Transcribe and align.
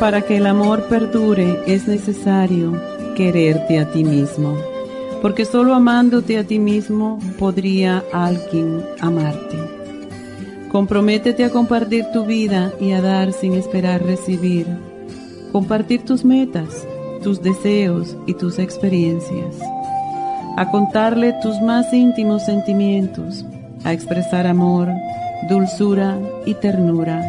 Para 0.00 0.22
que 0.22 0.38
el 0.38 0.46
amor 0.46 0.84
perdure 0.84 1.62
es 1.66 1.86
necesario 1.86 2.72
quererte 3.14 3.78
a 3.78 3.92
ti 3.92 4.02
mismo, 4.02 4.56
porque 5.20 5.44
solo 5.44 5.74
amándote 5.74 6.38
a 6.38 6.44
ti 6.44 6.58
mismo 6.58 7.18
podría 7.38 8.02
alguien 8.10 8.82
amarte. 8.98 9.58
Comprométete 10.72 11.44
a 11.44 11.50
compartir 11.50 12.06
tu 12.14 12.24
vida 12.24 12.72
y 12.80 12.92
a 12.92 13.02
dar 13.02 13.34
sin 13.34 13.52
esperar 13.52 14.02
recibir. 14.02 14.66
Compartir 15.52 16.02
tus 16.06 16.24
metas, 16.24 16.86
tus 17.22 17.42
deseos 17.42 18.16
y 18.26 18.32
tus 18.32 18.58
experiencias. 18.58 19.58
A 20.56 20.70
contarle 20.70 21.34
tus 21.42 21.60
más 21.60 21.92
íntimos 21.92 22.46
sentimientos, 22.46 23.44
a 23.84 23.92
expresar 23.92 24.46
amor, 24.46 24.88
dulzura 25.50 26.18
y 26.46 26.54
ternura. 26.54 27.22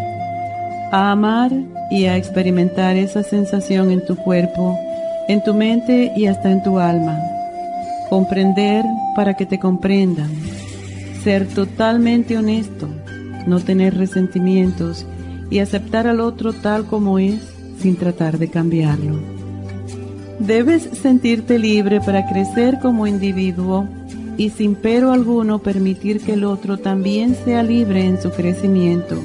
A 0.93 1.11
amar 1.11 1.51
y 1.91 2.05
a 2.05 2.15
experimentar 2.15 2.95
esa 2.95 3.21
sensación 3.21 3.91
en 3.91 4.03
tu 4.05 4.15
cuerpo, 4.15 4.79
en 5.27 5.43
tu 5.43 5.53
mente 5.53 6.13
y 6.15 6.25
hasta 6.25 6.49
en 6.49 6.63
tu 6.63 6.79
alma. 6.79 7.19
Comprender 8.09 8.85
para 9.13 9.35
que 9.35 9.45
te 9.45 9.59
comprendan. 9.59 10.31
Ser 11.23 11.47
totalmente 11.47 12.37
honesto, 12.37 12.87
no 13.45 13.59
tener 13.59 13.97
resentimientos 13.97 15.05
y 15.49 15.59
aceptar 15.59 16.07
al 16.07 16.21
otro 16.21 16.53
tal 16.53 16.85
como 16.85 17.19
es 17.19 17.41
sin 17.79 17.97
tratar 17.97 18.37
de 18.37 18.49
cambiarlo. 18.49 19.19
Debes 20.39 20.83
sentirte 21.01 21.59
libre 21.59 21.99
para 21.99 22.27
crecer 22.27 22.79
como 22.81 23.05
individuo 23.05 23.85
y 24.37 24.49
sin 24.49 24.75
pero 24.75 25.11
alguno 25.11 25.59
permitir 25.59 26.21
que 26.21 26.33
el 26.33 26.45
otro 26.45 26.77
también 26.77 27.35
sea 27.35 27.61
libre 27.63 28.05
en 28.05 28.19
su 28.19 28.31
crecimiento 28.31 29.21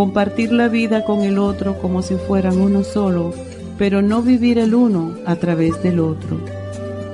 compartir 0.00 0.50
la 0.50 0.68
vida 0.68 1.04
con 1.04 1.24
el 1.24 1.38
otro 1.38 1.78
como 1.78 2.00
si 2.00 2.14
fueran 2.14 2.58
uno 2.58 2.84
solo, 2.84 3.34
pero 3.76 4.00
no 4.00 4.22
vivir 4.22 4.58
el 4.58 4.74
uno 4.74 5.14
a 5.26 5.36
través 5.36 5.82
del 5.82 6.00
otro. 6.00 6.40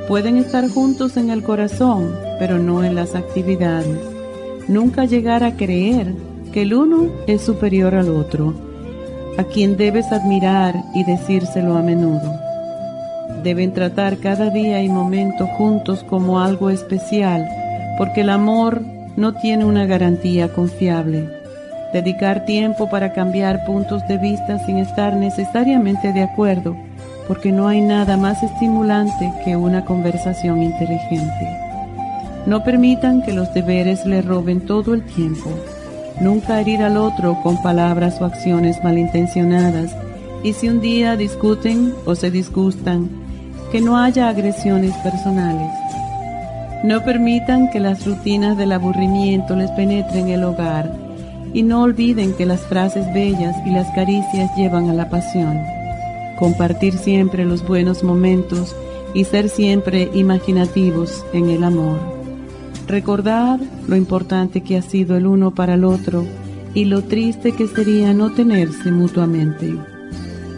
Pueden 0.06 0.37
estar 0.37 0.69
juntos 0.69 1.17
en 1.17 1.31
el 1.31 1.43
corazón, 1.43 2.15
pero 2.39 2.61
no 2.61 2.84
en 2.84 2.95
las 2.95 3.17
actividades. 3.17 3.98
Nunca 4.69 5.05
llegar 5.05 5.43
a 5.43 5.56
creer 5.56 6.15
que 6.53 6.62
el 6.62 6.75
uno 6.75 7.09
es 7.27 7.43
superior 7.43 7.97
al 7.97 8.09
otro, 8.09 8.55
a 9.37 9.43
quien 9.43 9.77
debes 9.77 10.12
admirar 10.12 10.77
y 10.95 11.03
decírselo 11.03 11.77
a 11.77 11.83
menudo. 11.83 12.33
Deben 13.43 13.73
tratar 13.73 14.19
cada 14.19 14.50
día 14.50 14.81
y 14.81 14.89
momento 14.89 15.48
juntos 15.59 16.05
como 16.05 16.39
algo 16.39 16.71
especial, 16.71 17.48
porque 17.98 18.21
el 18.21 18.31
amor 18.31 18.81
no 19.17 19.34
tiene 19.34 19.65
una 19.65 19.87
garantía 19.87 20.53
confiable 20.53 21.35
dedicar 21.92 22.44
tiempo 22.44 22.88
para 22.88 23.12
cambiar 23.12 23.64
puntos 23.64 24.06
de 24.08 24.19
vista 24.19 24.58
sin 24.64 24.78
estar 24.78 25.14
necesariamente 25.14 26.12
de 26.12 26.22
acuerdo, 26.22 26.76
porque 27.28 27.52
no 27.52 27.69
hay 27.69 27.80
nada 27.80 28.16
más 28.16 28.42
estimulante 28.42 29.32
que 29.44 29.56
una 29.56 29.84
conversación 29.84 30.62
inteligente. 30.62 31.48
No 32.47 32.62
permitan 32.62 33.22
que 33.22 33.32
los 33.32 33.52
deberes 33.54 34.06
le 34.06 34.22
roben 34.22 34.60
todo 34.60 34.94
el 34.94 35.02
tiempo. 35.04 35.50
Nunca 36.20 36.60
herir 36.60 36.82
al 36.82 36.97
otro 36.97 37.41
con 37.42 37.60
palabras 37.62 38.20
o 38.20 38.24
acciones 38.24 38.82
malintencionadas. 38.84 39.94
Y 40.44 40.53
si 40.53 40.68
un 40.68 40.80
día 40.80 41.16
discuten 41.16 41.92
o 42.04 42.14
se 42.14 42.30
disgustan, 42.30 43.08
que 43.72 43.80
no 43.80 43.98
haya 43.98 44.28
agresiones 44.28 44.94
personales. 44.98 45.72
No 46.84 47.03
permitan 47.03 47.68
que 47.70 47.80
las 47.80 48.06
rutinas 48.06 48.56
del 48.56 48.70
aburrimiento 48.72 49.56
les 49.56 49.70
penetren 49.72 50.28
el 50.28 50.44
hogar 50.44 51.06
y 51.56 51.62
no 51.62 51.84
olviden 51.84 52.34
que 52.34 52.44
las 52.44 52.61
frases 52.67 53.11
bellas 53.15 53.56
y 53.65 53.71
las 53.71 53.91
caricias 53.94 54.55
llevan 54.59 54.91
a 54.91 54.93
la 54.93 55.09
pasión. 55.09 55.59
Compartir 56.39 56.99
siempre 56.99 57.47
los 57.47 57.67
buenos 57.67 58.05
momentos 58.05 58.77
y 59.15 59.25
ser 59.25 59.49
siempre 59.49 60.11
imaginativos 60.12 61.25
en 61.33 61.49
el 61.49 61.65
amor. 61.65 61.99
Recordar 62.87 63.59
lo 63.89 63.97
importante 63.97 64.62
que 64.62 64.77
ha 64.77 64.83
sido 64.83 65.16
el 65.16 65.27
uno 65.27 65.55
para 65.55 65.75
el 65.75 65.84
otro 65.84 66.27
y 66.75 66.84
lo 66.84 67.03
triste 67.05 67.53
que 67.53 67.66
sería 67.69 68.12
no 68.12 68.33
tenerse 68.33 68.93
mutuamente. 68.93 69.75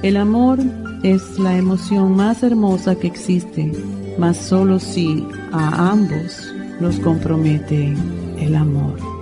El 0.02 0.16
amor 0.16 0.58
es 1.04 1.38
la 1.38 1.56
emoción 1.56 2.16
más 2.16 2.42
hermosa 2.42 2.96
que 2.96 3.06
existe, 3.06 3.70
mas 4.18 4.36
solo 4.36 4.80
si 4.80 5.24
a 5.52 5.92
ambos 5.92 6.52
los 6.80 6.98
compromete 6.98 7.94
el 8.40 8.56
amor. 8.56 9.17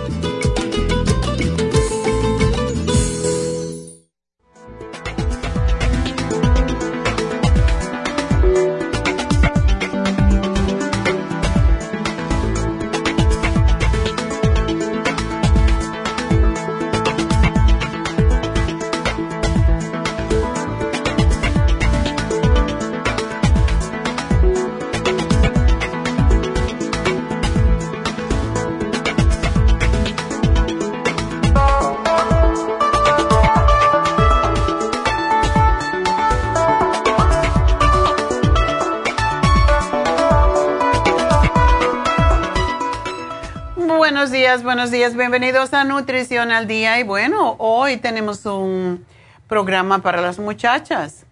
Buenos 44.91 45.09
días. 45.09 45.15
Bienvenidos 45.15 45.73
a 45.73 45.85
Nutrición 45.85 46.51
al 46.51 46.67
Día. 46.67 46.99
Y 46.99 47.03
bueno, 47.03 47.55
hoy 47.59 47.95
tenemos 47.95 48.45
un 48.45 49.05
programa 49.47 49.99
para 49.99 50.19
las 50.19 50.37
muchachas, 50.37 51.25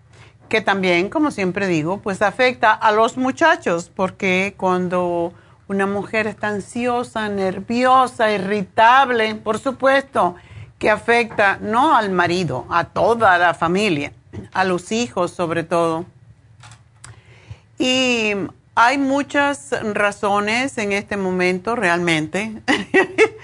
que 0.47 0.61
también, 0.61 1.09
como 1.09 1.29
siempre 1.29 1.67
digo, 1.67 1.97
pues 1.97 2.21
afecta 2.21 2.71
a 2.71 2.93
los 2.93 3.17
muchachos, 3.17 3.91
porque 3.93 4.53
cuando 4.55 5.33
una 5.67 5.85
mujer 5.87 6.25
está 6.27 6.47
ansiosa, 6.47 7.27
nerviosa, 7.27 8.31
irritable, 8.31 9.35
por 9.35 9.59
supuesto 9.59 10.35
que 10.77 10.89
afecta 10.89 11.57
no 11.59 11.97
al 11.97 12.11
marido, 12.11 12.65
a 12.69 12.85
toda 12.85 13.37
la 13.37 13.53
familia, 13.53 14.13
a 14.53 14.63
los 14.63 14.93
hijos 14.93 15.31
sobre 15.31 15.63
todo. 15.63 16.05
Y 17.77 18.35
hay 18.73 18.97
muchas 18.97 19.75
razones 19.93 20.77
en 20.77 20.93
este 20.93 21.17
momento 21.17 21.75
realmente. 21.75 22.61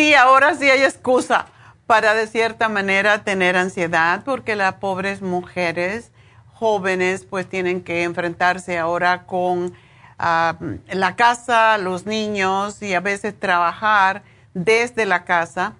sí, 0.00 0.14
ahora 0.14 0.54
sí 0.54 0.70
hay 0.70 0.82
excusa 0.82 1.44
para 1.86 2.14
de 2.14 2.26
cierta 2.26 2.70
manera 2.70 3.22
tener 3.22 3.54
ansiedad 3.54 4.22
porque 4.24 4.56
las 4.56 4.76
pobres 4.76 5.20
mujeres 5.20 6.10
jóvenes 6.54 7.26
pues 7.28 7.46
tienen 7.46 7.82
que 7.82 8.04
enfrentarse 8.04 8.78
ahora 8.78 9.26
con 9.26 9.74
ah, 10.18 10.56
la 10.88 11.16
casa, 11.16 11.76
los 11.76 12.06
niños 12.06 12.80
y 12.80 12.94
a 12.94 13.00
veces 13.00 13.38
trabajar 13.38 14.22
desde 14.54 15.04
la 15.04 15.24
casa 15.24 15.74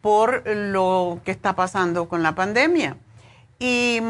por 0.00 0.46
lo 0.46 1.18
que 1.24 1.32
está 1.32 1.56
pasando 1.56 2.08
con 2.08 2.22
la 2.22 2.36
pandemia. 2.36 2.96
Y 3.58 4.00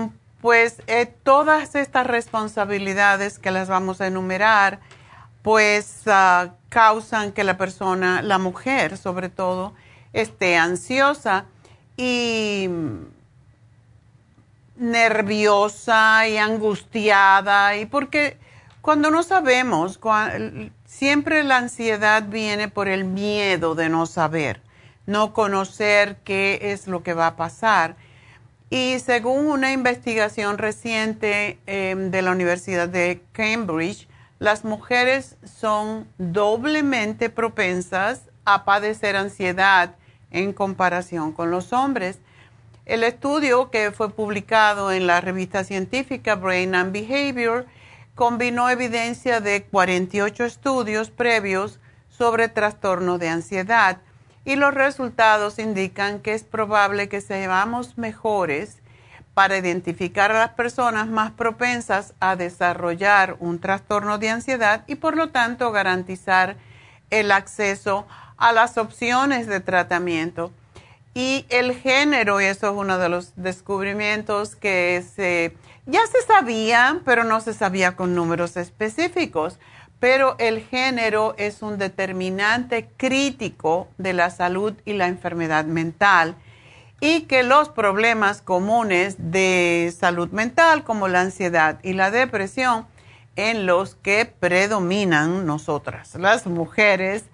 pues 0.43 0.83
eh, 0.89 1.07
todas 1.07 1.75
estas 1.75 2.07
responsabilidades 2.07 3.39
que 3.39 3.51
las 3.51 3.69
vamos 3.71 4.03
a 4.03 4.09
enumerar, 4.09 4.81
pues 5.45 6.05
ah, 6.07 6.55
causan 6.71 7.33
que 7.33 7.45
la 7.45 7.59
persona, 7.59 8.23
la 8.23 8.39
mujer 8.39 8.97
sobre 8.97 9.29
todo, 9.29 9.75
esté 10.15 10.57
ansiosa 10.57 11.45
y 11.99 12.67
nerviosa 14.77 16.27
y 16.27 16.39
angustiada 16.39 17.77
y 17.77 17.85
porque 17.85 18.39
cuando 18.81 19.11
no 19.11 19.23
sabemos, 19.23 20.01
siempre 20.87 21.45
la 21.45 21.59
ansiedad 21.59 22.23
viene 22.27 22.69
por 22.69 22.89
el 22.89 23.05
miedo 23.05 23.75
de 23.75 23.91
no 23.91 24.07
saber, 24.07 24.63
no 25.05 25.35
conocer 25.35 26.17
qué 26.25 26.59
es 26.73 26.87
lo 26.87 27.03
que 27.03 27.13
va 27.13 27.27
a 27.27 27.37
pasar. 27.37 27.97
Y 28.71 28.99
según 28.99 29.49
una 29.49 29.73
investigación 29.73 30.57
reciente 30.57 31.59
em, 31.67 32.11
de 32.11 32.23
la 32.23 32.33
Universidad 32.33 32.89
de 32.89 33.21
Cambridge, 33.33 34.09
las 34.39 34.65
mujeres 34.65 35.37
son 35.45 36.09
doblemente 36.19 37.31
propensas 37.31 38.23
a 38.45 38.65
padecer 38.65 39.17
ansiedad 39.17 39.95
en 40.31 40.53
comparación 40.53 41.33
con 41.33 41.51
los 41.51 41.73
hombres. 41.73 42.19
El 42.85 43.05
estudio 43.05 43.71
que 43.71 43.93
fue 43.93 44.11
publicado 44.11 44.93
en 44.93 45.07
la 45.07 45.21
revista 45.21 45.65
científica 45.65 46.35
Brain 46.35 46.75
and 46.75 46.93
Behavior 46.93 47.67
combinó 48.15 48.69
evidencia 48.69 49.41
de 49.41 49.65
48 49.65 50.45
estudios 50.45 51.11
previos 51.11 51.81
sobre 52.09 52.49
trastorno 52.49 53.19
de 53.19 53.29
ansiedad 53.29 53.99
y 54.45 54.57
los 54.57 54.75
resultados 54.75 55.59
indican 55.59 56.21
que 56.21 56.35
es 56.35 56.45
probable 56.45 57.09
que 57.09 57.21
seamos 57.21 57.97
mejores 57.97 58.79
para 59.35 59.59
identificar 59.59 60.31
a 60.31 60.39
las 60.39 60.51
personas 60.51 61.09
más 61.09 61.33
propensas 61.33 62.15
a 62.21 62.37
desarrollar 62.37 63.37
un 63.41 63.59
trastorno 63.59 64.19
de 64.19 64.31
ansiedad 64.31 64.85
y 64.87 64.95
por 64.95 65.17
lo 65.17 65.31
tanto 65.31 65.73
garantizar 65.73 66.57
el 67.11 67.33
acceso 67.33 68.07
a 68.37 68.53
las 68.53 68.79
opciones 68.79 69.47
de 69.47 69.61
tratamiento. 69.61 70.53
Y 71.15 71.47
el 71.49 71.75
género, 71.75 72.41
y 72.41 72.45
eso 72.45 72.69
es 72.69 72.77
uno 72.77 72.99
de 72.99 73.09
los 73.09 73.33
descubrimientos 73.37 74.57
que 74.57 75.05
se, 75.15 75.57
ya 75.87 76.01
se 76.07 76.23
sabía, 76.23 77.01
pero 77.05 77.23
no 77.23 77.41
se 77.41 77.55
sabía 77.55 77.95
con 77.95 78.15
números 78.15 78.57
específicos 78.57 79.59
pero 80.05 80.37
el 80.39 80.61
género 80.61 81.35
es 81.39 81.63
un 81.63 81.79
determinante 81.79 82.91
crítico 82.99 83.89
de 83.97 84.13
la 84.13 84.29
salud 84.29 84.75
y 84.85 84.93
la 84.93 85.07
enfermedad 85.07 85.65
mental 85.65 86.35
y 87.05 87.23
que 87.23 87.43
los 87.43 87.69
problemas 87.69 88.41
comunes 88.41 89.17
de 89.19 89.93
salud 89.95 90.31
mental 90.31 90.85
como 90.85 91.07
la 91.07 91.21
ansiedad 91.21 91.79
y 91.83 91.93
la 91.93 92.11
depresión 92.11 92.87
en 93.37 93.67
los 93.67 93.95
que 93.97 94.25
predominan 94.25 95.45
nosotras, 95.45 96.15
las 96.15 96.47
mujeres, 96.47 97.25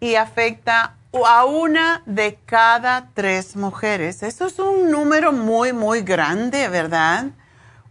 y 0.00 0.14
afecta 0.14 0.96
a 1.26 1.44
una 1.44 2.02
de 2.06 2.38
cada 2.46 3.10
tres 3.12 3.54
mujeres. 3.54 4.22
Eso 4.22 4.46
es 4.46 4.58
un 4.58 4.90
número 4.90 5.32
muy, 5.32 5.74
muy 5.74 6.00
grande, 6.00 6.68
¿verdad? 6.68 7.26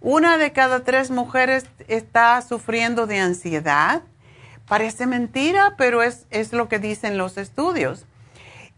Una 0.01 0.39
de 0.39 0.51
cada 0.53 0.79
tres 0.79 1.11
mujeres 1.11 1.65
está 1.87 2.41
sufriendo 2.41 3.05
de 3.05 3.19
ansiedad 3.19 4.01
Parece 4.67 5.07
mentira, 5.07 5.75
pero 5.77 6.03
es, 6.03 6.25
lo 6.51 6.67
que 6.67 6.77
dicen 6.77 7.17
los 7.17 7.37
estudios. 7.37 8.05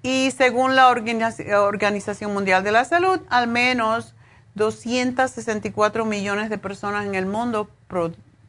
Y 0.02 0.32
según 0.32 0.76
la 0.76 0.88
Organización 0.90 2.34
Mundial 2.34 2.64
de 2.64 2.72
la 2.72 2.86
Salud, 2.86 3.20
al 3.30 3.48
menos 3.48 4.16
264 4.56 6.06
millones 6.06 6.50
de 6.50 6.58
personas 6.58 7.06
en 7.06 7.16
el 7.16 7.26
mundo 7.26 7.70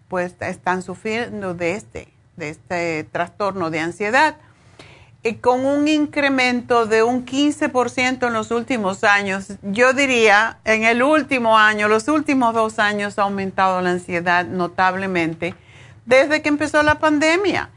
pues, 0.08 0.34
están 0.40 0.82
sufriendo 0.82 1.54
de 1.54 1.74
este, 1.74 2.08
de 2.36 2.50
este 2.50 3.04
trastorno 3.04 3.70
de 3.70 3.80
ansiedad. 3.80 4.36
Y 5.22 5.34
con 5.34 5.66
un 5.66 5.86
incremento 5.86 6.86
de 6.86 7.02
un 7.02 7.26
15% 7.26 8.26
en 8.26 8.32
los 8.32 8.50
últimos 8.50 9.04
años, 9.04 9.48
yo 9.62 9.92
diría, 9.92 10.58
en 10.64 10.84
el 10.84 11.02
último 11.02 11.58
año, 11.58 11.88
los 11.88 12.08
últimos 12.08 12.54
dos 12.54 12.78
años 12.78 13.18
ha 13.18 13.22
aumentado 13.22 13.82
la 13.82 13.90
ansiedad 13.90 14.46
notablemente 14.46 15.54
desde 16.06 16.40
que 16.40 16.48
empezó 16.48 16.82
la 16.82 16.98
pandemia. 16.98 17.70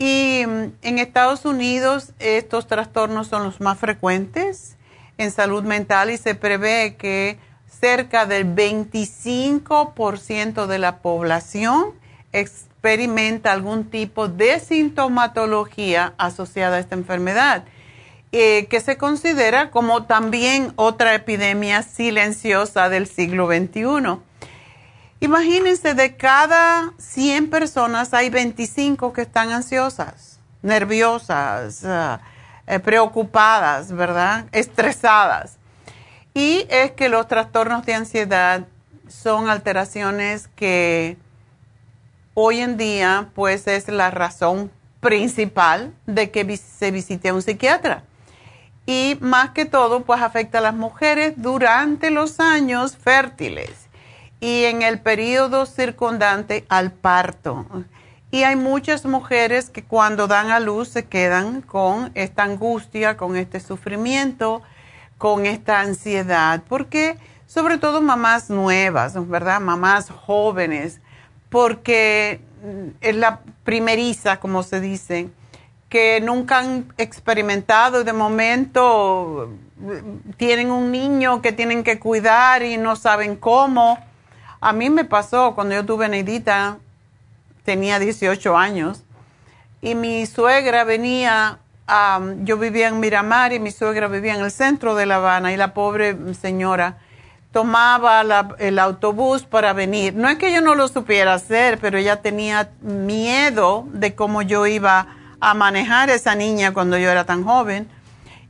Y 0.00 0.42
mm, 0.46 0.72
en 0.80 0.98
Estados 0.98 1.44
Unidos 1.44 2.14
estos 2.18 2.66
trastornos 2.66 3.28
son 3.28 3.44
los 3.44 3.60
más 3.60 3.78
frecuentes 3.78 4.78
en 5.18 5.30
salud 5.30 5.62
mental 5.62 6.10
y 6.10 6.16
se 6.16 6.34
prevé 6.34 6.96
que 6.96 7.38
cerca 7.68 8.24
del 8.24 8.46
25% 8.46 10.66
de 10.66 10.78
la 10.78 11.00
población 11.00 11.92
experimenta 12.32 13.52
algún 13.52 13.90
tipo 13.90 14.28
de 14.28 14.58
sintomatología 14.58 16.14
asociada 16.16 16.78
a 16.78 16.80
esta 16.80 16.94
enfermedad, 16.94 17.64
eh, 18.32 18.68
que 18.70 18.80
se 18.80 18.96
considera 18.96 19.70
como 19.70 20.04
también 20.04 20.72
otra 20.76 21.14
epidemia 21.14 21.82
silenciosa 21.82 22.88
del 22.88 23.06
siglo 23.06 23.48
XXI. 23.48 24.18
Imagínense, 25.22 25.92
de 25.92 26.16
cada 26.16 26.94
100 26.96 27.50
personas 27.50 28.14
hay 28.14 28.30
25 28.30 29.12
que 29.12 29.20
están 29.20 29.50
ansiosas, 29.50 30.40
nerviosas, 30.62 31.84
ah, 31.84 32.20
eh, 32.66 32.78
preocupadas, 32.78 33.92
¿verdad? 33.92 34.46
Estresadas. 34.50 35.58
Y 36.32 36.66
es 36.70 36.92
que 36.92 37.10
los 37.10 37.28
trastornos 37.28 37.84
de 37.84 37.94
ansiedad 37.94 38.66
son 39.08 39.50
alteraciones 39.50 40.48
que 40.56 41.18
hoy 42.32 42.60
en 42.60 42.78
día 42.78 43.28
pues 43.34 43.66
es 43.66 43.88
la 43.88 44.10
razón 44.10 44.70
principal 45.00 45.92
de 46.06 46.30
que 46.30 46.56
se 46.56 46.90
visite 46.92 47.28
a 47.28 47.34
un 47.34 47.42
psiquiatra. 47.42 48.04
Y 48.86 49.18
más 49.20 49.50
que 49.50 49.66
todo 49.66 50.00
pues 50.00 50.22
afecta 50.22 50.58
a 50.58 50.62
las 50.62 50.74
mujeres 50.74 51.34
durante 51.36 52.10
los 52.10 52.40
años 52.40 52.96
fértiles 52.96 53.79
y 54.40 54.64
en 54.64 54.82
el 54.82 54.98
periodo 55.00 55.66
circundante 55.66 56.64
al 56.68 56.90
parto. 56.90 57.66
Y 58.30 58.44
hay 58.44 58.56
muchas 58.56 59.04
mujeres 59.04 59.70
que 59.70 59.84
cuando 59.84 60.26
dan 60.26 60.50
a 60.50 60.60
luz 60.60 60.88
se 60.88 61.06
quedan 61.06 61.62
con 61.62 62.10
esta 62.14 62.44
angustia, 62.44 63.16
con 63.16 63.36
este 63.36 63.60
sufrimiento, 63.60 64.62
con 65.18 65.46
esta 65.46 65.80
ansiedad, 65.80 66.62
porque 66.68 67.18
sobre 67.46 67.76
todo 67.76 68.00
mamás 68.00 68.48
nuevas, 68.48 69.14
¿verdad? 69.28 69.60
Mamás 69.60 70.10
jóvenes, 70.10 71.00
porque 71.50 72.40
es 73.00 73.16
la 73.16 73.40
primeriza, 73.64 74.38
como 74.38 74.62
se 74.62 74.80
dice, 74.80 75.28
que 75.88 76.20
nunca 76.20 76.60
han 76.60 76.92
experimentado 76.98 78.04
de 78.04 78.12
momento 78.12 79.50
tienen 80.36 80.70
un 80.70 80.92
niño 80.92 81.42
que 81.42 81.52
tienen 81.52 81.82
que 81.82 81.98
cuidar 81.98 82.62
y 82.62 82.78
no 82.78 82.94
saben 82.94 83.34
cómo 83.34 83.98
a 84.60 84.72
mí 84.72 84.90
me 84.90 85.04
pasó 85.04 85.54
cuando 85.54 85.74
yo 85.74 85.84
tuve 85.84 86.08
Neidita, 86.08 86.78
tenía 87.64 87.98
18 87.98 88.56
años, 88.56 89.02
y 89.80 89.94
mi 89.94 90.26
suegra 90.26 90.84
venía, 90.84 91.58
yo 92.42 92.58
vivía 92.58 92.88
en 92.88 93.00
Miramar 93.00 93.52
y 93.52 93.58
mi 93.58 93.70
suegra 93.70 94.08
vivía 94.08 94.34
en 94.34 94.42
el 94.42 94.50
centro 94.50 94.94
de 94.94 95.06
La 95.06 95.16
Habana 95.16 95.52
y 95.52 95.56
la 95.56 95.74
pobre 95.74 96.16
señora 96.34 96.98
tomaba 97.52 98.22
el 98.58 98.78
autobús 98.78 99.42
para 99.42 99.72
venir. 99.72 100.14
No 100.14 100.28
es 100.28 100.38
que 100.38 100.52
yo 100.52 100.60
no 100.60 100.74
lo 100.74 100.86
supiera 100.88 101.34
hacer, 101.34 101.78
pero 101.78 101.98
ella 101.98 102.22
tenía 102.22 102.70
miedo 102.80 103.86
de 103.92 104.14
cómo 104.14 104.42
yo 104.42 104.66
iba 104.66 105.08
a 105.40 105.54
manejar 105.54 106.10
esa 106.10 106.34
niña 106.34 106.72
cuando 106.72 106.96
yo 106.96 107.10
era 107.10 107.24
tan 107.24 107.42
joven. 107.42 107.88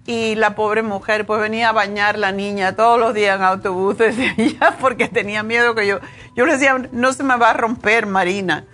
Y 0.06 0.34
la 0.34 0.54
pobre 0.54 0.82
mujer 0.82 1.26
pues 1.26 1.40
venía 1.40 1.68
a 1.68 1.72
bañar 1.72 2.18
la 2.18 2.32
niña 2.32 2.74
todos 2.74 2.98
los 2.98 3.14
días 3.14 3.36
en 3.36 3.44
autobuses 3.44 4.16
porque 4.80 5.08
tenía 5.08 5.42
miedo 5.42 5.74
que 5.74 5.86
yo, 5.86 6.00
yo 6.34 6.46
le 6.46 6.54
decía, 6.54 6.76
no 6.92 7.12
se 7.12 7.22
me 7.22 7.36
va 7.36 7.50
a 7.50 7.52
romper 7.54 8.06
Marina. 8.06 8.66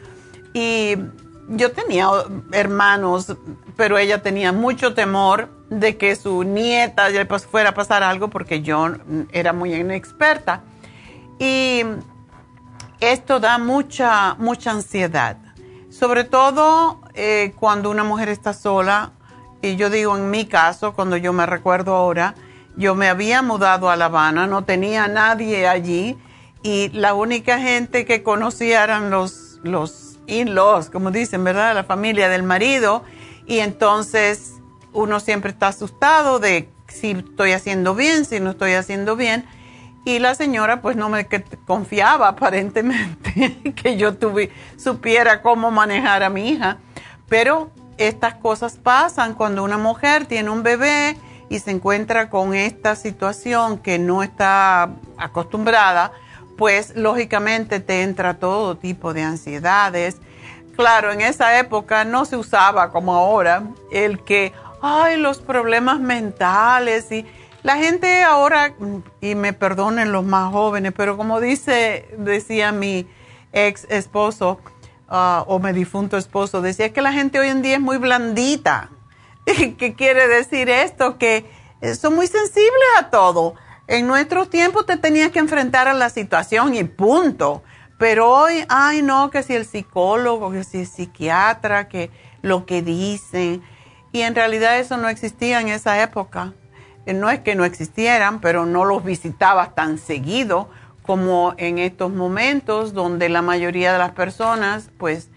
Y 0.55 0.97
yo 1.49 1.73
tenía 1.73 2.09
hermanos, 2.53 3.37
pero 3.77 3.99
ella 3.99 4.23
tenía 4.23 4.53
mucho 4.53 4.95
temor 4.95 5.49
de 5.69 5.97
que 5.97 6.17
su 6.17 6.45
nieta 6.45 7.09
le 7.09 7.27
fuera 7.27 7.71
a 7.71 7.75
pasar 7.75 8.03
algo 8.03 8.29
porque 8.29 8.63
yo 8.63 8.89
era 9.33 9.53
muy 9.53 9.75
inexperta. 9.75 10.63
Y 11.39 11.83
esto 13.01 13.41
da 13.41 13.59
mucha, 13.59 14.35
mucha 14.39 14.71
ansiedad, 14.71 15.37
sobre 15.91 16.25
todo 16.25 17.01
eh, 17.15 17.53
cuando 17.59 17.91
una 17.91 18.05
mujer 18.05 18.29
está 18.29 18.53
sola. 18.53 19.13
Y 19.67 19.77
yo 19.77 19.91
digo, 19.91 20.17
en 20.17 20.31
mi 20.31 20.47
caso, 20.47 20.93
cuando 20.93 21.17
yo 21.17 21.33
me 21.33 21.45
recuerdo 21.45 21.97
ahora, 21.97 22.35
yo 22.77 22.95
me 22.95 23.09
había 23.09 23.43
mudado 23.43 23.91
a 23.91 23.97
La 23.97 24.05
Habana, 24.05 24.47
no 24.47 24.65
tenía 24.65 25.09
nadie 25.09 25.67
allí 25.67 26.17
y 26.63 26.91
la 26.91 27.15
única 27.15 27.59
gente 27.59 28.05
que 28.05 28.23
conocía 28.23 28.85
eran 28.85 29.11
los, 29.11 29.59
los 29.65 30.19
in-laws, 30.27 30.91
como 30.91 31.11
dicen, 31.11 31.43
¿verdad? 31.43 31.75
La 31.75 31.85
familia 31.85 32.29
del 32.29 32.43
marido. 32.45 33.03
Y 33.47 33.59
entonces 33.59 34.55
uno 34.93 35.21
siempre 35.21 35.51
está 35.51 35.69
asustado 35.69 36.39
de 36.39 36.69
si 36.89 37.13
estoy 37.13 37.53
haciendo 37.53 37.95
bien, 37.95 38.25
si 38.25 38.41
no 38.41 38.51
estoy 38.51 38.73
haciendo 38.75 39.17
bien. 39.17 39.47
Y 40.05 40.21
la 40.21 40.37
señora 40.37 40.81
pues 40.81 40.97
no 40.97 41.09
me 41.09 41.27
confiaba 41.67 42.29
aparentemente 42.29 43.75
que 43.77 43.97
yo 43.97 44.15
tuve, 44.15 44.53
supiera 44.77 45.43
cómo 45.43 45.73
manejar 45.73 46.23
a 46.23 46.31
mi 46.31 46.51
hija. 46.51 46.79
Pero 47.29 47.71
estas 47.99 48.35
cosas 48.35 48.77
pasan 48.77 49.35
cuando 49.35 49.65
una 49.65 49.79
mujer 49.79 50.27
tiene 50.27 50.51
un 50.51 50.63
bebé 50.63 51.17
y 51.49 51.59
se 51.61 51.71
encuentra 51.71 52.29
con 52.29 52.55
esta 52.55 52.97
situación 52.97 53.79
que 53.79 53.99
no 53.99 54.23
está 54.23 54.91
acostumbrada, 55.17 56.13
pues 56.57 56.97
lógicamente 56.97 57.81
te 57.81 58.03
entra 58.03 58.35
todo 58.35 58.77
tipo 58.77 59.15
de 59.15 59.23
ansiedades. 59.23 60.17
Claro, 60.77 61.13
en 61.13 61.21
esa 61.21 61.59
época 61.59 62.05
no 62.05 62.25
se 62.25 62.37
usaba 62.37 62.91
como 62.91 63.15
ahora 63.15 63.63
el 63.93 64.23
que, 64.25 64.53
ay, 64.83 65.17
los 65.17 65.39
problemas 65.39 66.01
mentales 66.01 67.11
y 67.13 67.25
la 67.63 67.77
gente 67.77 68.23
ahora, 68.23 68.75
y 69.21 69.35
me 69.35 69.53
perdonen 69.53 70.13
los 70.13 70.25
más 70.25 70.53
jóvenes, 70.53 70.93
pero 70.97 71.17
como 71.17 71.41
dice, 71.41 72.09
decía 72.17 72.73
mi 72.73 73.09
ex 73.53 73.87
esposo 73.89 74.61
ah, 75.09 75.45
o 75.47 75.59
mi 75.59 75.73
difunto 75.73 76.17
esposo, 76.17 76.63
decía 76.63 76.93
que 76.93 77.03
la 77.03 77.13
gente 77.13 77.39
hoy 77.39 77.49
en 77.49 77.63
día 77.63 77.75
es 77.75 77.81
muy 77.81 77.99
blandita. 77.99 78.91
¿Qué 79.45 79.95
quiere 79.97 80.29
decir 80.29 80.69
esto? 80.69 81.19
Que 81.19 81.45
son 82.01 82.15
muy 82.15 82.27
sensibles 82.27 82.89
a 82.99 83.11
todo. 83.11 83.55
En 83.87 84.07
nuestros 84.07 84.51
tiempos 84.51 84.87
te 84.87 84.97
tenías 84.97 85.31
que 85.31 85.39
enfrentar 85.39 85.87
a 85.87 85.95
la 85.95 86.11
situación 86.11 86.75
y 86.75 86.85
punto. 86.85 87.63
Pero 87.99 88.31
hoy, 88.31 88.65
ay 88.69 89.03
no, 89.03 89.31
que 89.31 89.43
si 89.43 89.55
el 89.55 89.65
psicólogo, 89.65 90.51
que 90.51 90.65
si 90.65 90.81
el 90.81 90.87
psiquiatra, 90.87 91.89
que 91.89 92.11
lo 92.43 92.67
que 92.67 92.83
dicen. 92.83 93.63
Y 94.13 94.23
en 94.23 94.35
realidad 94.35 94.79
eso 94.79 94.97
no 94.97 95.09
existía 95.09 95.61
en 95.61 95.69
esa 95.69 96.03
época. 96.03 96.53
Eh, 97.07 97.15
no 97.15 97.31
es 97.31 97.41
que 97.41 97.55
no 97.55 97.65
existieran, 97.65 98.41
pero 98.41 98.67
no 98.67 98.85
los 98.85 99.05
visitabas 99.05 99.75
tan 99.75 99.99
seguido 99.99 100.69
como 101.07 101.55
en 101.57 101.79
estos 101.79 102.13
momentos 102.13 102.93
donde 102.93 103.29
la 103.29 103.43
mayoría 103.43 103.93
de 103.93 103.99
las 103.99 104.13
personas 104.13 104.91
pues 104.99 105.31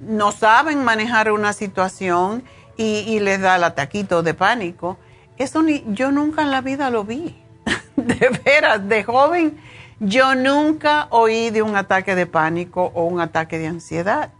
no 0.00 0.32
saben 0.32 0.84
manejar 0.84 1.32
una 1.32 1.52
situación 1.52 2.44
y, 2.76 3.20
les 3.20 3.40
da 3.40 3.56
el 3.56 3.64
ataquito 3.64 4.22
de 4.22 4.34
pánico. 4.34 4.98
Eso 5.38 5.62
ni, 5.62 5.84
yo 5.88 6.10
nunca 6.10 6.42
en 6.42 6.50
la 6.50 6.60
vida 6.60 6.90
lo 6.90 7.04
vi. 7.04 7.40
de 7.96 8.40
veras, 8.44 8.88
de 8.88 9.04
joven, 9.04 9.56
yo 10.00 10.34
nunca 10.34 11.06
oí 11.10 11.50
de 11.50 11.62
un 11.62 11.76
ataque 11.76 12.14
de 12.14 12.26
pánico 12.26 12.90
o 12.94 13.04
un 13.04 13.20
ataque 13.20 13.58
de 13.58 13.68
ansiedad. 13.68 14.32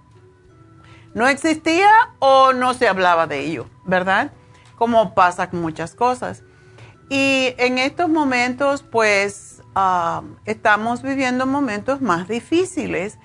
No 1.15 1.29
existía 1.29 1.89
o 2.19 2.53
no 2.53 2.75
se 2.75 2.89
hablaba 2.89 3.27
de 3.29 3.41
ello, 3.41 3.67
¿verdad? 3.85 4.33
como 4.77 5.15
pasa 5.15 5.51
con 5.51 5.61
muchas 5.61 5.95
cosas. 5.95 6.43
Y 7.09 7.55
en 7.59 7.79
estos 7.79 8.09
momentos, 8.09 8.83
pues, 8.83 9.54
ah, 9.75 10.23
estamos 10.45 11.03
viviendo 11.03 11.47
momentos 11.47 12.01
más 12.01 12.29
difíciles. 12.29 13.19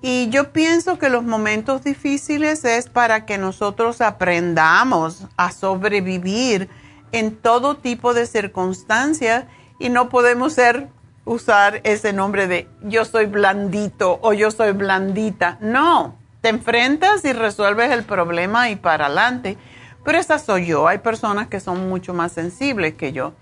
Y 0.00 0.28
yo 0.30 0.52
pienso 0.52 0.98
que 0.98 1.08
los 1.08 1.22
momentos 1.22 1.84
difíciles 1.84 2.64
es 2.64 2.88
para 2.88 3.24
que 3.24 3.38
nosotros 3.38 4.00
aprendamos 4.00 5.26
a 5.36 5.52
sobrevivir 5.52 6.68
en 7.12 7.36
todo 7.36 7.76
tipo 7.76 8.14
de 8.14 8.26
circunstancias 8.26 9.44
y 9.78 9.90
no 9.90 10.08
podemos 10.08 10.54
ser 10.54 10.88
usar 11.24 11.80
ese 11.84 12.12
nombre 12.12 12.48
de 12.48 12.68
yo 12.82 13.04
soy 13.04 13.26
blandito 13.26 14.18
o 14.22 14.32
yo 14.32 14.50
soy 14.50 14.72
blandita. 14.72 15.58
No, 15.60 16.16
te 16.40 16.48
enfrentas 16.48 17.24
y 17.24 17.32
resuelves 17.32 17.92
el 17.92 18.02
problema 18.02 18.70
y 18.70 18.76
para 18.76 19.06
adelante. 19.06 19.56
Pero 20.04 20.18
esa 20.18 20.38
soy 20.40 20.66
yo. 20.66 20.88
Hay 20.88 20.98
personas 20.98 21.46
que 21.46 21.60
son 21.60 21.88
mucho 21.88 22.12
más 22.12 22.32
sensibles 22.32 22.94
que 22.94 23.12
yo. 23.12 23.34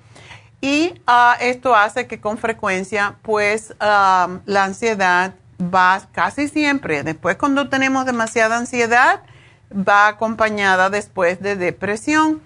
Y 0.60 0.94
ah, 1.06 1.36
esto 1.40 1.74
hace 1.74 2.06
que 2.06 2.20
con 2.20 2.38
frecuencia, 2.38 3.16
pues, 3.22 3.74
la 3.80 4.64
ansiedad 4.64 5.34
va 5.60 6.02
casi 6.12 6.48
siempre, 6.48 7.02
después 7.02 7.36
cuando 7.36 7.68
tenemos 7.68 8.06
demasiada 8.06 8.56
ansiedad, 8.56 9.22
va 9.72 10.08
acompañada 10.08 10.90
después 10.90 11.40
de 11.40 11.56
depresión. 11.56 12.42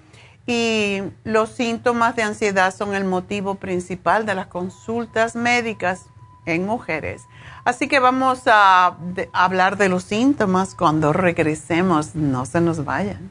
Y 0.46 1.00
los 1.24 1.50
síntomas 1.50 2.16
de 2.16 2.22
ansiedad 2.22 2.74
son 2.74 2.94
el 2.94 3.04
motivo 3.04 3.54
principal 3.54 4.26
de 4.26 4.34
las 4.34 4.46
consultas 4.46 5.36
médicas 5.36 6.02
en 6.44 6.66
mujeres. 6.66 7.22
Así 7.64 7.88
que 7.88 7.98
vamos 7.98 8.42
a 8.46 8.98
hablar 9.32 9.78
de 9.78 9.88
los 9.88 10.04
síntomas 10.04 10.74
cuando 10.74 11.14
regresemos. 11.14 12.14
No 12.14 12.44
se 12.44 12.60
nos 12.60 12.84
vayan. 12.84 13.30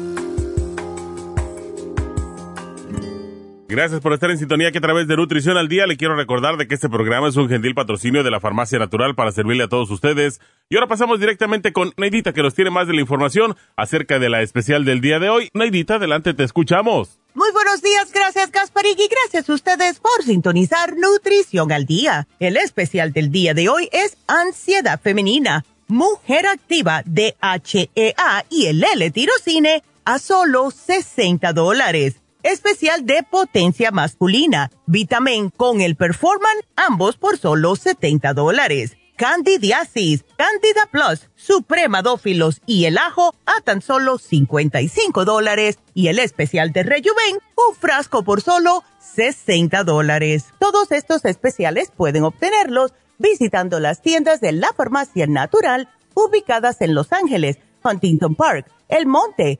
Gracias 3.71 4.01
por 4.01 4.11
estar 4.11 4.29
en 4.29 4.37
sintonía 4.37 4.69
que 4.73 4.79
a 4.79 4.81
través 4.81 5.07
de 5.07 5.15
Nutrición 5.15 5.55
al 5.55 5.69
Día 5.69 5.87
le 5.87 5.95
quiero 5.95 6.13
recordar 6.13 6.57
de 6.57 6.67
que 6.67 6.75
este 6.75 6.89
programa 6.89 7.29
es 7.29 7.37
un 7.37 7.47
gentil 7.47 7.73
patrocinio 7.73 8.21
de 8.21 8.29
la 8.29 8.41
Farmacia 8.41 8.77
Natural 8.77 9.15
para 9.15 9.31
servirle 9.31 9.63
a 9.63 9.69
todos 9.69 9.89
ustedes. 9.91 10.41
Y 10.69 10.75
ahora 10.75 10.89
pasamos 10.89 11.21
directamente 11.21 11.71
con 11.71 11.93
Neidita 11.95 12.33
que 12.33 12.43
nos 12.43 12.53
tiene 12.53 12.69
más 12.69 12.87
de 12.87 12.95
la 12.95 12.99
información 12.99 13.55
acerca 13.77 14.19
de 14.19 14.27
la 14.27 14.41
especial 14.41 14.83
del 14.83 14.99
día 14.99 15.19
de 15.19 15.29
hoy. 15.29 15.49
Neidita, 15.53 15.95
adelante, 15.95 16.33
te 16.33 16.43
escuchamos. 16.43 17.17
Muy 17.33 17.49
buenos 17.53 17.81
días, 17.81 18.11
gracias 18.11 18.51
Gasparín 18.51 18.97
y 18.99 19.07
gracias 19.07 19.49
a 19.49 19.53
ustedes 19.53 20.01
por 20.01 20.21
sintonizar 20.25 20.93
Nutrición 20.97 21.71
al 21.71 21.85
Día. 21.85 22.27
El 22.41 22.57
especial 22.57 23.13
del 23.13 23.31
día 23.31 23.53
de 23.53 23.69
hoy 23.69 23.87
es 23.93 24.17
Ansiedad 24.27 24.99
Femenina, 24.99 25.63
Mujer 25.87 26.45
Activa 26.45 27.03
DHEA 27.05 28.45
y 28.49 28.65
el 28.65 28.83
L-Tirocine 28.83 29.81
a 30.03 30.19
solo 30.19 30.71
60 30.71 31.53
dólares 31.53 32.20
especial 32.43 33.05
de 33.05 33.23
potencia 33.23 33.91
masculina, 33.91 34.71
Vitamin 34.85 35.49
con 35.49 35.81
el 35.81 35.95
Performan, 35.95 36.57
ambos 36.75 37.17
por 37.17 37.37
solo 37.37 37.75
70 37.75 38.33
dólares. 38.33 38.97
Candidiasis, 39.21 40.25
Candida 40.35 40.87
Plus, 40.91 41.29
Supremadófilos 41.35 42.61
y 42.65 42.85
el 42.85 42.97
ajo 42.97 43.35
a 43.45 43.61
tan 43.61 43.83
solo 43.83 44.17
55 44.17 45.25
dólares 45.25 45.77
y 45.93 46.07
el 46.07 46.17
especial 46.17 46.71
de 46.71 46.81
Rejuven, 46.81 47.37
un 47.55 47.75
frasco 47.75 48.23
por 48.23 48.41
solo 48.41 48.83
60 48.99 49.83
dólares. 49.83 50.45
Todos 50.57 50.91
estos 50.91 51.23
especiales 51.25 51.91
pueden 51.95 52.23
obtenerlos 52.23 52.93
visitando 53.19 53.79
las 53.79 54.01
tiendas 54.01 54.41
de 54.41 54.53
la 54.53 54.73
farmacia 54.73 55.27
natural 55.27 55.87
ubicadas 56.15 56.81
en 56.81 56.95
Los 56.95 57.13
Ángeles, 57.13 57.59
Huntington 57.83 58.33
Park, 58.33 58.71
El 58.89 59.05
Monte, 59.05 59.59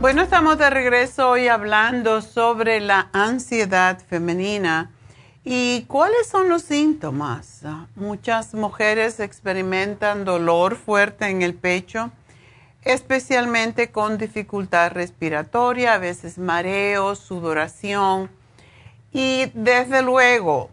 Bueno, 0.00 0.22
estamos 0.22 0.56
de 0.56 0.70
regreso 0.70 1.28
hoy 1.28 1.48
hablando 1.48 2.22
sobre 2.22 2.80
la 2.80 3.10
ansiedad 3.12 3.98
femenina 3.98 4.90
y 5.44 5.82
cuáles 5.88 6.26
son 6.26 6.48
los 6.48 6.62
síntomas. 6.62 7.60
Muchas 7.96 8.54
mujeres 8.54 9.20
experimentan 9.20 10.24
dolor 10.24 10.76
fuerte 10.76 11.26
en 11.26 11.42
el 11.42 11.52
pecho, 11.52 12.10
especialmente 12.82 13.90
con 13.90 14.16
dificultad 14.16 14.92
respiratoria, 14.92 15.92
a 15.92 15.98
veces 15.98 16.38
mareo, 16.38 17.14
sudoración 17.14 18.30
y 19.12 19.52
desde 19.52 20.00
luego, 20.00 20.70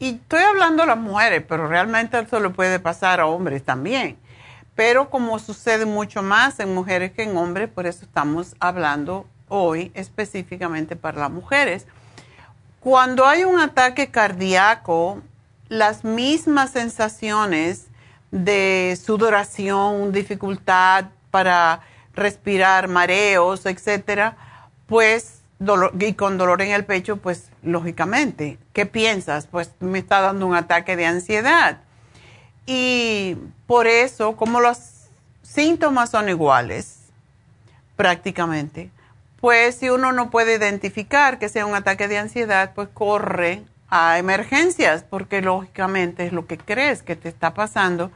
y 0.00 0.16
estoy 0.16 0.42
hablando 0.42 0.82
a 0.82 0.86
las 0.86 0.98
mujeres, 0.98 1.44
pero 1.48 1.68
realmente 1.68 2.18
eso 2.18 2.40
le 2.40 2.50
puede 2.50 2.80
pasar 2.80 3.20
a 3.20 3.26
hombres 3.26 3.62
también 3.62 4.18
pero 4.74 5.10
como 5.10 5.38
sucede 5.38 5.86
mucho 5.86 6.22
más 6.22 6.58
en 6.60 6.74
mujeres 6.74 7.12
que 7.12 7.22
en 7.22 7.36
hombres, 7.36 7.68
por 7.68 7.86
eso 7.86 8.04
estamos 8.04 8.56
hablando 8.58 9.26
hoy 9.48 9.92
específicamente 9.94 10.96
para 10.96 11.20
las 11.20 11.30
mujeres. 11.30 11.86
Cuando 12.80 13.26
hay 13.26 13.44
un 13.44 13.58
ataque 13.60 14.10
cardíaco, 14.10 15.22
las 15.68 16.04
mismas 16.04 16.70
sensaciones 16.70 17.86
de 18.30 18.98
sudoración, 19.02 20.12
dificultad 20.12 21.06
para 21.30 21.80
respirar, 22.14 22.88
mareos, 22.88 23.66
etcétera, 23.66 24.36
pues 24.86 25.40
y 25.98 26.12
con 26.14 26.36
dolor 26.36 26.62
en 26.62 26.72
el 26.72 26.84
pecho, 26.84 27.16
pues 27.16 27.50
lógicamente, 27.62 28.58
¿qué 28.72 28.86
piensas? 28.86 29.46
Pues 29.46 29.70
me 29.80 30.00
está 30.00 30.20
dando 30.20 30.46
un 30.46 30.54
ataque 30.54 30.96
de 30.96 31.06
ansiedad. 31.06 31.78
Y 32.66 33.36
por 33.66 33.86
eso, 33.86 34.36
como 34.36 34.60
los 34.60 34.78
síntomas 35.42 36.10
son 36.10 36.28
iguales, 36.28 37.00
prácticamente, 37.96 38.90
pues 39.40 39.76
si 39.76 39.90
uno 39.90 40.12
no 40.12 40.30
puede 40.30 40.56
identificar 40.56 41.38
que 41.38 41.48
sea 41.48 41.66
un 41.66 41.74
ataque 41.74 42.08
de 42.08 42.18
ansiedad, 42.18 42.72
pues 42.74 42.88
corre 42.92 43.62
a 43.90 44.18
emergencias, 44.18 45.04
porque 45.04 45.42
lógicamente 45.42 46.26
es 46.26 46.32
lo 46.32 46.46
que 46.46 46.56
crees 46.56 47.02
que 47.02 47.14
te 47.14 47.28
está 47.28 47.52
pasando. 47.52 48.10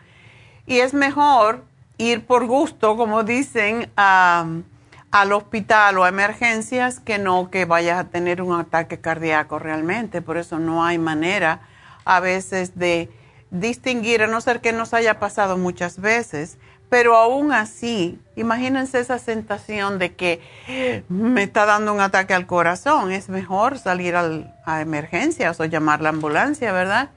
Y 0.66 0.80
es 0.80 0.94
mejor 0.94 1.64
ir 1.98 2.26
por 2.26 2.46
gusto, 2.46 2.96
como 2.96 3.24
dicen, 3.24 3.90
al 3.96 5.32
hospital 5.32 5.98
o 5.98 6.04
a 6.04 6.08
emergencias 6.08 7.00
que 7.00 7.18
no 7.18 7.50
que 7.50 7.64
vayas 7.64 7.98
a 8.00 8.04
tener 8.04 8.40
un 8.40 8.58
ataque 8.58 8.98
cardíaco 8.98 9.58
realmente. 9.58 10.22
Por 10.22 10.38
eso 10.38 10.58
no 10.58 10.84
hay 10.84 10.98
manera 10.98 11.60
a 12.04 12.20
veces 12.20 12.78
de 12.78 13.10
distinguir, 13.50 14.22
a 14.22 14.26
no 14.26 14.40
ser 14.40 14.60
que 14.60 14.72
nos 14.72 14.94
haya 14.94 15.18
pasado 15.18 15.56
muchas 15.56 16.00
veces, 16.00 16.58
pero 16.88 17.16
aún 17.16 17.52
así, 17.52 18.18
imagínense 18.36 19.00
esa 19.00 19.18
sensación 19.18 19.98
de 19.98 20.14
que 20.14 20.40
me 21.08 21.42
está 21.42 21.66
dando 21.66 21.92
un 21.92 22.00
ataque 22.00 22.34
al 22.34 22.46
corazón, 22.46 23.12
es 23.12 23.28
mejor 23.28 23.78
salir 23.78 24.16
a 24.16 24.80
emergencias 24.80 25.60
o 25.60 25.64
llamar 25.66 26.00
la 26.00 26.08
ambulancia, 26.10 26.72
¿verdad? 26.72 27.10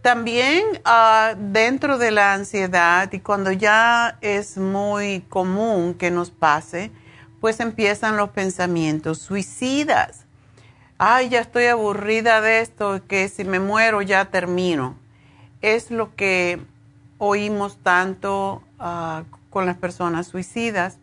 También 0.00 0.64
ah, 0.84 1.34
dentro 1.36 1.96
de 1.98 2.10
la 2.10 2.34
ansiedad 2.34 3.10
y 3.12 3.20
cuando 3.20 3.52
ya 3.52 4.18
es 4.20 4.58
muy 4.58 5.24
común 5.28 5.94
que 5.94 6.10
nos 6.10 6.30
pase, 6.30 6.90
pues 7.40 7.60
empiezan 7.60 8.16
los 8.16 8.30
pensamientos 8.30 9.18
suicidas. 9.18 10.24
Ay, 10.96 11.30
ya 11.30 11.40
estoy 11.40 11.66
aburrida 11.66 12.40
de 12.40 12.60
esto, 12.60 13.02
que 13.06 13.28
si 13.28 13.44
me 13.44 13.60
muero 13.60 14.00
ya 14.00 14.26
termino 14.26 15.03
es 15.64 15.90
lo 15.90 16.14
que 16.14 16.60
oímos 17.16 17.78
tanto 17.82 18.62
ah, 18.78 19.24
con 19.48 19.64
las 19.64 19.78
personas 19.78 20.26
suicidas. 20.26 20.98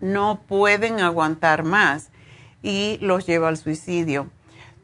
No 0.00 0.40
pueden 0.46 1.00
aguantar 1.00 1.64
más 1.64 2.10
y 2.62 2.98
los 3.00 3.26
lleva 3.26 3.48
al 3.48 3.56
suicidio. 3.56 4.30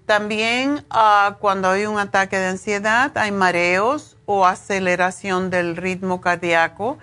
También 0.07 0.85
ah, 0.91 1.37
cuando 1.41 1.69
hay 1.69 1.87
un 1.87 2.01
ataque 2.01 2.37
de 2.37 2.49
ansiedad 2.49 3.17
hay 3.17 3.31
mareos 3.31 4.17
o 4.27 4.45
aceleración 4.45 5.51
del 5.51 5.77
ritmo 5.77 6.21
cardíaco 6.21 6.99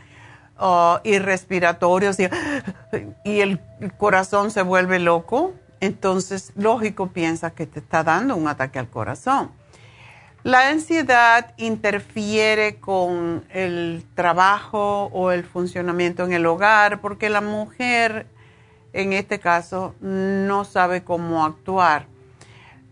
ah, 0.57 0.99
y 1.05 1.19
respiratorios 1.19 2.19
y, 2.19 2.27
y 3.23 3.39
el 3.39 3.61
corazón 3.97 4.51
se 4.51 4.61
vuelve 4.61 4.99
loco. 4.99 5.53
Entonces, 5.79 6.51
lógico, 6.55 7.07
piensa 7.07 7.51
que 7.51 7.65
te 7.65 7.79
está 7.79 8.03
dando 8.03 8.35
un 8.35 8.49
ataque 8.49 8.77
al 8.77 8.89
corazón. 8.89 9.51
La 10.45 10.69
ansiedad 10.69 11.55
interfiere 11.57 12.75
con 12.75 13.43
el 13.49 14.05
trabajo 14.13 15.05
o 15.05 15.31
el 15.31 15.43
funcionamiento 15.43 16.23
en 16.23 16.33
el 16.33 16.45
hogar 16.45 17.01
porque 17.01 17.29
la 17.29 17.41
mujer 17.41 18.27
en 18.93 19.13
este 19.13 19.39
caso 19.39 19.95
no 20.01 20.63
sabe 20.63 21.03
cómo 21.03 21.43
actuar. 21.43 22.05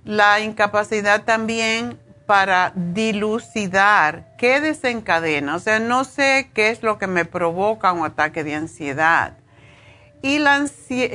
La 0.03 0.39
incapacidad 0.39 1.25
también 1.25 1.99
para 2.25 2.73
dilucidar 2.75 4.33
qué 4.39 4.59
desencadena, 4.59 5.55
o 5.55 5.59
sea, 5.59 5.77
no 5.77 6.05
sé 6.05 6.49
qué 6.55 6.69
es 6.69 6.81
lo 6.81 6.97
que 6.97 7.05
me 7.05 7.23
provoca 7.23 7.93
un 7.93 8.03
ataque 8.03 8.43
de 8.43 8.55
ansiedad. 8.55 9.37
Y 10.23 10.39
la, 10.39 10.65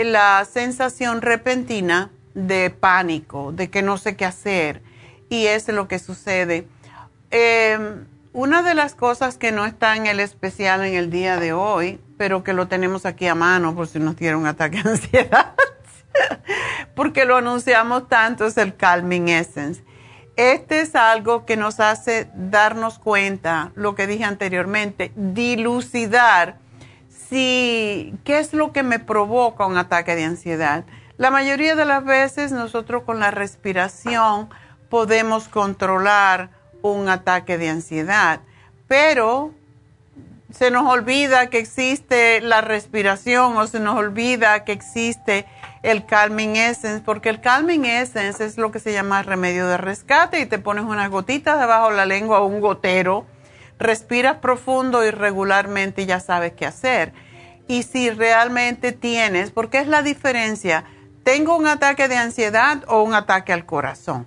la 0.04 0.44
sensación 0.44 1.20
repentina 1.20 2.12
de 2.34 2.70
pánico, 2.70 3.50
de 3.50 3.70
que 3.70 3.82
no 3.82 3.98
sé 3.98 4.14
qué 4.14 4.24
hacer, 4.24 4.86
y 5.28 5.46
es 5.46 5.68
lo 5.68 5.88
que 5.88 5.98
sucede. 5.98 6.66
Em, 7.30 8.06
una 8.32 8.62
de 8.62 8.74
las 8.74 8.94
cosas 8.94 9.36
que 9.36 9.52
no 9.52 9.66
está 9.66 9.96
en 9.96 10.06
el 10.06 10.20
especial 10.20 10.84
en 10.84 10.94
el 10.94 11.10
día 11.10 11.38
de 11.38 11.52
hoy, 11.52 12.00
pero 12.16 12.44
que 12.44 12.52
lo 12.52 12.68
tenemos 12.68 13.06
aquí 13.06 13.26
a 13.26 13.34
mano 13.34 13.74
por 13.74 13.86
si 13.86 13.98
nos 13.98 14.16
tiene 14.16 14.36
un 14.36 14.46
ataque 14.46 14.82
de 14.82 14.90
ansiedad, 14.90 15.54
porque 16.94 17.24
lo 17.24 17.36
anunciamos 17.36 18.08
tanto, 18.08 18.46
es 18.46 18.56
el 18.56 18.76
Calming 18.76 19.28
Essence. 19.28 19.82
Este 20.36 20.80
es 20.80 20.94
algo 20.94 21.44
que 21.46 21.56
nos 21.56 21.80
hace 21.80 22.30
darnos 22.34 23.00
cuenta, 23.00 23.72
lo 23.74 23.96
que 23.96 24.06
dije 24.06 24.24
anteriormente, 24.24 25.10
dilucidar 25.16 26.58
si 27.08 28.14
qué 28.24 28.38
es 28.38 28.54
lo 28.54 28.72
que 28.72 28.84
me 28.84 29.00
provoca 29.00 29.66
un 29.66 29.76
ataque 29.76 30.14
de 30.14 30.24
ansiedad. 30.24 30.84
La 31.16 31.32
mayoría 31.32 31.74
de 31.74 31.84
las 31.84 32.04
veces 32.04 32.52
nosotros 32.52 33.02
con 33.02 33.18
la 33.18 33.32
respiración 33.32 34.48
podemos 34.88 35.48
controlar 35.48 36.50
un 36.82 37.08
ataque 37.08 37.58
de 37.58 37.68
ansiedad, 37.68 38.40
pero 38.86 39.52
se 40.52 40.70
nos 40.70 40.90
olvida 40.90 41.50
que 41.50 41.58
existe 41.58 42.40
la 42.40 42.62
respiración 42.62 43.56
o 43.56 43.66
se 43.66 43.80
nos 43.80 43.96
olvida 43.96 44.64
que 44.64 44.72
existe 44.72 45.44
el 45.82 46.06
Calming 46.06 46.56
Essence, 46.56 47.02
porque 47.04 47.28
el 47.28 47.40
Calming 47.40 47.84
Essence 47.84 48.44
es 48.44 48.56
lo 48.56 48.72
que 48.72 48.80
se 48.80 48.92
llama 48.92 49.22
remedio 49.22 49.68
de 49.68 49.76
rescate 49.76 50.40
y 50.40 50.46
te 50.46 50.58
pones 50.58 50.84
unas 50.84 51.10
gotitas 51.10 51.60
debajo 51.60 51.90
de 51.90 51.96
la 51.96 52.06
lengua 52.06 52.40
o 52.40 52.46
un 52.46 52.60
gotero, 52.60 53.26
respiras 53.78 54.38
profundo 54.38 55.04
y 55.04 55.10
regularmente 55.10 56.06
ya 56.06 56.18
sabes 56.18 56.52
qué 56.54 56.66
hacer. 56.66 57.12
Y 57.68 57.82
si 57.82 58.08
realmente 58.10 58.92
tienes, 58.92 59.50
porque 59.50 59.78
es 59.78 59.86
la 59.86 60.02
diferencia, 60.02 60.84
tengo 61.22 61.56
un 61.56 61.66
ataque 61.66 62.08
de 62.08 62.16
ansiedad 62.16 62.82
o 62.88 63.02
un 63.02 63.12
ataque 63.12 63.52
al 63.52 63.66
corazón. 63.66 64.26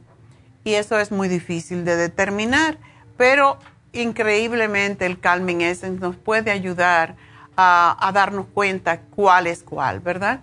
Y 0.63 0.75
eso 0.75 0.99
es 0.99 1.11
muy 1.11 1.27
difícil 1.27 1.85
de 1.85 1.95
determinar, 1.95 2.77
pero 3.17 3.57
increíblemente 3.93 5.05
el 5.05 5.19
Calming 5.19 5.61
Essence 5.61 5.99
nos 5.99 6.15
puede 6.15 6.51
ayudar 6.51 7.15
a, 7.57 8.11
darnos 8.13 8.47
cuenta 8.53 9.01
cuál 9.01 9.47
es 9.47 9.63
cuál, 9.63 9.99
¿verdad? 9.99 10.41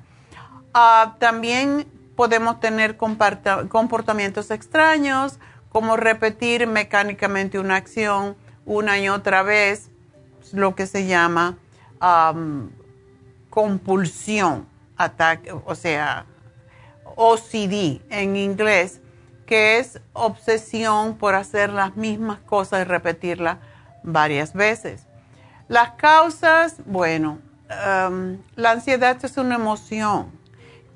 Ah, 0.74 1.16
también 1.18 1.86
podemos 2.14 2.60
tener 2.60 2.96
comportamientos 2.96 4.50
extraños, 4.50 5.38
como 5.70 5.96
repetir 5.96 6.66
mecánicamente 6.66 7.58
una 7.58 7.76
acción 7.76 8.36
una 8.68 8.98
y 8.98 9.08
otra 9.08 9.42
vez, 9.42 9.90
lo 10.52 10.74
que 10.74 10.86
se 10.86 11.06
llama 11.06 11.56
compulsión, 13.50 14.66
ataque, 14.96 15.52
o 15.52 15.74
sea, 15.74 16.26
OCD 17.16 18.02
en 18.10 18.36
inglés 18.36 19.00
que 19.48 19.78
es 19.78 19.98
obsesión 20.12 21.16
por 21.16 21.34
hacer 21.34 21.70
las 21.70 21.96
mismas 21.96 22.38
cosas 22.40 22.82
y 22.82 22.84
repetirlas 22.84 23.56
varias 24.02 24.52
veces. 24.52 25.06
Las 25.68 25.92
causas, 25.92 26.76
bueno, 26.84 27.38
um, 27.70 28.36
la 28.56 28.72
ansiedad 28.72 29.16
es 29.24 29.38
una 29.38 29.54
emoción 29.54 30.30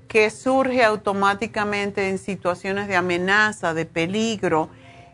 que 0.06 0.28
surge 0.28 0.84
automáticamente 0.84 2.10
en 2.10 2.18
situaciones 2.18 2.88
de 2.88 2.96
amenaza, 2.96 3.72
de 3.72 3.86
peligro 3.86 4.68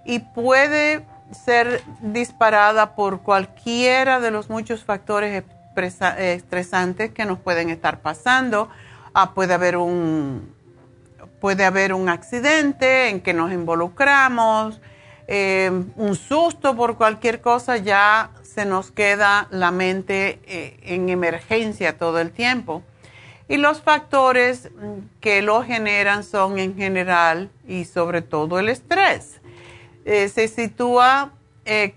y 0.04 0.18
puede 0.18 1.06
ser 1.30 1.80
disparada 2.00 2.96
por 2.96 3.20
cualquiera 3.20 4.18
de 4.18 4.32
los 4.32 4.50
muchos 4.50 4.82
factores 4.82 5.44
estresantes 5.76 7.12
que 7.12 7.24
nos 7.24 7.38
pueden 7.38 7.70
estar 7.70 8.00
pasando. 8.00 8.68
Ah, 9.14 9.32
puede 9.32 9.54
haber 9.54 9.76
un 9.76 10.57
puede 11.40 11.64
haber 11.64 11.92
un 11.94 12.08
accidente 12.08 13.08
en 13.08 13.20
que 13.20 13.32
nos 13.32 13.52
involucramos, 13.52 14.80
eh, 15.26 15.70
un 15.96 16.16
susto 16.16 16.74
por 16.74 16.96
cualquier 16.96 17.40
cosa, 17.40 17.76
ya 17.76 18.30
se 18.42 18.64
nos 18.64 18.90
queda 18.90 19.46
la 19.50 19.70
mente 19.70 20.40
eh, 20.46 20.80
en 20.82 21.08
emergencia 21.10 21.98
todo 21.98 22.18
el 22.18 22.32
tiempo. 22.32 22.82
Y 23.46 23.56
los 23.56 23.80
factores 23.80 24.70
que 25.20 25.42
lo 25.42 25.62
generan 25.62 26.24
son 26.24 26.58
en 26.58 26.76
general 26.76 27.50
y 27.66 27.84
sobre 27.84 28.20
todo 28.20 28.58
el 28.58 28.68
estrés. 28.68 29.40
Eh, 30.04 30.28
se 30.28 30.48
sitúa 30.48 31.32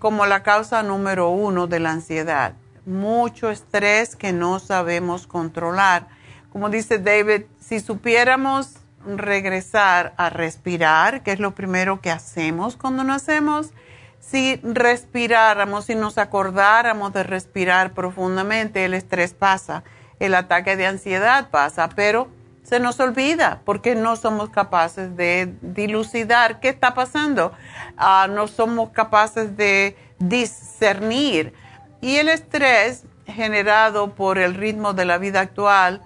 como 0.00 0.26
la 0.26 0.42
causa 0.42 0.82
número 0.82 1.30
uno 1.30 1.66
de 1.66 1.80
la 1.80 1.92
ansiedad. 1.92 2.52
Mucho 2.84 3.50
estrés 3.50 4.16
que 4.16 4.30
no 4.34 4.58
sabemos 4.58 5.26
controlar. 5.26 6.08
Como 6.52 6.68
dice 6.68 6.98
David, 6.98 7.44
si 7.58 7.80
supiéramos 7.80 8.81
regresar 9.06 10.14
a 10.16 10.30
respirar, 10.30 11.22
que 11.22 11.32
es 11.32 11.40
lo 11.40 11.54
primero 11.54 12.00
que 12.00 12.10
hacemos 12.10 12.76
cuando 12.76 13.04
nacemos. 13.04 13.72
Si 14.20 14.60
respiráramos, 14.62 15.86
si 15.86 15.94
nos 15.94 16.18
acordáramos 16.18 17.12
de 17.12 17.22
respirar 17.22 17.92
profundamente, 17.92 18.84
el 18.84 18.94
estrés 18.94 19.34
pasa, 19.34 19.82
el 20.20 20.34
ataque 20.34 20.76
de 20.76 20.86
ansiedad 20.86 21.50
pasa, 21.50 21.88
pero 21.88 22.28
se 22.62 22.78
nos 22.78 23.00
olvida 23.00 23.60
porque 23.64 23.94
no 23.94 24.16
somos 24.16 24.50
capaces 24.50 25.16
de 25.16 25.54
dilucidar 25.60 26.60
qué 26.60 26.68
está 26.68 26.94
pasando, 26.94 27.52
ah, 27.96 28.28
no 28.30 28.46
somos 28.46 28.90
capaces 28.90 29.56
de 29.56 29.96
discernir. 30.18 31.52
Y 32.00 32.16
el 32.16 32.28
estrés 32.28 33.04
generado 33.26 34.14
por 34.14 34.38
el 34.38 34.54
ritmo 34.54 34.92
de 34.92 35.04
la 35.04 35.18
vida 35.18 35.40
actual 35.40 36.02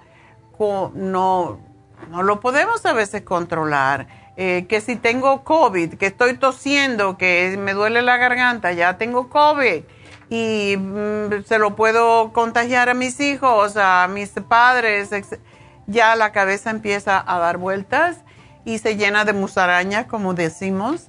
no, 0.95 1.61
no 2.11 2.23
lo 2.23 2.41
podemos 2.41 2.85
a 2.87 2.93
veces 2.93 3.23
controlar. 3.23 4.07
Eh, 4.39 4.67
que 4.69 4.83
si 4.83 4.97
tengo 4.97 5.45
COVID, 5.45 5.95
que 5.95 6.07
estoy 6.07 6.37
tosiendo, 6.37 7.17
que 7.17 7.57
me 7.59 7.73
duele 7.73 8.03
la 8.03 8.19
garganta, 8.19 8.73
ya 8.73 8.99
tengo 8.99 9.31
COVID 9.31 9.83
y 10.29 10.77
mm, 10.77 11.45
se 11.47 11.59
lo 11.59 11.77
puedo 11.77 12.33
contagiar 12.33 12.89
a 12.89 12.95
mis 12.95 13.21
hijos, 13.21 13.77
a 13.77 14.07
mis 14.09 14.31
padres, 14.47 15.11
ya 15.87 16.17
la 16.17 16.33
cabeza 16.33 16.71
empieza 16.71 17.23
a 17.27 17.39
dar 17.39 17.59
vueltas 17.59 18.19
y 18.65 18.79
se 18.79 18.97
llena 18.97 19.25
de 19.25 19.33
musarañas, 19.33 20.07
como 20.07 20.35
decimos, 20.35 21.09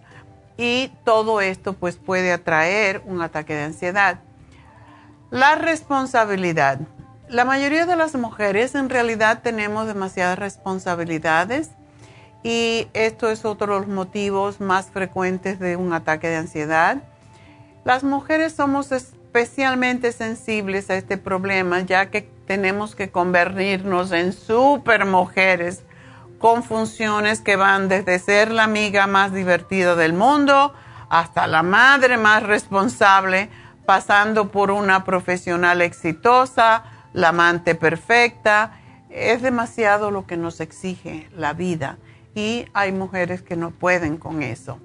y 0.57 0.93
todo 1.03 1.41
esto 1.41 1.73
pues 1.73 1.97
puede 1.97 2.31
atraer 2.31 3.01
un 3.05 3.21
ataque 3.21 3.55
de 3.55 3.63
ansiedad. 3.63 4.19
La 5.31 5.55
responsabilidad. 5.55 6.79
La 7.29 7.43
mayoría 7.43 7.85
de 7.85 7.97
las 7.97 8.15
mujeres 8.15 8.73
en 8.73 8.89
realidad 8.89 9.41
tenemos 9.43 9.85
demasiadas 9.85 10.39
responsabilidades 10.39 11.71
y 12.41 12.87
esto 12.93 13.29
es 13.29 13.43
otro 13.43 13.73
de 13.73 13.79
los 13.81 13.89
motivos 13.89 14.61
más 14.61 14.91
frecuentes 14.91 15.59
de 15.59 15.75
un 15.75 15.91
ataque 15.91 16.29
de 16.29 16.37
ansiedad. 16.37 17.03
Las 17.83 18.05
mujeres 18.05 18.53
somos 18.53 18.93
especialmente 18.93 20.13
sensibles 20.13 20.89
a 20.89 20.95
este 20.95 21.17
problema 21.17 21.81
ya 21.81 22.09
que 22.11 22.21
tenemos 22.21 22.95
que 22.95 23.11
convertirnos 23.11 24.13
en 24.13 24.31
super 24.31 25.05
mujeres 25.05 25.83
con 26.39 26.63
funciones 26.63 27.41
que 27.41 27.57
van 27.57 27.89
desde 27.89 28.19
ser 28.19 28.51
la 28.51 28.63
amiga 28.63 29.05
más 29.05 29.33
divertida 29.33 29.97
del 29.97 30.13
mundo 30.13 30.73
hasta 31.09 31.45
la 31.47 31.61
madre 31.61 32.15
más 32.15 32.43
responsable, 32.43 33.49
pasando 33.85 34.49
por 34.49 34.71
una 34.71 35.03
profesional 35.03 35.81
exitosa, 35.81 36.85
la 37.17 37.29
amante 37.29 37.73
perfecta. 37.73 38.79
Es 39.09 39.41
demasiado 39.41 40.11
lo 40.11 40.27
que 40.27 40.37
nos 40.37 40.59
exige 40.59 41.27
la 41.35 41.53
vida 41.53 41.97
y 42.35 42.67
hay 42.73 42.91
mujeres 42.91 43.41
que 43.41 43.55
no 43.55 43.71
pueden 43.71 44.17
con 44.17 44.43
eso. 44.43 44.79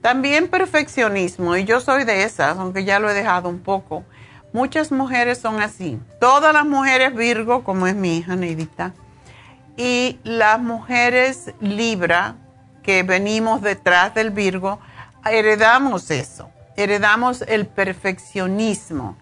También 0.00 0.48
perfeccionismo, 0.48 1.56
y 1.56 1.64
yo 1.64 1.80
soy 1.80 2.04
de 2.04 2.22
esas, 2.22 2.56
aunque 2.58 2.84
ya 2.84 3.00
lo 3.00 3.10
he 3.10 3.14
dejado 3.14 3.48
un 3.48 3.58
poco. 3.58 4.04
Muchas 4.52 4.92
mujeres 4.92 5.38
son 5.38 5.60
así. 5.60 5.98
Todas 6.20 6.52
las 6.52 6.66
mujeres 6.66 7.14
Virgo, 7.14 7.64
como 7.64 7.88
es 7.88 7.96
mi 7.96 8.18
hija 8.18 8.36
Neidita, 8.36 8.94
y 9.76 10.20
las 10.22 10.60
mujeres 10.60 11.52
Libra, 11.60 12.36
que 12.82 13.02
venimos 13.02 13.60
detrás 13.62 14.14
del 14.14 14.30
Virgo, 14.30 14.78
heredamos 15.24 16.10
eso, 16.12 16.50
heredamos 16.76 17.42
el 17.42 17.66
perfeccionismo. 17.66 19.16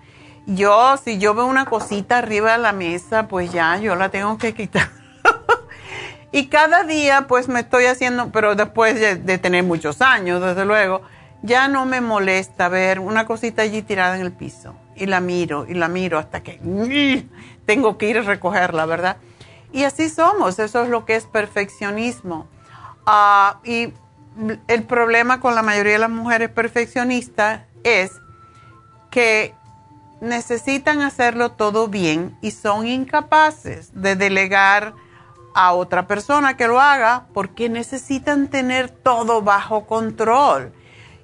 Yo, 0.53 0.97
si 0.97 1.19
yo 1.19 1.33
veo 1.35 1.47
una 1.47 1.65
cosita 1.65 2.19
arriba 2.19 2.53
de 2.53 2.59
la 2.59 2.73
mesa, 2.73 3.29
pues 3.29 3.53
ya 3.53 3.77
yo 3.77 3.95
la 3.95 4.09
tengo 4.09 4.37
que 4.37 4.53
quitar. 4.53 4.89
y 6.33 6.49
cada 6.49 6.83
día, 6.83 7.29
pues 7.29 7.47
me 7.47 7.61
estoy 7.61 7.85
haciendo, 7.85 8.33
pero 8.33 8.57
después 8.57 8.99
de, 8.99 9.39
tener 9.39 9.63
muchos 9.63 10.03
años, 10.03 10.43
desde 10.43 10.65
luego, 10.65 11.03
ya 11.43 11.69
no 11.69 11.87
me 11.87 12.01
molesta 12.01 12.69
ver 12.69 12.99
una 12.99 13.27
cosita 13.27 13.63
allí 13.63 13.83
tirada 13.83 14.17
en 14.17 14.23
el 14.23 14.33
piso. 14.33 14.75
Y 14.97 15.07
la 15.07 15.21
miro, 15.21 15.67
y 15.69 15.75
la 15.75 15.87
miro 15.87 16.19
hasta 16.19 16.43
que 16.43 16.61
tengo 17.65 17.97
que 17.97 18.09
ir 18.09 18.19
a 18.19 18.23
recogerla, 18.23 18.87
¿verdad? 18.87 19.19
Y 19.73 19.85
así 19.85 20.09
somos, 20.09 20.59
eso 20.59 20.83
es 20.83 20.89
lo 20.89 21.05
que 21.05 21.15
es 21.15 21.27
perfeccionismo. 21.27 22.49
Ah, 23.07 23.61
y 23.63 23.93
el 24.67 24.83
problema 24.83 25.39
con 25.39 25.55
la 25.55 25.63
mayoría 25.63 25.93
de 25.93 25.99
las 26.01 26.11
mujeres 26.11 26.51
perfeccionistas 26.51 27.63
es 27.85 28.11
que 29.13 29.55
necesitan 30.21 31.01
hacerlo 31.01 31.53
todo 31.53 31.89
bien 31.89 32.37
y 32.41 32.51
son 32.51 32.87
incapaces 32.87 33.91
de 33.95 34.17
delegar 34.17 34.95
a 35.55 35.73
otra 35.73 36.07
persona 36.07 36.57
que 36.57 36.69
lo 36.69 36.81
haga 36.81 37.27
porque 37.33 37.69
necesitan 37.69 38.49
tener 38.49 38.89
todo 38.91 39.43
bajo 39.43 39.87
control 39.87 40.73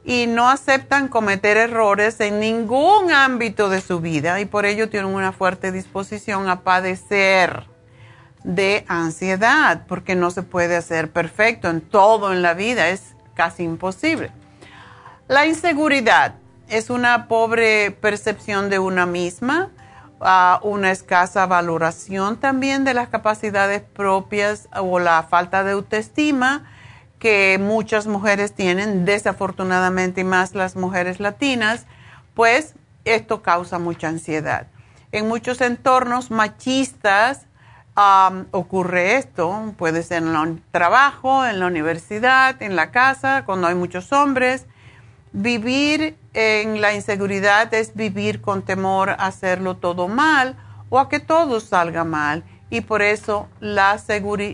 y 0.05 0.27
no 0.27 0.49
aceptan 0.49 1.09
cometer 1.09 1.57
errores 1.57 2.21
en 2.21 2.41
ningún 2.41 3.13
ámbito 3.13 3.69
de 3.69 3.81
su 3.81 4.01
vida 4.01 4.41
y 4.41 4.45
por 4.45 4.65
ello 4.65 4.89
tienen 4.89 5.13
una 5.15 5.33
fuerte 5.33 5.73
disposición 5.73 6.49
a 6.49 6.61
padecer 6.61 7.65
de 8.45 8.85
ansiedad 8.89 9.83
porque 9.89 10.15
no 10.15 10.31
se 10.31 10.43
puede 10.43 10.77
hacer 10.77 11.11
perfecto 11.11 11.69
en 11.69 11.81
todo 11.81 12.33
en 12.33 12.43
la 12.43 12.55
vida, 12.55 12.89
es 12.89 13.17
casi 13.35 13.65
imposible. 13.65 14.31
La 15.27 15.47
inseguridad 15.47 16.37
es 16.69 16.91
una 16.91 17.29
pobre 17.29 17.91
percepción 17.91 18.71
de 18.71 18.79
una 18.79 19.07
misma, 19.07 19.71
una 20.63 20.91
escasa 20.91 21.47
valoración 21.47 22.39
también 22.39 22.85
de 22.85 22.95
las 22.95 23.09
capacidades 23.09 23.83
propias 23.83 24.69
o 24.75 24.99
la 24.99 25.23
falta 25.25 25.63
de 25.63 25.73
autoestima 25.73 26.65
que 27.19 27.59
muchas 27.61 28.07
mujeres 28.07 28.55
tienen, 28.55 29.05
desafortunadamente 29.05 30.23
y 30.23 30.25
más 30.25 30.55
las 30.55 30.77
mujeres 30.77 31.21
latinas, 31.21 31.87
pues 32.35 32.75
esto 33.05 33.43
causa 33.43 33.79
mucha 33.79 34.09
ansiedad. 34.09 34.67
En 35.13 35.29
muchos 35.29 35.61
entornos 35.61 36.31
machistas 36.31 37.47
ocurre 38.51 39.17
esto, 39.17 39.73
puede 39.79 40.03
ser 40.03 40.23
en 40.23 40.35
el 40.35 40.63
trabajo, 40.71 41.47
en 41.47 41.61
la 41.61 41.67
universidad, 41.67 42.61
en 42.63 42.77
la 42.77 42.91
casa, 42.91 43.45
cuando 43.47 43.69
hay 43.69 43.75
muchos 43.75 44.13
hombres. 44.13 44.67
Vivir 45.39 46.17
en 46.33 46.81
la 46.81 46.95
inseguridad 46.95 47.75
es 47.75 47.95
vivir 47.95 48.41
con 48.41 48.63
temor 48.63 49.11
a 49.11 49.27
hacerlo 49.27 49.77
todo 49.77 50.09
mal 50.09 50.57
o 50.89 50.99
a 50.99 51.11
que 51.11 51.21
todo 51.21 51.61
salga 51.61 52.05
mal. 52.05 52.43
Y 52.71 52.81
por 52.81 53.03
eso 53.03 53.47
la, 53.61 54.01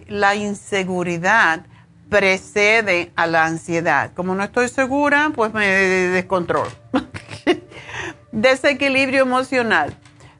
la 0.08 0.34
inseguridad 0.34 1.64
precede 2.08 3.12
a 3.14 3.28
la 3.28 3.44
ansiedad. 3.44 4.12
Como 4.14 4.34
no 4.34 4.42
estoy 4.42 4.68
segura, 4.68 5.30
pues 5.32 5.54
me 5.54 5.68
descontrol. 5.68 6.66
Desequilibrio 8.32 9.22
emocional. 9.22 9.96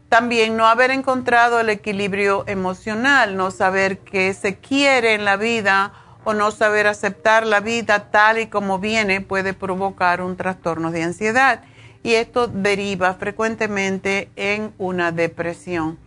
También 0.09 0.57
no 0.57 0.67
haber 0.67 0.91
encontrado 0.91 1.61
el 1.61 1.69
equilibrio 1.69 2.43
emocional, 2.49 3.37
no 3.37 3.53
saber 3.53 3.99
qué 3.99 4.35
se 4.35 4.57
quiere 4.57 5.15
en 5.15 5.25
la 5.25 5.37
vida 5.37 5.93
o 6.25 6.35
no 6.35 6.51
saber 6.51 6.87
aceptar 6.87 7.47
la 7.47 7.61
vida 7.61 8.11
tal 8.11 8.39
y 8.39 8.47
como 8.47 8.79
viene 8.79 9.21
puede 9.21 9.55
provocar 9.55 10.21
un 10.23 10.37
trastorno 10.37 10.91
de 10.91 11.03
ansiedad 11.03 11.63
y 12.03 12.15
esto 12.15 12.49
deriva 12.49 13.15
frecuentemente 13.15 14.31
en 14.37 14.73
una 14.79 15.13
depresión. 15.13 15.99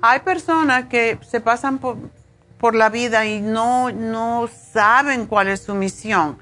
Hay 0.00 0.20
personas 0.20 0.86
que 0.86 1.18
se 1.22 1.40
pasan 1.40 1.78
por, 1.78 1.96
la 2.74 2.90
vida 2.90 3.26
y 3.26 3.40
no, 3.40 3.90
no 3.90 4.48
saben 4.72 5.26
cuál 5.26 5.48
es 5.48 5.62
su 5.62 5.74
misión. 5.74 6.38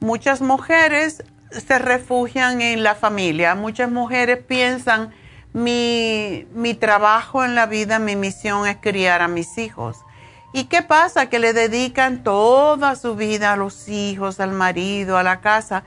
Muchas 0.00 0.40
mujeres 0.40 1.22
se 1.50 1.78
refugian 1.78 2.60
en 2.60 2.82
la 2.82 2.96
familia, 2.96 3.54
muchas 3.54 3.88
mujeres 3.88 4.42
piensan 4.42 5.14
mi, 5.52 6.46
mi 6.52 6.74
trabajo 6.74 7.44
en 7.44 7.54
la 7.54 7.66
vida, 7.66 8.00
mi 8.00 8.16
misión 8.16 8.66
es 8.66 8.78
criar 8.80 9.22
a 9.22 9.28
mis 9.28 9.58
hijos 9.58 10.04
¿Y 10.52 10.64
qué 10.64 10.82
pasa? 10.82 11.26
Que 11.26 11.38
le 11.38 11.52
dedican 11.52 12.22
toda 12.24 12.96
su 12.96 13.14
vida 13.14 13.52
a 13.52 13.56
los 13.56 13.88
hijos, 13.88 14.40
al 14.40 14.52
marido, 14.52 15.16
a 15.16 15.22
la 15.22 15.40
casa. 15.40 15.84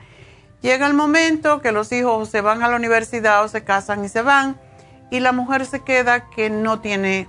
Llega 0.62 0.86
el 0.86 0.94
momento 0.94 1.60
que 1.60 1.72
los 1.72 1.92
hijos 1.92 2.30
se 2.30 2.40
van 2.40 2.62
a 2.62 2.68
la 2.68 2.76
universidad 2.76 3.44
o 3.44 3.48
se 3.48 3.64
casan 3.64 4.04
y 4.04 4.08
se 4.08 4.22
van 4.22 4.58
y 5.10 5.20
la 5.20 5.32
mujer 5.32 5.66
se 5.66 5.80
queda 5.80 6.30
que 6.30 6.48
no 6.48 6.80
tiene 6.80 7.28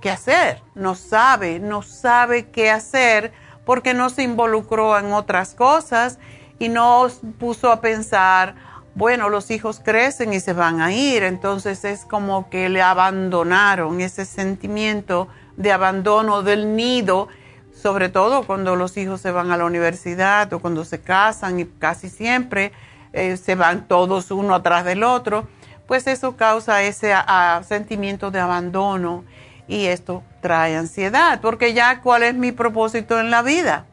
qué 0.00 0.10
hacer, 0.10 0.62
no 0.74 0.94
sabe, 0.94 1.58
no 1.58 1.82
sabe 1.82 2.50
qué 2.50 2.70
hacer 2.70 3.32
porque 3.64 3.94
no 3.94 4.10
se 4.10 4.22
involucró 4.22 4.96
en 4.98 5.12
otras 5.12 5.54
cosas 5.54 6.18
y 6.58 6.68
no 6.68 7.08
puso 7.38 7.70
a 7.72 7.80
pensar, 7.80 8.54
bueno, 8.94 9.28
los 9.28 9.50
hijos 9.50 9.80
crecen 9.84 10.32
y 10.32 10.40
se 10.40 10.52
van 10.52 10.80
a 10.80 10.92
ir, 10.92 11.22
entonces 11.22 11.84
es 11.84 12.04
como 12.04 12.48
que 12.48 12.68
le 12.68 12.82
abandonaron 12.82 14.00
ese 14.00 14.24
sentimiento 14.24 15.28
de 15.62 15.72
abandono 15.72 16.42
del 16.42 16.76
nido, 16.76 17.28
sobre 17.72 18.08
todo 18.08 18.42
cuando 18.44 18.76
los 18.76 18.96
hijos 18.96 19.20
se 19.20 19.30
van 19.30 19.50
a 19.50 19.56
la 19.56 19.64
universidad 19.64 20.52
o 20.52 20.58
cuando 20.58 20.84
se 20.84 21.00
casan 21.00 21.60
y 21.60 21.64
casi 21.64 22.08
siempre 22.10 22.72
eh, 23.12 23.36
se 23.36 23.54
van 23.54 23.88
todos 23.88 24.30
uno 24.30 24.54
atrás 24.54 24.84
del 24.84 25.02
otro, 25.04 25.46
pues 25.86 26.06
eso 26.06 26.36
causa 26.36 26.82
ese 26.82 27.14
sentimiento 27.66 28.30
de 28.30 28.40
abandono 28.40 29.24
y 29.68 29.86
esto 29.86 30.22
trae 30.40 30.76
ansiedad, 30.76 31.40
porque 31.40 31.74
ya 31.74 32.00
cuál 32.00 32.22
es 32.22 32.34
mi 32.34 32.52
propósito 32.52 33.20
en 33.20 33.30
la 33.30 33.42
vida. 33.42 33.86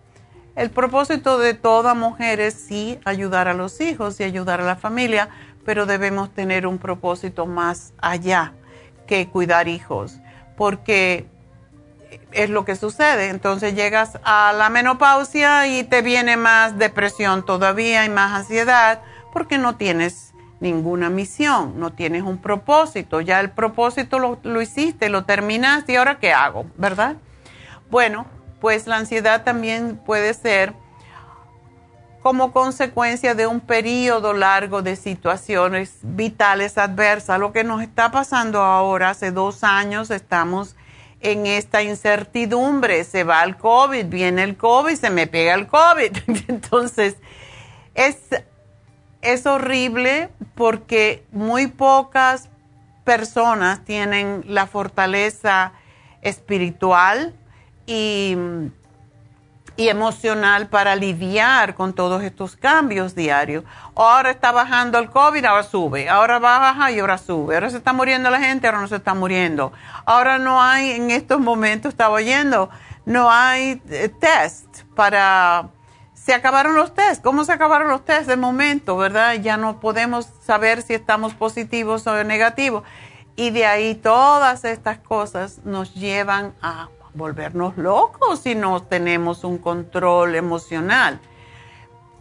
El 0.55 0.71
propósito 0.71 1.37
de 1.37 1.53
toda 1.53 1.93
mujer 1.93 2.39
es 2.39 2.53
sí 2.53 2.99
ayudar 3.05 3.47
a 3.47 3.53
los 3.53 3.79
hijos 3.79 4.19
y 4.19 4.23
ayudar 4.23 4.61
a 4.61 4.65
la 4.65 4.75
familia, 4.75 5.29
pero 5.63 5.85
debemos 5.85 6.33
tener 6.33 6.67
un 6.67 6.79
propósito 6.79 7.45
más 7.45 7.93
allá 7.99 8.53
que 9.07 9.27
cuidar 9.27 9.67
hijos, 9.67 10.19
porque 10.57 11.27
es 12.31 12.49
lo 12.49 12.65
que 12.65 12.75
sucede. 12.75 13.29
Entonces 13.29 13.75
llegas 13.75 14.19
a 14.23 14.53
la 14.53 14.69
menopausia 14.69 15.67
y 15.67 15.83
te 15.83 16.01
viene 16.01 16.37
más 16.37 16.77
depresión 16.77 17.45
todavía 17.45 18.05
y 18.05 18.09
más 18.09 18.33
ansiedad 18.33 19.01
porque 19.31 19.57
no 19.57 19.75
tienes 19.75 20.33
ninguna 20.59 21.09
misión, 21.09 21.79
no 21.79 21.91
tienes 21.91 22.23
un 22.23 22.37
propósito. 22.37 23.21
Ya 23.21 23.39
el 23.39 23.51
propósito 23.51 24.19
lo, 24.19 24.39
lo 24.43 24.61
hiciste, 24.61 25.09
lo 25.09 25.25
terminaste 25.25 25.93
y 25.93 25.95
ahora 25.95 26.19
qué 26.19 26.33
hago, 26.33 26.65
¿verdad? 26.77 27.15
Bueno, 27.89 28.25
pues 28.59 28.87
la 28.87 28.97
ansiedad 28.97 29.43
también 29.43 29.97
puede 29.97 30.33
ser 30.33 30.73
como 32.21 32.51
consecuencia 32.51 33.33
de 33.33 33.47
un 33.47 33.61
periodo 33.61 34.33
largo 34.33 34.81
de 34.81 34.95
situaciones 34.95 35.99
vitales 36.01 36.77
adversas. 36.77 37.39
Lo 37.39 37.53
que 37.53 37.63
nos 37.63 37.81
está 37.81 38.11
pasando 38.11 38.61
ahora, 38.61 39.11
hace 39.11 39.31
dos 39.31 39.63
años 39.63 40.11
estamos 40.11 40.75
en 41.21 41.45
esta 41.45 41.81
incertidumbre. 41.81 43.03
Se 43.03 43.23
va 43.23 43.43
el 43.43 43.57
COVID, 43.57 44.05
viene 44.05 44.43
el 44.43 44.57
COVID, 44.57 44.95
se 44.95 45.09
me 45.09 45.27
pega 45.27 45.53
el 45.53 45.67
COVID. 45.67 46.11
Entonces, 46.47 47.17
es, 47.93 48.17
es 49.21 49.45
horrible 49.45 50.29
porque 50.55 51.25
muy 51.31 51.67
pocas 51.67 52.49
personas 53.03 53.83
tienen 53.85 54.43
la 54.47 54.67
fortaleza 54.67 55.73
espiritual 56.21 57.33
y 57.87 58.35
y 59.79 59.87
emocional 59.87 60.67
para 60.67 60.93
lidiar 60.97 61.73
con 61.73 61.93
todos 61.93 62.21
estos 62.21 62.57
cambios 62.57 63.15
diarios. 63.15 63.63
Ahora 63.95 64.29
está 64.29 64.51
bajando 64.51 64.99
el 64.99 65.09
COVID, 65.09 65.45
ahora 65.45 65.63
sube, 65.63 66.09
ahora 66.09 66.37
baja 66.37 66.91
y 66.91 66.99
ahora 66.99 67.17
sube. 67.17 67.55
Ahora 67.55 67.69
se 67.69 67.77
está 67.77 67.93
muriendo 67.93 68.29
la 68.29 68.41
gente, 68.41 68.67
ahora 68.67 68.81
no 68.81 68.89
se 68.89 68.97
está 68.97 69.13
muriendo. 69.13 69.71
Ahora 70.05 70.37
no 70.37 70.61
hay, 70.61 70.91
en 70.91 71.11
estos 71.11 71.39
momentos 71.39 71.93
estaba 71.93 72.15
oyendo, 72.15 72.69
no 73.05 73.31
hay 73.31 73.81
eh, 73.89 74.09
test 74.09 74.81
para... 74.95 75.69
Se 76.13 76.33
acabaron 76.33 76.75
los 76.75 76.93
test. 76.93 77.23
¿Cómo 77.23 77.45
se 77.45 77.53
acabaron 77.53 77.87
los 77.87 78.03
test 78.03 78.27
de 78.27 78.35
momento, 78.35 78.97
verdad? 78.97 79.35
Ya 79.35 79.55
no 79.55 79.79
podemos 79.79 80.27
saber 80.45 80.81
si 80.81 80.93
estamos 80.93 81.33
positivos 81.35 82.05
o 82.05 82.23
negativos. 82.25 82.83
Y 83.37 83.51
de 83.51 83.65
ahí 83.65 83.95
todas 83.95 84.65
estas 84.65 84.97
cosas 84.97 85.59
nos 85.63 85.95
llevan 85.95 86.53
a 86.61 86.89
volvernos 87.19 87.77
locos 87.77 88.39
si 88.39 88.55
no 88.55 88.81
tenemos 88.81 89.43
un 89.43 89.59
control 89.59 90.33
emocional. 90.33 91.19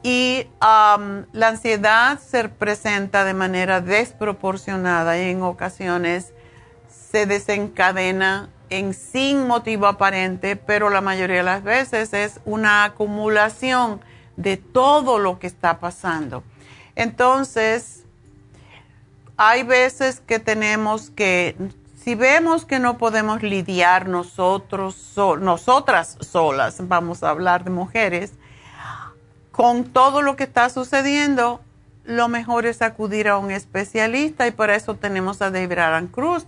Y 0.02 0.46
la 0.60 1.48
ansiedad 1.48 2.18
se 2.20 2.50
presenta 2.50 3.24
de 3.24 3.32
manera 3.32 3.80
desproporcionada 3.80 5.18
y 5.18 5.30
en 5.30 5.42
ocasiones 5.42 6.34
se 7.10 7.24
desencadena 7.24 8.50
en 8.70 8.92
sin 8.92 9.46
motivo 9.46 9.86
aparente, 9.86 10.56
pero 10.56 10.90
la 10.90 11.00
mayoría 11.00 11.38
de 11.38 11.42
las 11.42 11.62
veces 11.62 12.12
es 12.12 12.40
una 12.44 12.84
acumulación 12.84 14.00
de 14.36 14.58
todo 14.58 15.18
lo 15.18 15.38
que 15.38 15.46
está 15.46 15.80
pasando. 15.80 16.44
Entonces, 16.94 18.04
hay 19.36 19.62
veces 19.62 20.20
que 20.20 20.38
tenemos 20.38 21.10
que 21.10 21.56
si 22.08 22.14
vemos 22.14 22.64
que 22.64 22.78
no 22.78 22.96
podemos 22.96 23.42
lidiar 23.42 24.08
nosotros, 24.08 25.12
nosotras 25.42 26.16
solas, 26.20 26.76
vamos 26.88 27.22
a 27.22 27.28
hablar 27.28 27.64
de 27.64 27.70
mujeres, 27.70 28.32
con 29.52 29.84
todo 29.84 30.22
lo 30.22 30.34
que 30.34 30.44
está 30.44 30.70
sucediendo, 30.70 31.60
lo 32.04 32.28
mejor 32.28 32.64
es 32.64 32.80
acudir 32.80 33.28
a 33.28 33.36
un 33.36 33.50
especialista 33.50 34.46
y 34.46 34.52
por 34.52 34.70
eso 34.70 34.94
tenemos 34.94 35.42
a 35.42 35.50
David 35.50 35.80
Aran 35.80 36.06
Cruz. 36.06 36.46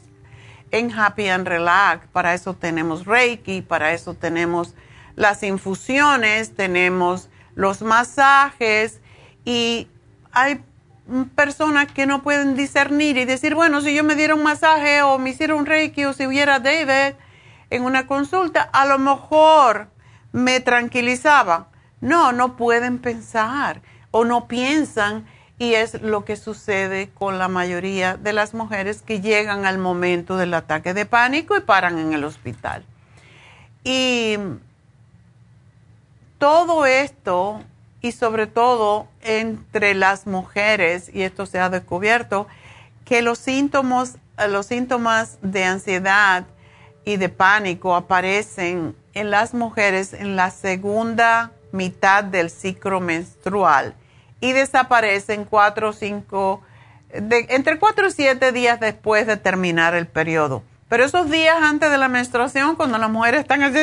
en 0.71 0.99
Happy 0.99 1.29
and 1.29 1.47
Relax. 1.47 2.07
Para 2.07 2.33
eso 2.33 2.55
tenemos 2.55 3.05
Reiki, 3.05 3.61
para 3.61 3.93
eso 3.93 4.15
tenemos 4.15 4.75
las 5.15 5.43
infusiones, 5.43 6.55
tenemos 6.55 7.29
los 7.55 7.83
masajes 7.83 9.03
y 9.45 9.89
hay 10.33 10.65
personas 11.35 11.91
que 11.93 12.07
no 12.07 12.23
pueden 12.23 12.57
discernir 12.57 13.17
y 13.17 13.25
decir, 13.25 13.55
bueno, 13.55 13.81
si 13.81 13.95
yo 13.95 14.05
me 14.05 14.15
diera 14.15 14.35
un 14.35 14.43
masaje 14.43 15.03
o 15.03 15.19
me 15.19 15.31
hiciera 15.31 15.55
un 15.55 15.67
Reiki 15.67 16.05
o 16.05 16.13
si 16.13 16.27
hubiera 16.27 16.61
David 16.61 17.15
en 17.71 17.85
una 17.85 18.07
consulta, 18.07 18.63
a 18.63 18.87
lo 18.87 18.99
mejor 18.99 19.89
me 20.33 20.61
tranquilizaba. 20.61 21.69
No, 22.01 22.33
no 22.33 22.57
pueden 22.57 22.99
pensar 22.99 23.83
o 24.11 24.25
no 24.25 24.49
piensan 24.49 25.27
y 25.59 25.75
es 25.75 26.01
lo 26.01 26.25
que 26.25 26.37
sucede 26.37 27.11
con 27.11 27.39
la 27.39 27.49
mayoría 27.49 28.17
de 28.17 28.33
las 28.33 28.55
mujeres 28.55 29.03
que 29.03 29.21
llegan 29.21 29.67
al 29.67 29.77
momento 29.77 30.37
del 30.37 30.55
ataque 30.55 30.95
de 30.95 31.05
pánico 31.05 31.57
y 31.57 31.61
paran 31.61 31.99
en 31.99 32.15
el 32.15 32.25
hospital. 32.25 32.85
Y 33.85 34.37
todo 36.39 36.87
esto, 36.87 37.63
y 38.03 38.13
sobre 38.13 38.47
todo 38.47 39.09
entre 39.23 39.95
las 39.95 40.27
mujeres, 40.27 41.11
y 41.13 41.23
esto 41.23 41.47
se 41.47 41.59
ha 41.59 41.69
descubierto, 41.69 42.47
que 43.05 43.23
los 43.23 43.39
síntomas, 43.39 44.19
los 44.49 44.67
síntomas 44.67 45.39
de 45.43 45.65
ansiedad 45.65 46.45
y 47.05 47.17
de 47.17 47.29
pánico 47.29 47.95
aparecen 47.95 48.95
en 49.15 49.31
las 49.31 49.55
mujeres 49.55 50.13
en 50.13 50.37
la 50.37 50.51
segunda 50.51 51.53
mitad 51.73 52.25
del 52.25 52.51
ciclo 52.51 53.01
menstrual 53.01 53.95
y 54.41 54.53
desaparecen 54.53 55.45
cuatro 55.45 55.91
o 55.91 55.93
cinco, 55.93 56.63
entre 57.11 57.79
cuatro 57.79 58.09
y 58.09 58.13
siete 58.13 58.53
días 58.53 58.81
después 58.81 59.27
de 59.27 59.37
terminar 59.37 59.95
el 59.95 60.07
periodo. 60.07 60.63
Pero 60.89 61.05
esos 61.05 61.31
días 61.31 61.57
antes 61.63 61.91
de 61.91 61.99
la 61.99 62.09
menstruación, 62.09 62.77
cuando 62.77 62.99
las 62.99 63.11
mujeres 63.11 63.43
están 63.43 63.63
así, 63.63 63.79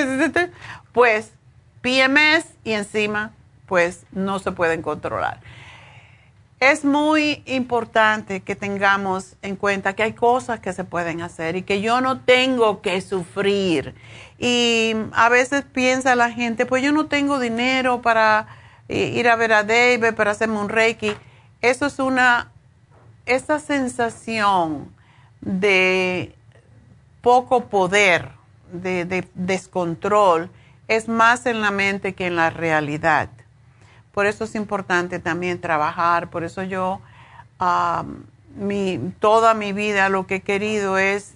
pues 0.91 1.32
PMS 1.82 2.45
y 2.63 2.73
encima, 2.73 3.32
pues 3.67 4.06
no 4.12 4.39
se 4.39 4.51
pueden 4.51 4.82
controlar. 4.82 5.39
Es 6.60 6.84
muy 6.84 7.43
importante 7.45 8.39
que 8.39 8.56
tengamos 8.56 9.36
en 9.43 9.56
cuenta 9.56 9.93
que 9.93 10.01
hay 10.01 10.13
cosas 10.13 10.60
que 10.60 10.73
se 10.73 10.84
pueden 10.84 11.21
hacer 11.21 11.56
y 11.56 11.62
que 11.62 11.82
yo 11.82 12.01
no 12.01 12.21
tengo 12.21 12.82
que 12.82 12.99
sufrir. 13.01 13.93
Y 14.39 14.95
a 15.13 15.30
veces 15.30 15.63
piensa 15.71 16.15
la 16.15 16.32
gente, 16.32 16.65
pues 16.65 16.82
yo 16.82 16.91
no 16.91 17.06
tengo 17.06 17.39
dinero 17.39 18.01
para 18.01 18.47
ir 18.88 19.30
a 19.30 19.36
ver 19.36 19.53
a 19.53 19.63
David 19.63 20.15
para 20.15 20.32
hacerme 20.32 20.60
un 20.60 20.69
reiki. 20.69 21.13
Eso 21.62 21.86
es 21.86 21.99
una, 21.99 22.51
esa 23.27 23.60
sensación 23.60 24.91
de 25.41 26.34
poco 27.21 27.65
poder, 27.65 28.32
de, 28.71 29.27
descontrol, 29.36 30.49
es 30.88 31.08
más 31.08 31.45
en 31.45 31.62
la 31.62 31.71
mente 31.71 32.13
que 32.13 32.27
en 32.27 32.36
la 32.36 32.49
realidad. 32.49 33.30
Por 34.17 34.25
eso 34.25 34.45
es 34.45 34.56
importante 34.56 35.19
también 35.19 35.62
trabajar, 35.62 36.32
por 36.32 36.43
eso 36.43 36.63
yo 36.63 37.01
toda 39.19 39.53
mi 39.53 39.73
vida 39.73 40.10
lo 40.10 40.25
que 40.25 40.38
he 40.38 40.41
querido 40.41 40.97
es 40.97 41.36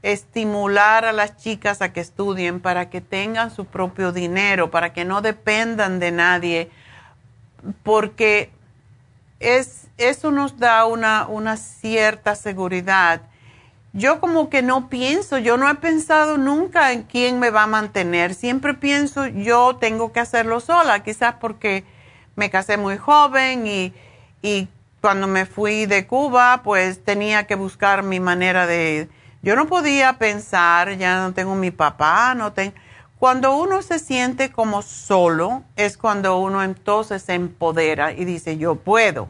estimular 0.00 1.04
a 1.04 1.12
las 1.12 1.36
chicas 1.36 1.82
a 1.82 1.92
que 1.92 2.00
estudien 2.00 2.60
para 2.60 2.88
que 2.88 3.02
tengan 3.02 3.50
su 3.50 3.66
propio 3.66 4.12
dinero, 4.12 4.70
para 4.70 4.94
que 4.94 5.04
no 5.04 5.20
dependan 5.20 5.98
de 5.98 6.10
nadie 6.10 6.70
porque 7.82 8.50
es, 9.38 9.88
eso 9.98 10.30
nos 10.30 10.58
da 10.58 10.86
una, 10.86 11.26
una 11.26 11.58
cierta 11.58 12.34
seguridad. 12.34 13.20
Yo 13.92 14.20
como 14.20 14.48
que 14.48 14.62
no 14.62 14.88
pienso, 14.88 15.36
yo 15.36 15.58
no 15.58 15.68
he 15.68 15.74
pensado 15.74 16.38
nunca 16.38 16.92
en 16.92 17.02
quién 17.02 17.38
me 17.40 17.50
va 17.50 17.64
a 17.64 17.66
mantener. 17.66 18.32
Siempre 18.32 18.72
pienso, 18.72 19.26
yo 19.26 19.76
tengo 19.76 20.12
que 20.12 20.20
hacerlo 20.20 20.60
sola, 20.60 21.02
quizás 21.02 21.34
porque 21.38 21.84
me 22.36 22.50
casé 22.50 22.76
muy 22.76 22.98
joven 22.98 23.66
y, 23.66 23.92
y 24.42 24.68
cuando 25.00 25.26
me 25.26 25.46
fui 25.46 25.86
de 25.86 26.06
Cuba, 26.06 26.62
pues 26.62 27.04
tenía 27.04 27.46
que 27.46 27.56
buscar 27.56 28.02
mi 28.02 28.20
manera 28.20 28.66
de... 28.66 29.08
Yo 29.42 29.56
no 29.56 29.66
podía 29.66 30.18
pensar, 30.18 30.96
ya 30.96 31.20
no 31.20 31.34
tengo 31.34 31.54
mi 31.56 31.72
papá, 31.72 32.34
no 32.34 32.52
tengo... 32.52 32.74
Cuando 33.18 33.56
uno 33.56 33.82
se 33.82 33.98
siente 33.98 34.50
como 34.50 34.82
solo, 34.82 35.62
es 35.76 35.96
cuando 35.96 36.38
uno 36.38 36.62
entonces 36.62 37.22
se 37.22 37.34
empodera 37.34 38.12
y 38.12 38.24
dice, 38.24 38.58
yo 38.58 38.76
puedo. 38.76 39.28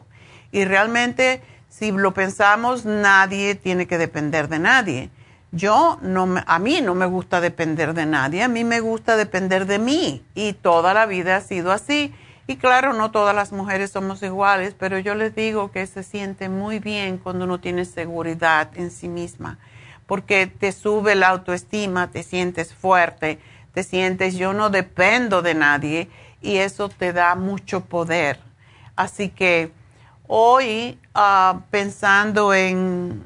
Y 0.51 0.65
realmente, 0.65 1.41
si 1.69 1.91
lo 1.91 2.13
pensamos, 2.13 2.85
nadie 2.85 3.55
tiene 3.55 3.87
que 3.87 3.97
depender 3.97 4.49
de 4.49 4.59
nadie. 4.59 5.09
Yo 5.51 5.99
no, 6.01 6.35
a 6.45 6.59
mí 6.59 6.81
no 6.81 6.95
me 6.95 7.05
gusta 7.05 7.39
depender 7.39 7.93
de 7.93 8.07
nadie, 8.07 8.41
a 8.41 8.47
mí 8.47 8.63
me 8.63 8.79
gusta 8.79 9.15
depender 9.15 9.67
de 9.67 9.77
mí. 9.77 10.23
Y 10.33 10.53
toda 10.53 10.95
la 10.95 11.05
vida 11.05 11.35
ha 11.35 11.41
sido 11.41 11.71
así. 11.71 12.13
Y 12.45 12.57
claro, 12.57 12.93
no 12.93 13.11
todas 13.11 13.33
las 13.35 13.51
mujeres 13.51 13.91
somos 13.91 14.21
iguales, 14.21 14.75
pero 14.77 14.99
yo 14.99 15.15
les 15.15 15.33
digo 15.33 15.71
que 15.71 15.87
se 15.87 16.03
siente 16.03 16.49
muy 16.49 16.79
bien 16.79 17.17
cuando 17.17 17.45
uno 17.45 17.59
tiene 17.59 17.85
seguridad 17.85 18.69
en 18.75 18.91
sí 18.91 19.07
misma, 19.07 19.59
porque 20.07 20.47
te 20.47 20.71
sube 20.73 21.15
la 21.15 21.29
autoestima, 21.29 22.11
te 22.11 22.23
sientes 22.23 22.73
fuerte 22.73 23.39
te 23.73 23.83
sientes 23.83 24.35
yo 24.35 24.53
no 24.53 24.69
dependo 24.69 25.41
de 25.41 25.55
nadie 25.55 26.09
y 26.41 26.57
eso 26.57 26.89
te 26.89 27.11
da 27.11 27.35
mucho 27.35 27.81
poder. 27.81 28.39
Así 28.95 29.29
que 29.29 29.71
hoy 30.27 30.99
ah, 31.15 31.61
pensando 31.71 32.53
en, 32.53 33.23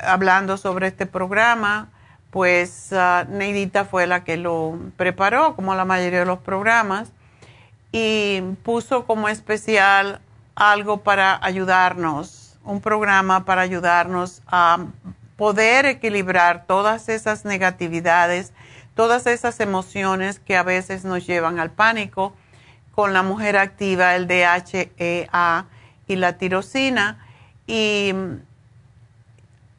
hablando 0.00 0.56
sobre 0.56 0.86
este 0.86 1.06
programa, 1.06 1.88
pues 2.30 2.90
uh, 2.92 3.28
Neidita 3.28 3.84
fue 3.84 4.06
la 4.06 4.22
que 4.22 4.36
lo 4.36 4.78
preparó, 4.96 5.56
como 5.56 5.74
la 5.74 5.84
mayoría 5.84 6.20
de 6.20 6.26
los 6.26 6.38
programas, 6.38 7.10
y 7.92 8.40
puso 8.62 9.06
como 9.06 9.28
especial 9.28 10.20
algo 10.54 10.98
para 10.98 11.38
ayudarnos, 11.44 12.58
un 12.64 12.80
programa 12.80 13.44
para 13.44 13.62
ayudarnos 13.62 14.42
a 14.46 14.86
poder 15.36 15.86
equilibrar 15.86 16.66
todas 16.66 17.08
esas 17.08 17.44
negatividades 17.44 18.52
todas 19.00 19.26
esas 19.26 19.60
emociones 19.60 20.40
que 20.40 20.58
a 20.58 20.62
veces 20.62 21.06
nos 21.06 21.26
llevan 21.26 21.58
al 21.58 21.70
pánico 21.70 22.34
con 22.94 23.14
la 23.14 23.22
mujer 23.22 23.56
activa, 23.56 24.14
el 24.14 24.26
DHEA 24.26 25.66
y 26.06 26.16
la 26.16 26.36
tirosina. 26.36 27.26
Y 27.66 28.12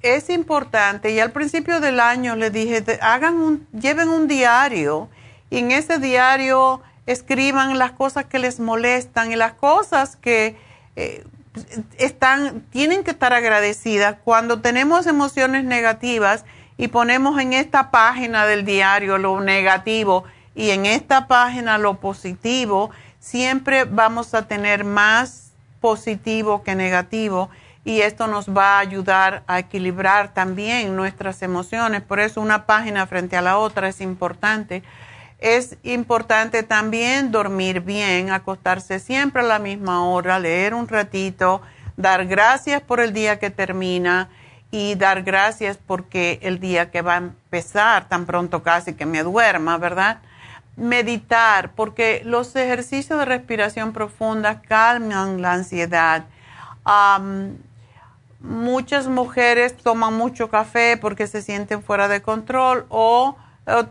es 0.02 0.30
importante, 0.32 1.12
y 1.12 1.20
al 1.20 1.32
principio 1.32 1.80
del 1.80 2.00
año 2.00 2.36
le 2.36 2.50
dije, 2.50 2.84
hagan 3.02 3.68
lleven 3.74 4.10
un 4.10 4.28
diario 4.28 5.08
y 5.52 5.60
en 5.60 5.70
ese 5.70 6.00
diario 6.00 6.82
escriban 7.06 7.78
las 7.78 7.92
cosas 7.92 8.26
que 8.26 8.40
les 8.40 8.60
molestan 8.60 9.32
y 9.32 9.36
las 9.36 9.54
cosas 9.54 10.16
que 10.16 10.58
eh, 10.96 11.24
están, 11.98 12.62
tienen 12.72 13.04
que 13.04 13.12
estar 13.12 13.34
agradecidas. 13.34 14.18
Cuando 14.24 14.62
tenemos 14.62 15.08
emociones 15.08 15.64
negativas, 15.64 16.46
y 16.82 16.88
ponemos 16.88 17.40
en 17.40 17.54
esta 17.54 17.92
página 17.92 18.48
del 18.48 18.66
diario 18.66 19.20
lo 19.20 19.40
negativo 19.40 20.24
y 20.56 20.72
en 20.72 20.88
esta 20.88 21.28
página 21.28 21.78
lo 21.78 22.00
positivo, 22.00 22.90
siempre 23.20 23.86
vamos 23.86 24.34
a 24.34 24.48
tener 24.48 24.84
más 24.84 25.52
positivo 25.80 26.64
que 26.64 26.74
negativo 26.74 27.52
y 27.86 28.02
esto 28.02 28.26
nos 28.26 28.50
va 28.50 28.78
a 28.78 28.80
ayudar 28.80 29.44
a 29.46 29.60
equilibrar 29.60 30.34
también 30.34 30.96
nuestras 30.96 31.44
emociones. 31.44 32.02
Por 32.02 32.20
eso 32.20 32.42
una 32.42 32.66
página 32.66 33.06
frente 33.06 33.38
a 33.38 33.44
la 33.44 33.60
otra 33.60 33.88
es 33.88 34.02
importante. 34.02 34.82
Es 35.42 35.76
importante 35.82 36.62
también 36.62 37.32
dormir 37.32 37.82
bien, 37.82 38.30
acostarse 38.30 39.00
siempre 39.00 39.42
a 39.42 39.46
la 39.46 39.58
misma 39.58 40.06
hora, 40.06 40.38
leer 40.38 40.76
un 40.76 40.88
ratito, 40.88 41.64
dar 41.98 42.28
gracias 42.28 42.80
por 42.84 43.00
el 43.00 43.12
día 43.12 43.40
que 43.40 43.50
termina 43.50 44.30
y 44.70 44.94
dar 44.94 45.24
gracias 45.24 45.80
porque 45.86 46.38
el 46.44 46.60
día 46.60 46.92
que 46.92 47.02
va 47.02 47.16
a 47.16 47.18
empezar, 47.18 48.08
tan 48.08 48.28
pronto 48.28 48.62
casi 48.62 48.94
que 48.94 49.08
me 49.08 49.24
duerma, 49.24 49.80
¿verdad? 49.80 50.20
Meditar, 50.78 51.72
porque 51.74 52.22
los 52.24 52.56
ejercicios 52.56 53.18
de 53.18 53.26
respiración 53.26 53.94
profunda 53.94 54.62
calman 54.62 55.42
la 55.42 55.54
ansiedad. 55.54 56.26
muchas 58.40 59.08
mujeres 59.08 59.76
toman 59.76 60.14
mucho 60.14 60.52
café 60.52 60.98
porque 60.98 61.26
se 61.26 61.42
sienten 61.42 61.82
fuera 61.82 62.08
de 62.08 62.22
control 62.22 62.86
o, 62.90 63.36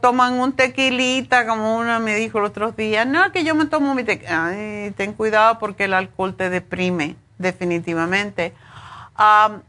toman 0.00 0.34
un 0.34 0.52
tequilita, 0.52 1.46
como 1.46 1.76
una 1.76 1.98
me 1.98 2.14
dijo 2.16 2.38
el 2.38 2.44
otro 2.44 2.72
día, 2.72 3.04
no, 3.04 3.30
que 3.32 3.44
yo 3.44 3.54
me 3.54 3.66
tomo 3.66 3.94
mi 3.94 4.04
tequila. 4.04 4.52
ten 4.96 5.12
cuidado 5.12 5.58
porque 5.58 5.84
el 5.84 5.94
alcohol 5.94 6.34
te 6.34 6.50
deprime, 6.50 7.16
definitivamente 7.38 8.54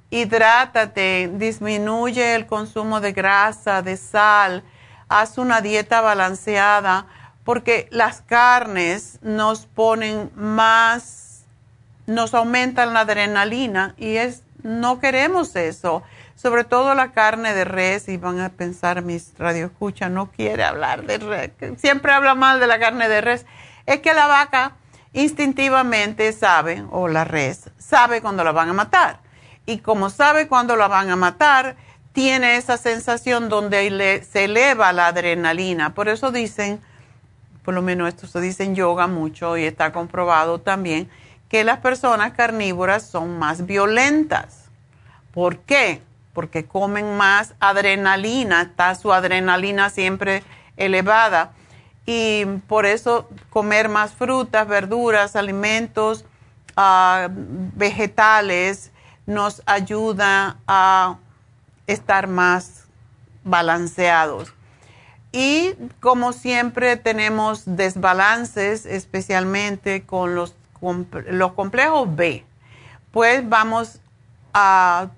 hidrátate, 0.10 1.30
disminuye 1.34 2.36
el 2.36 2.46
consumo 2.46 3.02
de 3.02 3.12
grasa, 3.12 3.82
de 3.82 3.98
sal, 3.98 4.64
haz 5.10 5.38
una 5.38 5.62
dieta 5.62 6.02
balanceada, 6.02 7.08
porque 7.44 7.88
las 7.92 8.22
carnes 8.22 9.20
nos 9.22 9.66
ponen 9.66 10.32
más, 10.36 11.44
nos 12.08 12.34
aumentan 12.34 12.94
la 12.94 13.02
adrenalina 13.02 13.94
y 13.98 14.16
es, 14.18 14.44
no 14.64 15.00
queremos 15.00 15.56
eso. 15.56 16.04
Sobre 16.42 16.64
todo 16.64 16.96
la 16.96 17.12
carne 17.12 17.54
de 17.54 17.66
res, 17.66 18.08
y 18.08 18.18
van 18.18 18.40
a 18.40 18.50
pensar 18.50 19.04
mis 19.04 19.34
radioescuchas, 19.38 20.10
no 20.10 20.32
quiere 20.32 20.64
hablar 20.64 21.06
de 21.06 21.20
res, 21.20 21.52
siempre 21.78 22.12
habla 22.12 22.34
mal 22.34 22.60
de 22.60 22.66
la 22.66 22.80
carne 22.80 23.08
de 23.08 23.22
res, 23.22 23.46
es 23.86 24.00
que 24.00 24.16
la 24.16 24.26
vaca 24.26 24.72
instintivamente 25.14 26.34
sabe, 26.34 26.84
o 26.90 27.08
la 27.08 27.26
res, 27.26 27.70
sabe 27.78 28.22
cuando 28.22 28.44
la 28.44 28.54
van 28.54 28.70
a 28.70 28.74
matar. 28.74 29.20
Y 29.68 29.80
como 29.80 30.10
sabe 30.10 30.48
cuando 30.48 30.76
la 30.76 30.88
van 30.88 31.12
a 31.12 31.16
matar, 31.16 31.76
tiene 32.12 32.58
esa 32.58 32.78
sensación 32.78 33.48
donde 33.48 34.26
se 34.30 34.46
eleva 34.46 34.92
la 34.94 35.08
adrenalina. 35.08 35.94
Por 35.94 36.10
eso 36.10 36.32
dicen, 36.32 36.82
por 37.64 37.76
lo 37.76 37.84
menos 37.84 38.08
esto 38.08 38.26
se 38.26 38.42
dice 38.42 38.64
en 38.64 38.74
yoga 38.74 39.06
mucho 39.06 39.58
y 39.58 39.66
está 39.66 39.92
comprobado 39.92 40.60
también, 40.60 41.08
que 41.50 41.64
las 41.64 41.78
personas 41.80 42.34
carnívoras 42.34 43.06
son 43.06 43.38
más 43.38 43.68
violentas. 43.68 44.70
¿Por 45.32 45.60
qué? 45.60 46.02
Porque 46.34 46.66
comen 46.66 47.18
más 47.18 47.56
adrenalina, 47.60 48.62
está 48.62 48.96
su 48.96 49.12
adrenalina 49.12 49.90
siempre 49.90 50.44
elevada. 50.78 51.54
Y 52.06 52.46
por 52.68 52.86
eso 52.86 53.30
comer 53.50 53.90
más 53.90 54.14
frutas, 54.14 54.68
verduras, 54.68 55.36
alimentos 55.36 56.26
ah, 56.76 57.28
vegetales 57.30 58.92
nos 59.26 59.62
ayuda 59.66 60.58
a 60.68 61.18
estar 61.88 62.28
más 62.28 62.86
balanceados. 63.44 64.54
Y 65.32 65.76
como 66.00 66.34
siempre 66.34 66.98
tenemos 66.98 67.64
desbalances, 67.66 68.86
especialmente 68.86 70.04
con 70.06 70.36
los, 70.36 70.56
los 71.28 71.54
complejos 71.54 72.16
B, 72.16 72.46
pues 73.12 73.48
vamos 73.48 74.02
a 74.54 75.10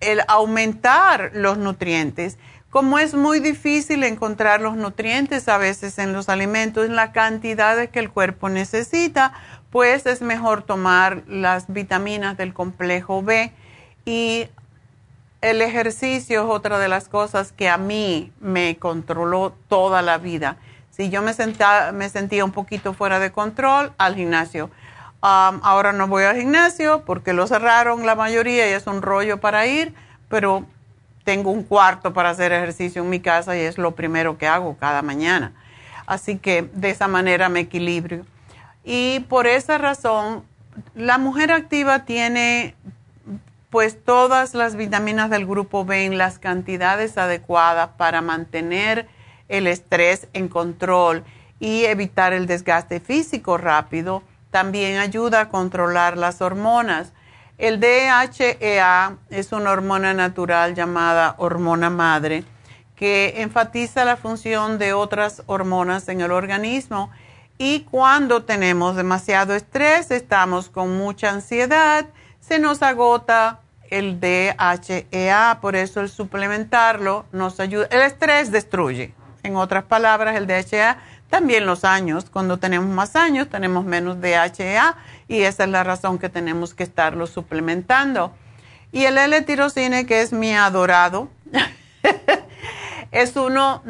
el 0.00 0.22
aumentar 0.28 1.30
los 1.34 1.58
nutrientes. 1.58 2.38
Como 2.70 2.98
es 2.98 3.14
muy 3.14 3.40
difícil 3.40 4.04
encontrar 4.04 4.60
los 4.60 4.76
nutrientes 4.76 5.48
a 5.48 5.56
veces 5.56 5.98
en 5.98 6.12
los 6.12 6.28
alimentos, 6.28 6.84
en 6.84 6.96
la 6.96 7.12
cantidad 7.12 7.88
que 7.88 8.00
el 8.00 8.10
cuerpo 8.10 8.48
necesita, 8.48 9.32
pues 9.70 10.06
es 10.06 10.20
mejor 10.20 10.62
tomar 10.62 11.22
las 11.26 11.72
vitaminas 11.72 12.36
del 12.36 12.52
complejo 12.52 13.22
B 13.22 13.52
y 14.04 14.48
el 15.40 15.62
ejercicio 15.62 16.42
es 16.42 16.50
otra 16.50 16.78
de 16.78 16.88
las 16.88 17.08
cosas 17.08 17.52
que 17.52 17.68
a 17.68 17.78
mí 17.78 18.32
me 18.40 18.76
controló 18.78 19.54
toda 19.68 20.02
la 20.02 20.18
vida. 20.18 20.56
Si 20.90 21.10
yo 21.10 21.22
me 21.22 21.32
sentía 21.32 22.44
un 22.44 22.52
poquito 22.52 22.94
fuera 22.94 23.18
de 23.18 23.30
control, 23.30 23.92
al 23.98 24.14
gimnasio. 24.14 24.70
Ahora 25.20 25.92
no 25.92 26.06
voy 26.06 26.24
al 26.24 26.36
gimnasio 26.36 27.04
porque 27.04 27.32
lo 27.32 27.46
cerraron 27.46 28.06
la 28.06 28.14
mayoría 28.14 28.68
y 28.68 28.72
es 28.72 28.86
un 28.86 29.02
rollo 29.02 29.40
para 29.40 29.66
ir, 29.66 29.94
pero 30.28 30.66
tengo 31.24 31.50
un 31.50 31.64
cuarto 31.64 32.12
para 32.12 32.30
hacer 32.30 32.52
ejercicio 32.52 33.02
en 33.02 33.10
mi 33.10 33.18
casa 33.18 33.56
y 33.56 33.60
es 33.60 33.78
lo 33.78 33.96
primero 33.96 34.38
que 34.38 34.46
hago 34.46 34.76
cada 34.76 35.02
mañana. 35.02 35.52
Así 36.06 36.38
que 36.38 36.70
de 36.72 36.90
esa 36.90 37.08
manera 37.08 37.48
me 37.48 37.60
equilibrio. 37.60 38.24
Y 38.84 39.20
por 39.28 39.48
esa 39.48 39.78
razón, 39.78 40.44
la 40.94 41.18
mujer 41.18 41.50
activa 41.50 42.04
tiene 42.04 42.76
pues 43.70 44.02
todas 44.04 44.54
las 44.54 44.76
vitaminas 44.76 45.28
del 45.28 45.44
grupo 45.44 45.84
B 45.84 46.04
en 46.04 46.16
las 46.16 46.38
cantidades 46.38 47.18
adecuadas 47.18 47.90
para 47.96 48.22
mantener 48.22 49.08
el 49.48 49.66
estrés 49.66 50.28
en 50.32 50.48
control 50.48 51.24
y 51.58 51.84
evitar 51.84 52.32
el 52.32 52.46
desgaste 52.46 53.00
físico 53.00 53.58
rápido. 53.58 54.22
También 54.56 54.96
ayuda 54.96 55.40
a 55.42 55.48
controlar 55.50 56.16
las 56.16 56.40
hormonas. 56.40 57.12
El 57.58 57.78
DHEA 57.78 59.18
es 59.28 59.52
una 59.52 59.70
hormona 59.70 60.14
natural 60.14 60.74
llamada 60.74 61.34
hormona 61.36 61.90
madre 61.90 62.42
que 62.94 63.42
enfatiza 63.42 64.06
la 64.06 64.16
función 64.16 64.78
de 64.78 64.94
otras 64.94 65.42
hormonas 65.44 66.08
en 66.08 66.22
el 66.22 66.32
organismo 66.32 67.10
y 67.58 67.80
cuando 67.80 68.44
tenemos 68.44 68.96
demasiado 68.96 69.54
estrés, 69.54 70.10
estamos 70.10 70.70
con 70.70 70.96
mucha 70.96 71.32
ansiedad, 71.32 72.06
se 72.40 72.58
nos 72.58 72.82
agota 72.82 73.60
el 73.90 74.20
DHEA, 74.20 75.58
por 75.60 75.76
eso 75.76 76.00
el 76.00 76.08
suplementarlo 76.08 77.26
nos 77.30 77.60
ayuda. 77.60 77.88
El 77.90 78.00
estrés 78.00 78.50
destruye. 78.50 79.12
En 79.42 79.54
otras 79.54 79.84
palabras, 79.84 80.34
el 80.34 80.46
DHEA 80.46 80.96
también 81.30 81.66
los 81.66 81.84
años. 81.84 82.26
Cuando 82.30 82.58
tenemos 82.58 82.88
más 82.88 83.16
años, 83.16 83.48
tenemos 83.48 83.84
menos 83.84 84.20
DHEA 84.20 84.96
y 85.28 85.42
esa 85.42 85.64
es 85.64 85.70
la 85.70 85.84
razón 85.84 86.18
que 86.18 86.28
tenemos 86.28 86.74
que 86.74 86.82
estarlo 86.82 87.26
suplementando. 87.26 88.32
Y 88.92 89.04
el 89.04 89.18
L-tirocine, 89.18 90.06
que 90.06 90.22
es 90.22 90.32
mi 90.32 90.54
adorado, 90.54 91.28
es 93.10 93.36
uno, 93.36 93.82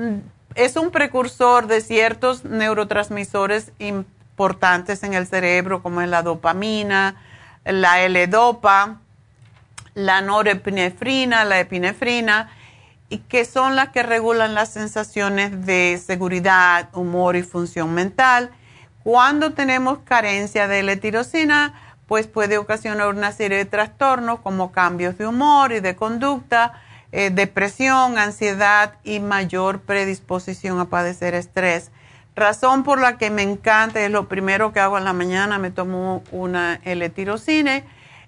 es 0.55 0.76
un 0.76 0.91
precursor 0.91 1.66
de 1.66 1.80
ciertos 1.80 2.45
neurotransmisores 2.45 3.72
importantes 3.78 5.03
en 5.03 5.14
el 5.14 5.26
cerebro, 5.26 5.82
como 5.82 6.01
es 6.01 6.09
la 6.09 6.22
dopamina, 6.22 7.16
la 7.64 8.01
L-dopa, 8.03 9.01
la 9.95 10.20
norepinefrina, 10.20 11.45
la 11.45 11.61
epinefrina, 11.61 12.51
y 13.09 13.18
que 13.18 13.44
son 13.44 13.76
las 13.76 13.90
que 13.90 14.02
regulan 14.02 14.54
las 14.54 14.70
sensaciones 14.72 15.66
de 15.66 16.00
seguridad, 16.04 16.88
humor 16.92 17.36
y 17.36 17.42
función 17.42 17.94
mental. 17.94 18.50
Cuando 19.04 19.52
tenemos 19.52 19.98
carencia 20.04 20.66
de 20.66 20.80
L-tirosina, 20.80 21.74
pues 22.07 22.26
puede 22.26 22.59
ocasionar 22.59 23.09
una 23.09 23.32
serie 23.32 23.59
de 23.59 23.64
trastornos 23.64 24.40
como 24.40 24.72
cambios 24.72 25.18
de 25.18 25.26
humor 25.26 25.72
y 25.72 25.80
de 25.80 25.96
conducta, 25.96 26.80
eh, 27.12 27.30
depresión, 27.30 28.18
ansiedad 28.18 28.94
y 29.04 29.20
mayor 29.20 29.80
predisposición 29.80 30.80
a 30.80 30.86
padecer 30.86 31.34
estrés. 31.34 31.90
Razón 32.34 32.82
por 32.82 33.00
la 33.00 33.16
que 33.16 33.30
me 33.30 33.42
encanta, 33.42 34.00
es 34.00 34.11
lo 34.11 34.28
primero 34.28 34.72
que 34.72 34.80
hago 34.80 34.98
en 34.98 35.04
la 35.04 35.12
mañana, 35.12 35.59
me 35.59 35.70
tomo 35.70 36.22
una 36.32 36.80
L-tirosina 36.84 37.82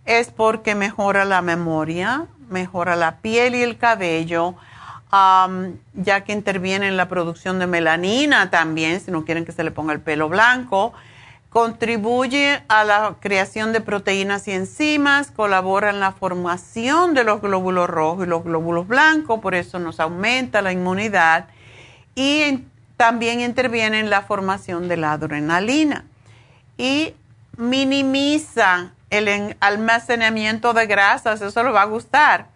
es 0.08 0.30
porque 0.30 0.74
mejora 0.74 1.26
la 1.26 1.42
memoria, 1.42 2.26
mejora 2.48 2.96
la 2.96 3.18
piel 3.18 3.54
y 3.54 3.62
el 3.62 3.78
cabello, 3.78 4.54
ya 5.10 6.24
que 6.24 6.32
interviene 6.32 6.88
en 6.88 6.96
la 6.96 7.08
producción 7.08 7.58
de 7.58 7.66
melanina 7.66 8.50
también, 8.50 9.00
si 9.00 9.10
no 9.10 9.24
quieren 9.24 9.44
que 9.44 9.52
se 9.52 9.64
le 9.64 9.70
ponga 9.70 9.92
el 9.92 10.00
pelo 10.00 10.28
blanco. 10.28 10.92
Contribuye 11.50 12.62
a 12.68 12.84
la 12.84 13.16
creación 13.20 13.72
de 13.72 13.80
proteínas 13.80 14.46
y 14.48 14.52
enzimas, 14.52 15.30
colabora 15.30 15.88
en 15.88 15.98
la 15.98 16.12
formación 16.12 17.14
de 17.14 17.24
los 17.24 17.40
glóbulos 17.40 17.88
rojos 17.88 18.26
y 18.26 18.28
los 18.28 18.44
glóbulos 18.44 18.86
blancos, 18.86 19.40
por 19.40 19.54
eso 19.54 19.78
nos 19.78 19.98
aumenta 19.98 20.60
la 20.60 20.72
inmunidad 20.72 21.46
y 22.14 22.64
también 22.98 23.40
interviene 23.40 24.00
en 24.00 24.10
la 24.10 24.22
formación 24.22 24.88
de 24.88 24.98
la 24.98 25.12
adrenalina 25.12 26.04
y 26.76 27.14
minimiza 27.56 28.92
el 29.10 29.56
almacenamiento 29.60 30.74
de 30.74 30.86
grasas, 30.86 31.40
eso 31.40 31.62
le 31.62 31.70
va 31.70 31.82
a 31.82 31.86
gustar. 31.86 32.48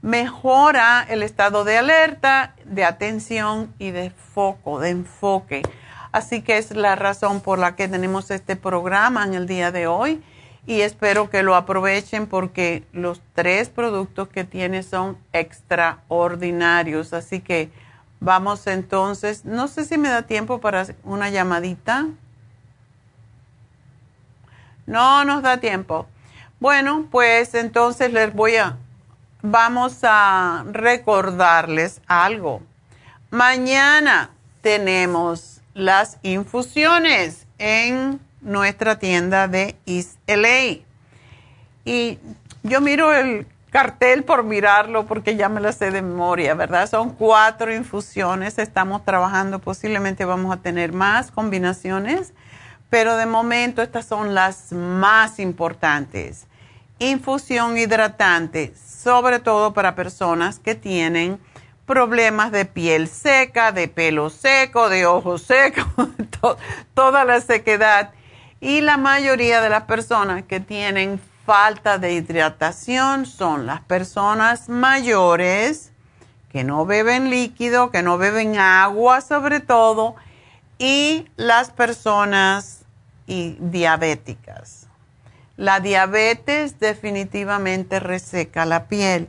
Mejora 0.00 1.04
el 1.08 1.22
estado 1.22 1.64
de 1.64 1.78
alerta, 1.78 2.54
de 2.64 2.84
atención 2.84 3.74
y 3.78 3.90
de 3.90 4.10
foco, 4.10 4.80
de 4.80 4.90
enfoque. 4.90 5.62
Así 6.12 6.42
que 6.42 6.56
es 6.56 6.70
la 6.70 6.96
razón 6.96 7.40
por 7.40 7.58
la 7.58 7.76
que 7.76 7.88
tenemos 7.88 8.30
este 8.30 8.56
programa 8.56 9.24
en 9.24 9.34
el 9.34 9.46
día 9.46 9.72
de 9.72 9.86
hoy 9.86 10.22
y 10.66 10.82
espero 10.82 11.30
que 11.30 11.42
lo 11.42 11.54
aprovechen 11.54 12.26
porque 12.26 12.84
los 12.92 13.22
tres 13.34 13.70
productos 13.70 14.28
que 14.28 14.44
tiene 14.44 14.82
son 14.82 15.16
extraordinarios. 15.32 17.14
Así 17.14 17.40
que 17.40 17.70
vamos 18.20 18.66
entonces, 18.66 19.46
no 19.46 19.66
sé 19.66 19.84
si 19.84 19.96
me 19.96 20.10
da 20.10 20.22
tiempo 20.22 20.60
para 20.60 20.86
una 21.04 21.30
llamadita. 21.30 22.08
No 24.88 25.22
nos 25.26 25.42
da 25.42 25.58
tiempo. 25.58 26.06
Bueno, 26.60 27.08
pues 27.10 27.54
entonces 27.54 28.10
les 28.10 28.34
voy 28.34 28.56
a, 28.56 28.78
vamos 29.42 29.98
a 30.02 30.64
recordarles 30.72 32.00
algo. 32.06 32.62
Mañana 33.30 34.30
tenemos 34.62 35.60
las 35.74 36.16
infusiones 36.22 37.46
en 37.58 38.18
nuestra 38.40 38.98
tienda 38.98 39.46
de 39.46 39.76
East 39.84 40.16
LA. 40.26 40.78
Y 41.84 42.18
yo 42.62 42.80
miro 42.80 43.12
el 43.12 43.46
cartel 43.68 44.24
por 44.24 44.42
mirarlo 44.42 45.04
porque 45.04 45.36
ya 45.36 45.50
me 45.50 45.60
lo 45.60 45.70
sé 45.70 45.90
de 45.90 46.00
memoria, 46.00 46.54
¿verdad? 46.54 46.88
Son 46.88 47.10
cuatro 47.10 47.74
infusiones, 47.74 48.58
estamos 48.58 49.04
trabajando, 49.04 49.58
posiblemente 49.58 50.24
vamos 50.24 50.50
a 50.50 50.62
tener 50.62 50.94
más 50.94 51.30
combinaciones 51.30 52.32
pero 52.90 53.16
de 53.16 53.26
momento 53.26 53.82
estas 53.82 54.06
son 54.06 54.34
las 54.34 54.72
más 54.72 55.38
importantes. 55.38 56.46
Infusión 56.98 57.76
hidratante, 57.76 58.74
sobre 58.76 59.38
todo 59.38 59.72
para 59.72 59.94
personas 59.94 60.58
que 60.58 60.74
tienen 60.74 61.38
problemas 61.86 62.52
de 62.52 62.64
piel 62.64 63.08
seca, 63.08 63.72
de 63.72 63.88
pelo 63.88 64.30
seco, 64.30 64.88
de 64.88 65.06
ojos 65.06 65.42
secos, 65.42 65.86
toda 66.94 67.24
la 67.24 67.40
sequedad. 67.40 68.10
Y 68.60 68.80
la 68.80 68.96
mayoría 68.96 69.60
de 69.60 69.68
las 69.68 69.84
personas 69.84 70.42
que 70.44 70.60
tienen 70.60 71.20
falta 71.46 71.98
de 71.98 72.12
hidratación 72.12 73.24
son 73.24 73.66
las 73.66 73.80
personas 73.80 74.68
mayores 74.68 75.92
que 76.50 76.64
no 76.64 76.84
beben 76.86 77.30
líquido, 77.30 77.90
que 77.90 78.02
no 78.02 78.18
beben 78.18 78.58
agua 78.58 79.20
sobre 79.20 79.60
todo, 79.60 80.16
y 80.78 81.26
las 81.36 81.70
personas 81.70 82.77
diabéticas. 83.60 84.88
La 85.56 85.80
diabetes 85.80 86.78
definitivamente 86.80 88.00
reseca 88.00 88.64
la 88.64 88.86
piel. 88.86 89.28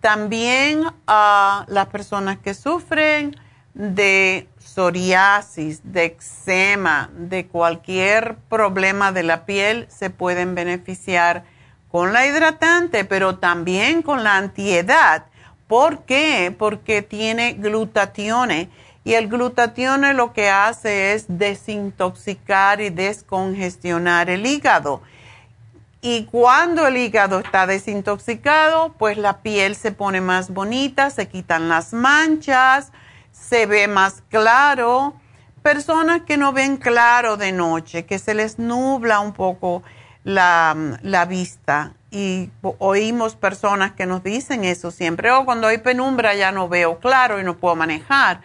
También 0.00 0.84
a 1.06 1.64
las 1.68 1.86
personas 1.86 2.38
que 2.38 2.54
sufren 2.54 3.36
de 3.74 4.48
psoriasis, 4.58 5.80
de 5.84 6.04
eczema, 6.06 7.10
de 7.16 7.46
cualquier 7.46 8.36
problema 8.48 9.12
de 9.12 9.22
la 9.22 9.46
piel, 9.46 9.86
se 9.88 10.10
pueden 10.10 10.54
beneficiar 10.54 11.44
con 11.90 12.12
la 12.12 12.26
hidratante, 12.26 13.04
pero 13.04 13.38
también 13.38 14.02
con 14.02 14.24
la 14.24 14.36
antiedad. 14.36 15.26
¿Por 15.68 16.04
qué? 16.04 16.54
Porque 16.56 17.02
tiene 17.02 17.52
glutatione 17.52 18.68
y 19.04 19.14
el 19.14 19.28
glutatione 19.28 20.14
lo 20.14 20.32
que 20.32 20.50
hace 20.50 21.14
es 21.14 21.26
desintoxicar 21.28 22.80
y 22.80 22.90
descongestionar 22.90 24.28
el 24.30 24.44
hígado. 24.46 25.02
Y 26.00 26.26
cuando 26.26 26.86
el 26.86 26.96
hígado 26.96 27.40
está 27.40 27.66
desintoxicado, 27.66 28.92
pues 28.98 29.18
la 29.18 29.38
piel 29.38 29.74
se 29.74 29.90
pone 29.90 30.20
más 30.20 30.50
bonita, 30.50 31.10
se 31.10 31.26
quitan 31.26 31.68
las 31.68 31.92
manchas, 31.92 32.92
se 33.32 33.66
ve 33.66 33.88
más 33.88 34.22
claro. 34.28 35.14
Personas 35.62 36.22
que 36.22 36.36
no 36.36 36.52
ven 36.52 36.76
claro 36.76 37.36
de 37.36 37.50
noche, 37.50 38.04
que 38.04 38.20
se 38.20 38.34
les 38.34 38.60
nubla 38.60 39.18
un 39.18 39.32
poco 39.32 39.82
la, 40.22 40.76
la 41.02 41.24
vista. 41.24 41.94
Y 42.12 42.50
oímos 42.78 43.34
personas 43.34 43.92
que 43.92 44.06
nos 44.06 44.22
dicen 44.22 44.64
eso 44.64 44.92
siempre. 44.92 45.32
Oh, 45.32 45.44
cuando 45.44 45.66
hay 45.66 45.78
penumbra 45.78 46.34
ya 46.34 46.52
no 46.52 46.68
veo 46.68 47.00
claro 47.00 47.40
y 47.40 47.44
no 47.44 47.56
puedo 47.56 47.74
manejar. 47.74 48.40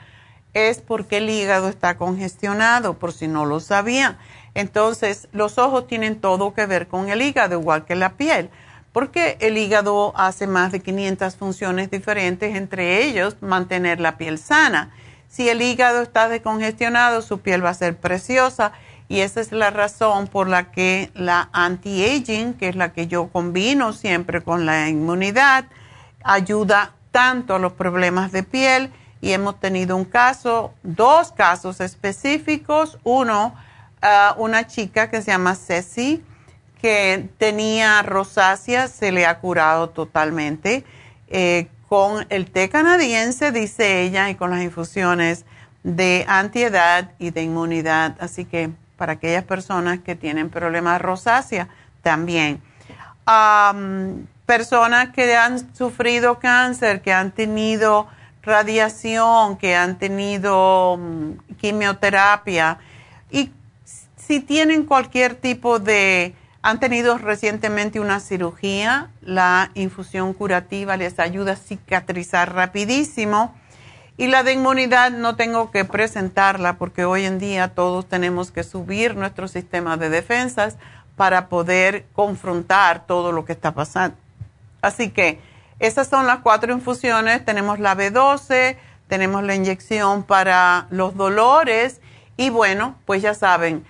Es 0.53 0.81
porque 0.81 1.17
el 1.17 1.29
hígado 1.29 1.69
está 1.69 1.97
congestionado, 1.97 2.99
por 2.99 3.13
si 3.13 3.27
no 3.27 3.45
lo 3.45 3.59
sabían. 3.59 4.17
Entonces, 4.53 5.27
los 5.31 5.57
ojos 5.57 5.87
tienen 5.87 6.19
todo 6.19 6.53
que 6.53 6.65
ver 6.65 6.87
con 6.87 7.09
el 7.09 7.21
hígado, 7.21 7.59
igual 7.59 7.85
que 7.85 7.95
la 7.95 8.13
piel 8.13 8.49
porque 8.93 9.37
el 9.41 9.57
hígado 9.57 10.13
hace 10.15 10.45
más 10.45 10.71
de 10.71 10.79
500 10.79 11.35
funciones 11.35 11.89
diferentes, 11.89 12.55
entre 12.55 13.03
ellos 13.03 13.37
mantener 13.41 13.99
la 13.99 14.17
piel 14.17 14.37
sana. 14.37 14.91
Si 15.27 15.49
el 15.49 15.63
hígado 15.63 16.03
está 16.03 16.29
descongestionado, 16.29 17.23
su 17.23 17.39
piel 17.39 17.65
va 17.65 17.71
a 17.71 17.73
ser 17.73 17.97
preciosa 17.97 18.71
y 19.09 19.21
esa 19.21 19.41
es 19.41 19.51
la 19.51 19.71
razón 19.71 20.27
por 20.27 20.47
la 20.47 20.71
que 20.71 21.09
la 21.15 21.49
anti-aging, 21.53 22.53
que 22.53 22.69
es 22.69 22.75
la 22.75 22.93
que 22.93 23.07
yo 23.07 23.29
combino 23.29 23.93
siempre 23.93 24.41
con 24.41 24.67
la 24.67 24.87
inmunidad, 24.87 25.65
ayuda 26.23 26.93
tanto 27.11 27.55
a 27.55 27.59
los 27.59 27.73
problemas 27.73 28.31
de 28.31 28.43
piel 28.43 28.91
y 29.23 29.31
hemos 29.31 29.57
tenido 29.57 29.95
un 29.95 30.03
caso, 30.03 30.73
dos 30.83 31.31
casos 31.31 31.79
específicos, 31.79 32.99
uno, 33.05 33.55
ah, 34.01 34.35
una 34.37 34.67
chica 34.67 35.09
que 35.09 35.21
se 35.21 35.31
llama 35.31 35.55
Ceci, 35.55 36.21
que 36.81 37.29
tenía 37.37 38.01
rosácea 38.01 38.89
se 38.89 39.13
le 39.13 39.25
ha 39.25 39.39
curado 39.39 39.91
totalmente. 39.91 40.83
Eh, 41.29 41.69
con 41.87 42.25
el 42.29 42.51
té 42.51 42.67
canadiense, 42.67 43.53
dice 43.53 44.01
ella, 44.01 44.29
y 44.29 44.35
con 44.35 44.49
las 44.49 44.61
infusiones 44.61 45.45
de 45.83 46.25
antiedad 46.27 47.11
y 47.17 47.29
de 47.29 47.43
inmunidad. 47.43 48.17
Así 48.19 48.43
que 48.43 48.71
para 48.97 49.13
aquellas 49.13 49.45
personas 49.45 49.99
que 49.99 50.17
tienen 50.17 50.49
problemas 50.49 51.01
rosácea, 51.01 51.69
también. 52.01 52.61
personas 54.45 55.13
que 55.13 55.33
han 55.33 55.73
sufrido 55.73 56.39
cáncer, 56.39 57.01
que 57.01 57.13
han 57.13 57.31
tenido 57.31 58.09
radiación, 58.43 59.57
que 59.57 59.75
han 59.75 59.97
tenido 59.97 60.97
mm, 60.97 61.55
quimioterapia 61.59 62.77
y 63.31 63.51
si 64.15 64.39
tienen 64.39 64.85
cualquier 64.85 65.35
tipo 65.35 65.79
de 65.79 66.35
han 66.65 66.79
tenido 66.79 67.17
recientemente 67.17 67.99
una 67.99 68.21
cirugía, 68.21 69.09
la 69.21 69.69
infusión 69.73 70.33
curativa 70.33 70.95
les 70.95 71.19
ayuda 71.19 71.51
a 71.51 71.55
cicatrizar 71.57 72.53
rapidísimo. 72.55 73.53
Y 74.15 74.27
la 74.27 74.43
de 74.43 74.53
inmunidad 74.53 75.11
no 75.11 75.35
tengo 75.35 75.71
que 75.71 75.83
presentarla 75.83 76.77
porque 76.77 77.03
hoy 77.03 77.25
en 77.25 77.37
día 77.37 77.75
todos 77.75 78.07
tenemos 78.07 78.51
que 78.51 78.63
subir 78.63 79.17
nuestro 79.17 79.49
sistema 79.49 79.97
de 79.97 80.09
defensas 80.09 80.77
para 81.17 81.49
poder 81.49 82.05
confrontar 82.13 83.05
todo 83.07 83.33
lo 83.33 83.43
que 83.43 83.51
está 83.51 83.73
pasando. 83.73 84.15
Así 84.81 85.09
que 85.09 85.39
esas 85.79 86.07
son 86.07 86.27
las 86.27 86.39
cuatro 86.39 86.73
infusiones. 86.73 87.45
Tenemos 87.45 87.79
la 87.79 87.95
B12, 87.95 88.75
tenemos 89.07 89.43
la 89.43 89.55
inyección 89.55 90.23
para 90.23 90.87
los 90.89 91.15
dolores 91.15 92.01
y 92.37 92.49
bueno, 92.49 92.95
pues 93.05 93.21
ya 93.21 93.33
saben, 93.33 93.85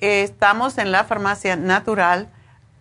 estamos 0.00 0.78
en 0.78 0.92
la 0.92 1.04
farmacia 1.04 1.56
natural 1.56 2.28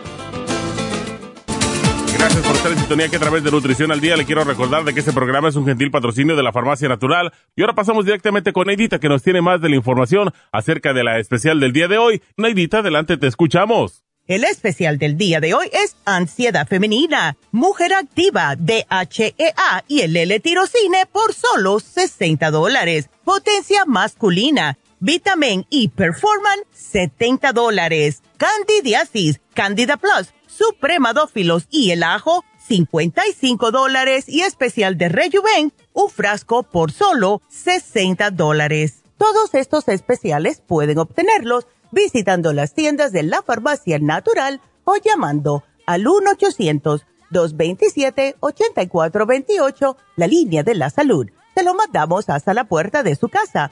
Gracias 2.21 2.45
por 2.45 2.55
estar 2.55 2.71
en 2.71 2.77
sintonía 2.77 3.09
que 3.09 3.15
a 3.15 3.19
través 3.19 3.43
de 3.43 3.49
Nutrición 3.49 3.91
al 3.91 3.99
Día 3.99 4.15
le 4.15 4.25
quiero 4.25 4.43
recordar 4.43 4.83
de 4.83 4.93
que 4.93 4.99
este 4.99 5.11
programa 5.11 5.49
es 5.49 5.55
un 5.55 5.65
gentil 5.65 5.89
patrocinio 5.89 6.35
de 6.35 6.43
la 6.43 6.53
Farmacia 6.53 6.87
Natural. 6.87 7.33
Y 7.55 7.61
ahora 7.61 7.73
pasamos 7.73 8.05
directamente 8.05 8.53
con 8.53 8.67
Neidita 8.67 8.99
que 8.99 9.09
nos 9.09 9.23
tiene 9.23 9.41
más 9.41 9.59
de 9.59 9.69
la 9.69 9.75
información 9.75 10.31
acerca 10.51 10.93
de 10.93 11.03
la 11.03 11.17
especial 11.17 11.59
del 11.59 11.73
día 11.73 11.87
de 11.87 11.97
hoy. 11.97 12.21
Neidita, 12.37 12.77
adelante, 12.77 13.17
te 13.17 13.25
escuchamos. 13.25 14.03
El 14.27 14.43
especial 14.43 14.99
del 14.99 15.17
día 15.17 15.39
de 15.39 15.55
hoy 15.55 15.67
es 15.73 15.95
Ansiedad 16.05 16.67
Femenina, 16.67 17.37
Mujer 17.51 17.91
Activa, 17.91 18.55
DHEA 18.55 19.83
y 19.87 20.01
el 20.01 20.15
L-Tirocine 20.15 21.07
por 21.11 21.33
solo 21.33 21.79
60 21.79 22.51
dólares. 22.51 23.09
Potencia 23.23 23.83
masculina, 23.87 24.77
Vitamin 24.99 25.65
y 25.71 25.87
Performan, 25.87 26.59
70 26.71 27.51
dólares. 27.51 28.21
Candidiasis, 28.37 29.41
Candida 29.55 29.97
Plus, 29.97 30.31
Supremadófilos 30.61 31.67
y 31.71 31.89
el 31.89 32.03
ajo, 32.03 32.45
55 32.67 33.71
dólares 33.71 34.29
y 34.29 34.41
especial 34.41 34.95
de 34.95 35.09
Rejuven, 35.09 35.73
un 35.93 36.09
frasco 36.11 36.61
por 36.61 36.91
solo 36.91 37.41
60 37.49 38.29
dólares. 38.29 39.01
Todos 39.17 39.55
estos 39.55 39.87
especiales 39.87 40.61
pueden 40.61 40.99
obtenerlos 40.99 41.65
visitando 41.91 42.53
las 42.53 42.75
tiendas 42.75 43.11
de 43.11 43.23
la 43.23 43.41
farmacia 43.41 43.97
natural 43.97 44.61
o 44.83 44.97
llamando 44.97 45.63
al 45.87 46.05
1-800-227-8428, 47.31 49.95
la 50.15 50.27
línea 50.27 50.61
de 50.61 50.75
la 50.75 50.91
salud 50.91 51.25
se 51.55 51.63
lo 51.63 51.73
mandamos 51.73 52.29
hasta 52.29 52.53
la 52.53 52.65
puerta 52.65 53.01
de 53.03 53.15
su 53.15 53.29
casa. 53.29 53.71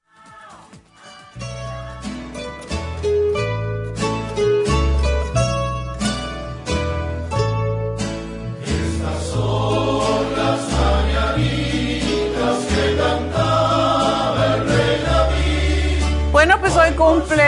Cumple 17.01 17.43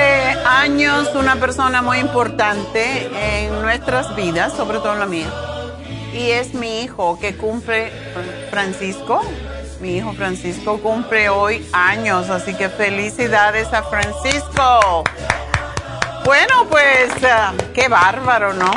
años 0.48 1.12
una 1.14 1.36
persona 1.36 1.84
muy 1.84 2.00
importante 2.00 3.46
en 3.46 3.62
nuestras 3.62 4.16
vidas, 4.16 4.52
sobre 4.54 4.80
todo 4.80 4.94
en 4.94 5.00
la 5.00 5.06
mía. 5.06 5.32
Y 6.12 6.32
es 6.32 6.56
mi 6.56 6.82
hijo 6.82 7.20
que 7.20 7.38
cumple, 7.38 7.92
Francisco. 8.50 9.22
Mi 9.80 9.98
hijo 9.98 10.14
Francisco 10.14 10.80
cumple 10.80 11.30
hoy 11.30 11.64
años, 11.72 12.32
así 12.32 12.56
que 12.56 12.68
felicidades 12.68 13.72
a 13.74 13.84
Francisco. 13.84 15.04
Bueno, 16.26 16.66
pues 16.68 17.12
ah, 17.24 17.54
qué 17.76 17.88
bárbaro, 17.90 18.54
¿no? 18.54 18.72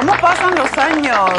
¿Cómo 0.00 0.16
pasan 0.18 0.54
los 0.54 0.72
años? 0.78 1.30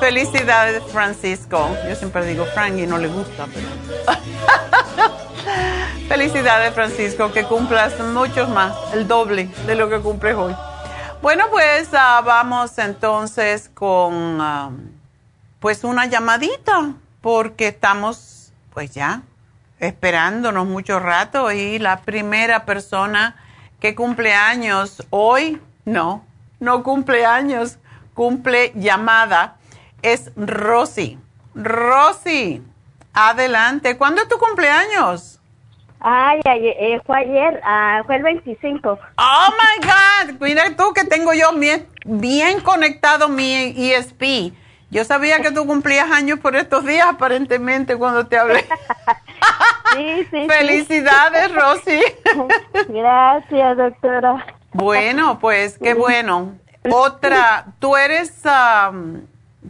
Felicidades, 0.00 0.82
Francisco. 0.90 1.70
Yo 1.88 1.94
siempre 1.94 2.26
digo 2.26 2.46
Frank 2.46 2.76
y 2.76 2.84
no 2.84 2.98
le 2.98 3.06
gusta, 3.06 3.46
pero... 3.54 3.68
Felicidades, 6.08 6.74
Francisco, 6.74 7.30
que 7.30 7.44
cumplas 7.44 7.96
muchos 8.00 8.48
más, 8.48 8.74
el 8.92 9.06
doble 9.06 9.48
de 9.66 9.76
lo 9.76 9.88
que 9.88 10.00
cumples 10.00 10.34
hoy. 10.34 10.52
Bueno, 11.22 11.44
pues 11.52 11.90
ah, 11.92 12.20
vamos 12.24 12.76
entonces 12.78 13.70
con 13.72 14.40
ah, 14.40 14.72
pues 15.60 15.84
una 15.84 16.06
llamadita, 16.06 16.94
porque 17.20 17.68
estamos 17.68 18.52
pues 18.74 18.90
ya 18.90 19.22
esperándonos 19.78 20.66
mucho 20.66 20.98
rato 20.98 21.52
y 21.52 21.78
la 21.78 22.00
primera 22.00 22.64
persona 22.64 23.36
que 23.78 23.94
cumple 23.94 24.34
años 24.34 25.06
hoy, 25.10 25.62
no, 25.84 26.24
no 26.58 26.82
cumple 26.82 27.24
años, 27.24 27.78
cumple 28.18 28.72
llamada, 28.74 29.58
es 30.02 30.32
Rosy. 30.34 31.20
Rosy, 31.54 32.64
adelante. 33.14 33.96
¿Cuándo 33.96 34.20
es 34.20 34.28
tu 34.28 34.38
cumpleaños? 34.38 35.38
Ay, 36.00 36.40
ay 36.44 36.66
eh, 36.66 37.00
fue 37.06 37.18
ayer, 37.18 37.60
ah, 37.64 38.02
fue 38.06 38.16
el 38.16 38.24
25. 38.24 38.98
Oh 39.18 39.48
my 39.52 39.86
God, 39.86 40.40
mira 40.40 40.64
tú 40.76 40.92
que 40.92 41.04
tengo 41.04 41.32
yo 41.32 41.52
bien, 41.52 41.86
bien 42.04 42.60
conectado 42.60 43.28
mi 43.28 43.54
ESP. 43.76 44.52
Yo 44.90 45.04
sabía 45.04 45.40
que 45.40 45.52
tú 45.52 45.64
cumplías 45.64 46.10
años 46.10 46.40
por 46.40 46.56
estos 46.56 46.84
días, 46.84 47.06
aparentemente, 47.08 47.96
cuando 47.96 48.26
te 48.26 48.36
hablé. 48.36 48.64
sí, 49.96 50.26
sí. 50.28 50.46
Felicidades, 50.48 51.54
Rosy. 51.54 52.02
Gracias, 52.88 53.76
doctora. 53.76 54.44
Bueno, 54.72 55.38
pues 55.38 55.78
qué 55.78 55.94
bueno. 55.94 56.58
Otra, 56.90 57.66
tú 57.78 57.96
eres, 57.96 58.42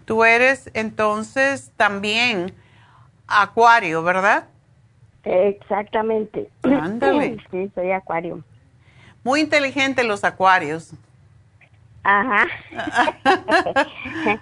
tú 0.05 0.25
eres 0.25 0.71
entonces 0.75 1.71
también 1.77 2.55
acuario, 3.27 4.03
¿verdad? 4.03 4.45
Exactamente. 5.25 6.51
Ándale. 6.63 7.37
Sí, 7.51 7.71
soy 7.75 7.93
acuario. 7.93 8.43
Muy 9.25 9.41
inteligentes 9.41 10.05
los 10.05 10.25
acuarios. 10.25 10.93
Ajá. 12.03 12.47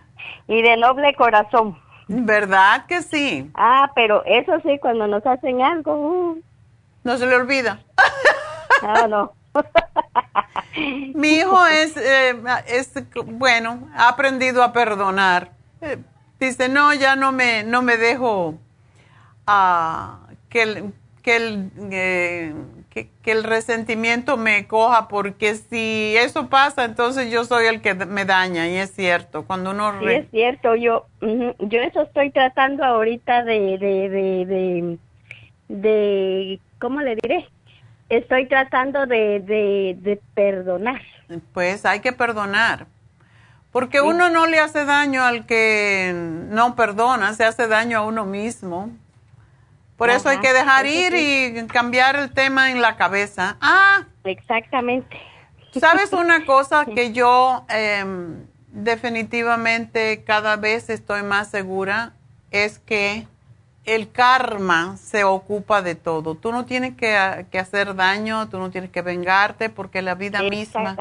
y 0.49 0.63
de 0.63 0.77
noble 0.77 1.15
corazón. 1.15 1.79
¿Verdad 2.09 2.87
que 2.87 3.03
sí? 3.03 3.51
Ah, 3.55 3.91
pero 3.95 4.25
eso 4.27 4.61
sí, 4.63 4.79
cuando 4.81 5.07
nos 5.07 5.27
hacen 5.27 5.63
algo. 5.63 5.95
Uh. 5.95 6.43
No 7.03 7.17
se 7.17 7.27
le 7.27 7.35
olvida. 7.35 7.81
Ah, 8.83 9.07
no. 9.09 9.33
Mi 11.15 11.37
hijo 11.37 11.67
es, 11.67 11.97
eh, 11.97 12.35
es, 12.69 12.93
bueno, 13.25 13.89
ha 13.95 14.09
aprendido 14.09 14.63
a 14.63 14.73
perdonar. 14.73 15.51
Eh, 15.81 15.99
dice, 16.39 16.69
no, 16.69 16.93
ya 16.95 17.17
no 17.17 17.33
me, 17.33 17.63
no 17.65 17.83
me 17.83 17.97
dejo 17.97 18.55
a 19.47 20.21
que 20.49 20.63
el, 20.63 20.93
que 21.23 21.37
el, 21.37 21.71
eh, 21.91 22.55
que, 22.91 23.33
el 23.33 23.45
resentimiento 23.45 24.37
me 24.37 24.67
coja, 24.67 25.09
porque 25.09 25.55
si 25.55 26.15
eso 26.17 26.49
pasa, 26.49 26.85
entonces 26.85 27.31
yo 27.31 27.45
soy 27.45 27.67
el 27.67 27.81
que 27.83 27.95
me 27.95 28.25
daña, 28.25 28.69
y 28.69 28.77
es 28.77 28.93
cierto, 28.93 29.45
cuando 29.45 29.73
uno... 29.73 29.99
Sí, 30.01 30.07
es 30.07 30.31
cierto, 30.31 30.77
yo, 30.77 31.07
yo 31.21 31.81
eso 31.81 32.03
estoy 32.03 32.31
tratando 32.31 32.85
ahorita 32.85 33.45
de, 33.45 33.77
de, 33.79 34.09
de, 34.09 34.47
de, 34.47 34.99
de, 35.69 36.61
¿cómo 36.79 37.01
le 37.01 37.17
diré? 37.17 37.49
Estoy 38.09 38.47
tratando 38.47 39.07
de, 39.07 39.41
de, 39.41 39.97
de 39.99 40.21
perdonar. 40.35 41.03
Pues 41.53 41.85
hay 41.85 42.01
que 42.01 42.13
perdonar. 42.13 42.87
Porque 43.73 44.01
uno 44.01 44.31
no 44.31 44.47
le 44.47 44.59
hace 44.59 44.85
daño 44.85 45.23
al 45.23 45.45
que 45.45 46.13
no 46.15 46.77
perdona, 46.77 47.35
se 47.35 47.45
hace 47.45 47.69
daño 47.69 47.99
a 47.99 48.03
uno 48.07 48.25
mismo. 48.25 48.91
Por 49.97 50.11
eso 50.11 50.29
hay 50.29 50.39
que 50.39 50.53
dejar 50.53 50.87
ir 50.87 51.15
y 51.15 51.67
cambiar 51.67 52.17
el 52.17 52.33
tema 52.33 52.71
en 52.71 52.81
la 52.81 52.97
cabeza. 52.97 53.57
Ah, 53.61 54.05
exactamente. 54.25 55.19
¿Sabes 55.73 56.13
una 56.15 56.45
cosa 56.45 56.85
que 56.87 57.13
yo 57.13 57.67
em, 57.69 58.47
definitivamente 58.69 60.25
cada 60.25 60.57
vez 60.57 60.91
estoy 60.91 61.23
más 61.23 61.51
segura? 61.51 62.13
Es 62.51 62.79
que 62.79 63.27
el 63.87 64.11
karma 64.11 64.97
se 64.97 65.25
ocupa 65.25 65.81
de 65.81 65.95
todo. 65.95 66.35
Tú 66.35 66.53
no 66.53 66.67
tienes 66.67 66.97
que, 66.97 67.17
hacer 67.17 67.95
daño, 67.95 68.49
tú 68.49 68.59
no 68.59 68.71
tienes 68.71 68.91
que 68.91 69.01
vengarte 69.01 69.71
porque 69.71 70.03
la 70.03 70.15
vida 70.15 70.43
misma 70.43 70.97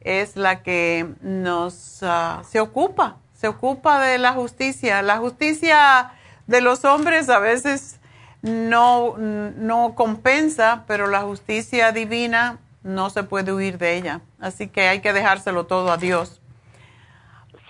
es 0.00 0.36
la 0.36 0.62
que 0.62 1.08
nos 1.22 2.02
ah, 2.02 2.42
se 2.46 2.60
ocupa, 2.60 3.16
se 3.32 3.48
ocupa 3.48 4.00
de 4.00 4.18
la 4.18 4.32
justicia. 4.32 5.00
La 5.00 5.16
justicia 5.16 6.12
de 6.46 6.60
los 6.60 6.84
hombres 6.84 7.30
a 7.30 7.38
veces 7.38 7.98
no, 8.42 9.16
no 9.16 9.94
compensa, 9.94 10.84
pero 10.86 11.06
la 11.06 11.22
justicia 11.22 11.90
divina 11.90 12.58
no 12.82 13.08
se 13.08 13.22
puede 13.22 13.52
huir 13.52 13.78
de 13.78 13.96
ella. 13.96 14.20
Así 14.38 14.68
que 14.68 14.88
hay 14.88 15.00
que 15.00 15.14
dejárselo 15.14 15.64
todo 15.64 15.90
a 15.90 15.96
Dios. 15.96 16.42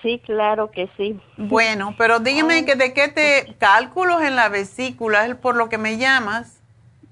Sí, 0.05 0.21
claro 0.23 0.69
que 0.69 0.87
sí. 0.97 1.19
Bueno, 1.35 1.95
pero 1.97 2.19
dígame 2.19 2.63
que 2.63 2.75
de 2.75 2.93
qué 2.93 3.07
te 3.07 3.55
cálculos 3.57 4.21
en 4.21 4.35
la 4.35 4.49
vesícula 4.49 5.25
es 5.25 5.33
por 5.35 5.55
lo 5.55 5.67
que 5.67 5.79
me 5.79 5.97
llamas. 5.97 6.61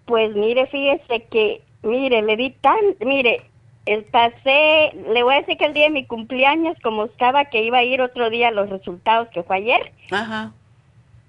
Pues 0.06 0.36
mire, 0.36 0.68
fíjese 0.68 1.24
que, 1.32 1.64
mire, 1.82 2.22
le 2.22 2.38
di 2.38 2.52
tan, 2.52 2.78
mire, 3.00 3.50
el 3.88 4.04
pasé, 4.04 4.92
le 5.12 5.24
voy 5.24 5.34
a 5.34 5.40
decir 5.40 5.58
que 5.58 5.66
el 5.66 5.74
día 5.74 5.86
de 5.86 5.90
mi 5.90 6.06
cumpleaños, 6.06 6.78
como 6.84 7.06
estaba 7.06 7.46
que 7.46 7.64
iba 7.64 7.80
a 7.80 7.84
ir 7.84 8.00
otro 8.00 8.30
día 8.30 8.52
los 8.52 8.70
resultados 8.70 9.28
que 9.30 9.42
fue 9.42 9.56
ayer, 9.56 9.92
Ajá 10.12 10.52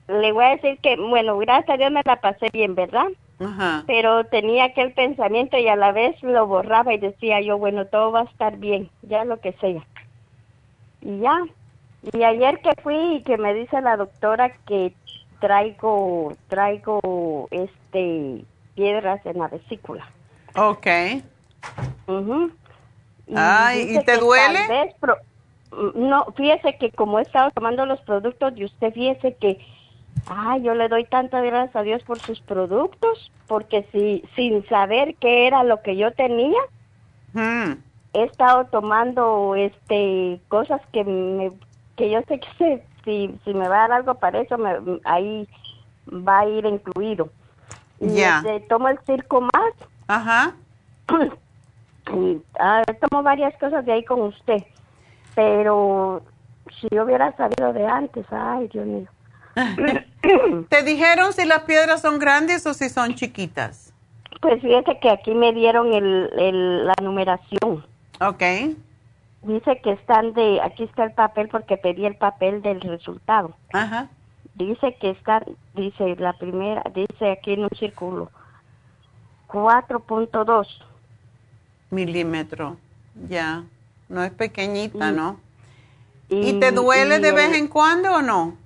le 0.08 0.32
voy 0.32 0.44
a 0.44 0.50
decir 0.50 0.78
que, 0.80 0.96
bueno, 0.96 1.38
gracias 1.38 1.70
a 1.70 1.76
Dios 1.76 1.90
me 1.90 2.02
la 2.04 2.20
pasé 2.20 2.48
bien, 2.52 2.74
¿verdad? 2.74 3.06
Ajá. 3.40 3.84
Pero 3.86 4.24
tenía 4.24 4.64
aquel 4.64 4.92
pensamiento 4.92 5.56
y 5.56 5.66
a 5.68 5.76
la 5.76 5.92
vez 5.92 6.20
lo 6.22 6.46
borraba 6.46 6.92
y 6.94 6.98
decía 6.98 7.40
yo, 7.40 7.58
bueno, 7.58 7.86
todo 7.86 8.12
va 8.12 8.20
a 8.20 8.24
estar 8.24 8.58
bien, 8.58 8.90
ya 9.02 9.24
lo 9.24 9.40
que 9.40 9.52
sea. 9.54 9.84
Y 11.04 11.20
ya. 11.20 11.44
Y 12.12 12.22
ayer 12.22 12.60
que 12.60 12.72
fui 12.82 13.16
y 13.16 13.22
que 13.22 13.38
me 13.38 13.54
dice 13.54 13.80
la 13.80 13.96
doctora 13.96 14.50
que 14.66 14.94
traigo, 15.40 16.34
traigo, 16.48 17.48
este, 17.50 18.44
piedras 18.74 19.24
en 19.24 19.38
la 19.38 19.48
vesícula. 19.48 20.06
Ok. 20.56 20.86
mhm 22.06 22.52
Ay, 23.34 23.96
¿y 23.96 24.04
te 24.04 24.18
duele? 24.18 24.58
no, 25.94 26.26
fíjese 26.36 26.76
que 26.76 26.90
como 26.92 27.18
he 27.18 27.22
estado 27.22 27.50
tomando 27.50 27.86
los 27.86 28.00
productos 28.02 28.54
de 28.54 28.66
usted, 28.66 28.92
fíjese 28.92 29.34
que 29.34 29.58
Ay, 30.26 30.62
yo 30.62 30.74
le 30.74 30.88
doy 30.88 31.04
tantas 31.04 31.44
gracias 31.44 31.76
a 31.76 31.82
Dios 31.82 32.02
por 32.02 32.18
sus 32.18 32.40
productos, 32.40 33.30
porque 33.46 33.86
si 33.92 34.24
sin 34.34 34.66
saber 34.68 35.16
qué 35.16 35.46
era 35.46 35.64
lo 35.64 35.82
que 35.82 35.96
yo 35.96 36.12
tenía, 36.12 36.60
hmm. 37.34 37.72
He 38.14 38.24
estado 38.24 38.66
tomando 38.66 39.54
este 39.54 40.40
cosas 40.48 40.80
que 40.92 41.04
me 41.04 41.52
que 41.96 42.10
yo 42.10 42.20
sé 42.26 42.40
que 42.40 42.82
si, 43.04 43.38
si 43.44 43.54
me 43.54 43.68
va 43.68 43.76
a 43.76 43.88
dar 43.88 43.92
algo 43.92 44.14
para 44.14 44.40
eso, 44.40 44.56
me, 44.58 44.70
ahí 45.04 45.48
va 46.08 46.40
a 46.40 46.48
ir 46.48 46.64
incluido. 46.64 47.28
Ya. 48.00 48.38
Este, 48.38 48.60
tomo 48.60 48.88
el 48.88 48.98
circo 49.06 49.40
más. 49.40 49.72
Ajá. 50.08 50.54
Y 52.12 52.38
ah, 52.60 52.82
tomo 53.00 53.22
varias 53.22 53.58
cosas 53.58 53.86
de 53.86 53.92
ahí 53.92 54.04
con 54.04 54.20
usted. 54.20 54.62
Pero 55.34 56.22
si 56.78 56.86
yo 56.90 57.04
hubiera 57.04 57.34
sabido 57.34 57.72
de 57.72 57.86
antes, 57.86 58.26
ay, 58.30 58.68
Dios 58.68 58.84
mío. 58.84 59.08
¿Te 60.68 60.82
dijeron 60.82 61.32
si 61.32 61.46
las 61.46 61.60
piedras 61.60 62.02
son 62.02 62.18
grandes 62.18 62.66
o 62.66 62.74
si 62.74 62.90
son 62.90 63.14
chiquitas? 63.14 63.94
Pues 64.42 64.60
fíjese 64.60 64.98
que 65.00 65.08
aquí 65.08 65.32
me 65.32 65.54
dieron 65.54 65.94
el, 65.94 66.30
el, 66.36 66.86
la 66.86 66.94
numeración. 67.02 67.86
Ok. 68.20 68.42
Dice 69.42 69.80
que 69.82 69.92
están 69.92 70.32
de, 70.32 70.60
aquí 70.62 70.84
está 70.84 71.04
el 71.04 71.12
papel 71.12 71.48
porque 71.48 71.76
pedí 71.76 72.06
el 72.06 72.16
papel 72.16 72.62
del 72.62 72.80
resultado. 72.80 73.54
Ajá. 73.72 74.08
Dice 74.54 74.96
que 75.00 75.10
están, 75.10 75.44
dice 75.74 76.16
la 76.16 76.32
primera, 76.34 76.82
dice 76.94 77.32
aquí 77.32 77.52
en 77.52 77.64
un 77.64 77.70
círculo, 77.70 78.30
4.2. 79.48 80.66
Milímetro. 81.90 82.76
Ya. 83.28 83.64
No 84.08 84.22
es 84.22 84.32
pequeñita, 84.32 85.10
Y- 85.10 85.12
¿no? 85.14 85.40
¿Y, 86.28 86.58
te 86.58 86.72
duele 86.72 87.16
y 87.18 87.20
de 87.20 87.32
vez 87.32 87.54
en 87.54 87.68
cuando 87.68 88.14
o 88.14 88.22
no? 88.22 88.56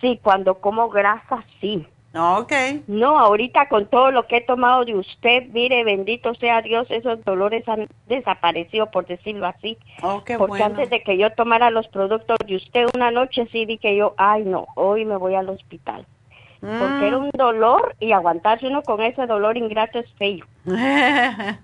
Sí, 0.00 0.18
cuando 0.22 0.54
como 0.54 0.88
grasa, 0.88 1.44
sí. 1.60 1.86
Ok. 2.18 2.52
No, 2.86 3.18
ahorita 3.18 3.68
con 3.68 3.86
todo 3.86 4.10
lo 4.10 4.26
que 4.26 4.38
he 4.38 4.40
tomado 4.40 4.84
de 4.84 4.94
usted, 4.94 5.44
mire, 5.52 5.84
bendito 5.84 6.34
sea 6.36 6.62
Dios, 6.62 6.86
esos 6.90 7.22
dolores 7.24 7.68
han 7.68 7.88
desaparecido, 8.06 8.90
por 8.90 9.06
decirlo 9.06 9.46
así. 9.46 9.76
Oh, 10.02 10.22
qué 10.24 10.38
Porque 10.38 10.50
bueno. 10.62 10.64
antes 10.66 10.90
de 10.90 11.02
que 11.02 11.18
yo 11.18 11.30
tomara 11.32 11.70
los 11.70 11.88
productos 11.88 12.38
de 12.46 12.56
usted 12.56 12.86
una 12.94 13.10
noche, 13.10 13.46
sí 13.52 13.66
dije 13.66 13.94
yo, 13.96 14.14
ay 14.16 14.44
no, 14.44 14.66
hoy 14.76 15.04
me 15.04 15.16
voy 15.16 15.34
al 15.34 15.48
hospital. 15.48 16.06
Porque 16.60 17.06
era 17.08 17.18
Mm. 17.18 17.24
un 17.24 17.30
dolor 17.34 17.94
y 18.00 18.12
aguantarse 18.12 18.66
uno 18.66 18.82
con 18.82 19.02
ese 19.02 19.26
dolor 19.26 19.56
ingrato 19.56 19.98
es 19.98 20.10
feo. 20.18 20.46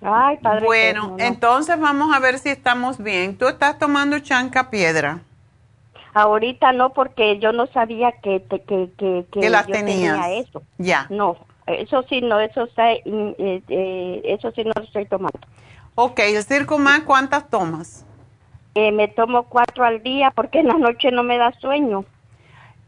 Ay, 0.00 0.36
padre. 0.38 0.64
bueno, 0.64 1.08
no. 1.08 1.16
entonces 1.18 1.78
vamos 1.78 2.14
a 2.14 2.20
ver 2.20 2.38
si 2.38 2.48
estamos 2.48 2.98
bien. 3.02 3.36
¿Tú 3.36 3.48
estás 3.48 3.78
tomando 3.78 4.18
chanca 4.20 4.70
piedra? 4.70 5.20
Ahorita 6.20 6.72
no, 6.72 6.92
porque 6.92 7.38
yo 7.38 7.52
no 7.52 7.66
sabía 7.68 8.12
que, 8.22 8.40
te- 8.40 8.62
que, 8.62 8.90
que, 8.98 9.24
que 9.32 9.40
Que 9.40 9.50
las 9.50 9.66
yo 9.66 9.72
tenías. 9.72 10.16
tenía 10.16 10.32
eso. 10.40 10.62
Ya. 10.78 11.06
No, 11.10 11.36
eso 11.66 12.02
sí, 12.08 12.20
no, 12.20 12.40
eso, 12.40 12.64
está, 12.64 12.92
eh, 12.92 13.02
eh, 13.68 14.22
eso 14.24 14.50
sí 14.50 14.64
no 14.64 14.72
lo 14.76 14.82
estoy 14.82 15.06
tomando. 15.06 15.38
Ok, 15.94 16.18
el 16.20 16.42
circo 16.42 16.78
más, 16.78 17.00
¿cuántas 17.02 17.48
tomas? 17.48 18.04
Eh, 18.74 18.90
me 18.92 19.06
tomo 19.08 19.44
cuatro 19.44 19.84
al 19.84 20.02
día 20.02 20.30
porque 20.34 20.60
en 20.60 20.68
la 20.68 20.74
noche 20.74 21.10
no 21.12 21.22
me 21.22 21.38
da 21.38 21.52
sueño. 21.60 22.04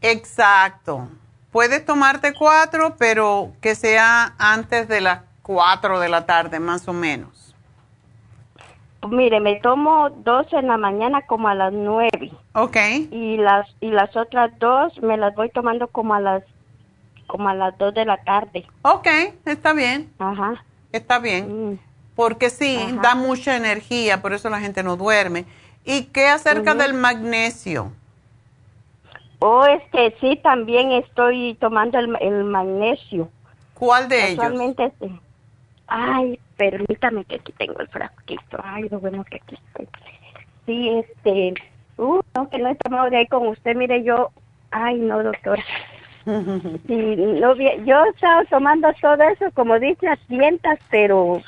Exacto. 0.01 1.07
Puedes 1.51 1.85
tomarte 1.85 2.33
cuatro, 2.33 2.95
pero 2.97 3.51
que 3.61 3.75
sea 3.75 4.35
antes 4.39 4.87
de 4.87 5.01
las 5.01 5.21
cuatro 5.41 5.99
de 5.99 6.09
la 6.09 6.25
tarde, 6.25 6.59
más 6.59 6.87
o 6.87 6.93
menos. 6.93 7.40
Mire, 9.07 9.39
me 9.39 9.55
tomo 9.55 10.09
dos 10.09 10.45
en 10.53 10.67
la 10.67 10.77
mañana 10.77 11.21
como 11.25 11.47
a 11.47 11.55
las 11.55 11.73
nueve 11.73 12.31
Ok. 12.53 12.77
y 13.09 13.37
las 13.37 13.67
y 13.79 13.89
las 13.89 14.15
otras 14.15 14.51
dos 14.59 14.93
me 15.01 15.17
las 15.17 15.33
voy 15.35 15.49
tomando 15.49 15.87
como 15.87 16.13
a 16.13 16.19
las 16.19 16.43
como 17.27 17.49
a 17.49 17.55
las 17.55 17.77
dos 17.77 17.93
de 17.93 18.05
la 18.05 18.17
tarde. 18.17 18.65
Ok, 18.83 19.07
está 19.45 19.73
bien, 19.73 20.11
Ajá. 20.19 20.63
está 20.91 21.17
bien. 21.19 21.71
Mm. 21.71 21.79
Porque 22.15 22.49
sí, 22.49 22.77
Ajá. 22.77 23.01
da 23.01 23.15
mucha 23.15 23.55
energía, 23.57 24.21
por 24.21 24.33
eso 24.33 24.49
la 24.49 24.59
gente 24.59 24.83
no 24.83 24.97
duerme. 24.97 25.45
¿Y 25.83 26.03
qué 26.05 26.27
acerca 26.27 26.75
del 26.75 26.93
magnesio? 26.93 27.93
O 29.39 29.65
es 29.65 29.81
que 29.91 30.15
sí, 30.21 30.39
también 30.43 30.91
estoy 30.91 31.57
tomando 31.59 31.97
el, 31.97 32.15
el 32.21 32.43
magnesio. 32.43 33.29
¿Cuál 33.73 34.07
de 34.07 34.33
ellos? 34.33 34.53
Sí. 34.99 35.19
Ay, 35.87 36.39
permítame 36.69 37.25
que 37.25 37.35
aquí 37.37 37.51
tengo 37.53 37.79
el 37.79 37.87
frasquito. 37.87 38.59
Ay, 38.63 38.87
lo 38.89 38.99
bueno 38.99 39.23
que 39.23 39.37
aquí 39.37 39.55
estoy. 39.55 39.87
Sí, 40.67 40.89
este, 40.89 41.53
uh, 41.97 42.19
no, 42.35 42.49
que 42.51 42.59
no 42.59 42.69
he 42.69 42.75
tomado 42.75 43.09
de 43.09 43.17
ahí 43.17 43.27
con 43.27 43.47
usted, 43.47 43.75
mire, 43.75 44.03
yo, 44.03 44.29
ay, 44.69 44.99
no, 44.99 45.23
doctora. 45.23 45.63
Sí, 46.23 47.15
no, 47.17 47.55
yo 47.55 48.05
he 48.05 48.09
estado 48.09 48.45
tomando 48.51 48.93
todo 49.01 49.23
eso, 49.23 49.49
como 49.55 49.79
dice, 49.79 50.07
a 50.07 50.15
tientas, 50.27 50.77
pero, 50.91 51.41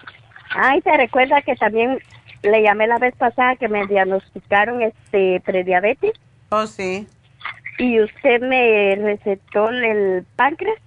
ay, 0.50 0.82
se 0.82 0.98
recuerda 0.98 1.44
que 1.44 1.56
también 1.56 2.00
le 2.42 2.64
llamé 2.64 2.88
la 2.88 2.98
vez 2.98 3.14
pasada 3.16 3.56
que 3.56 3.68
me 3.68 3.86
diagnosticaron 3.86 4.82
este 4.82 5.42
prediabetes 5.46 6.14
Oh, 6.50 6.66
sí. 6.66 7.08
y 7.78 8.02
usted 8.02 8.42
me 8.42 8.96
recetó 8.96 9.70
el 9.70 10.26
páncreas. 10.36 10.80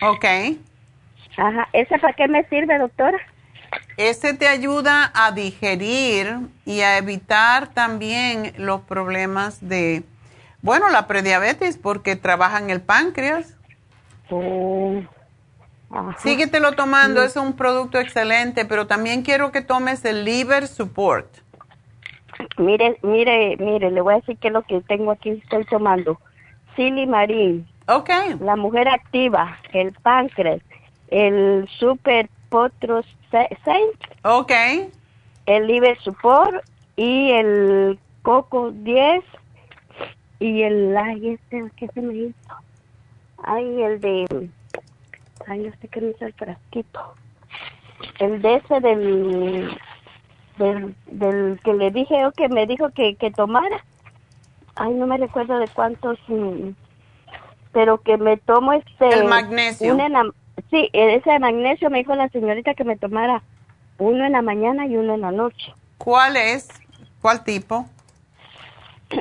Ok. 0.00 0.24
Ajá, 1.36 1.68
¿ese 1.74 1.98
para 1.98 2.14
qué 2.14 2.26
me 2.26 2.42
sirve, 2.44 2.78
doctora? 2.78 3.18
Ese 4.00 4.32
te 4.32 4.48
ayuda 4.48 5.12
a 5.14 5.30
digerir 5.32 6.38
y 6.64 6.80
a 6.80 6.96
evitar 6.96 7.68
también 7.74 8.54
los 8.56 8.80
problemas 8.80 9.68
de, 9.68 10.04
bueno, 10.62 10.88
la 10.88 11.06
prediabetes 11.06 11.76
porque 11.76 12.16
trabaja 12.16 12.60
en 12.60 12.70
el 12.70 12.80
páncreas. 12.80 13.58
Oh. 14.30 15.02
Síguetelo 16.16 16.72
tomando, 16.72 17.22
es 17.22 17.36
un 17.36 17.52
producto 17.52 17.98
excelente, 17.98 18.64
pero 18.64 18.86
también 18.86 19.20
quiero 19.20 19.52
que 19.52 19.60
tomes 19.60 20.02
el 20.06 20.24
liver 20.24 20.66
support. 20.66 21.28
Mire, 22.56 22.98
mire, 23.02 23.58
mire, 23.58 23.90
le 23.90 24.00
voy 24.00 24.14
a 24.14 24.16
decir 24.16 24.38
qué 24.38 24.48
es 24.48 24.54
lo 24.54 24.62
que 24.62 24.80
tengo 24.80 25.10
aquí, 25.10 25.28
estoy 25.42 25.66
tomando. 25.66 26.18
Silimarín, 26.74 27.68
Ok, 27.86 28.08
la 28.40 28.56
mujer 28.56 28.88
activa, 28.88 29.58
el 29.74 29.92
páncreas, 29.92 30.62
el 31.08 31.68
super 31.78 32.30
potros 32.48 33.04
saint, 33.30 33.96
ok, 34.24 34.52
el 35.46 35.66
liver 35.66 35.98
support 36.00 36.64
y 36.96 37.30
el 37.32 37.98
coco 38.22 38.70
10 38.72 39.24
y 40.40 40.62
el, 40.62 40.96
ay, 40.96 41.28
este, 41.30 41.70
¿qué 41.76 41.88
se 41.88 42.00
me 42.02 42.14
hizo? 42.14 42.54
Ay, 43.42 43.82
el 43.82 44.00
de, 44.00 44.48
ay, 45.46 45.58
no 45.60 45.72
sé 45.80 45.88
qué 45.88 46.00
me 46.00 46.10
hizo 46.10 46.26
el 46.26 46.32
frasquito. 46.34 47.14
El 48.18 48.40
de 48.42 48.54
ese 48.56 48.80
del, 48.80 49.78
del, 50.58 50.94
del 51.06 51.60
que 51.64 51.72
le 51.74 51.90
dije 51.90 52.26
o 52.26 52.32
que 52.32 52.48
me 52.48 52.66
dijo 52.66 52.90
que, 52.90 53.14
que 53.16 53.30
tomara. 53.30 53.84
Ay, 54.76 54.92
no 54.94 55.06
me 55.06 55.16
recuerdo 55.18 55.58
de 55.58 55.68
cuántos, 55.68 56.18
mm, 56.28 56.70
pero 57.72 57.98
que 57.98 58.16
me 58.16 58.36
tomo 58.38 58.72
este... 58.72 59.08
El 59.08 59.24
magnesio. 59.24 59.94
una 59.94 60.06
en 60.06 60.12
la- 60.12 60.30
sí, 60.70 60.88
ese 60.92 61.38
magnesio 61.38 61.90
me 61.90 61.98
dijo 61.98 62.14
la 62.14 62.28
señorita 62.28 62.74
que 62.74 62.84
me 62.84 62.96
tomara 62.96 63.42
uno 63.98 64.24
en 64.24 64.32
la 64.32 64.42
mañana 64.42 64.86
y 64.86 64.96
uno 64.96 65.14
en 65.14 65.20
la 65.20 65.32
noche. 65.32 65.74
¿cuál 66.00 66.36
es? 66.36 66.68
¿Cuál 67.20 67.44
tipo? 67.44 67.86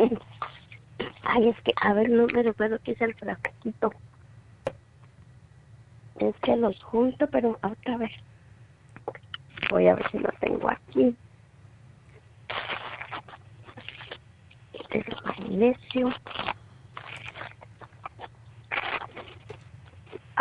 Ay, 1.24 1.50
es 1.50 1.62
que, 1.62 1.74
a 1.82 1.94
ver, 1.94 2.10
no 2.10 2.26
me 2.28 2.42
recuerdo 2.42 2.80
qué 2.84 2.94
es 2.94 3.02
el 3.02 3.14
frasquito. 3.16 3.94
Es 6.20 6.36
que 6.42 6.56
los 6.56 6.82
junto, 6.82 7.28
pero 7.28 7.60
otra 7.62 7.98
vez. 7.98 8.12
Voy 9.70 9.88
a 9.88 9.96
ver 9.96 10.10
si 10.12 10.20
lo 10.20 10.30
tengo 10.40 10.70
aquí. 10.70 11.16
Este 14.74 15.00
es 15.00 15.08
el 15.08 15.16
magnesio. 15.24 16.14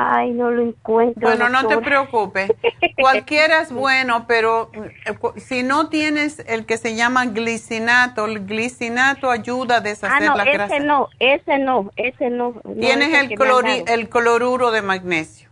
Ay, 0.00 0.30
no 0.30 0.52
lo 0.52 0.62
encuentro. 0.62 1.28
Bueno, 1.28 1.48
no 1.48 1.66
te 1.66 1.76
preocupes. 1.78 2.52
Cualquiera 2.94 3.60
es 3.62 3.72
bueno, 3.72 4.26
pero 4.28 4.70
eh, 4.72 5.18
si 5.38 5.64
no 5.64 5.88
tienes 5.88 6.38
el 6.46 6.66
que 6.66 6.78
se 6.78 6.94
llama 6.94 7.26
glicinato, 7.26 8.26
el 8.26 8.46
glicinato 8.46 9.28
ayuda 9.30 9.76
a 9.76 9.78
Ah, 9.78 9.82
deshacer 9.82 10.22
no, 10.22 10.36
la 10.36 10.44
grasa. 10.44 10.74
ese 10.76 10.84
no, 10.84 11.08
ese 11.18 11.58
no, 11.58 11.90
ese 11.96 12.30
no. 12.30 12.54
no 12.64 12.74
Tienes 12.74 13.08
es 13.08 13.22
el, 13.22 13.30
clori- 13.36 13.82
el 13.88 14.08
cloruro 14.08 14.70
de 14.70 14.82
magnesio. 14.82 15.48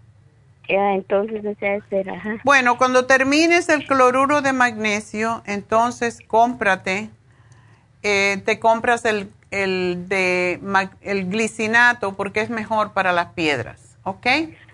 Ah, 0.68 0.94
entonces 0.94 1.42
ajá. 2.08 2.40
Bueno, 2.44 2.78
cuando 2.78 3.06
termines 3.06 3.68
el 3.68 3.84
cloruro 3.86 4.42
de 4.42 4.52
magnesio, 4.52 5.42
entonces 5.46 6.20
cómprate, 6.26 7.10
eh, 8.02 8.42
te 8.44 8.58
compras 8.58 9.04
el, 9.04 9.28
el, 9.50 10.08
de, 10.08 10.60
el 11.02 11.30
glicinato 11.30 12.16
porque 12.16 12.40
es 12.40 12.50
mejor 12.50 12.92
para 12.92 13.12
las 13.12 13.32
piedras, 13.34 13.85
¿ok? 14.06 14.26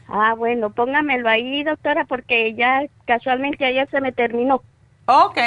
Ah, 0.09 0.35
bueno, 0.37 0.71
póngamelo 0.71 1.29
ahí, 1.29 1.65
doctora, 1.65 2.05
porque 2.05 2.55
ya 2.55 2.83
casualmente 3.07 3.65
ayer 3.65 3.89
se 3.91 4.01
me 4.01 4.13
terminó. 4.13 4.63
Ok, 5.07 5.39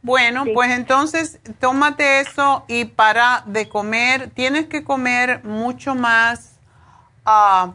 bueno, 0.00 0.44
Sí. 0.44 0.52
pues 0.54 0.70
entonces 0.70 1.40
tómate 1.58 2.20
eso 2.20 2.64
y 2.68 2.84
para 2.84 3.42
de 3.46 3.68
comer, 3.68 4.30
tienes 4.30 4.66
que 4.66 4.84
comer 4.84 5.42
mucho 5.44 5.96
más, 5.96 6.60
ah, 7.24 7.72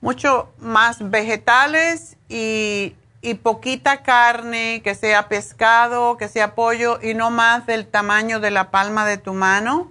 mucho 0.00 0.48
más 0.58 1.10
vegetales 1.10 2.16
y, 2.30 2.94
y 3.20 3.34
poquita 3.34 4.02
carne, 4.02 4.80
que 4.82 4.94
sea 4.94 5.28
pescado, 5.28 6.16
que 6.16 6.28
sea 6.28 6.54
pollo 6.54 6.98
y 7.02 7.12
no 7.12 7.30
más 7.30 7.66
del 7.66 7.86
tamaño 7.86 8.40
de 8.40 8.50
la 8.50 8.70
palma 8.70 9.04
de 9.04 9.18
tu 9.18 9.34
mano. 9.34 9.90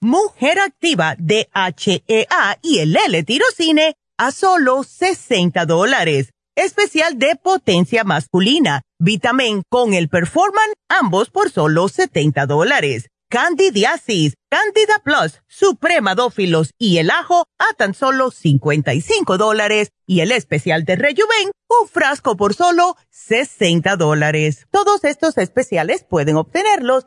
Mujer 0.00 0.58
Activa 0.58 1.16
DHEA 1.18 2.58
y 2.62 2.78
el 2.80 2.96
L-Tirocine 2.96 3.96
a 4.18 4.30
solo 4.30 4.82
60 4.82 5.64
dólares 5.64 6.32
especial 6.56 7.18
de 7.18 7.36
potencia 7.36 8.02
masculina, 8.02 8.82
Vitamin 8.98 9.62
con 9.68 9.94
el 9.94 10.08
Performan, 10.08 10.70
ambos 10.88 11.30
por 11.30 11.50
solo 11.50 11.88
70 11.88 12.46
dólares. 12.46 13.10
Candidiasis, 13.28 14.34
Candida 14.48 15.00
Plus, 15.04 15.42
Supremadófilos 15.48 16.70
y 16.78 16.98
el 16.98 17.10
ajo 17.10 17.46
a 17.58 17.74
tan 17.74 17.92
solo 17.92 18.30
55 18.30 19.36
dólares 19.36 19.90
y 20.06 20.20
el 20.20 20.30
especial 20.32 20.84
de 20.84 20.96
Rejuven, 20.96 21.50
un 21.68 21.88
frasco 21.88 22.36
por 22.36 22.54
solo 22.54 22.96
60 23.10 23.96
dólares. 23.96 24.66
Todos 24.70 25.04
estos 25.04 25.36
especiales 25.38 26.04
pueden 26.08 26.36
obtenerlos 26.36 27.06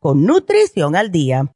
con 0.00 0.24
Nutrición 0.24 0.94
al 0.94 1.10
Día. 1.10 1.52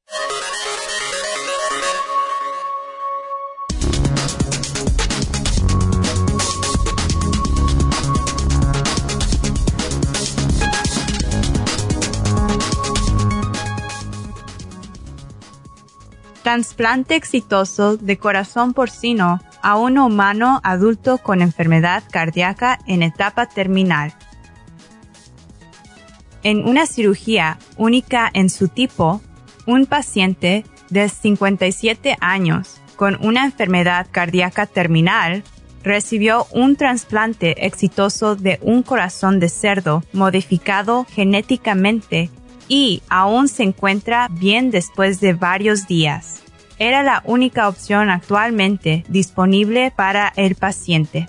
Transplante 16.43 17.15
exitoso 17.15 17.97
de 17.97 18.19
corazón 18.19 18.75
porcino 18.75 19.41
a 19.63 19.77
un 19.77 19.97
humano 19.97 20.61
adulto 20.65 21.19
con 21.19 21.41
enfermedad 21.41 22.03
cardíaca 22.11 22.81
en 22.87 23.03
etapa 23.03 23.47
terminal. 23.47 24.13
En 26.43 26.67
una 26.67 26.87
cirugía 26.87 27.59
única 27.77 28.31
en 28.33 28.51
su 28.51 28.69
tipo, 28.69 29.21
un 29.67 29.87
paciente 29.87 30.65
de 30.91 31.09
57 31.09 32.17
años 32.21 32.81
con 32.97 33.17
una 33.25 33.45
enfermedad 33.45 34.07
cardíaca 34.11 34.67
terminal 34.67 35.45
recibió 35.83 36.47
un 36.53 36.77
trasplante 36.77 37.67
exitoso 37.67 38.37
de 38.37 38.59
un 38.63 38.83
corazón 38.83 39.41
de 39.41 39.49
cerdo 39.49 40.05
modificado 40.13 41.07
genéticamente 41.11 42.31
y 42.69 43.03
aún 43.09 43.49
se 43.49 43.65
encuentra 43.65 44.29
bien 44.31 44.71
después 44.71 45.21
de 45.21 45.33
varios 45.35 45.87
días. 45.87 46.43
Era 46.79 47.03
la 47.03 47.23
única 47.25 47.69
opción 47.69 48.11
actualmente 48.11 49.05
disponible 49.09 49.93
para 49.95 50.33
el 50.37 50.55
paciente. 50.55 51.29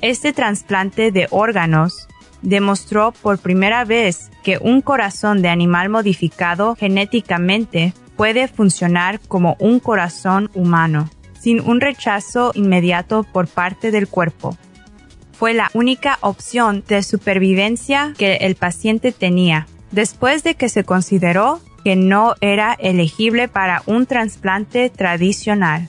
Este 0.00 0.32
trasplante 0.32 1.10
de 1.10 1.26
órganos 1.30 2.08
demostró 2.44 3.12
por 3.12 3.38
primera 3.38 3.84
vez 3.84 4.30
que 4.42 4.58
un 4.60 4.82
corazón 4.82 5.42
de 5.42 5.48
animal 5.48 5.88
modificado 5.88 6.76
genéticamente 6.76 7.94
puede 8.16 8.46
funcionar 8.46 9.18
como 9.26 9.56
un 9.58 9.80
corazón 9.80 10.50
humano, 10.54 11.10
sin 11.40 11.60
un 11.60 11.80
rechazo 11.80 12.52
inmediato 12.54 13.24
por 13.24 13.48
parte 13.48 13.90
del 13.90 14.06
cuerpo. 14.06 14.56
Fue 15.32 15.52
la 15.52 15.70
única 15.74 16.18
opción 16.20 16.84
de 16.86 17.02
supervivencia 17.02 18.14
que 18.16 18.36
el 18.36 18.54
paciente 18.54 19.10
tenía 19.10 19.66
después 19.90 20.44
de 20.44 20.54
que 20.54 20.68
se 20.68 20.84
consideró 20.84 21.60
que 21.84 21.96
no 21.96 22.34
era 22.40 22.72
elegible 22.74 23.48
para 23.48 23.82
un 23.86 24.06
trasplante 24.06 24.90
tradicional. 24.90 25.88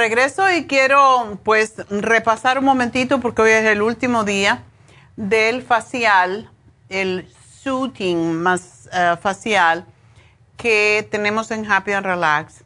regreso 0.00 0.50
y 0.50 0.66
quiero 0.66 1.38
pues 1.44 1.74
repasar 1.90 2.58
un 2.58 2.64
momentito 2.64 3.20
porque 3.20 3.42
hoy 3.42 3.50
es 3.50 3.66
el 3.66 3.82
último 3.82 4.24
día 4.24 4.62
del 5.16 5.60
facial, 5.60 6.50
el 6.88 7.28
shooting 7.62 8.32
más 8.32 8.88
eh, 8.94 9.16
facial 9.20 9.84
que 10.56 11.06
tenemos 11.10 11.50
en 11.50 11.70
Happy 11.70 11.92
and 11.92 12.06
Relax. 12.06 12.64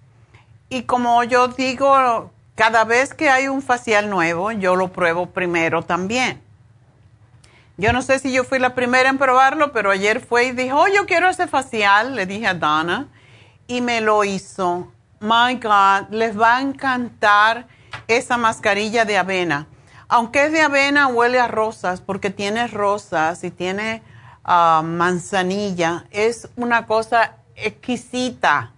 Y 0.69 0.85
como 0.85 1.25
yo 1.25 1.49
digo, 1.49 2.31
cada 2.55 2.85
vez 2.85 3.15
que 3.15 3.29
hay 3.31 3.49
un 3.49 3.63
facial 3.63 4.09
nuevo, 4.09 4.53
yo 4.53 4.77
lo 4.77 4.93
pruebo 4.93 5.27
primero 5.27 5.83
también. 5.83 6.41
Yo 7.77 7.93
no 7.93 8.03
sé 8.03 8.21
si 8.21 8.33
yo 8.33 8.45
fui 8.45 8.61
la 8.61 8.77
primera 8.77 9.09
en 9.09 9.19
probarlo, 9.19 9.73
pero 9.73 9.91
ayer 9.91 10.21
fue 10.21 10.45
y 10.45 10.53
dijo, 10.53 10.83
oh, 10.83 10.87
yo 10.87 11.05
quiero 11.07 11.29
ese 11.29 11.49
facial, 11.49 12.15
le 12.15 12.27
dije 12.27 12.47
a 12.47 12.55
Donna, 12.55 13.09
y 13.67 13.81
me 13.81 14.01
lo 14.01 14.23
hizo 14.23 14.93
my 15.25 15.55
God, 15.55 16.11
les 16.11 16.39
va 16.39 16.59
a 16.59 16.61
encantar 16.61 17.67
esa 18.07 18.37
mascarilla 18.37 19.05
de 19.05 19.17
avena. 19.17 19.67
Aunque 20.09 20.45
es 20.45 20.53
de 20.53 20.61
avena, 20.61 21.07
huele 21.07 21.41
a 21.41 21.49
rosas 21.49 22.01
porque 22.01 22.31
tiene 22.31 22.67
rosas 22.69 23.43
y 23.43 23.51
tiene 23.51 24.03
ah, 24.45 24.83
manzanilla. 24.85 26.05
Es 26.11 26.49
una 26.57 26.87
cosa 26.87 27.37
exquisita. 27.57 28.73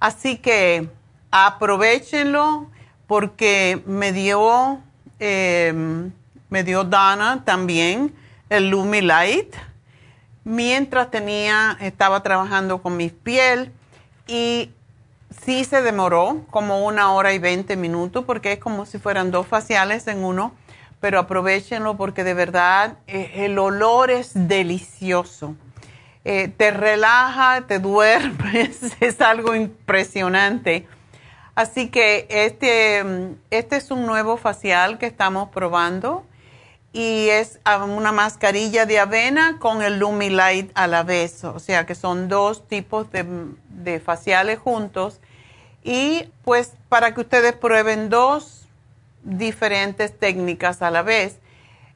Así 0.00 0.38
que 0.38 0.90
aprovechenlo 1.30 2.68
porque 3.06 3.82
me 3.86 4.12
dio, 4.12 4.80
em, 5.20 6.10
me 6.50 6.64
dio 6.64 6.82
Dana 6.82 7.44
también 7.44 8.14
el 8.50 8.70
Lumi 8.70 9.00
Light 9.00 9.54
mientras 10.44 11.10
tenía, 11.10 11.76
estaba 11.80 12.22
trabajando 12.22 12.82
con 12.82 12.96
mi 12.96 13.08
piel 13.08 13.72
y 14.26 14.70
sí 15.44 15.64
se 15.64 15.82
demoró 15.82 16.44
como 16.50 16.84
una 16.84 17.12
hora 17.12 17.32
y 17.32 17.38
veinte 17.38 17.76
minutos 17.76 18.24
porque 18.24 18.52
es 18.52 18.58
como 18.58 18.86
si 18.86 18.98
fueran 18.98 19.30
dos 19.30 19.46
faciales 19.46 20.06
en 20.06 20.24
uno, 20.24 20.54
pero 21.00 21.18
aprovechenlo 21.18 21.96
porque 21.96 22.24
de 22.24 22.34
verdad 22.34 22.96
eh, 23.06 23.32
el 23.36 23.58
olor 23.58 24.10
es 24.10 24.32
delicioso. 24.34 25.56
Eh, 26.24 26.48
te 26.56 26.70
relaja, 26.70 27.62
te 27.66 27.78
duermes, 27.80 28.80
es 29.00 29.20
algo 29.20 29.54
impresionante. 29.54 30.86
Así 31.54 31.88
que 31.88 32.26
este, 32.30 33.04
este 33.50 33.76
es 33.76 33.90
un 33.90 34.06
nuevo 34.06 34.36
facial 34.36 34.98
que 34.98 35.06
estamos 35.06 35.50
probando 35.50 36.24
y 36.94 37.28
es 37.28 37.58
una 37.86 38.12
mascarilla 38.12 38.86
de 38.86 38.98
avena 38.98 39.58
con 39.58 39.82
el 39.82 39.98
Lumilight 39.98 40.70
a 40.74 40.86
la 40.86 41.02
vez, 41.02 41.44
o 41.44 41.58
sea 41.58 41.84
que 41.84 41.94
son 41.94 42.28
dos 42.28 42.68
tipos 42.68 43.10
de, 43.12 43.24
de 43.68 44.00
faciales 44.00 44.58
juntos 44.58 45.20
y 45.82 46.28
pues 46.44 46.74
para 46.88 47.14
que 47.14 47.20
ustedes 47.20 47.54
prueben 47.54 48.08
dos 48.08 48.68
diferentes 49.22 50.18
técnicas 50.18 50.82
a 50.82 50.90
la 50.90 51.02
vez. 51.02 51.38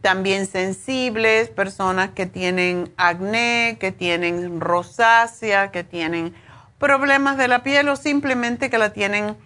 también 0.00 0.46
sensibles, 0.46 1.48
personas 1.48 2.10
que 2.10 2.26
tienen 2.26 2.92
acné, 2.96 3.76
que 3.80 3.92
tienen 3.92 4.60
rosácea, 4.60 5.70
que 5.70 5.84
tienen 5.84 6.34
problemas 6.78 7.36
de 7.36 7.48
la 7.48 7.62
piel 7.62 7.88
o 7.88 7.96
simplemente 7.96 8.70
que 8.70 8.78
la 8.78 8.92
tienen 8.92 9.36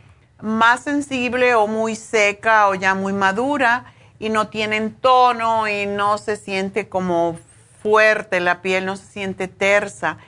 más 0.40 0.82
sensible 0.82 1.54
o 1.54 1.66
muy 1.66 1.96
seca 1.96 2.68
o 2.68 2.74
ya 2.74 2.94
muy 2.94 3.12
madura 3.12 3.86
y 4.18 4.28
no 4.28 4.48
tienen 4.48 4.94
tono 4.94 5.68
y 5.68 5.86
no 5.86 6.18
se 6.18 6.36
siente 6.36 6.88
como 6.88 7.38
fuerte, 7.82 8.40
la 8.40 8.62
piel 8.62 8.86
no 8.86 8.96
se 8.96 9.06
siente 9.06 9.48
tersa. 9.48 10.18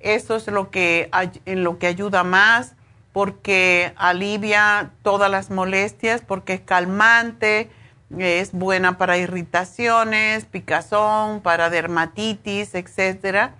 Eso 0.00 0.36
es 0.36 0.46
lo 0.48 0.70
que, 0.70 1.10
en 1.46 1.64
lo 1.64 1.78
que 1.78 1.86
ayuda 1.86 2.24
más 2.24 2.74
porque 3.14 3.94
alivia 3.96 4.90
todas 5.02 5.30
las 5.30 5.48
molestias, 5.48 6.22
porque 6.26 6.54
es 6.54 6.60
calmante, 6.62 7.70
es 8.18 8.50
buena 8.50 8.98
para 8.98 9.16
irritaciones, 9.18 10.46
picazón, 10.46 11.40
para 11.40 11.70
dermatitis, 11.70 12.74
etc. 12.74 13.52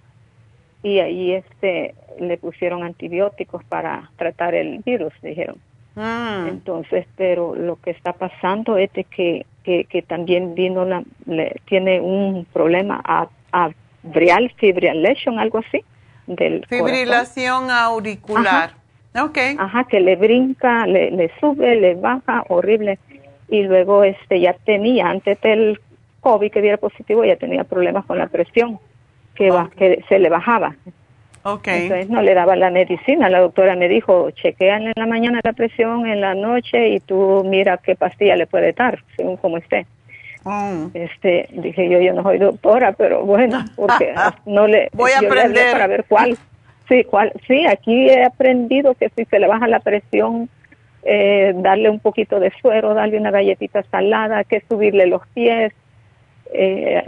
Y 0.84 0.99
ahí 0.99 1.34
este, 1.34 1.93
le 2.19 2.38
pusieron 2.38 2.84
antibióticos 2.84 3.63
para 3.65 4.09
tratar 4.17 4.55
el 4.55 4.80
virus, 4.80 5.13
dijeron. 5.22 5.57
Mm. 5.95 6.47
Entonces, 6.47 7.05
pero 7.15 7.55
lo 7.55 7.76
que 7.76 7.91
está 7.91 8.13
pasando 8.13 8.78
es 8.78 8.89
que, 8.91 9.45
que, 9.63 10.05
también 10.07 10.55
vino 10.55 10.86
la, 10.86 11.03
tiene 11.65 11.99
un 11.99 12.45
problema 12.45 13.01
a, 13.03 13.28
a 13.51 13.72
fibrillation, 14.57 15.39
algo 15.39 15.59
así. 15.59 15.84
Del 16.28 16.65
Fibrilación 16.67 17.69
auricular. 17.69 18.69
Ajá. 18.69 18.80
Okay. 19.14 19.55
Ajá, 19.59 19.84
que 19.86 19.99
le 19.99 20.16
brinca, 20.16 20.86
le, 20.86 21.12
le 21.12 21.32
sube, 21.39 21.76
le 21.76 21.95
baja, 21.95 22.43
horrible. 22.47 22.97
Y 23.49 23.64
luego 23.64 24.03
este 24.03 24.39
ya 24.39 24.53
tenía, 24.53 25.09
antes 25.09 25.39
del 25.41 25.80
COVID 26.22 26.51
que 26.51 26.62
diera 26.62 26.78
positivo, 26.78 27.26
ya 27.26 27.36
tenía 27.36 27.64
problemas 27.66 28.05
con 28.05 28.18
la 28.18 28.28
presión, 28.28 28.80
que, 29.36 29.51
que 29.78 30.03
se 30.07 30.20
le 30.20 30.30
bajaba. 30.30 30.76
Okay. 31.43 31.84
Entonces 31.84 32.09
no 32.09 32.22
le 32.22 32.34
daba 32.34 32.55
la 32.55 32.70
medicina. 32.70 33.30
La 33.30 33.39
doctora 33.39 33.76
me 33.76 33.89
dijo, 33.89 34.30
chequean 34.32 34.84
en 34.84 34.93
la 34.95 35.07
mañana 35.07 35.39
la 35.43 35.53
presión, 35.53 36.05
en 36.05 36.22
la 36.22 36.36
noche 36.36 36.89
y 36.89 36.99
tú 36.99 37.43
mira 37.45 37.78
qué 37.78 37.95
pastilla 37.95 38.36
le 38.36 38.47
puede 38.47 38.74
dar, 38.74 39.03
según 39.18 39.38
como 39.38 39.57
esté. 39.57 39.88
Oh. 40.43 40.89
Este, 40.93 41.49
dije 41.51 41.89
yo, 41.89 41.99
yo 41.99 42.14
no 42.14 42.24
soy 42.24 42.38
doctora, 42.38 42.93
pero 42.93 43.24
bueno, 43.26 43.64
porque 43.76 44.14
no 44.45 44.68
le 44.68 44.89
voy 44.93 45.12
a 45.12 45.20
aprender 45.20 45.72
para 45.72 45.88
ver 45.88 46.05
cuál. 46.07 46.38
Sí, 46.92 47.06
cuál. 47.06 47.32
Sí, 47.48 47.66
aquí 47.66 48.10
he 48.10 48.26
aprendido 48.26 48.96
que 48.96 49.10
si 49.16 49.24
se 49.24 49.39
le 49.39 49.48
baja 49.48 49.66
la 49.70 49.80
presión, 49.80 50.50
eh, 51.04 51.54
darle 51.56 51.89
un 51.89 52.02
poquito 52.02 52.38
de 52.42 52.52
suero, 52.62 52.94
darle 52.94 53.18
una 53.18 53.32
galletita 53.32 53.82
salada, 53.84 54.44
que 54.44 54.62
subirle 54.68 55.08
los 55.08 55.26
pies, 55.30 55.72
eh, 56.54 57.02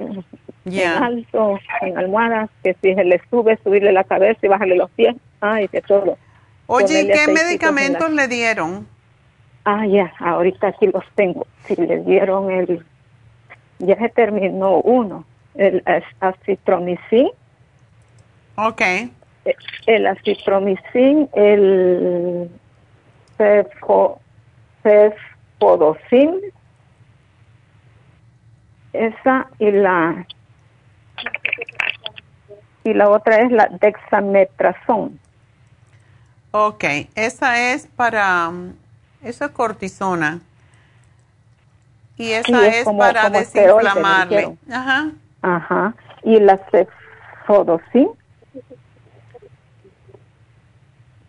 en 0.63 0.87
alto, 0.87 1.59
en 1.81 1.97
almohadas, 1.97 2.49
que 2.63 2.77
si 2.81 2.95
se 2.95 3.03
le 3.03 3.19
sube, 3.29 3.59
subirle 3.61 3.91
la 3.91 4.05
cabeza 4.05 4.39
y 4.43 4.47
bajarle 4.47 4.77
los 4.77 4.89
pies, 4.91 5.17
ay, 5.41 5.67
que 5.67 5.81
todo. 5.81 6.17
Oye, 6.67 7.11
qué 7.11 7.29
medicamentos 7.29 8.09
le 8.09 8.29
dieron? 8.29 8.87
Ah, 9.65 9.85
ya, 9.85 10.13
ahorita 10.19 10.67
aquí 10.67 10.87
los 10.87 11.03
tengo. 11.15 11.45
Si 11.65 11.75
le 11.75 11.97
dieron 12.03 12.49
el, 12.51 12.85
ya 13.79 13.97
se 13.97 14.07
terminó 14.07 14.77
uno, 14.77 15.25
el 15.55 15.83
acitromicin. 16.21 17.31
Ok. 18.55 18.81
El 19.85 20.07
acitromicin, 20.07 21.29
el 21.33 22.49
cefodocin, 24.81 26.41
esa 28.93 29.47
y 29.59 29.71
la 29.71 30.25
y 32.83 32.93
la 32.93 33.09
otra 33.09 33.41
es 33.41 33.51
la 33.51 33.67
dexametrazón. 33.79 35.19
Ok, 36.51 36.83
esa 37.15 37.71
es 37.71 37.87
para, 37.87 38.51
esa 39.23 39.45
es 39.45 39.51
cortisona. 39.51 40.41
Y 42.17 42.31
esa 42.31 42.67
es, 42.67 42.85
para 42.85 43.29
desinflamarle. 43.29 44.57
Ajá. 44.71 45.11
Ajá. 45.41 45.95
Y 46.23 46.39
la 46.39 46.59
cefodocin. 46.69 48.09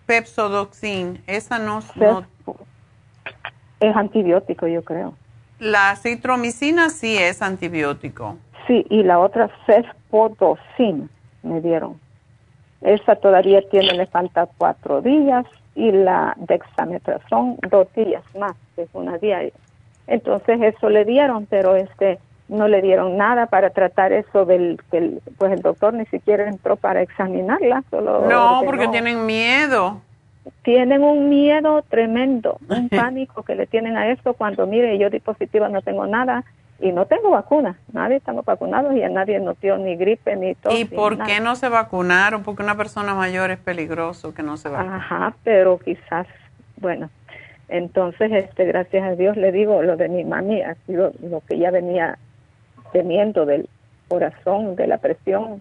Pepsodoxin, 0.06 1.22
esa 1.26 1.58
no, 1.58 1.80
no, 1.96 2.26
Es 3.80 3.96
antibiótico, 3.96 4.66
yo 4.66 4.82
creo. 4.82 5.14
La 5.58 5.96
citromicina 5.96 6.90
sí 6.90 7.16
es 7.16 7.40
antibiótico. 7.42 8.36
Sí, 8.66 8.84
y 8.90 9.02
la 9.02 9.18
otra 9.18 9.50
cefpodosin 9.66 11.08
me 11.42 11.60
dieron. 11.60 12.00
Esa 12.80 13.16
todavía 13.16 13.62
tiene, 13.70 13.94
le 13.94 14.06
falta 14.06 14.46
cuatro 14.58 15.00
días 15.00 15.46
y 15.74 15.90
la 15.90 16.34
dexametrazón 16.36 17.56
dos 17.70 17.88
días 17.94 18.22
más, 18.38 18.54
es 18.76 18.88
una 18.92 19.16
diaria. 19.18 19.52
Entonces 20.06 20.60
eso 20.60 20.90
le 20.90 21.04
dieron, 21.04 21.46
pero 21.46 21.76
este 21.76 22.18
no 22.48 22.68
le 22.68 22.82
dieron 22.82 23.16
nada 23.16 23.46
para 23.46 23.70
tratar 23.70 24.12
eso 24.12 24.44
del 24.44 24.80
que 24.90 25.18
pues 25.38 25.52
el 25.52 25.62
doctor 25.62 25.94
ni 25.94 26.04
siquiera 26.06 26.48
entró 26.48 26.76
para 26.76 27.02
examinarla. 27.02 27.82
Solo 27.90 28.26
no, 28.28 28.62
porque 28.64 28.88
tienen 28.88 29.24
miedo. 29.26 30.00
Tienen 30.62 31.02
un 31.02 31.30
miedo 31.30 31.82
tremendo, 31.88 32.58
un 32.68 32.88
pánico 32.90 33.42
que 33.42 33.54
le 33.54 33.66
tienen 33.66 33.96
a 33.96 34.10
esto 34.10 34.34
cuando 34.34 34.66
mire 34.66 34.98
yo 34.98 35.08
dispositiva 35.08 35.68
no 35.68 35.80
tengo 35.80 36.06
nada 36.06 36.44
y 36.80 36.92
no 36.92 37.06
tengo 37.06 37.30
vacuna, 37.30 37.76
nadie 37.92 38.16
estamos 38.16 38.44
vacunados 38.44 38.94
y 38.94 39.02
a 39.02 39.08
nadie 39.08 39.38
nos 39.38 39.58
dio 39.60 39.78
ni 39.78 39.96
gripe 39.96 40.36
ni 40.36 40.54
todo. 40.54 40.76
¿Y 40.76 40.84
por 40.84 41.22
qué 41.24 41.40
no 41.40 41.56
se 41.56 41.68
vacunaron? 41.68 42.42
Porque 42.42 42.62
una 42.62 42.76
persona 42.76 43.14
mayor 43.14 43.50
es 43.52 43.58
peligroso 43.58 44.34
que 44.34 44.42
no 44.42 44.56
se 44.56 44.68
vacune. 44.68 44.96
Ajá, 44.96 45.34
pero 45.44 45.78
quizás, 45.78 46.26
bueno, 46.76 47.08
entonces, 47.68 48.30
este, 48.32 48.64
gracias 48.66 49.04
a 49.04 49.14
Dios 49.14 49.36
le 49.36 49.52
digo, 49.52 49.82
lo 49.82 49.96
de 49.96 50.08
mi 50.08 50.24
mami 50.24 50.62
ha 50.62 50.74
sido 50.86 51.12
lo 51.22 51.40
que 51.40 51.58
ya 51.58 51.70
venía 51.70 52.18
teniendo 52.94 53.44
del 53.44 53.68
corazón, 54.08 54.74
de 54.76 54.86
la 54.86 54.96
presión. 54.96 55.60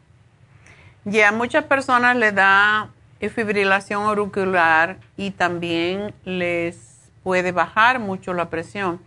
Ya 1.03 1.33
muchas 1.33 1.65
personas 1.65 2.15
le 2.15 2.31
da 2.31 2.89
fibrilación 3.19 4.03
auricular 4.03 4.97
y 5.17 5.31
también 5.31 6.13
les 6.23 7.11
puede 7.23 7.51
bajar 7.51 7.99
mucho 7.99 8.33
la 8.33 8.49
presión 8.49 8.99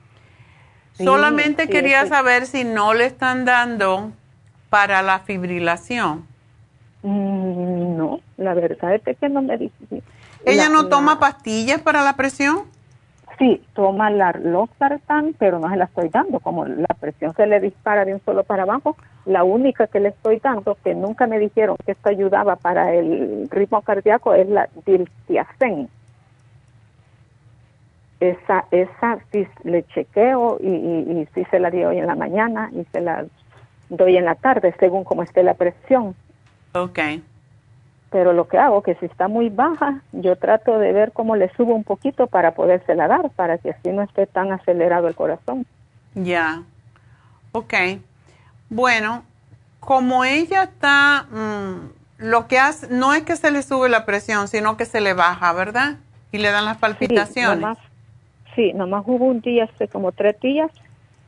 Solamente 0.99 1.69
quería 1.69 2.07
saber 2.07 2.47
si 2.47 2.65
no 2.65 2.95
le 2.95 3.05
están 3.05 3.45
dando 3.45 4.13
para 4.71 5.03
la 5.03 5.21
fibrilación. 5.21 6.27
Mm, 7.03 7.97
no, 7.97 8.21
la 8.39 8.55
verdad 8.55 8.95
es 8.95 9.19
que 9.19 9.29
no 9.29 9.43
me 9.43 9.59
dice. 9.59 10.03
¿Ella 10.45 10.69
no 10.69 10.89
toma 10.89 11.19
pastillas 11.19 11.81
para 11.83 12.03
la 12.03 12.17
presión? 12.17 12.65
Sí, 13.39 13.63
toma 13.75 14.11
la 14.11 14.33
Losartan, 14.33 15.35
pero 15.39 15.59
no 15.59 15.69
se 15.69 15.77
la 15.77 15.85
estoy 15.85 16.09
dando. 16.09 16.41
Como 16.41 16.65
la 16.65 16.87
presión 16.99 17.35
se 17.35 17.47
le 17.47 17.61
dispara 17.61 18.05
de 18.05 18.15
un 18.15 18.21
solo 18.25 18.45
para 18.45 18.63
abajo, 18.63 18.97
la 19.27 19.45
única 19.45 19.87
que 19.87 20.01
le 20.01 20.09
estoy 20.09 20.39
dando, 20.39 20.77
que 20.83 20.95
nunca 20.95 21.27
me 21.27 21.39
dijeron 21.39 21.77
que 21.85 21.93
esto 21.93 22.09
ayudaba 22.09 22.57
para 22.57 22.95
el 22.95 23.49
ritmo 23.51 23.83
cardíaco, 23.83 24.35
es 24.35 24.49
la 24.49 24.69
Diltiazem 24.87 25.89
esa, 28.21 28.65
esa 28.71 29.19
sí 29.31 29.47
le 29.65 29.85
chequeo 29.85 30.59
y, 30.61 30.69
y, 30.69 31.29
sí 31.35 31.45
se 31.51 31.59
la 31.59 31.71
doy 31.71 31.85
hoy 31.85 31.99
en 31.99 32.07
la 32.07 32.15
mañana 32.15 32.71
y 32.73 32.85
se 32.93 33.01
la 33.01 33.27
doy 33.89 34.17
en 34.17 34.25
la 34.25 34.35
tarde 34.35 34.75
según 34.79 35.05
como 35.05 35.23
esté 35.23 35.43
la 35.43 35.55
presión. 35.55 36.15
Ok. 36.75 36.99
Pero 38.17 38.33
lo 38.33 38.49
que 38.49 38.57
hago 38.57 38.83
que 38.83 38.95
si 38.95 39.05
está 39.05 39.29
muy 39.29 39.51
baja, 39.51 40.01
yo 40.13 40.37
trato 40.37 40.79
de 40.79 40.91
ver 40.91 41.13
cómo 41.13 41.37
le 41.37 41.53
subo 41.55 41.75
un 41.75 41.85
poquito 41.85 42.29
para 42.29 42.55
podérsela 42.55 43.09
dar, 43.09 43.29
para 43.29 43.59
que 43.59 43.73
así 43.73 43.91
no 43.91 44.01
esté 44.01 44.27
tan 44.27 44.53
acelerado 44.53 45.07
el 45.07 45.15
corazón. 45.15 45.67
Ya. 46.15 46.63
Ok. 47.53 47.75
Bueno, 48.71 49.23
como 49.81 50.25
ella 50.25 50.63
está, 50.63 51.27
mm, 51.31 51.91
lo 52.17 52.49
que 52.49 52.59
hace, 52.59 52.89
no 52.89 53.13
es 53.13 53.25
que 53.25 53.37
se 53.37 53.51
le 53.51 53.61
sube 53.61 53.91
la 53.91 54.07
presión, 54.07 54.49
sino 54.49 54.79
que 54.79 54.87
se 54.87 55.03
le 55.03 55.13
baja, 55.13 55.53
¿verdad? 55.53 55.97
Y 56.33 56.39
le 56.39 56.51
dan 56.51 56.65
las 56.65 56.79
palpitaciones. 56.79 57.77
Sí, 58.55 58.73
nomás 58.73 59.05
hubo 59.07 59.27
un 59.27 59.43
día, 59.43 59.65
hace 59.65 59.89
como 59.89 60.13
tres 60.13 60.41
días, 60.41 60.71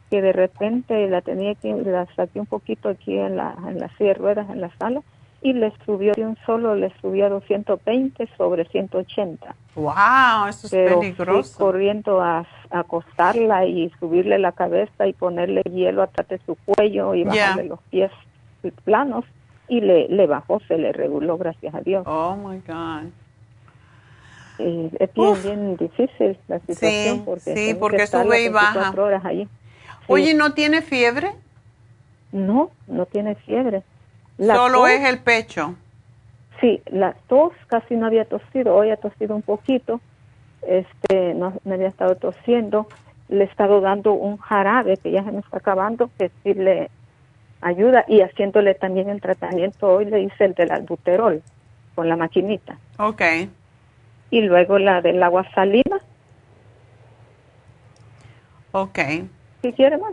que 0.08 0.22
de 0.22 0.32
repente 0.32 1.06
la 1.10 1.20
tenía 1.20 1.54
que 1.54 1.70
la 1.70 2.06
saqué 2.16 2.40
un 2.40 2.46
poquito 2.46 2.88
aquí 2.88 3.18
en 3.18 3.36
la 3.36 3.54
en 3.68 3.78
las 3.78 3.92
silla 3.98 4.14
ruedas 4.14 4.48
en 4.48 4.62
la 4.62 4.70
sala 4.78 5.02
y 5.40 5.52
le 5.52 5.72
subió 5.86 6.14
de 6.14 6.24
un 6.26 6.36
solo 6.44 6.74
le 6.74 6.92
subió 7.00 7.26
a 7.26 7.28
220 7.28 8.28
sobre 8.36 8.64
180 8.66 9.54
wow 9.76 10.46
eso 10.48 10.66
es 10.66 10.72
Pero 10.72 11.00
peligroso 11.00 11.56
fui 11.56 11.64
corriendo 11.66 12.20
a, 12.20 12.38
a 12.70 12.78
acostarla 12.80 13.64
y 13.66 13.90
subirle 14.00 14.38
la 14.38 14.52
cabeza 14.52 15.06
y 15.06 15.12
ponerle 15.12 15.62
hielo 15.62 16.02
atrás 16.02 16.28
de 16.28 16.40
su 16.44 16.56
cuello 16.56 17.14
y 17.14 17.24
bajarle 17.24 17.64
los 17.68 17.80
pies 17.90 18.10
planos 18.84 19.24
y 19.68 19.80
le, 19.80 20.08
le 20.08 20.26
bajó 20.26 20.60
se 20.66 20.76
le 20.76 20.92
reguló 20.92 21.38
gracias 21.38 21.74
a 21.74 21.80
Dios 21.82 22.02
oh 22.06 22.34
my 22.36 22.58
god 22.66 23.10
Eh, 24.58 24.90
es 24.98 25.14
bien, 25.14 25.28
Uf. 25.30 25.42
bien 25.44 25.76
difícil 25.76 26.36
la 26.48 26.58
situación 26.60 27.16
Sí, 27.18 27.22
porque 27.24 27.56
sí, 27.56 27.74
porque 27.78 28.06
sube 28.08 28.42
y 28.42 28.48
baja. 28.48 28.72
24 28.72 29.04
horas 29.04 29.24
allí. 29.24 29.44
Sí. 29.44 30.12
oye 30.12 30.34
no 30.34 30.52
tiene 30.52 30.82
fiebre 30.82 31.30
No, 32.32 32.70
no 32.88 33.06
tiene 33.06 33.36
fiebre. 33.36 33.82
La 34.38 34.54
solo 34.54 34.78
tos- 34.78 34.90
es 34.90 35.08
el 35.08 35.18
pecho. 35.18 35.74
Sí, 36.60 36.80
la 36.86 37.14
tos 37.28 37.52
casi 37.68 37.94
no 37.94 38.06
había 38.06 38.24
tosido, 38.24 38.74
hoy 38.74 38.90
ha 38.90 38.96
tosido 38.96 39.36
un 39.36 39.42
poquito, 39.42 40.00
este, 40.66 41.34
no, 41.34 41.52
había 41.64 41.86
estado 41.86 42.16
tosiendo, 42.16 42.88
le 43.28 43.44
he 43.44 43.46
estado 43.46 43.80
dando 43.80 44.12
un 44.12 44.38
jarabe 44.38 44.96
que 44.96 45.12
ya 45.12 45.22
se 45.22 45.30
me 45.30 45.38
está 45.38 45.58
acabando, 45.58 46.10
que 46.18 46.30
sí 46.42 46.54
le 46.54 46.90
ayuda 47.60 48.04
y 48.08 48.22
haciéndole 48.22 48.74
también 48.74 49.08
el 49.08 49.20
tratamiento, 49.20 49.88
hoy 49.88 50.06
le 50.06 50.22
hice 50.22 50.46
el 50.46 50.54
del 50.54 50.72
albuterol 50.72 51.42
con 51.94 52.08
la 52.08 52.16
maquinita. 52.16 52.76
Okay 52.98 53.50
y 54.30 54.42
luego 54.42 54.78
la 54.78 55.00
del 55.00 55.22
agua 55.22 55.46
salina, 55.54 56.00
okay 58.72 59.28
si 59.62 59.72
quiere 59.72 59.96
más. 59.96 60.12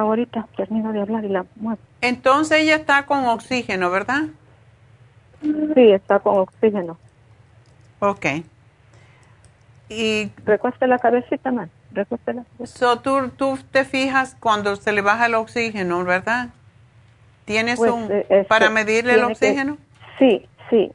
Ahorita 0.00 0.46
termino 0.56 0.92
de 0.92 1.00
hablar 1.00 1.24
y 1.24 1.28
la 1.28 1.44
muevo. 1.56 1.78
entonces 2.00 2.58
ella 2.60 2.76
está 2.76 3.06
con 3.06 3.24
oxígeno 3.26 3.90
verdad 3.90 4.24
Sí, 5.42 5.92
está 5.92 6.18
con 6.18 6.38
oxígeno. 6.38 6.98
okay 8.00 8.44
y 9.88 10.30
Recueste 10.44 10.86
la 10.88 10.98
cabecita 10.98 11.52
más, 11.52 11.68
recueste 11.92 12.34
la 12.34 12.44
So, 12.64 12.98
tú, 13.00 13.30
tú 13.36 13.56
te 13.70 13.84
fijas 13.84 14.36
cuando 14.40 14.74
se 14.76 14.90
le 14.92 15.00
baja 15.00 15.26
el 15.26 15.34
oxígeno, 15.34 16.02
¿verdad? 16.04 16.48
¿Tienes 17.44 17.78
Pues, 17.78 17.92
un 17.92 18.10
eh, 18.10 18.26
este, 18.28 18.44
para 18.44 18.68
medirle 18.70 19.14
el 19.14 19.20
que- 19.26 19.32
oxígeno? 19.32 19.78
Sí, 20.18 20.46
sí. 20.70 20.90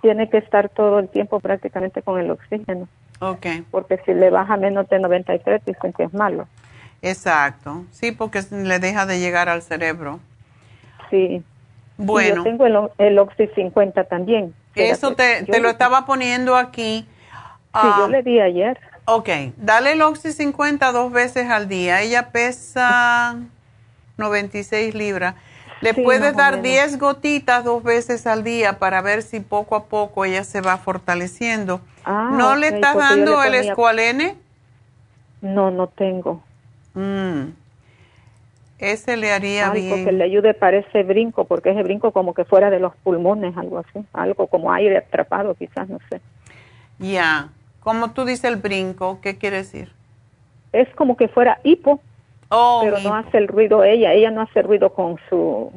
Tiene 0.00 0.28
que 0.30 0.36
estar 0.38 0.68
todo 0.68 0.98
el 1.00 1.08
tiempo 1.08 1.40
prácticamente 1.40 2.02
con 2.02 2.20
el 2.20 2.30
oxígeno, 2.30 2.86
Ok, 3.20 3.46
porque 3.70 3.98
si 4.04 4.12
le 4.14 4.30
baja 4.30 4.56
menos 4.58 4.88
de 4.90 4.98
93 5.00 5.62
dicen 5.64 5.92
que 5.92 6.04
es 6.04 6.14
malo. 6.14 6.46
Exacto. 7.10 7.84
Sí, 7.92 8.12
porque 8.12 8.42
le 8.50 8.78
deja 8.78 9.06
de 9.06 9.18
llegar 9.20 9.48
al 9.48 9.62
cerebro. 9.62 10.20
Sí. 11.10 11.16
Y 11.16 11.42
Bueno, 11.96 12.36
yo 12.36 12.42
tengo 12.42 12.90
el, 12.98 13.18
Oxy 13.18 13.46
50 13.54 14.04
también. 14.04 14.54
eso 14.74 15.14
te, 15.14 15.44
te 15.44 15.60
lo 15.60 15.68
estaba 15.68 16.06
poniendo 16.06 16.56
aquí. 16.56 17.06
Sí, 17.80 17.92
yo 17.98 18.04
Ah, 18.04 18.08
le 18.08 18.22
di 18.22 18.40
ayer. 18.40 18.78
Ok, 19.06 19.28
dale 19.56 19.92
el 19.92 20.02
Oxy 20.02 20.32
50 20.32 20.90
dos 20.92 21.12
veces 21.12 21.50
al 21.50 21.68
día. 21.68 22.00
Ella 22.02 22.30
pesa 22.30 23.36
96 24.16 24.94
libras. 24.94 25.34
Le 25.80 25.92
Sí, 25.92 26.02
puedes 26.02 26.34
dar 26.36 26.52
menos. 26.52 26.62
10 26.62 26.98
gotitas 26.98 27.64
dos 27.64 27.82
veces 27.82 28.26
al 28.26 28.42
día 28.44 28.78
para 28.78 29.02
ver 29.02 29.22
si 29.22 29.40
poco 29.40 29.76
a 29.76 29.84
poco 29.84 30.24
ella 30.24 30.42
se 30.44 30.60
va 30.62 30.78
fortaleciendo. 30.78 31.80
Ah, 32.04 32.30
¿No 32.32 32.56
le 32.56 32.68
estás 32.68 32.94
yo 32.94 33.00
dando 33.00 33.42
le 33.42 33.48
el 33.48 33.54
escualene? 33.56 34.36
No, 35.42 35.70
no 35.70 35.88
tengo. 35.88 36.42
Mm. 36.94 37.50
Ese 38.78 39.16
le 39.16 39.32
haría 39.32 39.70
Algo 39.70 39.74
bien. 39.80 40.04
que 40.04 40.12
le 40.12 40.24
ayude 40.24 40.52
para 40.52 40.78
ese 40.78 41.02
brinco, 41.04 41.44
porque 41.44 41.70
ese 41.70 41.82
brinco 41.82 42.12
como 42.12 42.34
que 42.34 42.44
fuera 42.44 42.70
de 42.70 42.80
los 42.80 42.94
pulmones, 42.96 43.56
algo 43.56 43.78
así. 43.78 44.04
Algo 44.12 44.46
como 44.48 44.72
aire 44.72 44.98
atrapado, 44.98 45.54
quizás, 45.54 45.88
no 45.88 45.98
sé. 46.10 46.20
Ya. 46.98 47.48
Como 47.80 48.10
tú 48.12 48.24
dices 48.24 48.44
el 48.44 48.56
brinco, 48.56 49.20
¿qué 49.20 49.38
quiere 49.38 49.58
decir? 49.58 49.92
Es 50.72 50.88
como 50.96 51.16
que 51.16 51.28
fuera 51.28 51.60
hipo, 51.64 52.00
Oh, 52.50 52.80
pero 52.84 52.98
hipo. 52.98 53.08
no 53.08 53.14
hace 53.14 53.38
el 53.38 53.48
ruido 53.48 53.84
ella. 53.84 54.12
Ella 54.12 54.30
no 54.30 54.42
hace 54.42 54.62
ruido 54.62 54.92
con 54.92 55.18
su... 55.28 55.36
O 55.36 55.72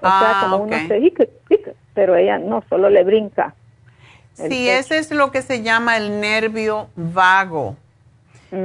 sea, 0.00 0.10
Ah, 0.10 0.40
como 0.44 0.56
ok. 0.56 0.62
uno 0.68 0.76
hace 0.76 0.98
hic, 1.00 1.28
hic, 1.50 1.74
pero 1.94 2.14
ella 2.16 2.38
no, 2.38 2.62
solo 2.68 2.88
le 2.90 3.02
brinca. 3.02 3.54
Sí, 4.34 4.42
pecho. 4.48 4.54
ese 4.78 4.98
es 4.98 5.10
lo 5.10 5.30
que 5.30 5.42
se 5.42 5.62
llama 5.62 5.96
el 5.96 6.20
nervio 6.20 6.88
vago, 6.96 7.76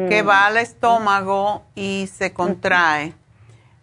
que 0.09 0.23
Mm. 0.23 0.27
va 0.27 0.45
al 0.47 0.57
estómago 0.57 1.63
y 1.75 2.07
se 2.11 2.33
contrae 2.33 3.13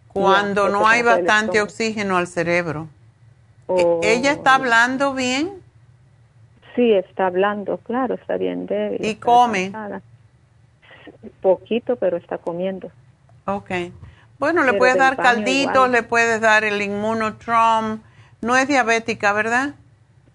cuando 0.07 0.69
no 0.69 0.87
hay 0.87 1.01
bastante 1.03 1.61
oxígeno 1.61 2.17
al 2.17 2.27
cerebro. 2.27 2.87
Oh, 3.67 3.99
E- 4.03 4.13
¿Ella 4.15 4.31
está 4.31 4.55
hablando 4.55 5.13
bien? 5.13 5.51
Sí, 6.75 6.93
está 6.93 7.27
hablando, 7.27 7.77
claro, 7.77 8.15
está 8.15 8.37
bien 8.37 8.65
débil. 8.65 9.05
¿Y 9.05 9.15
come? 9.15 9.71
cansada. 9.71 10.01
Poquito, 11.41 11.95
pero 11.95 12.17
está 12.17 12.37
comiendo. 12.37 12.91
Ok. 13.45 13.71
Bueno, 14.37 14.63
le 14.63 14.73
puedes 14.73 14.95
dar 14.97 15.17
calditos, 15.17 15.73
igual. 15.73 15.91
le 15.91 16.03
puedes 16.03 16.39
dar 16.41 16.63
el 16.63 16.81
inmunotrom. 16.81 17.99
No 18.41 18.55
es 18.55 18.67
diabética, 18.67 19.33
¿verdad? 19.33 19.73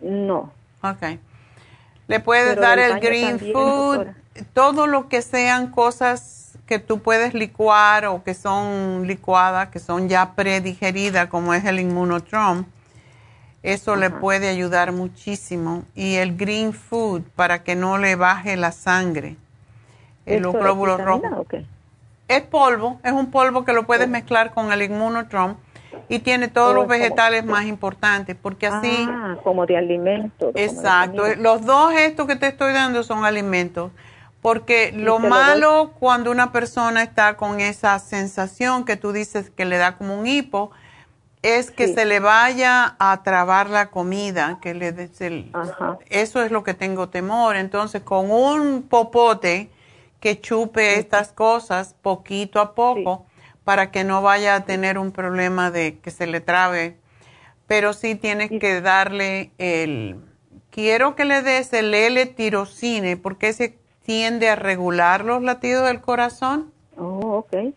No. 0.01 0.53
Ok. 0.83 1.19
Le 2.07 2.21
puedes 2.21 2.51
Pero 2.51 2.61
dar 2.61 2.79
el 2.79 3.01
green 3.01 3.39
también, 3.39 3.55
food, 3.55 3.95
doctora. 3.97 4.15
Todo 4.53 4.87
lo 4.87 5.09
que 5.09 5.23
sean 5.23 5.69
cosas 5.71 6.59
que 6.67 6.79
tú 6.79 7.01
puedes 7.01 7.35
licuar 7.35 8.07
o 8.07 8.23
que 8.25 8.35
son 8.35 9.07
licuadas, 9.07 9.69
que 9.69 9.79
son 9.79 10.09
ya 10.09 10.35
predigeridas, 10.35 11.29
como 11.29 11.53
es 11.55 11.65
el 11.65 11.79
inmunotrom. 11.81 12.65
Eso 13.63 13.97
le 13.97 14.11
puede 14.11 14.49
ayudar 14.49 14.93
muchísimo. 14.93 15.85
Y 15.95 16.17
el 16.17 16.37
green 16.37 16.73
food 16.73 17.23
para 17.35 17.63
que 17.63 17.75
no 17.77 17.97
le 17.99 18.15
baje 18.17 18.57
la 18.57 18.73
sangre. 18.73 19.37
Los 20.27 20.37
¿Esto 20.37 20.49
es 20.51 20.63
glóbulos 20.65 21.01
rojos. 21.03 21.47
Es 22.29 22.43
polvo, 22.43 22.99
es 23.05 23.13
un 23.13 23.31
polvo 23.31 23.65
que 23.65 23.73
lo 23.75 23.83
Oh. 23.83 23.87
puedes 23.87 24.09
mezclar 24.09 24.53
con 24.55 24.73
el 24.73 24.83
inmunotrom 24.83 25.57
y 26.09 26.19
tiene 26.21 26.49
todos 26.49 26.71
Oh, 26.71 26.75
los 26.75 26.85
como- 26.85 26.95
vegetales 26.99 27.45
más 27.45 27.65
importantes, 27.67 28.35
porque 28.41 28.67
así... 28.67 29.07
Ah, 29.09 29.37
como 29.45 29.67
de 29.67 29.77
alimento. 29.77 30.47
como 30.47 30.53
de 30.53 30.65
Exacto, 30.65 31.23
los 31.37 31.65
dos 31.67 31.93
estos 31.95 32.27
que 32.27 32.37
te 32.37 32.47
estoy 32.49 32.73
dando 32.73 33.03
son 33.03 33.25
alimentos, 33.27 33.93
porque 34.45 34.93
lo 34.93 35.19
malo 35.19 35.95
cuando 35.99 36.31
una 36.31 36.53
persona 36.53 37.03
está 37.03 37.35
con 37.39 37.61
esa 37.61 37.99
sensación 37.99 38.85
que 38.85 38.97
tú 38.99 39.11
dices 39.11 39.49
que 39.49 39.65
le 39.65 39.79
da 39.79 39.97
como 39.97 40.21
un 40.21 40.27
hipo, 40.27 40.71
es 41.41 41.71
que 41.71 41.87
Sí. 41.89 41.95
se 41.95 42.05
le 42.05 42.21
vaya 42.21 42.95
a 42.99 43.23
trabar 43.23 43.71
la 43.71 43.91
comida, 43.91 44.59
que 44.61 44.75
le 44.75 44.93
des 44.93 45.19
el- 45.23 45.51
eso 46.11 46.43
es 46.43 46.51
lo 46.51 46.63
que 46.63 46.75
tengo 46.75 47.09
temor. 47.09 47.57
Entonces, 47.57 48.03
con 48.03 48.31
un 48.31 48.83
popote 48.83 49.71
que 50.21 50.39
chupe 50.39 50.99
estas 50.99 51.33
cosas 51.33 51.95
poquito 52.03 52.61
a 52.61 52.75
poco 52.75 53.25
para 53.65 53.91
que 53.91 54.05
no 54.05 54.21
vaya 54.21 54.57
a 54.57 54.65
tener 54.67 54.99
un 54.99 55.11
problema 55.11 55.71
de 55.71 56.01
que 56.01 56.11
se 56.11 56.27
le 56.27 56.41
trabe. 56.43 56.99
Pero 57.67 57.95
sí 57.95 58.15
tienes 58.15 58.51
que 58.51 58.83
darle 58.83 59.53
el... 59.57 60.17
Quiero 60.71 61.17
que 61.17 61.25
le 61.25 61.41
des 61.41 61.73
el 61.73 61.95
L-tirocine 61.95 63.17
porque 63.17 63.49
ese 63.49 63.79
tiende 64.05 64.49
a 64.49 64.57
regular 64.57 65.25
los 65.25 65.43
latidos 65.43 65.87
del 65.87 66.01
corazón. 66.01 66.73
Oh, 66.97 67.39
ok. 67.39 67.75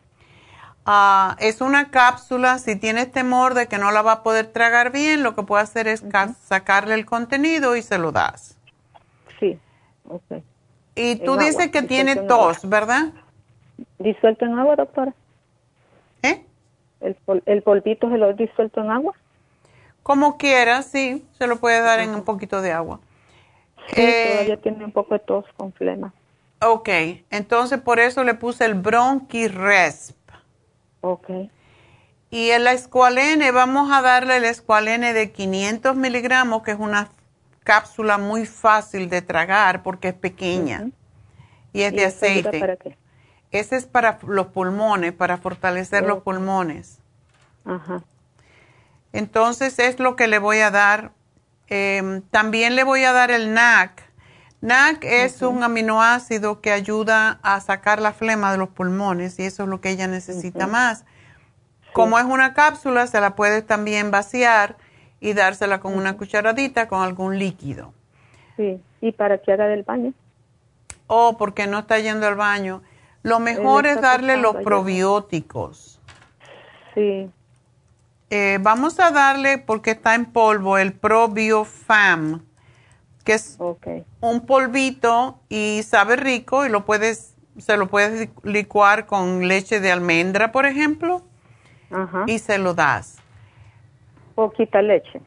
Ah, 0.86 1.36
es 1.40 1.60
una 1.60 1.92
cápsula, 1.92 2.60
si 2.60 2.76
tienes 2.78 3.12
temor 3.12 3.54
de 3.56 3.68
que 3.68 3.78
no 3.78 3.92
la 3.92 4.02
va 4.02 4.12
a 4.14 4.24
poder 4.24 4.48
tragar 4.48 4.92
bien, 4.92 5.22
lo 5.22 5.36
que 5.36 5.44
puede 5.44 5.64
hacer 5.64 5.88
es 5.88 6.02
ca- 6.02 6.34
sacarle 6.46 6.94
el 6.94 7.06
contenido 7.06 7.76
y 7.76 7.82
se 7.82 7.98
lo 7.98 8.12
das. 8.14 8.56
Sí, 9.40 9.58
ok. 10.08 10.42
Y 10.96 11.16
En 11.16 11.26
tú 11.26 11.32
agua, 11.34 11.46
dices 11.46 11.72
que 11.72 11.82
disuelto 11.82 11.88
tiene 11.90 12.12
en 12.14 12.28
tos, 12.28 12.70
¿verdad? 12.70 13.08
¿Disuelto 14.00 14.46
en 14.46 14.58
agua, 14.58 14.76
doctora? 14.76 15.14
¿Eh? 16.24 16.42
¿El, 17.02 17.16
pol- 17.16 17.44
el 17.46 17.62
polvito 17.64 18.10
se 18.10 18.18
lo 18.18 18.34
disuelto 18.34 18.82
en 18.82 18.92
agua? 18.92 19.14
Como 20.04 20.38
quieras, 20.38 20.86
sí, 20.86 21.26
se 21.38 21.48
lo 21.48 21.58
puede 21.58 21.82
dar 21.82 22.00
en 22.00 22.12
un 22.12 22.24
poquito 22.24 22.62
de 22.62 22.72
agua. 22.72 23.00
Sí, 23.90 23.96
Eh, 23.98 24.24
todavía 24.24 24.58
tiene 24.58 24.86
un 24.86 24.92
poco 24.92 25.14
de 25.16 25.20
tos 25.20 25.46
con 25.58 25.74
flema. 25.74 26.14
Ok, 26.62 26.90
entonces 27.30 27.80
por 27.80 28.00
eso 28.00 28.24
le 28.24 28.34
puse 28.34 28.66
el 28.66 28.74
Bronchiresp. 28.74 30.18
Ok. 31.02 31.30
Y 32.30 32.50
el 32.50 32.68
escualene, 32.68 33.52
vamos 33.52 33.92
a 33.92 34.02
darle 34.02 34.38
el 34.38 34.46
escualene 34.46 35.14
de 35.14 35.32
500 35.32 35.96
miligramos, 35.96 36.64
que 36.64 36.72
es 36.72 36.80
una 36.80 37.10
cápsula 37.64 38.18
muy 38.18 38.46
fácil 38.46 39.10
de 39.10 39.22
tragar 39.22 39.84
porque 39.84 40.10
es 40.10 40.14
pequeña 40.14 40.90
y 41.74 41.82
es 41.82 41.94
¿Y 41.94 41.96
de 41.98 42.06
aceite. 42.06 42.60
para 42.60 42.76
qué? 42.78 42.98
Ese 43.52 43.76
es 43.76 43.86
para 43.86 44.20
los 44.28 44.48
pulmones, 44.48 45.14
para 45.14 45.38
fortalecer 45.38 46.04
los 46.04 46.24
pulmones. 46.24 47.00
Ajá. 47.66 48.04
Entonces 49.14 49.80
es 49.80 50.00
lo 50.00 50.16
que 50.16 50.28
le 50.28 50.40
voy 50.40 50.60
a 50.60 50.72
dar. 50.72 51.12
Em, 51.68 52.22
también 52.22 52.76
le 52.76 52.84
voy 52.84 53.04
a 53.04 53.14
dar 53.14 53.32
el 53.32 53.54
NAC. 53.54 54.07
NAC 54.62 55.04
es 55.04 55.42
un 55.44 55.64
aminoácido 55.64 56.62
que 56.62 56.72
ayuda 56.72 57.40
a 57.44 57.60
sacar 57.60 58.02
la 58.02 58.12
flema 58.12 58.52
de 58.52 58.58
los 58.58 58.70
pulmones 58.70 59.38
y 59.40 59.44
eso 59.44 59.64
es 59.64 59.70
lo 59.70 59.82
que 59.82 59.92
ella 59.92 60.08
necesita 60.08 60.66
más. 60.66 61.06
Como 61.94 62.18
es 62.18 62.26
una 62.26 62.54
cápsula, 62.54 63.06
se 63.08 63.22
la 63.22 63.36
puede 63.36 63.62
también 63.62 64.10
vaciar 64.10 64.78
y 65.20 65.34
dársela 65.34 65.80
con 65.80 65.96
una 65.96 66.18
cucharadita 66.18 66.88
con 66.88 67.02
algún 67.02 67.38
líquido. 67.38 67.94
Sí, 68.56 68.82
¿y 69.02 69.12
para 69.12 69.38
que 69.38 69.52
haga 69.52 69.68
del 69.68 69.84
baño? 69.84 70.14
Oh, 71.06 71.38
porque 71.38 71.68
no 71.68 71.80
está 71.80 72.00
yendo 72.00 72.28
al 72.28 72.36
baño. 72.36 72.82
Lo 73.22 73.40
mejor 73.40 73.86
es 73.86 74.02
darle 74.02 74.38
los 74.38 74.56
probióticos. 74.58 76.00
Sí. 76.96 77.30
Eh, 78.30 78.58
vamos 78.62 79.00
a 79.00 79.12
darle, 79.12 79.58
porque 79.58 79.92
está 79.92 80.16
en 80.16 80.26
polvo, 80.26 80.78
el 80.78 80.94
ProBioFam 80.94 82.47
que 83.28 83.34
es 83.34 83.60
un 84.22 84.46
polvito 84.46 85.42
y 85.50 85.82
sabe 85.84 86.16
rico 86.16 86.66
y 86.66 86.70
lo 86.70 86.86
puedes, 86.86 87.36
se 87.58 87.76
lo 87.76 87.88
puedes 87.88 88.30
licuar 88.44 89.06
con 89.06 89.50
leche 89.50 89.82
de 89.82 89.92
almendra, 89.92 90.54
por 90.54 90.66
ejemplo, 90.66 91.22
y 92.26 92.40
se 92.40 92.58
lo 92.58 92.74
das. 92.74 93.18
Poquita 94.34 94.82
leche. 94.82 95.20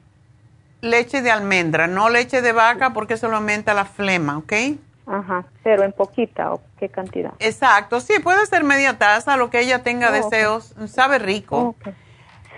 Leche 0.81 1.21
de 1.21 1.31
almendra, 1.31 1.89
no 1.89 2.09
leche 2.09 2.41
de 2.41 2.53
vaca 2.53 2.95
porque 2.95 3.15
eso 3.15 3.29
lo 3.29 3.37
aumenta 3.37 3.75
la 3.75 3.85
flema, 3.85 4.39
¿ok? 4.39 4.53
Ajá, 5.07 5.45
pero 5.63 5.83
en 5.85 5.93
poquita 5.93 6.55
o 6.55 6.63
qué 6.79 6.89
cantidad. 6.89 7.35
Exacto, 7.39 8.01
sí, 8.01 8.15
puede 8.23 8.47
ser 8.47 8.65
media 8.65 8.97
taza, 8.97 9.37
lo 9.37 9.51
que 9.51 9.61
ella 9.61 9.83
tenga 9.83 10.09
oh, 10.09 10.13
deseos, 10.13 10.75
sabe 10.87 11.19
rico. 11.19 11.75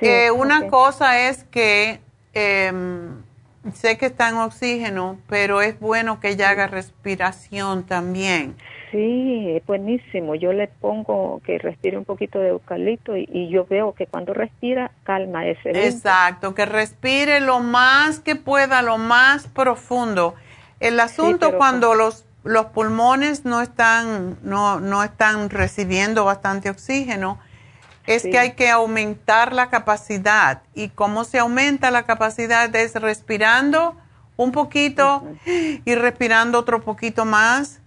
Eh, 0.00 0.30
una 0.30 0.68
cosa 0.68 1.18
es 1.18 1.42
que 1.44 2.00
em, 2.32 3.22
sé 3.72 3.96
que 3.98 4.06
está 4.06 4.28
en 4.28 4.36
oxígeno, 4.36 5.18
pero 5.28 5.62
es 5.62 5.78
bueno 5.78 6.20
que 6.20 6.30
ella 6.30 6.50
haga 6.50 6.66
respiración 6.66 7.84
también. 7.84 8.56
Sí, 8.90 9.52
es 9.56 9.64
buenísimo. 9.64 10.34
Yo 10.34 10.52
le 10.52 10.68
pongo 10.68 11.40
que 11.46 11.58
respire 11.58 11.96
un 11.96 12.04
poquito 12.04 12.38
de 12.38 12.48
eucalipto 12.48 13.16
y, 13.16 13.48
yo 13.48 13.64
veo 13.64 13.94
que 13.94 14.06
cuando 14.06 14.34
respira 14.34 14.90
calma 15.04 15.46
ese. 15.46 15.70
Exacto, 15.86 16.54
que 16.54 16.66
respire 16.66 17.40
lo 17.40 17.60
más 17.60 18.20
que 18.20 18.36
pueda, 18.36 18.82
lo 18.82 18.98
más 18.98 19.46
profundo. 19.46 20.34
El 20.80 21.00
asunto 21.00 21.56
cuando 21.56 21.94
los 21.94 22.26
los 22.44 22.66
pulmones 22.66 23.44
no 23.44 23.60
están 23.60 24.36
no 24.42 24.80
no 24.80 25.04
están 25.04 25.48
recibiendo 25.48 26.24
bastante 26.24 26.70
oxígeno 26.70 27.38
es 28.06 28.22
que 28.22 28.38
hay 28.38 28.52
que 28.52 28.68
aumentar 28.68 29.52
la 29.52 29.70
capacidad. 29.70 30.62
¿Y 30.74 30.88
cómo 30.88 31.24
se 31.24 31.38
aumenta 31.38 31.90
la 31.90 32.04
capacidad? 32.04 32.74
Es 32.74 32.94
respirando 32.94 33.96
un 34.36 34.52
poquito 34.52 35.24
y 35.46 35.94
respirando 35.94 36.58
otro 36.58 36.82
poquito 36.82 37.24
más 37.24 37.80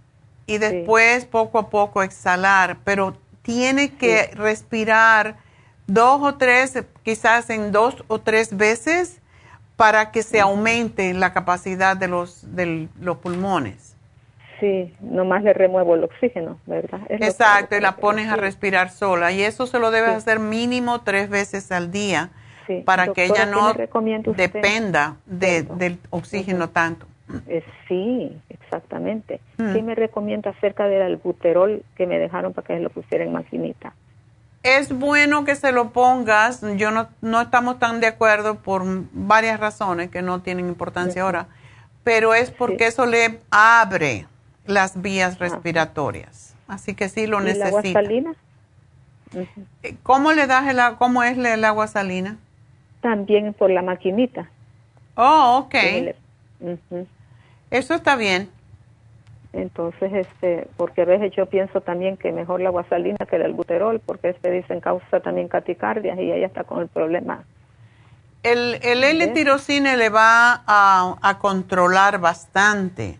y 0.46 0.58
después 0.58 1.24
poco 1.26 1.58
a 1.58 1.70
poco 1.70 2.02
exhalar. 2.02 2.78
Pero 2.84 3.16
tiene 3.42 3.94
que 3.94 4.30
respirar 4.34 5.36
dos 5.86 6.20
o 6.22 6.34
tres, 6.36 6.82
quizás 7.02 7.50
en 7.50 7.72
dos 7.72 8.04
o 8.08 8.20
tres 8.20 8.56
veces 8.56 9.20
para 9.76 10.10
que 10.10 10.22
se 10.22 10.40
aumente 10.40 11.12
la 11.12 11.32
capacidad 11.32 11.96
de 11.96 12.08
los, 12.08 12.56
de 12.56 12.88
los 13.00 13.18
pulmones. 13.18 13.95
Sí, 14.60 14.94
nomás 15.00 15.42
le 15.42 15.52
remuevo 15.52 15.94
el 15.94 16.04
oxígeno, 16.04 16.58
¿verdad? 16.66 17.00
Exacto, 17.08 17.76
y 17.76 17.80
la 17.80 17.96
pones 17.96 18.28
a 18.28 18.36
respirar 18.36 18.90
sola. 18.90 19.32
Y 19.32 19.42
eso 19.42 19.66
se 19.66 19.78
lo 19.78 19.90
debes 19.90 20.10
hacer 20.10 20.38
mínimo 20.38 21.02
tres 21.02 21.28
veces 21.28 21.70
al 21.72 21.90
día 21.90 22.30
para 22.84 23.12
que 23.12 23.24
ella 23.24 23.46
no 23.46 23.74
dependa 24.34 25.16
del 25.26 25.98
oxígeno 26.10 26.70
tanto. 26.70 27.06
Eh, 27.48 27.64
sí, 27.88 28.40
exactamente. 28.48 29.40
Mm. 29.58 29.72
¿Qué 29.72 29.82
me 29.82 29.94
recomienda 29.94 30.50
acerca 30.50 30.86
del 30.86 31.02
albuterol 31.02 31.82
que 31.96 32.06
me 32.06 32.18
dejaron 32.18 32.52
para 32.52 32.66
que 32.66 32.74
se 32.74 32.80
lo 32.80 32.90
pusiera 32.90 33.24
en 33.24 33.32
maquinita? 33.32 33.94
Es 34.62 34.92
bueno 34.92 35.44
que 35.44 35.54
se 35.54 35.72
lo 35.72 35.90
pongas. 35.90 36.64
Yo 36.76 36.90
no, 36.90 37.08
no 37.20 37.40
estamos 37.40 37.78
tan 37.78 38.00
de 38.00 38.06
acuerdo 38.06 38.56
por 38.56 38.82
varias 39.12 39.60
razones 39.60 40.10
que 40.10 40.22
no 40.22 40.40
tienen 40.42 40.68
importancia 40.68 41.22
ahora, 41.22 41.48
pero 42.04 42.34
es 42.34 42.50
porque 42.50 42.86
eso 42.86 43.06
le 43.06 43.40
abre 43.50 44.26
las 44.66 45.00
vías 45.00 45.38
respiratorias. 45.38 46.54
Así 46.68 46.94
que 46.94 47.08
sí 47.08 47.26
lo 47.26 47.40
necesita. 47.40 47.68
¿El 47.68 47.74
agua 47.74 47.92
salina? 47.92 48.34
Eh, 49.82 49.96
¿Cómo 50.02 50.32
le 50.32 50.46
das 50.46 50.68
el 50.68 50.78
cómo 50.96 51.22
es 51.22 51.36
el 51.38 51.64
agua 51.64 51.86
salina? 51.86 52.38
También 53.00 53.52
por 53.54 53.70
la 53.70 53.82
maquinita. 53.82 54.48
Oh, 55.14 55.64
ok. 55.64 55.74
Eso 57.70 57.94
está 57.94 58.16
bien. 58.16 58.50
Entonces, 59.52 60.12
este, 60.12 60.68
porque 60.76 61.02
a 61.02 61.04
veces 61.06 61.32
yo 61.34 61.46
pienso 61.46 61.80
también 61.80 62.16
que 62.16 62.30
mejor 62.30 62.60
la 62.60 62.68
agua 62.68 62.84
salina 62.88 63.16
que 63.28 63.36
el 63.36 63.42
albuterol, 63.42 64.00
porque 64.00 64.30
este 64.30 64.50
dicen 64.50 64.80
causa 64.80 65.20
también 65.20 65.48
caticardias 65.48 66.18
y 66.18 66.30
ella 66.30 66.46
está 66.46 66.64
con 66.64 66.80
el 66.80 66.88
problema. 66.88 67.44
El, 68.42 68.78
el 68.82 69.02
L-tirocine 69.02 69.96
le 69.96 70.10
va 70.10 70.62
a, 70.66 71.16
a 71.22 71.38
controlar 71.38 72.20
bastante 72.20 73.18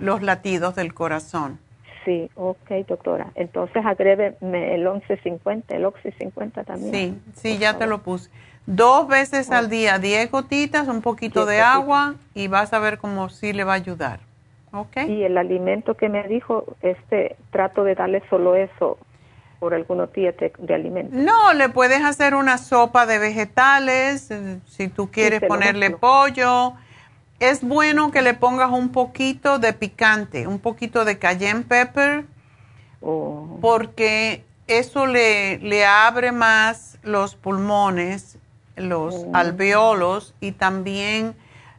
los 0.00 0.22
latidos 0.22 0.74
del 0.74 0.94
corazón. 0.94 1.58
Sí, 2.04 2.30
ok, 2.36 2.70
doctora. 2.86 3.32
Entonces 3.34 3.84
agrébeme 3.84 4.74
el 4.74 4.88
1150, 4.88 5.76
el 5.76 5.84
Oxy 5.84 6.10
50 6.12 6.64
también. 6.64 6.92
Sí, 6.94 7.32
sí, 7.34 7.58
ya 7.58 7.76
te 7.76 7.86
lo 7.86 7.98
puse. 7.98 8.30
Dos 8.66 9.08
veces 9.08 9.50
al 9.50 9.68
día, 9.68 9.98
10 9.98 10.30
gotitas, 10.30 10.88
un 10.88 11.02
poquito 11.02 11.46
de 11.46 11.60
agua 11.60 12.14
y 12.34 12.48
vas 12.48 12.72
a 12.72 12.78
ver 12.78 12.98
cómo 12.98 13.28
sí 13.28 13.52
le 13.52 13.64
va 13.64 13.72
a 13.72 13.76
ayudar. 13.76 14.20
¿Ok? 14.72 14.96
Y 15.08 15.22
el 15.22 15.38
alimento 15.38 15.94
que 15.94 16.08
me 16.08 16.26
dijo, 16.28 16.64
este, 16.82 17.36
trato 17.50 17.84
de 17.84 17.94
darle 17.94 18.22
solo 18.28 18.54
eso 18.54 18.98
por 19.58 19.74
algunos 19.74 20.12
días 20.12 20.34
de, 20.36 20.74
alimento. 20.74 21.16
No, 21.16 21.52
le 21.52 21.68
puedes 21.68 22.04
hacer 22.04 22.34
una 22.34 22.58
sopa 22.58 23.06
de 23.06 23.18
vegetales, 23.18 24.30
eh, 24.30 24.60
si 24.66 24.88
tú 24.88 25.10
quieres 25.10 25.42
ponerle 25.42 25.90
pollo 25.90 26.74
es 27.40 27.62
bueno 27.62 28.10
que 28.10 28.22
le 28.22 28.34
pongas 28.34 28.70
un 28.70 28.90
poquito 28.90 29.58
de 29.58 29.72
picante, 29.72 30.46
un 30.46 30.58
poquito 30.58 31.04
de 31.04 31.18
cayenne 31.18 31.64
pepper, 31.64 32.24
oh. 33.00 33.58
porque 33.60 34.44
eso 34.66 35.06
le, 35.06 35.58
le, 35.58 35.86
abre 35.86 36.32
más 36.32 36.98
los 37.02 37.36
pulmones, 37.36 38.38
los 38.76 39.14
oh. 39.14 39.30
alveolos 39.34 40.34
y 40.40 40.52
también 40.52 41.34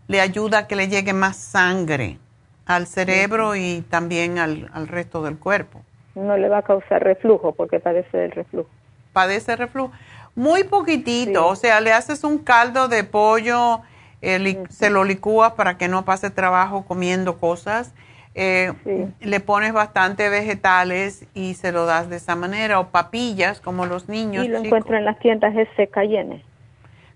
le 0.08 0.22
ayuda 0.22 0.60
a 0.60 0.68
que 0.68 0.76
le 0.76 0.88
llegue 0.88 1.14
más 1.14 1.38
sangre 1.38 2.18
al 2.66 2.86
cerebro 2.88 3.56
y 3.56 3.82
también 3.90 4.38
al, 4.38 4.88
resto 4.88 5.24
del 5.24 5.38
cuerpo. 5.38 5.82
No 6.14 6.38
le 6.38 6.50
va 6.50 6.60
a 6.60 6.62
causar 6.62 7.04
reflujo 7.04 7.54
porque 7.54 7.80
padece 7.80 8.16
del 8.16 8.32
reflujo. 8.32 8.70
Padece 9.12 9.56
reflujo. 9.56 9.92
Muy 10.36 10.64
poquitito, 10.64 11.48
o 11.48 11.56
sea, 11.56 11.82
le 11.82 11.92
haces 11.92 12.24
un 12.24 12.38
caldo 12.38 12.88
de 12.88 13.04
pollo 13.04 13.82
se 14.22 14.90
lo 14.90 15.04
licúas 15.04 15.54
para 15.54 15.78
que 15.78 15.88
no 15.88 16.06
pase 16.06 16.30
trabajo 16.30 16.86
comiendo 16.86 17.38
cosas. 17.38 17.94
Eh, 18.36 18.72
le 19.20 19.40
pones 19.40 19.74
bastante 19.74 20.30
vegetales 20.30 21.26
y 21.34 21.56
se 21.56 21.72
lo 21.72 21.86
das 21.86 22.10
de 22.10 22.18
esa 22.18 22.36
manera, 22.36 22.80
o 22.80 22.90
papillas 22.90 23.60
como 23.60 23.86
los 23.86 24.08
niños. 24.08 24.46
Y 24.46 24.50
lo 24.50 24.60
encuentro 24.60 24.96
en 24.96 25.06
las 25.06 25.20
tiendas 25.20 25.56
ese 25.56 25.88
cayenne. 25.88 26.44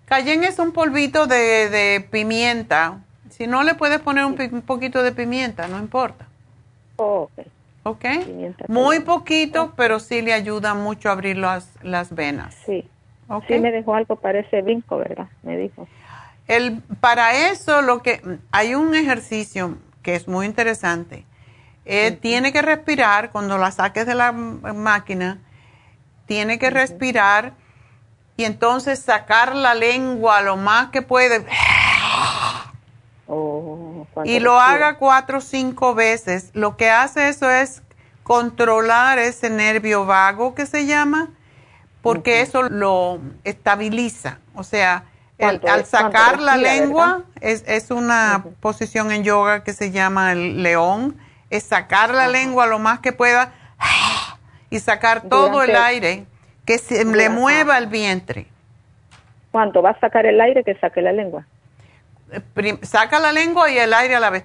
Cayenne 0.06 0.48
es 0.48 0.60
un 0.60 0.74
polvito 0.74 1.28
de, 1.28 2.06
pimienta. 2.10 3.00
Si 3.30 3.48
no, 3.48 3.64
le 3.64 3.76
puedes 3.76 4.00
poner 4.00 4.26
un, 4.26 4.36
poquito 4.62 5.02
de 5.02 5.12
pimienta, 5.12 5.68
no 5.68 5.80
importa. 5.80 6.26
Oh, 6.98 7.30
ok. 7.32 7.48
¿Ok? 7.84 8.06
Muy 8.68 9.02
poquito, 9.02 9.74
pero 9.76 10.00
sí 10.00 10.22
le 10.22 10.34
ayuda 10.34 10.74
mucho 10.74 11.10
a 11.10 11.14
abrir 11.14 11.38
las, 11.38 11.74
las 11.84 12.14
venas. 12.14 12.56
Sí. 12.66 12.88
Sí 13.48 13.58
me 13.60 13.72
dejó 13.72 13.96
algo, 13.96 14.16
parece 14.16 14.62
vinco, 14.62 14.98
¿verdad? 14.98 15.28
Me 15.42 15.58
dijo. 15.58 15.88
El, 16.48 16.82
para 17.00 17.50
eso 17.52 17.82
lo 17.82 18.02
que 18.02 18.22
hay 18.52 18.76
un 18.76 18.96
ejercicio 18.96 19.78
que 20.02 20.16
es 20.16 20.28
muy 20.28 20.46
interesante. 20.46 21.26
Eh, 21.86 22.12
tiene 22.12 22.54
que 22.54 22.62
respirar 22.62 23.32
cuando 23.32 23.58
la 23.58 23.72
saques 23.72 24.06
de 24.06 24.16
la 24.16 24.32
máquina, 24.32 25.40
tiene 26.28 26.60
que 26.60 26.70
respirar 26.70 27.54
y 28.38 28.46
entonces 28.46 29.00
sacar 29.00 29.56
la 29.56 29.76
lengua 29.76 30.42
lo 30.42 30.58
más 30.58 30.90
que 30.90 31.02
puede. 31.02 31.46
Oh, 33.28 34.06
y 34.26 34.40
lo 34.40 34.60
haga 34.60 34.98
cuatro 34.98 35.40
o 35.40 35.42
cinco 35.42 35.96
veces. 35.96 36.52
Lo 36.54 36.78
que 36.78 36.90
hace 36.90 37.30
eso 37.30 37.50
es 37.50 37.82
controlar 38.24 39.18
ese 39.20 39.50
nervio 39.50 40.06
vago 40.06 40.56
que 40.56 40.66
se 40.66 40.86
llama, 40.86 41.30
porque 42.02 42.42
eso 42.42 42.64
lo 42.64 43.20
estabiliza. 43.44 44.40
O 44.56 44.64
sea, 44.64 45.06
al 45.40 45.86
sacar 45.86 46.40
la 46.40 46.58
lengua, 46.58 47.24
es, 47.42 47.64
es, 47.68 47.92
una 47.92 48.46
posición 48.60 49.12
en 49.12 49.24
yoga 49.24 49.64
que 49.64 49.74
se 49.74 49.92
llama 49.92 50.32
el 50.32 50.64
león, 50.64 51.18
es 51.50 51.64
sacar 51.64 52.14
la 52.14 52.28
lengua 52.28 52.68
lo 52.68 52.80
más 52.80 53.00
que 53.00 53.12
pueda 53.12 53.54
y 54.70 54.80
sacar 54.80 55.22
todo 55.22 55.64
el 55.64 55.76
aire, 55.76 56.26
que 56.66 56.78
se 56.78 57.04
le 57.06 57.30
mueva 57.30 57.78
el 57.78 57.88
vientre. 57.88 58.48
¿Cuánto 59.52 59.82
va 59.82 59.92
a 59.92 60.00
sacar 60.00 60.26
el 60.26 60.40
aire 60.42 60.64
que 60.64 60.76
saque 60.76 61.02
la 61.02 61.12
lengua? 61.12 61.46
saca 62.82 63.20
la 63.20 63.32
lengua 63.32 63.70
y 63.70 63.78
el 63.78 63.94
aire 63.94 64.16
a 64.16 64.20
la 64.20 64.30
vez. 64.30 64.44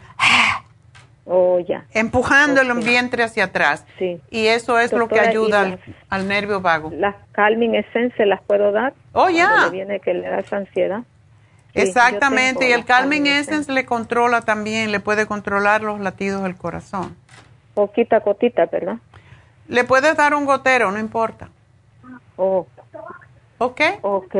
Oh, 1.30 1.58
ya. 1.60 1.84
Empujando 1.92 2.62
el 2.62 2.72
vientre 2.78 3.22
hacia 3.22 3.44
atrás. 3.44 3.84
Sí. 3.98 4.18
Y 4.30 4.46
eso 4.46 4.78
es 4.78 4.92
lo 4.92 5.08
que 5.08 5.20
ayuda 5.20 5.78
al, 6.08 6.26
nervio 6.26 6.62
vago. 6.62 6.90
¿Las 6.94 7.16
Calming 7.32 7.74
Essence 7.74 8.24
las 8.24 8.40
puedo 8.42 8.72
dar? 8.72 8.94
Oh, 9.12 9.28
ya. 9.28 9.68
viene 9.68 10.00
que 10.00 10.14
le 10.14 10.26
da 10.26 10.38
esa 10.38 10.56
ansiedad. 10.56 11.02
Exactamente, 11.74 12.70
y 12.70 12.72
el 12.72 12.84
Calming 12.86 13.26
Essence 13.26 13.70
le 13.70 13.84
controla 13.84 14.40
también, 14.40 14.90
le 14.90 15.00
puede 15.00 15.26
controlar 15.26 15.82
los 15.82 16.00
latidos 16.00 16.42
del 16.42 16.56
corazón. 16.56 17.14
Poquita 17.74 18.20
cotita, 18.20 18.66
¿verdad? 18.66 18.96
Le 19.68 19.84
puedes 19.84 20.16
dar 20.16 20.34
un 20.34 20.46
gotero, 20.46 20.90
no 20.90 20.98
importa. 20.98 21.50
Oh. 22.36 22.66
¿Ok? 23.58 23.80
Ok. 24.00 24.34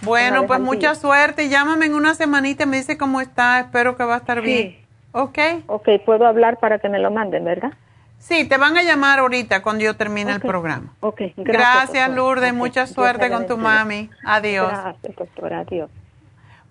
Bueno, 0.00 0.46
pues 0.46 0.58
mucha 0.58 0.94
suerte. 0.94 1.48
Llámame 1.48 1.86
en 1.86 1.94
una 1.94 2.14
semanita 2.14 2.64
y 2.64 2.66
me 2.66 2.78
dice 2.78 2.96
cómo 2.96 3.20
está. 3.20 3.60
Espero 3.60 3.96
que 3.96 4.04
va 4.04 4.14
a 4.14 4.18
estar 4.18 4.40
bien. 4.40 4.83
¿Ok? 5.16 5.38
Ok, 5.68 5.88
puedo 6.04 6.26
hablar 6.26 6.58
para 6.58 6.80
que 6.80 6.88
me 6.88 6.98
lo 6.98 7.08
manden, 7.12 7.44
¿verdad? 7.44 7.72
Sí, 8.18 8.48
te 8.48 8.58
van 8.58 8.76
a 8.76 8.82
llamar 8.82 9.20
ahorita 9.20 9.62
cuando 9.62 9.84
yo 9.84 9.96
termine 9.96 10.32
el 10.32 10.40
programa. 10.40 10.92
Ok, 11.00 11.20
gracias. 11.36 11.46
Gracias, 11.46 12.10
Lourdes. 12.10 12.52
Mucha 12.52 12.88
suerte 12.88 13.30
con 13.30 13.46
tu 13.46 13.56
mami. 13.56 14.10
Adiós. 14.24 14.68
Gracias, 14.68 15.14
doctora. 15.16 15.60
Adiós. 15.60 15.88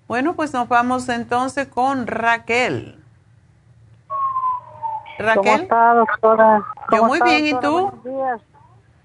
Bueno, 0.09 0.33
pues 0.33 0.53
nos 0.53 0.67
vamos 0.67 1.07
entonces 1.07 1.69
con 1.69 2.05
Raquel. 2.05 2.99
Raquel. 5.19 5.43
¿Cómo 5.43 5.55
está, 5.55 5.93
doctora? 5.93 6.63
yo 6.91 7.05
muy 7.05 7.21
bien, 7.21 7.45
¿y 7.45 7.53
tú? 7.61 7.91
Buenos 7.91 8.03
días. 8.03 8.41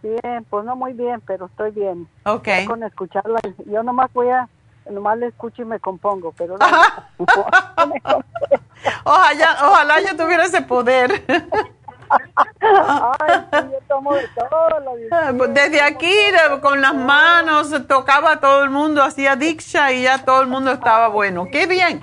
Bien, 0.02 0.44
pues 0.51 0.65
no 0.65 0.74
muy 0.74 0.94
bien, 0.94 1.23
pero 1.24 1.47
estoy 1.47 1.70
bien. 1.70 2.09
Ok. 2.24 2.48
con 2.66 2.82
escucharla. 2.82 3.39
Yo 3.66 3.85
nomás 3.85 4.12
voy 4.12 4.31
a, 4.31 4.48
nomás 4.90 5.16
le 5.19 5.28
escucho 5.28 5.62
y 5.62 5.65
me 5.65 5.78
compongo, 5.78 6.35
pero 6.36 6.56
ojalá, 9.05 9.57
ojalá 9.63 10.01
yo 10.01 10.17
tuviera 10.17 10.45
ese 10.45 10.63
poder. 10.63 11.23
Ay, 12.61 13.45
yo 13.53 13.79
tomo 13.87 14.15
de 14.15 14.27
todo. 14.29 15.49
Desde 15.49 15.83
aquí, 15.83 16.15
con 16.63 16.81
las 16.81 16.95
manos, 16.95 17.87
tocaba 17.87 18.33
a 18.33 18.41
todo 18.41 18.65
el 18.65 18.71
mundo, 18.71 19.03
hacía 19.03 19.37
diksha 19.37 19.93
y 19.93 20.05
ya 20.05 20.25
todo 20.25 20.43
el 20.43 20.49
mundo 20.49 20.73
estaba 20.73 21.09
bueno. 21.09 21.47
¡Qué 21.51 21.67
bien! 21.67 22.03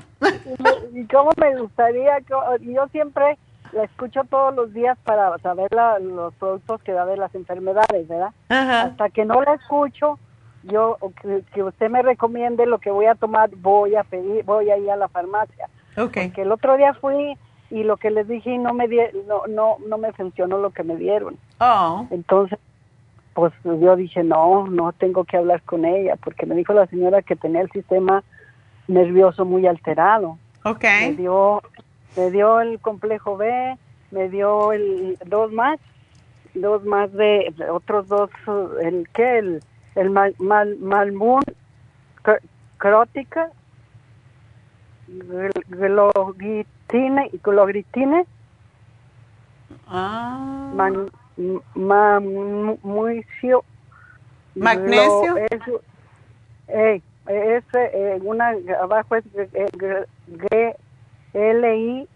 Y, 0.94 1.06
cómo 1.08 1.32
me 1.38 1.60
gustaría, 1.60 2.20
yo 2.28 2.88
siempre 2.92 3.38
la 3.76 3.84
escucho 3.84 4.24
todos 4.30 4.56
los 4.56 4.74
días 4.74 4.98
para 5.04 5.38
saber 5.40 5.70
los 6.02 6.34
productos 6.36 6.82
que 6.82 6.94
da 6.94 7.06
de 7.06 7.18
las 7.18 7.36
enfermedades, 7.36 8.08
¿verdad? 8.08 8.32
Hasta 8.50 9.10
que 9.10 9.26
no 9.26 9.42
la 9.42 9.56
escucho, 9.56 10.18
yo 10.64 10.98
que, 11.54 11.64
usted 11.64 11.90
me 11.90 12.02
recomiende 12.02 12.66
lo 12.66 12.80
que 12.80 12.90
voy 12.90 13.06
a 13.06 13.16
tomar, 13.16 13.50
voy 13.58 13.96
a 13.96 14.04
pedir, 14.04 14.44
voy 14.46 14.72
a 14.72 14.78
ir 14.78 14.90
a 14.90 14.96
la 14.96 15.10
farmacia. 15.10 15.70
Okay. 15.98 16.28
Porque 16.28 16.42
el 16.42 16.52
otro 16.52 16.78
día 16.78 16.94
fui 16.94 17.38
y 17.70 17.84
lo 17.84 17.98
que 17.98 18.12
les 18.12 18.28
dije 18.28 18.58
no 18.58 18.74
me 18.74 18.88
no 19.28 19.48
no 19.48 19.78
no 19.88 19.98
me 19.98 20.12
funcionó 20.14 20.58
lo 20.58 20.72
que 20.72 20.84
me 20.84 20.96
dieron. 20.96 21.38
Oh. 21.60 22.08
Entonces, 22.12 22.60
pues 23.34 23.54
yo 23.64 23.96
dije, 23.96 24.24
"No, 24.24 24.68
no 24.68 24.94
tengo 24.94 25.24
que 25.24 25.38
hablar 25.38 25.62
con 25.64 25.86
ella", 25.86 26.16
porque 26.18 26.46
me 26.46 26.56
dijo 26.56 26.74
la 26.74 26.88
señora 26.88 27.22
que 27.22 27.36
tenía 27.36 27.62
el 27.62 27.72
sistema 27.72 28.24
nervioso 28.88 29.46
muy 29.46 29.68
alterado. 29.68 30.38
Okay. 30.64 31.10
Me 31.10 31.16
dio 31.16 31.62
me 32.18 32.32
dio 32.32 32.60
el 32.62 32.80
complejo 32.80 33.38
B, 33.38 33.78
me 34.12 34.30
dio 34.30 34.72
el 34.72 35.18
dos 35.26 35.52
más, 35.52 35.80
dos 36.54 36.84
más 36.86 37.12
de 37.14 37.54
otros 37.72 38.08
dos 38.08 38.30
el 38.82 39.08
qué 39.14 39.40
el 39.40 39.64
el 39.96 40.10
mal, 40.10 40.36
mal 40.40 40.78
malmun 40.78 41.42
crótica 42.78 43.50
glogitine 45.68 47.30
y 47.32 47.38
glogritine 47.44 48.26
ah. 49.88 50.72
man, 50.76 51.10
ma, 51.76 52.20
magnesio 52.20 53.64
magnesio 54.56 55.38
eh, 56.68 57.02
es 57.28 57.64
eh, 57.74 58.20
una 58.24 58.54
abajo 58.82 59.16
es 59.16 59.24
G 59.34 60.76
L 61.34 61.78
I 61.78 62.08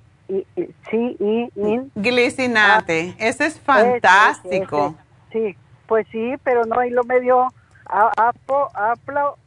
C 0.89 1.15
I 1.19 1.49
in 1.55 1.91
glicinate. 1.95 3.15
Ese 3.17 3.47
es 3.47 3.59
fantástico. 3.59 4.95
sí 5.31 5.55
pues 5.87 6.07
sí 6.11 6.35
pero 6.43 6.65
no 6.65 6.83
y 6.83 6.91
lo 6.91 7.03
me 7.03 7.19
dio 7.19 7.47
apo 7.85 8.69
aplo 8.73 9.37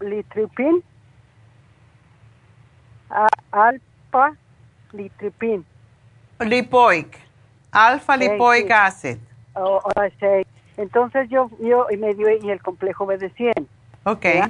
litripin 0.00 0.82
alfa 3.50 4.36
litripin. 4.92 5.64
Lipoic, 6.40 7.18
alfa 7.72 8.16
lipoic 8.16 8.70
acid. 8.70 9.18
Oh, 9.54 9.80
oh, 9.82 10.02
entonces 10.76 11.28
yo 11.30 11.50
yo 11.60 11.86
y 11.90 11.96
me 11.96 12.14
dio 12.14 12.28
y 12.30 12.50
el 12.50 12.62
complejo 12.62 13.06
B 13.06 13.16
de 13.18 13.30
100. 13.30 13.52
Okay. 14.04 14.42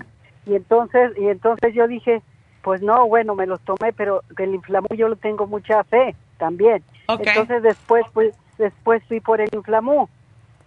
Y 0.45 0.55
entonces 0.55 1.13
y 1.17 1.29
entonces 1.29 1.75
yo 1.75 1.87
dije, 1.87 2.23
pues 2.63 2.83
no, 2.83 3.07
bueno, 3.07 3.35
me 3.35 3.47
los 3.47 3.61
tomé, 3.61 3.93
pero 3.93 4.23
el 4.39 4.55
inflamú 4.55 4.89
yo 4.97 5.09
lo 5.09 5.17
tengo 5.17 5.47
mucha 5.47 5.85
fe 5.85 6.17
también. 6.39 6.83
Okay. 7.07 7.29
Entonces 7.29 7.63
después 7.63 8.05
pues 8.13 8.35
después 8.59 9.03
fui 9.07 9.21
por 9.21 9.41
el 9.41 9.49
inflamú. 9.53 10.09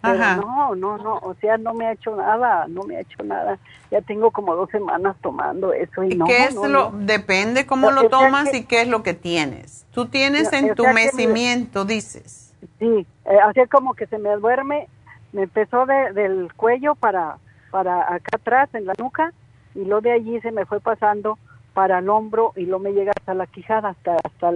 Pero 0.02 0.36
no, 0.36 0.74
no, 0.74 0.96
no, 0.96 1.14
o 1.16 1.34
sea, 1.40 1.58
no 1.58 1.74
me 1.74 1.86
ha 1.86 1.92
hecho 1.92 2.16
nada, 2.16 2.66
no 2.68 2.84
me 2.84 2.96
ha 2.96 3.00
hecho 3.00 3.22
nada. 3.22 3.58
Ya 3.90 4.00
tengo 4.00 4.30
como 4.30 4.54
dos 4.56 4.70
semanas 4.70 5.14
tomando 5.20 5.74
eso 5.74 6.02
y, 6.04 6.16
no. 6.16 6.24
¿Qué 6.24 6.44
es 6.44 6.54
lo, 6.54 6.90
depende 6.92 7.66
cómo 7.66 7.90
lo 7.90 8.08
tomas 8.08 8.52
y 8.54 8.64
qué 8.64 8.82
es 8.82 8.88
lo 8.88 9.02
que 9.02 9.12
tienes? 9.12 9.84
Tú 9.92 10.06
tienes 10.06 10.52
entumecimiento, 10.52 11.84
dices. 11.84 12.54
Sí, 12.78 13.06
eh, 13.26 13.38
así 13.44 13.60
como 13.70 13.94
que 13.94 14.06
se 14.06 14.18
me 14.18 14.30
duerme, 14.36 14.88
me 15.32 15.42
empezó 15.42 15.84
de, 15.84 16.12
del 16.14 16.52
cuello 16.54 16.94
para, 16.94 17.36
para 17.70 18.14
acá 18.14 18.36
atrás, 18.36 18.70
en 18.74 18.86
la 18.86 18.94
nuca, 18.98 19.32
y 19.74 19.84
lo 19.84 20.00
de 20.00 20.12
allí 20.12 20.40
se 20.40 20.50
me 20.50 20.64
fue 20.64 20.80
pasando 20.80 21.38
para 21.74 21.98
el 21.98 22.08
hombro 22.08 22.52
y 22.56 22.64
lo 22.64 22.78
me 22.78 22.92
llega 22.92 23.12
hasta 23.16 23.34
la 23.34 23.46
quijada, 23.46 23.90
hasta, 23.90 24.16
hasta, 24.24 24.52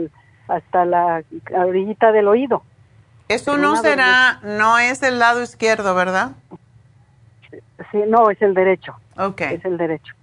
hasta 0.49 0.85
la 0.87 1.23
orillita 1.55 2.13
del 2.13 2.29
oído. 2.29 2.63
Eso 3.29 3.57
no 3.57 3.77
será, 3.77 4.41
no 4.43 4.79
es 4.79 5.03
el 5.03 5.19
lado 5.19 5.43
izquierdo, 5.43 5.95
¿verdad? 5.95 6.33
Sí, 7.91 8.03
no, 8.07 8.31
es 8.31 8.41
el 8.43 8.55
derecho. 8.55 8.95
Ok. 9.17 9.41
Es 9.41 9.65
el 9.65 9.79
derecho. 9.79 10.15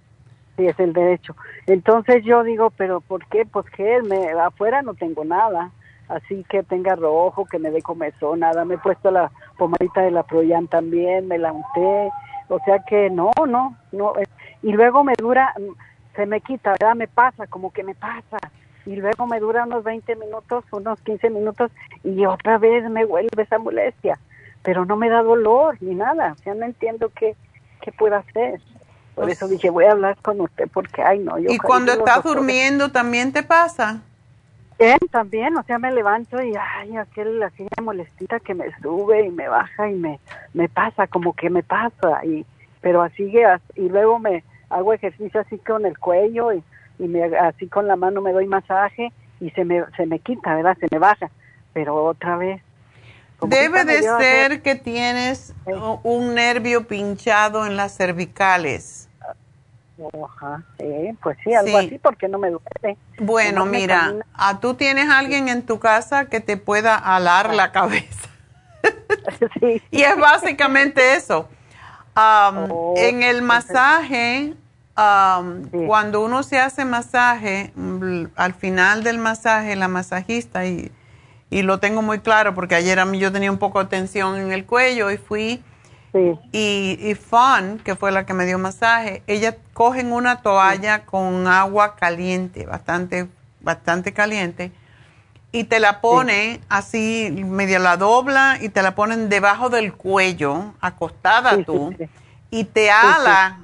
Sí, 0.56 0.66
es 0.66 0.78
el 0.78 0.92
derecho. 0.92 1.34
Entonces 1.66 2.24
yo 2.24 2.42
digo, 2.44 2.70
pero 2.70 3.00
¿por 3.00 3.26
qué? 3.26 3.44
Pues 3.44 3.66
que 3.70 4.02
me, 4.02 4.30
afuera 4.40 4.82
no 4.82 4.94
tengo 4.94 5.24
nada. 5.24 5.70
Así 6.08 6.44
que 6.48 6.62
tenga 6.62 6.94
rojo, 6.94 7.46
que 7.46 7.58
me 7.58 7.70
dé 7.70 7.82
comezón, 7.82 8.40
nada. 8.40 8.64
Me 8.64 8.74
he 8.74 8.78
puesto 8.78 9.10
la 9.10 9.30
pomadita 9.56 10.02
de 10.02 10.10
la 10.10 10.22
Proyan 10.22 10.68
también, 10.68 11.26
me 11.26 11.38
la 11.38 11.52
unté. 11.52 12.10
O 12.48 12.58
sea 12.64 12.80
que 12.86 13.10
no, 13.10 13.30
no, 13.48 13.76
no. 13.92 14.12
Y 14.62 14.72
luego 14.72 15.02
me 15.02 15.14
dura, 15.16 15.54
se 16.14 16.26
me 16.26 16.40
quita, 16.40 16.72
¿verdad? 16.72 16.94
Me 16.94 17.08
pasa, 17.08 17.46
como 17.46 17.72
que 17.72 17.82
me 17.82 17.94
pasa 17.94 18.38
y 18.86 18.96
luego 18.96 19.26
me 19.26 19.40
dura 19.40 19.64
unos 19.64 19.84
20 19.84 20.16
minutos, 20.16 20.64
unos 20.70 21.00
15 21.00 21.30
minutos 21.30 21.70
y 22.04 22.24
otra 22.26 22.58
vez 22.58 22.88
me 22.90 23.04
vuelve 23.04 23.42
esa 23.42 23.58
molestia, 23.58 24.18
pero 24.62 24.84
no 24.84 24.96
me 24.96 25.08
da 25.08 25.22
dolor 25.22 25.76
ni 25.80 25.94
nada, 25.94 26.32
o 26.32 26.42
sea, 26.42 26.54
no 26.54 26.64
entiendo 26.64 27.10
qué, 27.14 27.36
qué 27.80 27.92
puedo 27.92 28.16
hacer. 28.16 28.60
Por 29.14 29.28
eso 29.28 29.46
dije, 29.46 29.68
voy 29.68 29.84
a 29.84 29.92
hablar 29.92 30.16
con 30.22 30.40
usted 30.40 30.68
porque, 30.72 31.02
ay, 31.02 31.18
no, 31.18 31.38
yo... 31.38 31.50
¿Y 31.50 31.58
cuando 31.58 31.92
estás 31.92 32.24
durmiendo 32.24 32.90
también 32.90 33.30
te 33.30 33.42
pasa? 33.42 34.00
Bien, 34.78 34.98
también, 35.10 35.56
o 35.56 35.62
sea, 35.64 35.78
me 35.78 35.92
levanto 35.92 36.42
y, 36.42 36.54
ay, 36.56 36.96
aquel, 36.96 37.42
aquella 37.42 37.68
molestita 37.82 38.40
que 38.40 38.54
me 38.54 38.64
sube 38.80 39.26
y 39.26 39.30
me 39.30 39.48
baja 39.48 39.90
y 39.90 39.94
me, 39.94 40.18
me 40.54 40.68
pasa, 40.68 41.06
como 41.06 41.34
que 41.34 41.50
me 41.50 41.62
pasa, 41.62 42.24
y 42.24 42.46
pero 42.80 43.02
así, 43.02 43.32
y 43.76 43.88
luego 43.88 44.18
me 44.18 44.44
hago 44.68 44.92
ejercicio 44.92 45.40
así 45.40 45.56
con 45.58 45.86
el 45.86 45.98
cuello 45.98 46.52
y 46.52 46.62
y 46.98 47.08
me, 47.08 47.24
así 47.24 47.68
con 47.68 47.86
la 47.86 47.96
mano 47.96 48.20
me 48.20 48.32
doy 48.32 48.46
masaje 48.46 49.12
y 49.40 49.50
se 49.50 49.64
me, 49.64 49.84
se 49.96 50.06
me 50.06 50.18
quita, 50.18 50.54
¿verdad? 50.54 50.76
Se 50.78 50.86
me 50.90 50.98
baja, 50.98 51.30
pero 51.72 52.04
otra 52.04 52.36
vez. 52.36 52.62
Debe 53.40 53.84
de 53.84 54.02
ser 54.02 54.62
que 54.62 54.76
tienes 54.76 55.52
un 56.04 56.34
nervio 56.34 56.86
pinchado 56.86 57.66
en 57.66 57.76
las 57.76 57.96
cervicales. 57.96 59.08
Ajá, 60.24 60.62
sí, 60.78 61.16
pues 61.22 61.36
sí, 61.44 61.54
algo 61.54 61.78
así 61.78 61.98
porque 61.98 62.28
no 62.28 62.38
me 62.38 62.50
duele. 62.50 62.98
Bueno, 63.18 63.66
mira, 63.66 64.14
¿a 64.34 64.58
tú 64.60 64.74
tienes 64.74 65.08
alguien 65.08 65.48
en 65.48 65.62
tu 65.62 65.78
casa 65.78 66.26
que 66.26 66.40
te 66.40 66.56
pueda 66.56 66.96
alar 66.96 67.54
la 67.54 67.72
cabeza. 67.72 68.28
sí. 69.60 69.82
Y 69.90 70.02
es 70.02 70.16
básicamente 70.16 71.14
eso. 71.14 71.48
Oh, 72.14 72.94
en 72.96 73.22
el 73.22 73.42
masaje 73.42 74.54
cuando 74.94 76.20
uno 76.20 76.42
se 76.42 76.58
hace 76.58 76.84
masaje, 76.84 77.72
mm, 77.74 78.24
al 78.36 78.54
final 78.54 79.02
del 79.04 79.18
masaje, 79.18 79.74
la 79.76 79.88
masajista, 79.88 80.66
y, 80.66 80.92
y 81.50 81.62
lo 81.62 81.78
tengo 81.78 82.02
muy 82.02 82.20
claro 82.20 82.54
porque 82.54 82.74
ayer 82.74 82.98
a 82.98 83.04
mí 83.04 83.18
yo 83.18 83.32
tenía 83.32 83.50
un 83.50 83.58
poco 83.58 83.82
de 83.82 83.90
tensión 83.90 84.36
en 84.36 84.52
el 84.52 84.66
cuello 84.66 85.10
y 85.10 85.16
fui, 85.16 85.62
y, 86.52 86.98
y 87.00 87.14
Fun, 87.14 87.80
que 87.82 87.96
fue 87.96 88.12
la 88.12 88.26
que 88.26 88.34
me 88.34 88.44
dio 88.44 88.58
masaje, 88.58 89.22
ella 89.26 89.56
cogen 89.72 90.12
una 90.12 90.42
toalla 90.42 91.06
con 91.06 91.46
agua 91.46 91.96
caliente, 91.96 92.66
bastante, 92.66 93.28
bastante 93.62 94.12
caliente, 94.12 94.72
y 95.52 95.64
te 95.64 95.80
la 95.80 96.02
pone 96.02 96.60
así, 96.68 97.30
medio 97.46 97.78
la 97.78 97.96
dobla 97.96 98.58
y 98.60 98.68
te 98.68 98.82
la 98.82 98.94
ponen 98.94 99.30
debajo 99.30 99.70
del 99.70 99.94
cuello, 99.94 100.74
acostada 100.80 101.62
tú, 101.64 101.94
y 102.50 102.64
te 102.64 102.90
ala. 102.90 103.61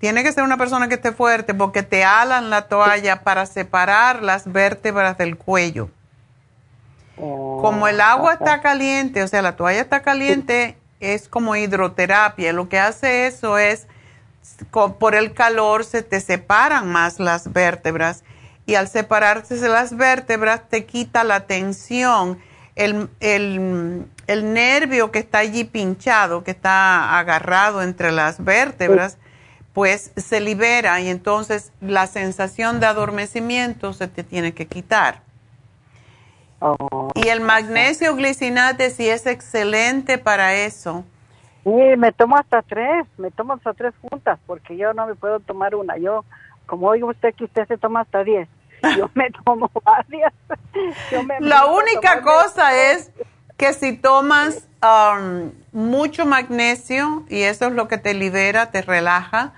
Tiene 0.00 0.22
que 0.22 0.32
ser 0.32 0.44
una 0.44 0.56
persona 0.56 0.88
que 0.88 0.94
esté 0.94 1.12
fuerte 1.12 1.52
porque 1.52 1.82
te 1.82 2.04
alan 2.04 2.48
la 2.48 2.68
toalla 2.68 3.22
para 3.22 3.44
separar 3.44 4.22
las 4.22 4.50
vértebras 4.50 5.18
del 5.18 5.36
cuello. 5.36 5.90
como 7.16 7.86
el 7.86 8.00
agua 8.00 8.32
está 8.32 8.62
caliente, 8.62 9.22
o 9.22 9.28
sea, 9.28 9.42
la 9.42 9.56
toalla 9.56 9.82
está 9.82 10.00
caliente, 10.00 10.78
es 11.00 11.28
como 11.28 11.54
hidroterapia. 11.54 12.54
Lo 12.54 12.70
que 12.70 12.78
hace 12.78 13.26
eso 13.26 13.58
es, 13.58 13.86
por 14.70 15.14
el 15.14 15.34
calor 15.34 15.84
se 15.84 16.02
te 16.02 16.20
separan 16.20 16.90
más 16.90 17.20
las 17.20 17.52
vértebras 17.52 18.24
y 18.64 18.76
al 18.76 18.88
separarse 18.88 19.56
las 19.68 19.94
vértebras 19.94 20.66
te 20.70 20.86
quita 20.86 21.24
la 21.24 21.40
tensión. 21.40 22.38
El, 22.74 23.10
nervio 24.26 25.10
que 25.10 25.18
está 25.18 25.38
allí 25.38 25.64
pinchado, 25.64 26.42
que 26.42 26.52
está 26.52 27.18
agarrado 27.18 27.82
entre 27.82 28.12
las 28.12 28.42
vértebras, 28.42 29.18
pues 29.72 30.12
se 30.16 30.40
libera 30.40 31.00
y 31.00 31.08
entonces 31.08 31.72
la 31.80 32.06
sensación 32.06 32.80
de 32.80 32.86
adormecimiento 32.86 33.92
se 33.92 34.08
te 34.08 34.24
tiene 34.24 34.52
que 34.52 34.66
quitar. 34.66 35.22
Oh. 36.62 37.10
y 37.14 37.28
el 37.28 37.40
magnesio 37.40 38.14
glicinate 38.14 38.90
sí 38.90 39.08
es 39.08 39.26
excelente 39.26 40.18
para 40.18 40.54
eso. 40.54 41.06
Sí, 41.64 41.70
me 41.96 42.12
tomo 42.12 42.36
hasta 42.36 42.60
tres, 42.62 43.06
me 43.16 43.30
tomo 43.30 43.54
hasta 43.54 43.72
tres 43.72 43.94
juntas, 44.02 44.38
porque 44.46 44.76
yo 44.76 44.92
no 44.92 45.06
me 45.06 45.14
puedo 45.14 45.40
tomar 45.40 45.74
una. 45.74 45.96
Yo, 45.96 46.24
como 46.66 46.88
oigo 46.88 47.08
usted 47.08 47.34
que 47.34 47.44
usted 47.44 47.66
se 47.66 47.78
toma 47.78 48.00
hasta 48.00 48.24
diez, 48.24 48.48
yo 48.96 49.10
me 49.14 49.30
tomo 49.30 49.70
varias. 49.84 50.32
La 51.40 51.66
única 51.66 52.22
cosa 52.22 52.74
es 52.92 53.10
que 53.56 53.74
si 53.74 53.94
tomas 53.94 54.66
um, 54.82 55.50
mucho 55.72 56.24
magnesio, 56.24 57.24
y 57.28 57.42
eso 57.42 57.66
es 57.66 57.72
lo 57.72 57.88
que 57.88 57.98
te 57.98 58.14
libera, 58.14 58.70
te 58.70 58.80
relaja, 58.80 59.52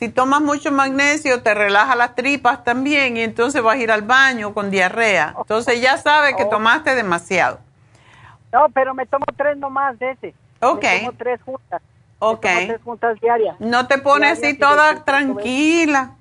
si 0.00 0.08
tomas 0.08 0.40
mucho 0.40 0.72
magnesio, 0.72 1.42
te 1.42 1.52
relaja 1.52 1.94
las 1.94 2.14
tripas 2.14 2.64
también 2.64 3.18
y 3.18 3.20
entonces 3.20 3.62
vas 3.62 3.74
a 3.74 3.78
ir 3.78 3.92
al 3.92 4.00
baño 4.00 4.54
con 4.54 4.70
diarrea. 4.70 5.34
Entonces 5.36 5.78
ya 5.82 5.98
sabes 5.98 6.34
que 6.36 6.44
oh. 6.44 6.48
tomaste 6.48 6.94
demasiado. 6.94 7.58
No, 8.50 8.70
pero 8.70 8.94
me 8.94 9.04
tomo 9.04 9.26
tres 9.36 9.58
nomás 9.58 9.98
de 9.98 10.12
ese. 10.12 10.34
Ok. 10.62 10.82
Me 10.84 10.98
tomo 11.00 11.12
tres 11.18 11.42
juntas. 11.42 11.82
Ok. 12.18 12.40
tres 12.40 12.80
juntas 12.82 13.20
diarias. 13.20 13.60
No 13.60 13.86
te 13.88 13.98
pones 13.98 14.38
así 14.38 14.56
toda 14.56 15.04
tranquila. 15.04 16.12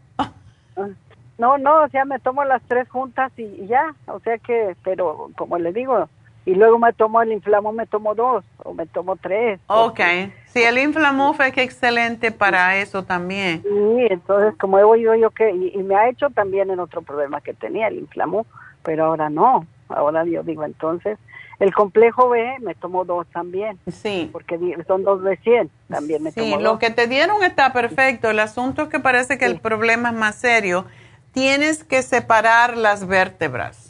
No, 1.37 1.57
no, 1.57 1.83
o 1.83 1.87
sea, 1.87 2.03
me 2.03 2.19
tomo 2.19 2.43
las 2.43 2.61
tres 2.63 2.89
juntas 2.89 3.31
y 3.37 3.65
ya. 3.67 3.95
O 4.07 4.19
sea 4.19 4.37
que, 4.39 4.75
pero 4.83 5.31
como 5.37 5.57
le 5.57 5.71
digo, 5.71 6.09
y 6.49 6.55
luego 6.55 6.79
me 6.79 6.91
tomo 6.93 7.21
el 7.21 7.31
inflamó, 7.31 7.71
me 7.71 7.85
tomo 7.85 8.15
dos 8.15 8.43
o 8.63 8.73
me 8.73 8.87
tomo 8.87 9.15
tres. 9.17 9.59
Ok, 9.67 9.99
sí, 10.47 10.63
el 10.63 10.79
inflamuf 10.79 11.39
es 11.41 11.53
que 11.53 11.61
excelente 11.61 12.31
para 12.31 12.77
eso 12.77 13.03
también. 13.03 13.61
Sí, 13.61 14.07
entonces 14.09 14.55
como 14.59 14.79
he 14.79 14.83
oído 14.83 15.13
yo 15.13 15.29
que, 15.29 15.51
y, 15.51 15.77
me 15.83 15.95
ha 15.95 16.09
hecho 16.09 16.31
también 16.31 16.71
en 16.71 16.79
otro 16.79 17.03
problema 17.03 17.39
que 17.41 17.53
tenía, 17.53 17.87
el 17.87 17.99
inflamó, 17.99 18.47
pero 18.81 19.05
ahora 19.05 19.29
no, 19.29 19.67
ahora 19.89 20.25
yo 20.25 20.41
digo 20.41 20.63
entonces, 20.63 21.19
el 21.59 21.71
complejo 21.71 22.29
B 22.29 22.55
me 22.61 22.73
tomo 22.73 23.05
dos 23.05 23.27
también. 23.27 23.77
Sí. 23.91 24.27
Porque 24.31 24.57
son 24.87 25.03
dos 25.03 25.21
de 25.23 25.37
100, 25.37 25.69
también 25.87 26.23
me 26.23 26.31
sí, 26.31 26.55
lo 26.59 26.79
que 26.79 26.89
te 26.89 27.05
dieron 27.05 27.43
está 27.43 27.73
perfecto, 27.73 28.31
el 28.31 28.39
asunto 28.39 28.81
es 28.81 28.89
que 28.89 28.99
parece 28.99 29.37
que 29.37 29.45
el 29.45 29.59
problema 29.59 30.09
es 30.09 30.15
más 30.15 30.33
serio, 30.33 30.85
tienes 31.31 31.83
que 31.83 32.01
separar 32.01 32.75
las 32.75 33.05
vértebras. 33.05 33.88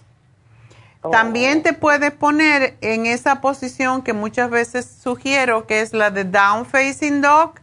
También 1.02 1.64
te 1.64 1.74
puedes 1.74 2.12
poner 2.12 2.76
en 2.82 3.06
esa 3.06 3.40
posición 3.40 4.02
que 4.02 4.12
muchas 4.14 4.50
veces 4.50 4.86
sugiero, 4.86 5.66
que 5.66 5.82
es 5.82 5.94
la 5.94 6.12
de 6.12 6.26
down 6.26 6.66
facing 6.66 7.22
dog, 7.22 7.54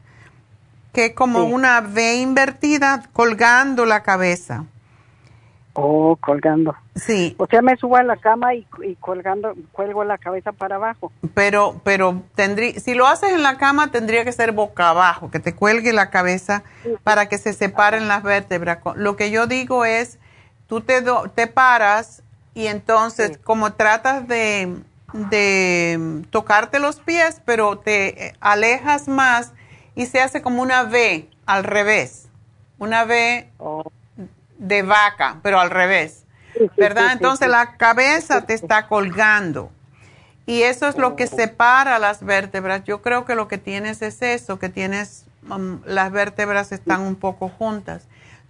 que 0.92 1.06
es 1.06 1.12
como 1.12 1.44
una 1.44 1.80
V 1.80 2.16
invertida 2.16 3.02
colgando 3.12 3.84
la 3.84 4.02
cabeza. 4.02 4.64
Oh, 5.74 6.16
colgando. 6.16 6.74
Sí. 6.94 7.34
O 7.36 7.46
sea, 7.46 7.60
me 7.60 7.76
subo 7.76 7.96
a 7.96 8.02
la 8.02 8.16
cama 8.16 8.54
y, 8.54 8.66
colgando, 8.98 9.54
cuelgo 9.72 10.04
la 10.04 10.16
cabeza 10.16 10.52
para 10.52 10.76
abajo. 10.76 11.12
Pero, 11.34 11.82
pero 11.84 12.22
tendría, 12.34 12.80
si 12.80 12.94
lo 12.94 13.06
haces 13.06 13.32
en 13.32 13.42
la 13.42 13.58
cama, 13.58 13.90
tendría 13.90 14.24
que 14.24 14.32
ser 14.32 14.52
boca 14.52 14.88
abajo, 14.88 15.30
que 15.30 15.38
te 15.38 15.54
cuelgue 15.54 15.92
la 15.92 16.08
cabeza 16.08 16.62
para 17.04 17.28
que 17.28 17.36
se 17.36 17.52
separen 17.52 18.08
las 18.08 18.22
vértebras. 18.22 18.78
Lo 18.94 19.16
que 19.16 19.30
yo 19.30 19.46
digo 19.46 19.84
es, 19.84 20.18
tú 20.66 20.80
te, 20.80 21.04
te 21.34 21.46
paras 21.46 22.22
y 22.56 22.68
entonces, 22.68 23.38
como 23.44 23.74
tratas 23.74 24.26
de, 24.26 24.76
tocarte 26.30 26.78
los 26.78 27.00
pies, 27.00 27.42
pero 27.44 27.78
te 27.78 28.34
alejas 28.40 29.08
más 29.08 29.52
y 29.94 30.06
se 30.06 30.22
hace 30.22 30.40
como 30.40 30.62
una 30.62 30.84
V 30.84 31.28
al 31.44 31.64
revés. 31.64 32.30
Una 32.78 33.04
V 33.04 33.50
oh. 33.58 33.84
de 34.56 34.80
vaca, 34.80 35.38
pero 35.42 35.60
al 35.60 35.68
revés. 35.68 36.24
¿Verdad? 36.78 37.12
Entonces 37.12 37.46
la 37.48 37.76
cabeza 37.76 38.46
te 38.46 38.54
está 38.54 38.86
colgando. 38.86 39.70
Y 40.46 40.62
eso 40.62 40.88
es 40.88 40.96
lo 40.96 41.14
que 41.14 41.24
oh. 41.24 41.36
separa 41.36 41.98
las 41.98 42.24
vértebras. 42.24 42.84
Yo 42.84 43.02
creo 43.02 43.26
que 43.26 43.34
lo 43.34 43.48
que 43.48 43.58
tienes 43.58 44.00
es 44.00 44.22
eso, 44.22 44.58
que 44.58 44.70
tienes, 44.70 45.26
um, 45.50 45.82
las 45.84 46.10
vértebras 46.10 46.72
están 46.72 47.02
un 47.02 47.16
poco 47.16 47.50
juntas. 47.50 48.04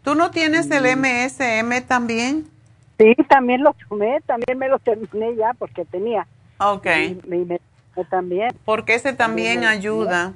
¿Tú 0.05 0.15
no 0.15 0.31
tienes 0.31 0.71
el 0.71 0.97
MSM 0.97 1.85
también? 1.89 2.56
Sí, 2.99 3.15
también 3.29 3.63
lo 3.63 3.75
tomé, 3.89 4.21
también 4.23 4.59
me 4.59 4.69
lo 4.69 4.79
terminé 4.79 5.37
ya 5.37 5.53
porque 5.59 5.85
tenía. 5.85 6.27
Ok. 6.59 6.87
Y, 6.87 8.05
también. 8.11 8.51
Porque 8.65 8.95
ese 8.95 9.13
también, 9.13 9.65
ayuda. 9.65 10.33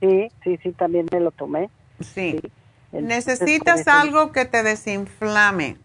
Sí, 0.00 0.28
sí, 0.42 0.58
sí, 0.62 0.72
también 0.72 1.06
me 1.12 1.20
lo 1.20 1.30
tomé. 1.30 1.70
Sí. 2.00 2.40
Necesitas 2.92 3.86
algo 3.88 4.32
que 4.32 4.44
te 4.44 4.62
desinflame. 4.62 5.76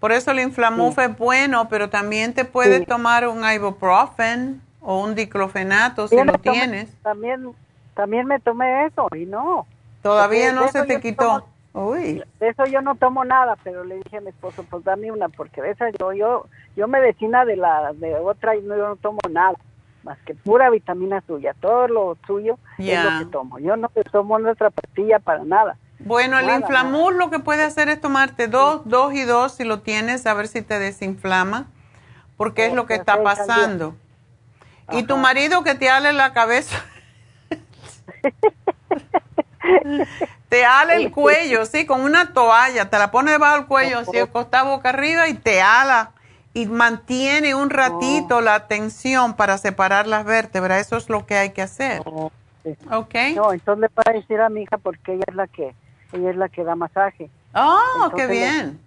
Por 0.00 0.12
eso 0.12 0.32
el 0.32 0.40
inflamuf 0.40 0.98
es 0.98 1.16
bueno, 1.16 1.68
pero 1.68 1.88
también 1.88 2.34
te 2.34 2.44
puedes 2.44 2.86
tomar 2.86 3.26
un 3.26 3.42
ibuprofen 3.48 4.60
o 4.82 5.02
un 5.02 5.14
diclofenato 5.14 6.08
si 6.08 6.22
lo 6.22 6.34
tienes. 6.34 6.90
También, 7.02 7.52
también 7.94 8.26
me 8.26 8.38
tomé 8.38 8.86
eso 8.86 9.08
y 9.16 9.24
no. 9.24 9.66
Todavía 10.02 10.52
no 10.52 10.68
se 10.68 10.82
te 10.82 11.00
quitó. 11.00 11.46
Uy. 11.74 12.22
De 12.38 12.48
eso 12.48 12.64
yo 12.66 12.80
no 12.82 12.94
tomo 12.94 13.24
nada, 13.24 13.56
pero 13.64 13.82
le 13.82 13.96
dije 13.96 14.18
a 14.18 14.20
mi 14.20 14.28
esposo, 14.28 14.64
pues 14.70 14.84
dame 14.84 15.10
una, 15.10 15.28
porque 15.28 15.60
de 15.60 15.72
esa 15.72 15.90
yo, 15.98 16.12
yo, 16.12 16.46
yo 16.76 16.86
medicina 16.86 17.44
de 17.44 17.56
la, 17.56 17.92
de 17.94 18.14
otra 18.14 18.54
y 18.54 18.62
no, 18.62 18.76
yo 18.76 18.88
no 18.88 18.96
tomo 18.96 19.18
nada, 19.28 19.56
más 20.04 20.16
que 20.20 20.34
pura 20.36 20.70
vitamina 20.70 21.20
suya, 21.26 21.52
todo 21.60 21.88
lo 21.88 22.16
suyo 22.28 22.58
es 22.78 23.04
lo 23.04 23.18
que 23.18 23.24
tomo. 23.26 23.58
Yo 23.58 23.76
no 23.76 23.90
tomo 24.12 24.38
nuestra 24.38 24.70
pastilla 24.70 25.18
para 25.18 25.42
nada. 25.42 25.76
Bueno, 25.98 26.38
el 26.38 26.48
inflamur 26.48 27.12
lo 27.16 27.28
que 27.30 27.40
puede 27.40 27.64
hacer 27.64 27.88
es 27.88 28.00
tomarte 28.00 28.46
dos, 28.46 28.82
dos 28.84 29.12
y 29.12 29.24
dos 29.24 29.56
si 29.56 29.64
lo 29.64 29.80
tienes, 29.80 30.26
a 30.26 30.34
ver 30.34 30.46
si 30.46 30.62
te 30.62 30.78
desinflama, 30.78 31.66
porque 32.36 32.66
es 32.66 32.72
lo 32.72 32.86
que 32.86 32.94
está 32.94 33.20
pasando. 33.24 33.96
Y 34.92 35.02
tu 35.04 35.16
marido 35.16 35.64
que 35.64 35.74
te 35.74 35.90
ale 35.90 36.12
la 36.12 36.32
cabeza. 36.32 36.84
te 40.54 40.64
ala 40.64 40.94
el 40.94 41.10
cuello, 41.10 41.66
sí, 41.66 41.84
con 41.84 42.02
una 42.02 42.32
toalla, 42.32 42.88
te 42.88 42.96
la 42.96 43.10
pone 43.10 43.32
debajo 43.32 43.56
del 43.56 43.66
cuello, 43.66 43.98
así 43.98 44.16
acostado 44.18 44.66
boca 44.66 44.90
arriba 44.90 45.26
y 45.26 45.34
te 45.34 45.60
ala 45.60 46.12
y 46.52 46.66
mantiene 46.66 47.56
un 47.56 47.70
ratito 47.70 48.40
la 48.40 48.68
tensión 48.68 49.34
para 49.34 49.58
separar 49.58 50.06
las 50.06 50.24
vértebras. 50.24 50.80
Eso 50.80 50.96
es 50.96 51.08
lo 51.08 51.26
que 51.26 51.34
hay 51.34 51.50
que 51.50 51.62
hacer. 51.62 52.02
¿Ok? 52.06 53.14
No, 53.34 53.52
entonces 53.52 53.80
le 53.80 53.88
puedo 53.88 54.12
decir 54.16 54.40
a 54.40 54.48
mi 54.48 54.62
hija 54.62 54.78
porque 54.78 55.14
ella 55.14 55.24
es 55.26 55.34
la 55.34 55.48
que 55.48 55.74
ella 56.12 56.30
es 56.30 56.36
la 56.36 56.48
que 56.48 56.62
da 56.62 56.76
masaje. 56.76 57.30
Oh, 57.52 58.12
qué 58.14 58.28
bien. 58.28 58.78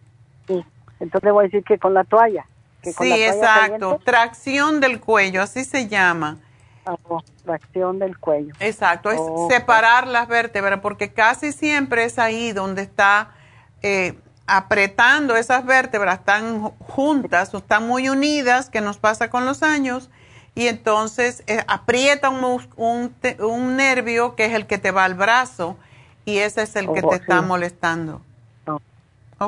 sí. 0.47 0.63
Entonces 1.01 1.25
le 1.25 1.31
voy 1.31 1.43
a 1.43 1.47
decir 1.47 1.65
que 1.65 1.77
con 1.77 1.93
la 1.93 2.05
toalla. 2.05 2.45
sí, 2.81 3.11
exacto. 3.11 3.99
Tracción 4.05 4.79
del 4.79 5.01
cuello, 5.01 5.41
así 5.41 5.65
se 5.65 5.89
llama 5.89 6.37
tracción 7.43 7.99
del 7.99 8.17
cuello. 8.17 8.53
Exacto, 8.59 9.11
es 9.11 9.19
separar 9.49 10.07
las 10.07 10.27
vértebras 10.27 10.79
porque 10.79 11.11
casi 11.13 11.51
siempre 11.51 12.03
es 12.03 12.19
ahí 12.19 12.51
donde 12.51 12.81
está 12.81 13.31
eh, 13.81 14.17
apretando 14.47 15.35
esas 15.35 15.65
vértebras, 15.65 16.19
están 16.19 16.61
juntas 16.79 17.53
o 17.53 17.57
están 17.57 17.87
muy 17.87 18.09
unidas, 18.09 18.69
que 18.69 18.81
nos 18.81 18.97
pasa 18.97 19.29
con 19.29 19.45
los 19.45 19.61
años, 19.61 20.09
y 20.55 20.67
entonces 20.67 21.43
eh, 21.47 21.63
aprieta 21.67 22.29
un, 22.29 22.65
un, 22.77 23.77
nervio 23.77 24.35
que 24.35 24.45
es 24.45 24.53
el 24.53 24.65
que 24.65 24.77
te 24.77 24.91
va 24.91 25.03
al 25.03 25.13
brazo 25.13 25.77
y 26.25 26.39
ese 26.39 26.63
es 26.63 26.75
el 26.75 26.91
que 26.91 27.03
te 27.03 27.15
está 27.15 27.41
molestando. 27.41 28.21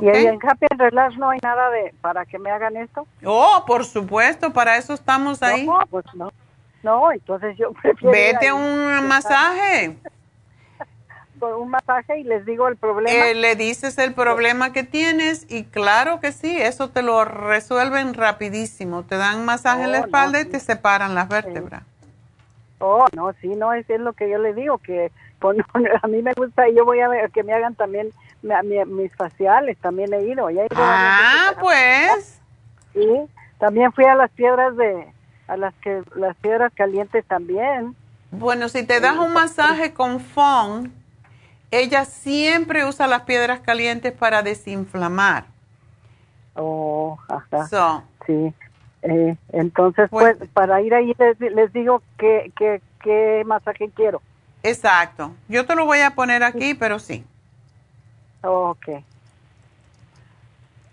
¿Y 0.01 0.07
en 0.07 0.37
Happy 0.47 0.67
Relax 0.77 1.17
no 1.17 1.31
hay 1.31 1.39
nada 1.41 1.71
de 1.71 1.95
para 1.99 2.25
que 2.25 2.37
me 2.37 2.51
hagan 2.51 2.77
esto? 2.77 3.07
Oh, 3.25 3.63
por 3.65 3.85
supuesto, 3.85 4.53
para 4.53 4.77
eso 4.77 4.93
estamos 4.93 5.41
ahí. 5.41 5.65
No, 5.65 5.79
pues 5.89 6.05
no. 6.13 6.31
No, 6.83 7.11
entonces 7.11 7.57
yo 7.57 7.71
prefiero... 7.81 8.11
Vete 8.11 8.49
a 8.49 8.55
un 8.55 9.07
masaje. 9.07 9.97
un 11.41 11.69
masaje 11.69 12.19
y 12.19 12.23
les 12.23 12.45
digo 12.45 12.67
el 12.67 12.75
problema. 12.75 13.27
Eh, 13.27 13.33
le 13.33 13.55
dices 13.55 13.97
el 13.97 14.13
problema 14.13 14.73
que 14.73 14.83
tienes 14.83 15.45
y 15.49 15.63
claro 15.63 16.19
que 16.19 16.31
sí, 16.31 16.61
eso 16.61 16.89
te 16.89 17.01
lo 17.01 17.25
resuelven 17.25 18.13
rapidísimo. 18.13 19.03
Te 19.03 19.17
dan 19.17 19.45
masaje 19.45 19.83
en 19.83 19.91
la 19.91 20.01
oh, 20.01 20.05
espalda 20.05 20.41
y 20.41 20.45
te 20.45 20.59
separan 20.59 21.15
las 21.15 21.29
vértebras. 21.29 21.83
Oh, 22.79 23.05
no, 23.13 23.33
sí, 23.41 23.49
no, 23.49 23.73
es, 23.73 23.89
es 23.89 23.99
lo 23.99 24.13
que 24.13 24.29
yo 24.29 24.37
le 24.37 24.53
digo, 24.53 24.77
que 24.77 25.11
a 26.01 26.07
mí 26.07 26.21
me 26.21 26.33
gusta 26.33 26.67
y 26.67 26.75
yo 26.75 26.85
voy 26.85 26.99
a 26.99 27.07
ver 27.07 27.31
que 27.31 27.43
me 27.43 27.53
hagan 27.53 27.75
también 27.75 28.09
mis 28.87 29.13
faciales, 29.15 29.77
también 29.79 30.13
he 30.13 30.23
ido. 30.23 30.47
ah, 30.75 31.53
pues. 31.59 32.39
Sí, 32.93 33.07
también 33.57 33.91
fui 33.91 34.05
a 34.05 34.15
las 34.15 34.31
piedras 34.31 34.75
de, 34.77 35.13
a 35.49 35.57
las 35.57 35.73
que, 35.75 36.03
las 36.15 36.35
piedras 36.37 36.71
calientes 36.73 37.25
también. 37.25 37.95
Bueno, 38.31 38.69
si 38.69 38.85
te 38.85 38.99
das 38.99 39.17
un 39.17 39.33
masaje 39.33 39.93
con 39.93 40.19
FON, 40.19 40.93
ella 41.71 42.05
siempre 42.05 42.85
usa 42.85 43.07
las 43.07 43.23
piedras 43.23 43.59
calientes 43.59 44.13
para 44.13 44.43
desinflamar. 44.43 45.45
Oh, 46.55 47.17
ajá. 47.27 48.03
sí. 48.25 48.53
Eh, 49.01 49.37
entonces, 49.53 50.09
pues, 50.09 50.35
pues, 50.37 50.49
para 50.49 50.81
ir 50.81 50.93
ahí 50.93 51.15
les, 51.39 51.71
digo 51.71 52.03
qué 52.17 52.51
que, 52.57 52.81
que 53.01 53.43
masaje 53.45 53.89
quiero. 53.95 54.21
Exacto. 54.61 55.31
Yo 55.47 55.65
te 55.65 55.73
lo 55.75 55.85
voy 55.85 55.99
a 55.99 56.11
poner 56.15 56.43
aquí, 56.43 56.73
pero 56.73 56.99
sí. 56.99 57.23
Ok. 58.41 58.89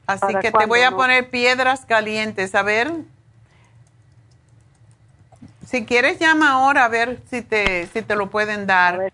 Así 0.07 0.35
que 0.41 0.53
te 0.53 0.67
voy 0.67 0.83
a 0.83 0.93
poner 0.93 1.31
piedras 1.31 1.85
calientes. 1.85 2.55
A 2.55 2.63
ver. 2.63 2.93
Si 5.67 5.85
quieres, 5.85 6.21
llama 6.21 6.53
ahora 6.53 6.85
a 6.85 6.89
ver 6.89 7.21
si 7.29 7.43
te, 7.43 7.89
si 7.89 8.01
te 8.01 8.15
lo 8.15 8.31
pueden 8.31 8.67
dar. 8.67 9.13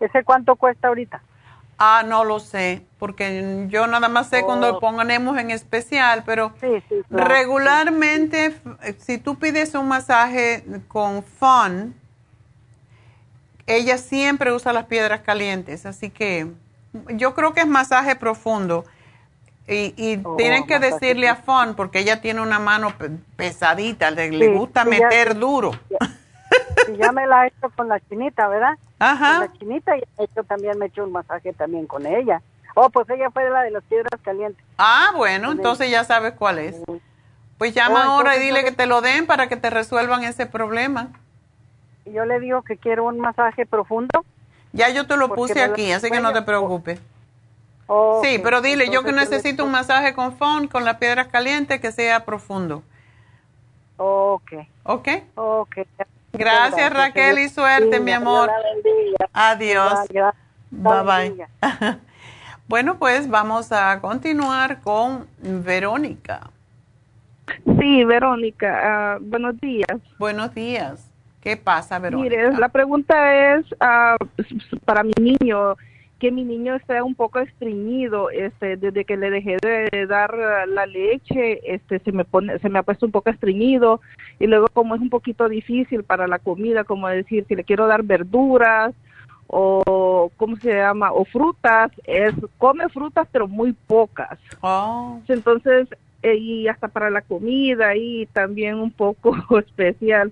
¿Ese 0.00 0.24
cuánto 0.24 0.56
cuesta 0.56 0.88
ahorita? 0.88 1.20
Ah, 1.78 2.02
no 2.06 2.24
lo 2.24 2.40
sé, 2.40 2.86
porque 2.98 3.66
yo 3.68 3.86
nada 3.86 4.08
más 4.08 4.28
sé 4.28 4.42
cuando 4.42 4.70
lo 4.70 4.76
oh. 4.78 4.80
ponemos 4.80 5.36
en 5.36 5.50
especial, 5.50 6.22
pero 6.24 6.52
regularmente, 7.10 8.56
si 8.98 9.18
tú 9.18 9.38
pides 9.38 9.74
un 9.74 9.88
masaje 9.88 10.64
con 10.88 11.22
Fun, 11.22 11.94
ella 13.66 13.98
siempre 13.98 14.52
usa 14.52 14.72
las 14.72 14.86
piedras 14.86 15.20
calientes, 15.20 15.84
así 15.84 16.08
que 16.08 16.46
yo 17.10 17.34
creo 17.34 17.52
que 17.52 17.60
es 17.60 17.66
masaje 17.66 18.16
profundo. 18.16 18.84
Y, 19.68 20.20
oh, 20.24 20.36
tienen 20.36 20.66
que 20.66 20.78
decirle 20.78 21.28
a 21.28 21.36
Fon, 21.36 21.74
porque 21.74 22.00
ella 22.00 22.20
tiene 22.20 22.40
una 22.40 22.58
mano 22.58 22.92
pesadita, 23.36 24.10
le, 24.10 24.48
gusta 24.48 24.84
meter 24.84 25.38
duro. 25.38 25.70
Si 26.86 26.96
ya 26.98 27.12
me 27.12 27.26
la 27.26 27.44
he 27.44 27.48
hecho 27.48 27.70
con 27.74 27.88
la 27.88 28.00
chinita, 28.00 28.48
¿verdad? 28.48 28.74
Ajá. 28.98 29.38
Con 29.38 29.46
la 29.46 29.52
chinita 29.58 29.96
y 29.96 30.02
hecho, 30.18 30.42
también 30.44 30.78
me 30.78 30.86
he 30.86 30.88
hecho 30.88 31.04
un 31.04 31.12
masaje 31.12 31.52
también 31.52 31.86
con 31.86 32.06
ella. 32.06 32.42
Oh, 32.74 32.90
pues 32.90 33.08
ella 33.10 33.30
fue 33.30 33.48
la 33.48 33.62
de 33.62 33.70
las 33.70 33.84
piedras 33.84 34.20
calientes. 34.22 34.62
Ah, 34.78 35.12
bueno, 35.14 35.52
entonces 35.52 35.90
ya 35.90 36.04
sabes 36.04 36.32
cuál 36.32 36.58
es. 36.58 36.76
Pues 37.56 37.74
llama 37.74 38.08
oh, 38.08 38.12
ahora 38.12 38.36
y 38.36 38.40
dile 38.40 38.64
que 38.64 38.72
te 38.72 38.86
lo 38.86 39.00
den 39.00 39.26
para 39.26 39.48
que 39.48 39.56
te 39.56 39.70
resuelvan 39.70 40.24
ese 40.24 40.46
problema 40.46 41.10
yo 42.06 42.24
le 42.24 42.40
digo 42.40 42.62
que 42.62 42.76
quiero 42.76 43.04
un 43.04 43.18
masaje 43.18 43.66
profundo. 43.66 44.24
Ya 44.72 44.88
yo 44.88 45.06
te 45.06 45.16
lo 45.16 45.34
puse 45.34 45.62
aquí, 45.62 45.92
así 45.92 46.10
que 46.10 46.20
no 46.20 46.32
te 46.32 46.42
preocupes. 46.42 47.00
Sí, 48.22 48.38
pero 48.42 48.60
dile, 48.60 48.90
yo 48.90 49.02
que 49.02 49.12
necesito 49.12 49.64
un 49.64 49.70
masaje 49.70 50.14
con 50.14 50.36
phone, 50.36 50.68
con 50.68 50.84
las 50.84 50.96
piedras 50.96 51.28
calientes, 51.28 51.80
que 51.80 51.92
sea 51.92 52.24
profundo. 52.24 52.82
Ok. 53.96 54.52
Ok. 54.84 55.08
Ok. 55.34 55.76
Gracias, 56.32 56.92
Raquel 56.92 57.38
y 57.38 57.48
suerte, 57.48 58.00
mi 58.00 58.12
amor. 58.12 58.50
Adiós. 59.32 60.08
Bye 60.70 61.02
bye. 61.02 61.46
bueno, 62.68 62.98
pues 62.98 63.28
vamos 63.28 63.70
a 63.72 64.00
continuar 64.00 64.80
con 64.80 65.26
Verónica. 65.38 66.50
Sí, 67.78 68.04
Verónica, 68.04 68.80
ah, 68.82 69.18
buenos 69.20 69.60
días. 69.60 70.00
Buenos 70.18 70.54
días. 70.54 71.10
¿Qué 71.42 71.56
pasa, 71.56 71.98
Verónica? 71.98 72.36
Mire, 72.36 72.52
la 72.56 72.68
pregunta 72.68 73.56
es 73.56 73.66
uh, 73.72 74.16
para 74.84 75.02
mi 75.02 75.12
niño, 75.20 75.76
que 76.22 76.30
mi 76.30 76.44
niño 76.44 76.76
esté 76.76 77.02
un 77.02 77.16
poco 77.16 77.40
estreñido, 77.40 78.30
este, 78.30 78.76
desde 78.76 79.04
que 79.04 79.16
le 79.16 79.28
dejé 79.28 79.56
de 79.60 80.06
dar 80.06 80.32
la 80.68 80.86
leche, 80.86 81.74
este, 81.74 81.98
se 81.98 82.12
me 82.12 82.24
pone, 82.24 82.60
se 82.60 82.68
me 82.68 82.78
ha 82.78 82.84
puesto 82.84 83.06
un 83.06 83.10
poco 83.10 83.28
estreñido 83.28 84.00
y 84.38 84.46
luego 84.46 84.68
como 84.72 84.94
es 84.94 85.00
un 85.00 85.10
poquito 85.10 85.48
difícil 85.48 86.04
para 86.04 86.28
la 86.28 86.38
comida, 86.38 86.84
como 86.84 87.08
decir, 87.08 87.44
si 87.48 87.56
le 87.56 87.64
quiero 87.64 87.88
dar 87.88 88.04
verduras 88.04 88.94
o 89.48 90.30
cómo 90.36 90.54
se 90.58 90.72
llama 90.76 91.12
o 91.12 91.24
frutas, 91.24 91.90
es 92.04 92.32
come 92.56 92.88
frutas 92.88 93.26
pero 93.32 93.48
muy 93.48 93.72
pocas. 93.72 94.38
Oh. 94.60 95.18
Entonces 95.26 95.88
eh, 96.22 96.36
y 96.36 96.68
hasta 96.68 96.86
para 96.86 97.10
la 97.10 97.22
comida 97.22 97.96
y 97.96 98.26
también 98.26 98.76
un 98.76 98.92
poco 98.92 99.34
especial. 99.58 100.30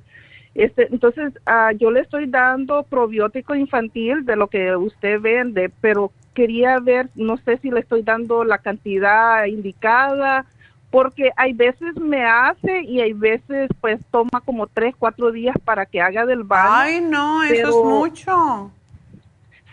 Este, 0.60 0.88
entonces, 0.92 1.32
uh, 1.46 1.74
yo 1.78 1.90
le 1.90 2.00
estoy 2.00 2.26
dando 2.26 2.82
probiótico 2.82 3.54
infantil 3.54 4.26
de 4.26 4.36
lo 4.36 4.48
que 4.48 4.76
usted 4.76 5.18
vende, 5.18 5.70
pero 5.80 6.12
quería 6.34 6.78
ver, 6.80 7.08
no 7.14 7.38
sé 7.38 7.56
si 7.62 7.70
le 7.70 7.80
estoy 7.80 8.02
dando 8.02 8.44
la 8.44 8.58
cantidad 8.58 9.46
indicada, 9.46 10.44
porque 10.90 11.30
hay 11.38 11.54
veces 11.54 11.96
me 11.96 12.26
hace 12.26 12.82
y 12.82 13.00
hay 13.00 13.14
veces 13.14 13.70
pues 13.80 14.00
toma 14.10 14.42
como 14.44 14.66
tres, 14.66 14.94
cuatro 14.98 15.32
días 15.32 15.56
para 15.64 15.86
que 15.86 16.02
haga 16.02 16.26
del 16.26 16.42
baño. 16.42 16.72
Ay, 16.74 17.00
no, 17.00 17.42
eso 17.42 17.68
es 17.70 17.76
mucho. 17.76 18.70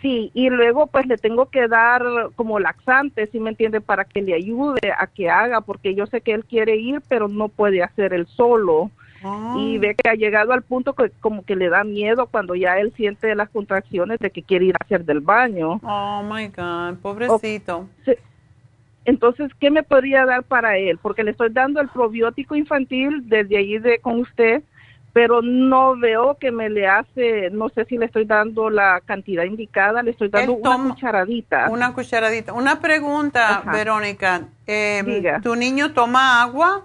Sí, 0.00 0.30
y 0.32 0.48
luego 0.48 0.86
pues 0.86 1.06
le 1.06 1.18
tengo 1.18 1.50
que 1.50 1.68
dar 1.68 2.02
como 2.34 2.60
laxante, 2.60 3.26
si 3.26 3.40
me 3.40 3.50
entiende, 3.50 3.82
para 3.82 4.06
que 4.06 4.22
le 4.22 4.32
ayude 4.32 4.90
a 4.98 5.06
que 5.06 5.28
haga, 5.28 5.60
porque 5.60 5.94
yo 5.94 6.06
sé 6.06 6.22
que 6.22 6.32
él 6.32 6.46
quiere 6.46 6.76
ir, 6.76 7.02
pero 7.08 7.28
no 7.28 7.50
puede 7.50 7.82
hacer 7.82 8.14
él 8.14 8.26
solo. 8.26 8.90
Y 9.20 9.76
ah. 9.76 9.78
ve 9.80 9.94
que 9.94 10.08
ha 10.08 10.14
llegado 10.14 10.52
al 10.52 10.62
punto 10.62 10.94
que 10.94 11.10
como 11.20 11.44
que 11.44 11.56
le 11.56 11.68
da 11.68 11.84
miedo 11.84 12.26
cuando 12.26 12.54
ya 12.54 12.78
él 12.78 12.92
siente 12.96 13.34
las 13.34 13.48
contracciones 13.48 14.18
de 14.20 14.30
que 14.30 14.42
quiere 14.42 14.66
ir 14.66 14.74
a 14.74 14.84
hacer 14.84 15.04
del 15.04 15.20
baño. 15.20 15.80
Oh 15.82 16.22
my 16.22 16.48
God, 16.48 16.98
pobrecito. 17.02 17.88
Entonces, 19.04 19.50
¿qué 19.58 19.70
me 19.70 19.82
podría 19.82 20.26
dar 20.26 20.42
para 20.42 20.76
él? 20.76 20.98
Porque 21.00 21.24
le 21.24 21.30
estoy 21.30 21.48
dando 21.50 21.80
el 21.80 21.88
probiótico 21.88 22.54
infantil 22.54 23.22
desde 23.26 23.56
ahí 23.56 23.78
de 23.78 24.00
con 24.00 24.20
usted, 24.20 24.62
pero 25.14 25.40
no 25.40 25.96
veo 25.96 26.36
que 26.38 26.52
me 26.52 26.68
le 26.68 26.86
hace, 26.86 27.48
no 27.50 27.70
sé 27.70 27.86
si 27.86 27.96
le 27.96 28.04
estoy 28.04 28.26
dando 28.26 28.68
la 28.68 29.00
cantidad 29.04 29.44
indicada, 29.44 30.02
le 30.02 30.10
estoy 30.10 30.28
dando 30.28 30.52
una 30.52 30.90
cucharadita. 30.90 31.70
Una 31.70 31.94
cucharadita. 31.94 32.52
Una 32.52 32.80
pregunta, 32.80 33.62
Verónica. 33.72 34.42
Eh, 34.66 35.38
¿Tu 35.42 35.56
niño 35.56 35.92
toma 35.92 36.42
agua? 36.42 36.84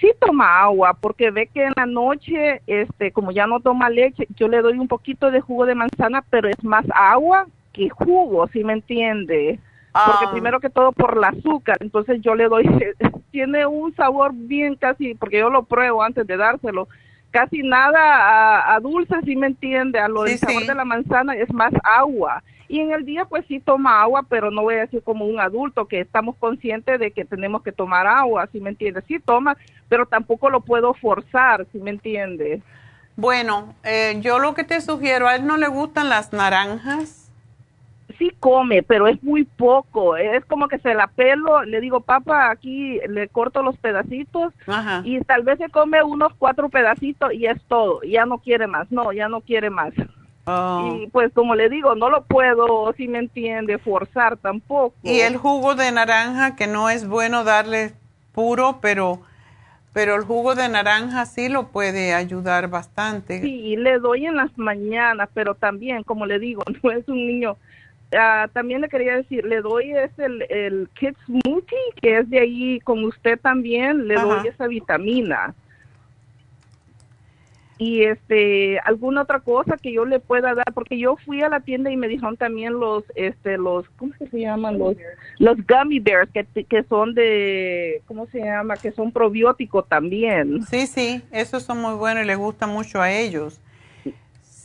Sí 0.00 0.12
toma 0.18 0.62
agua 0.62 0.94
porque 0.94 1.30
ve 1.30 1.46
que 1.46 1.64
en 1.64 1.72
la 1.76 1.86
noche, 1.86 2.62
este, 2.66 3.12
como 3.12 3.30
ya 3.30 3.46
no 3.46 3.60
toma 3.60 3.90
leche, 3.90 4.26
yo 4.36 4.48
le 4.48 4.62
doy 4.62 4.78
un 4.78 4.88
poquito 4.88 5.30
de 5.30 5.40
jugo 5.40 5.66
de 5.66 5.74
manzana, 5.74 6.24
pero 6.30 6.48
es 6.48 6.64
más 6.64 6.84
agua 6.94 7.46
que 7.72 7.88
jugo, 7.90 8.48
si 8.48 8.64
me 8.64 8.72
entiende. 8.72 9.58
Porque 9.92 10.26
ah. 10.26 10.30
primero 10.32 10.60
que 10.60 10.70
todo 10.70 10.92
por 10.92 11.16
el 11.16 11.24
azúcar, 11.24 11.78
entonces 11.80 12.20
yo 12.22 12.34
le 12.34 12.48
doy, 12.48 12.64
tiene 13.30 13.66
un 13.66 13.94
sabor 13.94 14.32
bien 14.34 14.76
casi, 14.76 15.14
porque 15.14 15.38
yo 15.38 15.50
lo 15.50 15.64
pruebo 15.64 16.02
antes 16.02 16.26
de 16.26 16.36
dárselo, 16.36 16.88
casi 17.30 17.62
nada 17.62 18.74
a, 18.74 18.80
dulce, 18.80 19.14
si 19.24 19.36
me 19.36 19.48
entiende, 19.48 19.98
a 19.98 20.08
lo 20.08 20.24
del 20.24 20.38
sabor 20.38 20.66
de 20.66 20.74
la 20.74 20.84
manzana 20.84 21.34
es 21.34 21.52
más 21.52 21.72
agua. 21.82 22.42
Y 22.68 22.78
en 22.78 22.92
el 22.92 23.04
día 23.04 23.24
pues 23.24 23.44
sí 23.48 23.58
toma 23.58 24.00
agua, 24.00 24.24
pero 24.28 24.50
no 24.50 24.62
voy 24.62 24.74
a 24.76 24.80
decir 24.80 25.02
como 25.02 25.24
un 25.26 25.40
adulto 25.40 25.86
que 25.86 26.00
estamos 26.00 26.36
conscientes 26.36 27.00
de 27.00 27.10
que 27.10 27.24
tenemos 27.24 27.62
que 27.62 27.72
tomar 27.72 28.06
agua, 28.06 28.48
si 28.52 28.60
me 28.60 28.70
entiende. 28.70 29.02
Sí 29.08 29.18
toma, 29.18 29.56
pero 29.88 30.06
tampoco 30.06 30.50
lo 30.50 30.60
puedo 30.60 30.94
forzar, 30.94 31.66
si 31.72 31.78
me 31.78 31.90
entiende. 31.90 32.62
Bueno, 33.16 33.74
eh, 33.82 34.16
yo 34.20 34.38
lo 34.38 34.54
que 34.54 34.64
te 34.64 34.80
sugiero, 34.80 35.26
a 35.26 35.34
él 35.34 35.46
no 35.46 35.56
le 35.56 35.68
gustan 35.68 36.08
las 36.08 36.32
naranjas. 36.32 37.19
Sí 38.20 38.30
come, 38.38 38.82
pero 38.82 39.08
es 39.08 39.22
muy 39.22 39.44
poco. 39.44 40.14
Es 40.14 40.44
como 40.44 40.68
que 40.68 40.78
se 40.78 40.92
la 40.92 41.06
pelo, 41.06 41.62
le 41.62 41.80
digo, 41.80 42.02
papá, 42.02 42.50
aquí 42.50 43.00
le 43.08 43.28
corto 43.28 43.62
los 43.62 43.78
pedacitos 43.78 44.52
y 45.04 45.18
tal 45.20 45.42
vez 45.42 45.56
se 45.56 45.70
come 45.70 46.02
unos 46.02 46.34
cuatro 46.38 46.68
pedacitos 46.68 47.32
y 47.32 47.46
es 47.46 47.58
todo. 47.66 48.02
Ya 48.02 48.26
no 48.26 48.36
quiere 48.36 48.66
más, 48.66 48.92
no, 48.92 49.10
ya 49.14 49.30
no 49.30 49.40
quiere 49.40 49.70
más. 49.70 49.94
Oh. 50.44 50.98
Y 51.00 51.06
pues 51.06 51.32
como 51.32 51.54
le 51.54 51.70
digo, 51.70 51.94
no 51.94 52.10
lo 52.10 52.24
puedo, 52.24 52.92
si 52.92 53.08
me 53.08 53.20
entiende, 53.20 53.78
forzar 53.78 54.36
tampoco. 54.36 54.94
Y 55.02 55.20
el 55.20 55.38
jugo 55.38 55.74
de 55.74 55.90
naranja, 55.90 56.56
que 56.56 56.66
no 56.66 56.90
es 56.90 57.08
bueno 57.08 57.42
darle 57.42 57.94
puro, 58.32 58.80
pero, 58.82 59.22
pero 59.94 60.14
el 60.14 60.24
jugo 60.24 60.54
de 60.54 60.68
naranja 60.68 61.24
sí 61.24 61.48
lo 61.48 61.68
puede 61.68 62.12
ayudar 62.12 62.68
bastante. 62.68 63.40
Sí, 63.40 63.76
le 63.76 63.98
doy 63.98 64.26
en 64.26 64.36
las 64.36 64.56
mañanas, 64.58 65.30
pero 65.32 65.54
también, 65.54 66.02
como 66.02 66.26
le 66.26 66.38
digo, 66.38 66.62
no 66.82 66.90
es 66.90 67.08
un 67.08 67.26
niño. 67.26 67.56
Ah, 68.16 68.48
también 68.52 68.80
le 68.80 68.88
quería 68.88 69.16
decir, 69.16 69.44
le 69.44 69.60
doy 69.60 69.92
es 69.92 70.10
el, 70.18 70.42
el 70.50 70.88
Kids 70.98 71.18
Smoothie, 71.26 71.92
que 72.02 72.18
es 72.18 72.28
de 72.28 72.40
ahí 72.40 72.80
con 72.80 73.04
usted 73.04 73.38
también, 73.38 74.08
le 74.08 74.14
doy 74.14 74.48
esa 74.48 74.66
vitamina. 74.66 75.54
y 77.80 78.02
este 78.02 78.78
alguna 78.80 79.22
otra 79.22 79.40
cosa 79.40 79.78
que 79.78 79.90
yo 79.90 80.04
le 80.04 80.20
pueda 80.20 80.54
dar 80.54 80.70
porque 80.74 80.98
yo 80.98 81.16
fui 81.16 81.40
a 81.40 81.48
la 81.48 81.60
tienda 81.60 81.90
y 81.90 81.96
me 81.96 82.08
dijeron 82.08 82.36
también 82.36 82.74
los 82.74 83.04
este 83.14 83.56
los 83.56 83.88
cómo 83.96 84.12
se 84.18 84.38
llaman 84.38 84.78
los 84.78 84.96
los 85.38 85.56
gummy 85.66 85.98
bears 85.98 86.30
que, 86.30 86.44
que 86.64 86.82
son 86.82 87.14
de 87.14 88.02
cómo 88.06 88.26
se 88.26 88.40
llama 88.40 88.76
que 88.76 88.92
son 88.92 89.10
probióticos 89.10 89.88
también. 89.88 90.62
Sí 90.66 90.86
sí 90.86 91.22
esos 91.32 91.62
son 91.62 91.80
muy 91.80 91.94
buenos 91.94 92.24
y 92.24 92.26
les 92.26 92.36
gusta 92.36 92.66
mucho 92.66 93.00
a 93.00 93.10
ellos. 93.10 93.58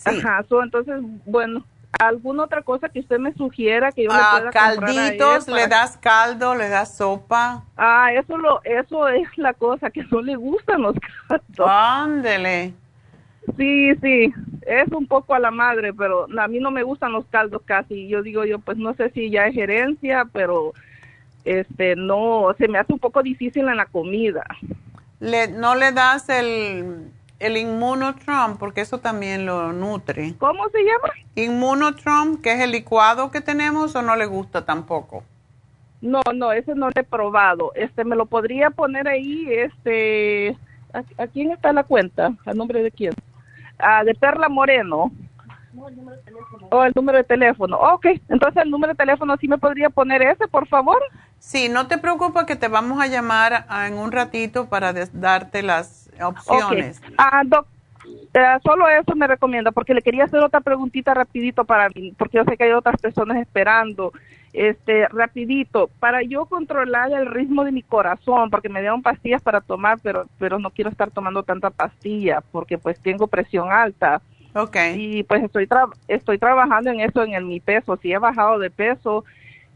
Ajá 0.04 0.44
entonces 0.64 0.96
bueno 1.26 1.64
alguna 2.00 2.44
otra 2.44 2.62
cosa 2.62 2.90
que 2.90 3.00
usted 3.00 3.20
me 3.20 3.34
sugiera 3.34 3.92
que 3.92 4.04
yo 4.04 4.10
le 4.10 4.18
ah, 4.20 4.30
pueda 4.32 4.52
calditos 4.52 5.48
le 5.48 5.68
das 5.68 5.98
caldo 5.98 6.56
le 6.56 6.70
das 6.70 6.98
sopa 6.98 7.64
ah 7.78 8.12
eso 8.14 8.38
lo 8.38 8.62
eso 8.64 9.08
es 9.08 9.28
la 9.38 9.54
cosa 9.54 9.90
que 9.90 10.04
no 10.12 10.22
le 10.22 10.36
gustan 10.36 10.82
los 10.82 10.96
caldos 11.28 11.68
ándele 11.68 12.74
Sí, 13.58 13.94
sí, 14.02 14.34
es 14.62 14.92
un 14.92 15.06
poco 15.08 15.34
a 15.36 15.40
la 15.40 15.52
madre, 15.52 15.94
pero 15.94 16.28
a 16.38 16.48
mí 16.48 16.60
no 16.60 16.72
me 16.72 16.84
gustan 16.84 17.12
los 17.12 17.26
caldos 17.28 17.62
casi. 17.64 18.08
Yo 18.08 18.24
digo 18.24 18.44
yo, 18.44 18.60
pues 18.60 18.78
no 18.78 18.94
sé 18.96 19.12
si 19.12 19.30
ya 19.30 19.46
es 19.48 19.54
gerencia, 19.54 20.26
pero 20.34 20.74
este 21.44 21.96
no, 21.96 22.54
se 22.58 22.68
me 22.68 22.80
hace 22.80 22.92
un 22.92 23.00
poco 23.00 23.22
difícil 23.22 23.68
en 23.70 23.78
la 23.78 23.86
comida. 23.86 24.46
Le, 25.20 25.48
¿No 25.48 25.76
le 25.76 25.92
das 25.92 26.28
el, 26.30 27.12
el 27.40 27.57
Immunotron? 27.57 28.57
Porque 28.57 28.82
eso 28.82 28.99
también 28.99 29.45
lo 29.45 29.74
nutre. 29.74 30.36
¿Cómo 30.38 30.70
se 30.70 30.80
llama? 30.84 31.14
Immunotron, 31.36 32.38
que 32.38 32.53
es 32.53 32.60
el 32.62 32.72
licuado 32.72 33.32
que 33.32 33.41
tenemos, 33.41 33.95
o 33.95 34.02
no 34.02 34.16
le 34.16 34.26
gusta 34.26 34.66
tampoco. 34.66 35.24
No, 36.02 36.22
no, 36.34 36.52
ese 36.52 36.76
no 36.76 36.88
lo 36.88 36.94
he 36.95 37.03
probado. 37.03 37.72
Este, 37.76 38.03
me 38.03 38.16
lo 38.16 38.26
podría 38.26 38.70
poner 38.70 39.07
ahí, 39.07 39.48
este, 39.49 40.57
¿a, 40.94 41.28
quién 41.28 41.52
está 41.52 41.74
la 41.74 41.84
cuenta? 41.84 42.32
¿A 42.45 42.53
nombre 42.53 42.84
de 42.84 42.91
quién? 42.91 43.14
Ah, 43.80 44.03
de 44.03 44.14
Perla 44.14 44.48
Moreno. 44.49 45.12
No, 45.74 45.90
el 45.90 45.95
número 45.95 46.16
de 46.16 46.24
teléfono. 46.24 46.68
Oh, 46.72 46.84
el 46.84 46.94
número 46.95 47.18
de 47.18 47.24
teléfono. 47.24 47.78
Ok, 47.78 48.06
entonces 48.30 48.64
el 48.64 48.72
número 48.72 48.94
de 48.94 48.98
teléfono, 48.98 49.36
¿sí 49.38 49.48
me 49.48 49.57
podría 49.57 49.90
poner 49.90 50.22
ese, 50.22 50.48
por 50.48 50.68
favor? 50.68 51.02
Sí, 51.40 51.70
no 51.70 51.88
te 51.88 51.98
preocupes 51.98 52.45
que 52.45 52.56
te 52.56 52.70
vamos 52.70 53.02
a 53.02 53.07
llamar 53.07 53.66
en 53.86 53.95
un 53.95 54.12
ratito 54.12 54.68
para 54.70 54.94
darte 54.94 55.64
las 55.64 56.05
opciones. 56.22 57.02
Ah, 57.18 57.42
doc, 57.46 57.68
eh, 58.34 58.58
solo 58.64 58.88
eso 58.90 59.16
me 59.16 59.28
recomienda, 59.28 59.72
porque 59.72 59.94
le 59.94 60.02
quería 60.02 60.26
hacer 60.26 60.42
otra 60.42 60.62
preguntita 60.62 61.14
rapidito 61.14 61.64
para 61.64 61.90
mí, 61.90 62.14
porque 62.18 62.38
yo 62.38 62.44
sé 62.44 62.58
que 62.58 62.66
hay 62.66 62.72
otras 62.72 63.00
personas 63.00 63.38
esperando. 63.38 64.12
Este, 64.52 65.08
rapidito, 65.10 65.90
para 66.00 66.22
yo 66.22 66.46
controlar 66.46 67.12
el 67.12 67.26
ritmo 67.26 67.66
de 67.66 67.74
mi 67.74 67.82
corazón, 67.82 68.50
porque 68.50 68.70
me 68.70 68.80
dieron 68.80 69.02
pastillas 69.02 69.42
para 69.42 69.60
tomar, 69.60 70.00
pero, 70.02 70.28
pero 70.40 70.60
no 70.60 70.70
quiero 70.70 70.90
estar 70.90 71.12
tomando 71.12 71.44
tanta 71.44 71.72
pastilla, 71.72 72.42
porque 72.52 72.78
pues 72.78 73.00
tengo 73.00 73.28
presión 73.28 73.72
alta. 73.72 74.22
Okay. 74.54 75.18
Y 75.18 75.24
pues 75.24 75.44
estoy 75.44 75.68
estoy 76.08 76.38
trabajando 76.38 76.90
en 76.90 77.02
eso, 77.02 77.24
en 77.24 77.34
el, 77.34 77.44
mi 77.44 77.60
peso, 77.60 77.98
sí 78.02 78.14
he 78.14 78.18
bajado 78.18 78.58
de 78.58 78.70
peso 78.70 79.26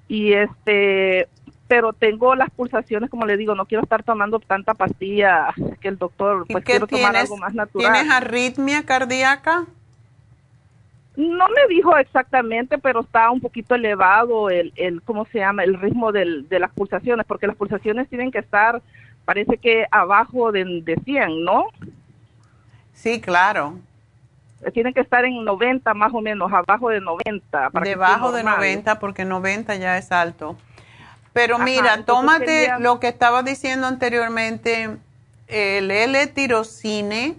y 0.08 0.34
este, 0.34 1.28
pero 1.70 1.94
tengo 1.94 2.34
las 2.34 2.50
pulsaciones, 2.50 3.12
como 3.12 3.28
le 3.28 3.38
digo, 3.38 3.54
no 3.54 3.68
quiero 3.68 3.84
estar 3.84 4.02
tomando 4.02 4.40
tanta 4.40 4.74
pastilla 4.74 5.54
que 5.80 5.88
el 5.88 6.00
doctor, 6.00 6.48
pues 6.50 6.66
quiero 6.66 6.88
tomar 6.88 7.16
algo 7.16 7.38
más 7.38 7.54
natural. 7.54 7.94
¿Tienes 7.94 8.12
arritmia 8.12 8.84
cardíaca? 8.88 9.66
No 11.16 11.48
me 11.48 11.74
dijo 11.74 11.96
exactamente, 11.98 12.80
pero 12.80 13.02
está 13.02 13.30
un 13.30 13.40
poquito 13.40 13.76
elevado 13.76 14.50
el, 14.50 14.74
el 14.78 15.04
¿cómo 15.04 15.26
se 15.26 15.38
llama? 15.38 15.64
El 15.64 15.76
ritmo 15.80 16.12
del, 16.12 16.50
de 16.50 16.58
las 16.58 16.72
pulsaciones, 16.72 17.24
porque 17.28 17.46
las 17.46 17.56
pulsaciones 17.56 18.10
tienen 18.10 18.32
que 18.32 18.40
estar, 18.40 18.82
parece 19.24 19.58
que 19.58 19.86
abajo 19.92 20.52
de, 20.52 20.82
de 20.82 20.96
100, 20.96 21.44
¿no? 21.46 21.66
Sí, 22.94 23.22
claro. 23.22 23.76
Tienen 24.74 24.96
que 24.96 25.02
estar 25.02 25.24
en 25.24 25.46
90 25.46 25.94
más 25.94 26.12
o 26.16 26.22
menos, 26.22 26.52
abajo 26.52 26.90
de 26.90 27.00
90. 27.00 27.70
Para 27.70 27.86
Debajo 27.86 28.32
de 28.32 28.44
90, 28.44 28.98
porque 29.00 29.24
90 29.24 29.76
ya 29.76 30.00
es 30.00 30.12
alto. 30.12 30.58
Pero 31.42 31.58
mira, 31.60 32.04
tómate 32.04 32.70
lo 32.80 33.00
que 33.00 33.08
estaba 33.08 33.44
diciendo 33.44 33.88
anteriormente, 33.88 34.98
el 35.48 35.90
L-tirocine 35.90 37.38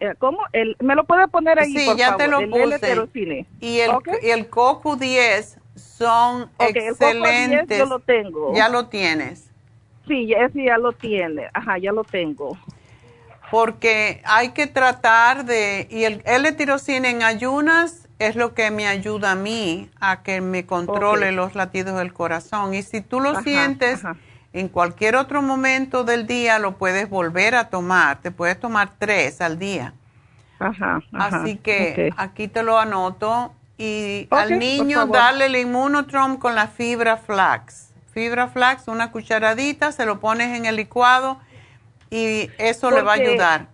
eh, 0.00 0.14
¿Cómo? 0.18 0.38
El, 0.54 0.76
¿Me 0.80 0.94
lo 0.94 1.04
puede 1.04 1.28
poner 1.28 1.58
ahí, 1.58 1.74
sí, 1.74 1.86
ya 1.96 2.16
te 2.16 2.26
lo 2.26 2.38
puse. 2.48 3.46
Y 3.60 3.80
el, 3.80 3.90
el 4.22 4.50
CoQ10 4.50 5.58
son 5.74 6.50
excelentes. 6.58 7.70
El 7.70 7.76
CoQ10 7.76 7.78
yo 7.78 7.86
lo 7.86 7.98
tengo. 7.98 8.54
Ya 8.54 8.68
lo 8.70 8.86
tienes. 8.86 9.50
Sí, 10.08 10.32
ese 10.32 10.64
ya 10.64 10.78
lo 10.78 10.92
tiene. 10.92 11.48
Ajá, 11.52 11.76
ya 11.76 11.92
lo 11.92 12.02
tengo. 12.02 12.56
Porque 13.50 14.22
hay 14.24 14.50
que 14.50 14.66
tratar 14.66 15.44
de... 15.44 15.86
Y 15.90 16.04
el 16.04 16.22
L-tirocina 16.24 17.10
en 17.10 17.22
ayunas 17.22 18.08
es 18.20 18.36
lo 18.36 18.54
que 18.54 18.70
me 18.70 18.86
ayuda 18.86 19.32
a 19.32 19.34
mí 19.34 19.90
a 19.98 20.22
que 20.22 20.40
me 20.40 20.66
controle 20.66 21.32
los 21.32 21.56
latidos 21.56 21.98
del 21.98 22.12
corazón. 22.12 22.74
Y 22.74 22.82
si 22.82 23.00
tú 23.00 23.18
lo 23.20 23.42
sientes... 23.42 24.02
En 24.52 24.66
cualquier 24.68 25.14
otro 25.14 25.42
momento 25.42 26.02
del 26.02 26.26
día 26.26 26.58
lo 26.58 26.76
puedes 26.76 27.08
volver 27.08 27.54
a 27.54 27.68
tomar. 27.68 28.20
Te 28.20 28.32
puedes 28.32 28.58
tomar 28.58 28.90
tres 28.98 29.40
al 29.40 29.60
día. 29.60 29.94
Ajá. 30.58 31.00
Así 31.12 31.56
que 31.56 32.12
aquí 32.16 32.48
te 32.48 32.64
lo 32.64 32.76
anoto. 32.76 33.54
Y 33.78 34.26
al 34.30 34.58
niño 34.58 35.06
darle 35.06 35.46
el 35.46 35.54
inmunotrom 35.54 36.36
con 36.36 36.56
la 36.56 36.66
fibra 36.66 37.16
flax. 37.16 37.92
Fibra 38.12 38.48
flax, 38.48 38.88
una 38.88 39.12
cucharadita, 39.12 39.92
se 39.92 40.04
lo 40.04 40.18
pones 40.18 40.56
en 40.56 40.66
el 40.66 40.74
licuado 40.74 41.38
y 42.10 42.50
eso 42.58 42.90
le 42.90 43.02
va 43.02 43.12
a 43.12 43.14
ayudar. 43.14 43.68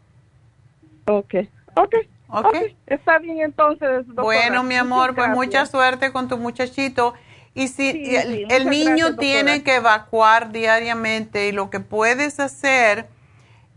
Ok, 1.07 1.37
ok. 1.75 1.95
Okay. 2.29 2.77
Está 2.87 3.19
bien 3.19 3.41
entonces. 3.41 4.07
Bueno, 4.07 4.63
mi 4.63 4.75
amor, 4.75 5.15
pues 5.15 5.29
mucha 5.31 5.67
suerte 5.67 6.13
con 6.13 6.29
tu 6.29 6.39
muchachito. 6.39 7.15
Y 7.55 7.69
si 7.69 8.15
el, 8.51 8.69
niño 8.69 9.17
tiene 9.17 9.63
que 9.63 9.77
evacuar 9.77 10.53
diariamente 10.53 11.49
y 11.49 11.53
lo 11.53 11.71
que 11.71 11.81
puedes 11.81 12.39
hacer 12.39 13.09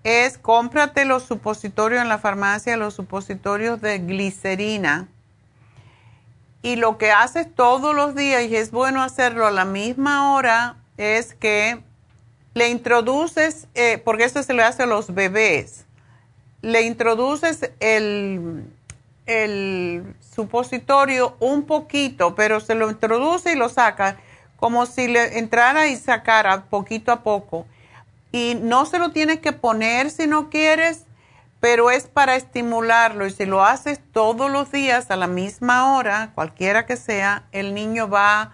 es 0.04 0.38
cómprate 0.38 1.06
los 1.06 1.24
supositorios 1.24 2.02
en 2.02 2.10
la 2.10 2.18
farmacia, 2.18 2.76
los 2.76 2.96
supositorios 2.96 3.80
de 3.80 4.00
glicerina. 4.00 5.08
Y 6.62 6.76
lo 6.76 6.98
que 6.98 7.12
haces 7.12 7.48
todos 7.56 7.96
los 7.96 8.16
días, 8.16 8.44
y 8.44 8.56
es 8.58 8.72
bueno 8.72 9.02
hacerlo 9.02 9.48
a 9.48 9.52
la 9.52 9.64
misma 9.64 10.34
hora, 10.34 10.76
es 10.98 11.34
que 11.34 11.82
le 12.54 12.68
introduces, 12.68 13.68
eh, 13.76 14.02
porque 14.04 14.26
esto 14.26 14.44
se 14.44 14.54
le 14.54 14.64
hace 14.64 14.84
a 14.84 14.88
los 14.88 15.14
bebés, 15.14 15.86
le 16.62 16.82
introduces 16.84 17.72
el, 17.80 18.66
el 19.26 20.16
supositorio 20.20 21.36
un 21.40 21.64
poquito, 21.64 22.36
pero 22.36 22.60
se 22.60 22.76
lo 22.76 22.90
introduce 22.90 23.54
y 23.54 23.56
lo 23.56 23.70
saca 23.70 24.18
como 24.58 24.86
si 24.86 25.08
le 25.08 25.40
entrara 25.40 25.88
y 25.88 25.96
sacara 25.96 26.66
poquito 26.66 27.12
a 27.12 27.22
poco. 27.24 27.66
Y 28.32 28.56
no 28.62 28.86
se 28.86 29.00
lo 29.00 29.12
tienes 29.12 29.40
que 29.40 29.54
poner 29.54 30.12
si 30.12 30.28
no 30.28 30.50
quieres, 30.50 31.06
pero 31.62 31.92
es 31.92 32.08
para 32.08 32.36
estimularlo. 32.36 33.26
Y 33.26 33.32
si 33.32 33.46
lo 33.46 33.64
haces 33.64 34.02
todos 34.12 34.52
los 34.52 34.72
días 34.72 35.12
a 35.12 35.16
la 35.16 35.28
misma 35.28 35.96
hora, 35.96 36.32
cualquiera 36.36 36.86
que 36.86 36.98
sea, 36.98 37.44
el 37.54 37.74
niño 37.74 38.10
va 38.10 38.54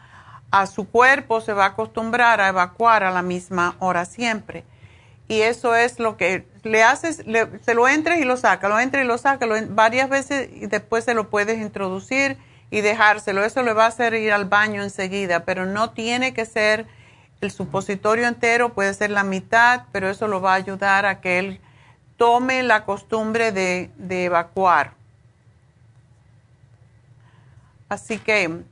a 0.52 0.68
su 0.68 0.88
cuerpo, 0.88 1.42
se 1.42 1.54
va 1.54 1.66
a 1.66 1.70
acostumbrar 1.70 2.40
a 2.40 2.50
evacuar 2.50 3.04
a 3.04 3.12
la 3.12 3.24
misma 3.24 3.76
hora 3.80 4.06
siempre 4.06 4.64
y 5.28 5.42
eso 5.42 5.76
es 5.76 6.00
lo 6.00 6.18
que 6.18 6.46
le 6.66 6.82
haces, 6.82 7.24
se 7.62 7.74
lo 7.76 7.88
entres 7.88 8.20
y 8.20 8.26
lo 8.26 8.38
saca, 8.38 8.68
lo 8.68 8.80
entra 8.80 9.04
y 9.04 9.06
lo 9.06 9.20
saca 9.20 9.46
varias 9.70 10.10
veces 10.10 10.50
y 10.52 10.66
después 10.66 11.04
se 11.06 11.14
lo 11.14 11.30
puedes 11.30 11.60
introducir 11.60 12.38
y 12.72 12.82
dejárselo. 12.82 13.46
Eso 13.46 13.62
le 13.62 13.74
va 13.74 13.86
a 13.86 13.90
hacer 13.90 14.16
ir 14.16 14.34
al 14.34 14.46
baño 14.46 14.82
enseguida, 14.82 15.46
pero 15.46 15.68
no 15.68 15.92
tiene 15.92 16.34
que 16.34 16.46
ser 16.46 16.88
el 17.42 17.52
supositorio 17.52 18.28
entero, 18.28 18.74
puede 18.74 18.96
ser 18.96 19.12
la 19.12 19.24
mitad, 19.24 19.84
pero 19.92 20.10
eso 20.10 20.28
lo 20.28 20.42
va 20.42 20.54
a 20.54 20.56
ayudar 20.56 21.06
a 21.06 21.22
que 21.22 21.38
él 21.38 21.62
tome 22.18 22.64
la 22.64 22.84
costumbre 22.84 23.52
de 23.52 23.92
evacuar. 24.26 24.94
Así 27.90 28.18
que 28.18 28.64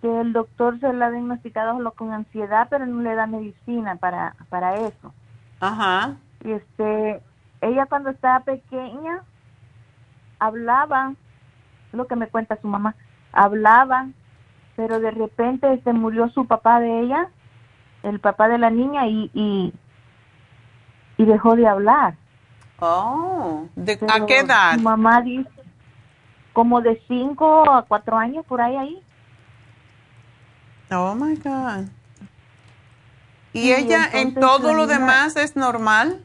que 0.00 0.20
el 0.22 0.32
doctor 0.32 0.80
se 0.80 0.94
la 0.94 1.08
ha 1.08 1.10
diagnosticado 1.10 1.78
con 1.90 2.10
ansiedad, 2.10 2.66
pero 2.70 2.86
no 2.86 3.02
le 3.02 3.14
da 3.14 3.26
medicina 3.26 3.96
para, 3.96 4.34
para 4.48 4.76
eso. 4.76 5.12
Ajá. 5.60 6.16
Y 6.42 6.52
este, 6.52 7.20
ella 7.60 7.84
cuando 7.84 8.08
estaba 8.08 8.40
pequeña 8.44 9.24
hablaba, 10.38 11.12
lo 11.92 12.06
que 12.06 12.16
me 12.16 12.28
cuenta 12.28 12.58
su 12.62 12.66
mamá, 12.66 12.94
hablaba, 13.32 14.06
pero 14.74 15.00
de 15.00 15.10
repente 15.10 15.82
se 15.84 15.92
murió 15.92 16.30
su 16.30 16.46
papá 16.46 16.80
de 16.80 17.00
ella, 17.00 17.28
el 18.02 18.20
papá 18.20 18.48
de 18.48 18.56
la 18.56 18.70
niña, 18.70 19.06
y, 19.06 19.30
y, 19.34 19.74
y 21.18 21.24
dejó 21.26 21.56
de 21.56 21.68
hablar. 21.68 22.14
Oh, 22.78 23.66
¿De, 23.74 23.98
¿a 24.08 24.26
qué 24.26 24.40
edad? 24.40 24.74
Su 24.74 24.80
mamá 24.80 25.22
dice, 25.22 25.48
como 26.52 26.80
de 26.80 27.00
5 27.08 27.70
a 27.70 27.82
4 27.82 28.18
años, 28.18 28.44
por 28.46 28.60
ahí, 28.60 28.76
ahí. 28.76 29.02
Oh, 30.90 31.14
my 31.14 31.36
God. 31.36 31.86
¿Y 33.52 33.72
ella 33.72 34.08
en 34.12 34.34
todo 34.34 34.74
lo 34.74 34.86
demás 34.86 35.36
es 35.36 35.56
normal? 35.56 36.22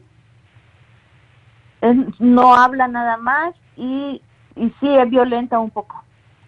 no 2.20 2.54
habla 2.54 2.86
nada 2.86 3.16
más 3.16 3.54
y, 3.76 4.22
y 4.54 4.70
sí 4.78 4.88
es 4.88 5.10
violenta 5.10 5.58
un 5.58 5.70
poco. 5.70 6.02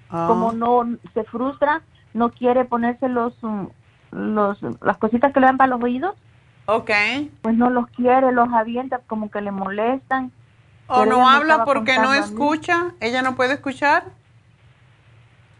Como 0.08 0.52
no 0.52 0.86
se 1.12 1.24
frustra, 1.24 1.82
no 2.12 2.30
quiere 2.30 2.64
ponerse 2.64 3.08
los, 3.08 3.34
mm, 3.42 3.64
los 4.12 4.58
las 4.80 4.96
cositas 4.98 5.32
que 5.32 5.40
le 5.40 5.46
dan 5.46 5.56
para 5.56 5.70
los 5.70 5.82
oídos. 5.82 6.14
Ok. 6.66 6.90
Pues 7.42 7.56
no 7.56 7.70
los 7.70 7.86
quiere, 7.88 8.32
los 8.32 8.48
avienta, 8.52 9.00
como 9.06 9.30
que 9.30 9.40
le 9.40 9.50
molestan. 9.50 10.32
¿O 10.86 11.04
no 11.04 11.28
habla 11.28 11.64
porque 11.64 11.98
no 11.98 12.12
escucha? 12.12 12.92
¿Ella 13.00 13.22
no 13.22 13.36
puede 13.36 13.54
escuchar? 13.54 14.04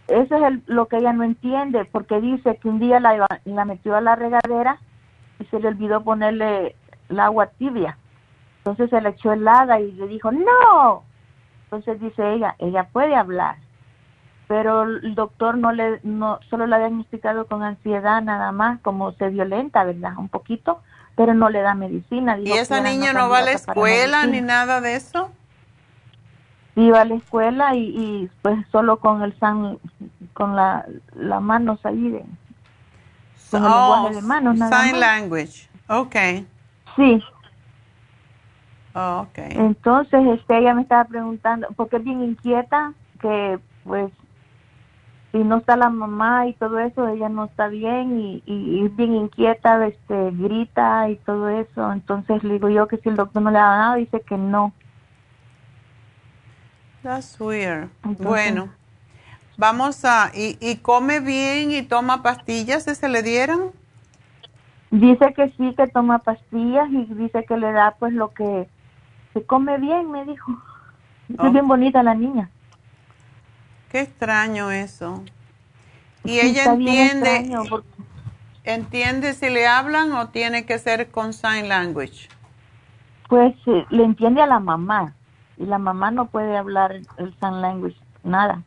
Eso 0.09 0.37
es 0.37 0.43
el- 0.43 0.63
lo 0.67 0.87
que 0.87 0.99
ella 0.99 1.13
no 1.13 1.25
entiende, 1.25 1.85
porque 1.87 2.21
dice 2.21 2.57
que 2.59 2.69
un 2.69 2.79
día 2.79 3.01
la, 3.01 3.27
la 3.45 3.65
metió 3.65 3.97
a 3.97 4.01
la 4.03 4.17
regadera 4.17 4.79
y 5.41 5.45
se 5.47 5.59
le 5.61 5.69
olvidó 5.69 6.03
ponerle 6.05 6.77
el 7.09 7.21
agua 7.21 7.47
tibia. 7.47 7.97
Entonces 8.59 8.91
se 8.91 9.01
le 9.01 9.11
echó 9.11 9.33
helada 9.33 9.81
y 9.81 9.93
le 9.93 10.07
dijo, 10.07 10.31
no. 10.31 11.05
Entonces 11.65 12.01
dice 12.01 12.35
ella, 12.35 12.55
ella 12.59 12.89
puede 12.93 13.17
hablar, 13.17 13.57
pero 14.47 14.83
el 14.83 15.15
doctor 15.15 15.57
no 15.57 15.73
le, 15.73 16.01
no, 16.03 16.39
solo 16.51 16.67
la 16.67 16.77
ha 16.77 16.81
diagnosticado 16.81 17.47
con 17.47 17.63
ansiedad 17.63 18.23
nada 18.23 18.53
más, 18.53 18.81
como 18.81 19.13
se 19.13 19.29
violenta, 19.31 19.85
¿verdad? 19.85 20.13
Un 20.19 20.29
poquito, 20.29 20.83
pero 21.17 21.35
no 21.35 21.49
le 21.51 21.61
da 21.61 21.75
medicina. 21.75 22.39
¿Y 22.39 22.53
esa 22.53 22.81
niña 22.81 23.13
no 23.13 23.29
va 23.29 23.39
a 23.39 23.43
la 23.43 23.53
escuela 23.53 24.27
ni 24.27 24.41
nada 24.41 24.81
de 24.81 24.97
eso? 24.97 25.31
iba 26.77 27.01
a 27.03 27.05
la 27.05 27.15
escuela 27.15 27.77
y, 27.77 27.83
y, 27.85 28.31
pues 28.43 28.59
solo 28.73 28.97
con 28.99 29.23
el 29.23 29.39
san 29.39 29.79
con 30.33 30.57
la 30.57 30.85
las 31.15 31.41
manos 31.41 31.79
ahí 31.87 32.11
de 32.11 32.25
con 33.51 33.65
el 33.65 33.73
Oh, 33.73 33.79
lenguaje 33.79 34.15
de 34.17 34.23
manos 34.23 34.57
nada 34.57 34.83
sign 34.83 34.93
más. 34.93 35.01
language. 35.01 35.69
Ok. 35.89 36.17
sí 36.97 37.23
Oh, 38.97 39.27
ok. 39.29 39.39
entonces 39.51 40.21
este 40.39 40.59
ella 40.59 40.75
me 40.75 40.83
estaba 40.83 41.05
preguntando 41.05 41.69
porque 41.77 41.97
es 41.97 42.05
bien 42.05 42.23
inquieta 42.23 42.93
que 43.21 43.59
pues 43.85 44.11
si 45.35 45.43
no 45.43 45.57
está 45.57 45.77
la 45.77 45.91
mamá 45.91 46.47
y 46.47 46.53
todo 46.53 46.79
eso 46.79 47.09
ella 47.09 47.29
no 47.29 47.47
está 47.47 47.67
bien 47.67 48.21
y, 48.21 48.43
y, 48.47 48.55
y 48.55 48.87
es 48.87 48.95
bien 48.95 49.17
inquieta 49.17 49.85
este 49.85 50.31
grita 50.31 51.09
y 51.09 51.17
todo 51.17 51.49
eso 51.49 51.91
entonces 51.91 52.45
le 52.45 52.55
digo 52.55 52.69
yo 52.69 52.87
que 52.87 52.99
si 52.99 53.09
el 53.09 53.17
doctor 53.17 53.43
no 53.43 53.51
le 53.51 53.59
ha 53.59 53.63
nada 53.67 53.97
dice 53.97 54.21
que 54.21 54.39
no 54.39 54.73
That's 57.03 57.39
weird. 57.41 57.89
Entonces- 58.05 58.25
bueno, 58.25 58.69
vamos 59.59 60.05
a... 60.05 60.31
¿y, 60.35 60.57
¿Y 60.61 60.77
come 60.77 61.21
bien 61.21 61.73
y 61.73 61.83
toma 61.83 62.23
pastillas 62.23 62.85
si 62.85 62.95
se 62.95 63.09
le 63.09 63.23
dieran? 63.23 63.73
Dice 64.91 65.35
que 65.35 65.51
sí, 65.59 65.75
que 65.77 65.87
toma 65.89 66.21
pastillas 66.21 66.89
y 66.91 67.05
dice 67.15 67.45
que 67.45 67.57
le 67.57 67.73
da 67.73 67.97
pues 67.99 68.13
lo 68.13 68.33
que 68.33 68.69
se 69.33 69.45
come 69.45 69.79
bien, 69.79 70.11
me 70.13 70.25
dijo. 70.25 70.53
Oh. 71.39 71.47
Es 71.47 71.53
bien 71.53 71.67
bonita 71.67 72.03
la 72.03 72.15
niña. 72.15 72.49
Qué 73.95 74.01
extraño 74.01 74.73
eso. 74.73 75.23
¿Y 76.25 76.41
ella 76.41 76.65
entiende, 76.65 77.49
porque- 77.71 77.87
entiende 78.65 79.35
si 79.35 79.49
le 79.51 79.69
hablan 79.69 80.11
o 80.15 80.31
tiene 80.31 80.67
que 80.67 80.81
ser 80.81 81.13
con 81.13 81.33
sign 81.33 81.69
language? 81.69 82.29
Pues 83.29 83.55
eh, 83.67 83.87
le 83.91 84.03
entiende 84.03 84.43
a 84.43 84.49
la 84.49 84.59
mamá 84.59 85.15
y 85.57 85.67
la 85.67 85.79
mamá 85.79 86.11
no 86.11 86.27
puede 86.27 86.57
hablar 86.57 86.97
el 87.19 87.39
sign 87.39 87.63
language, 87.63 87.97
nada. 88.25 88.63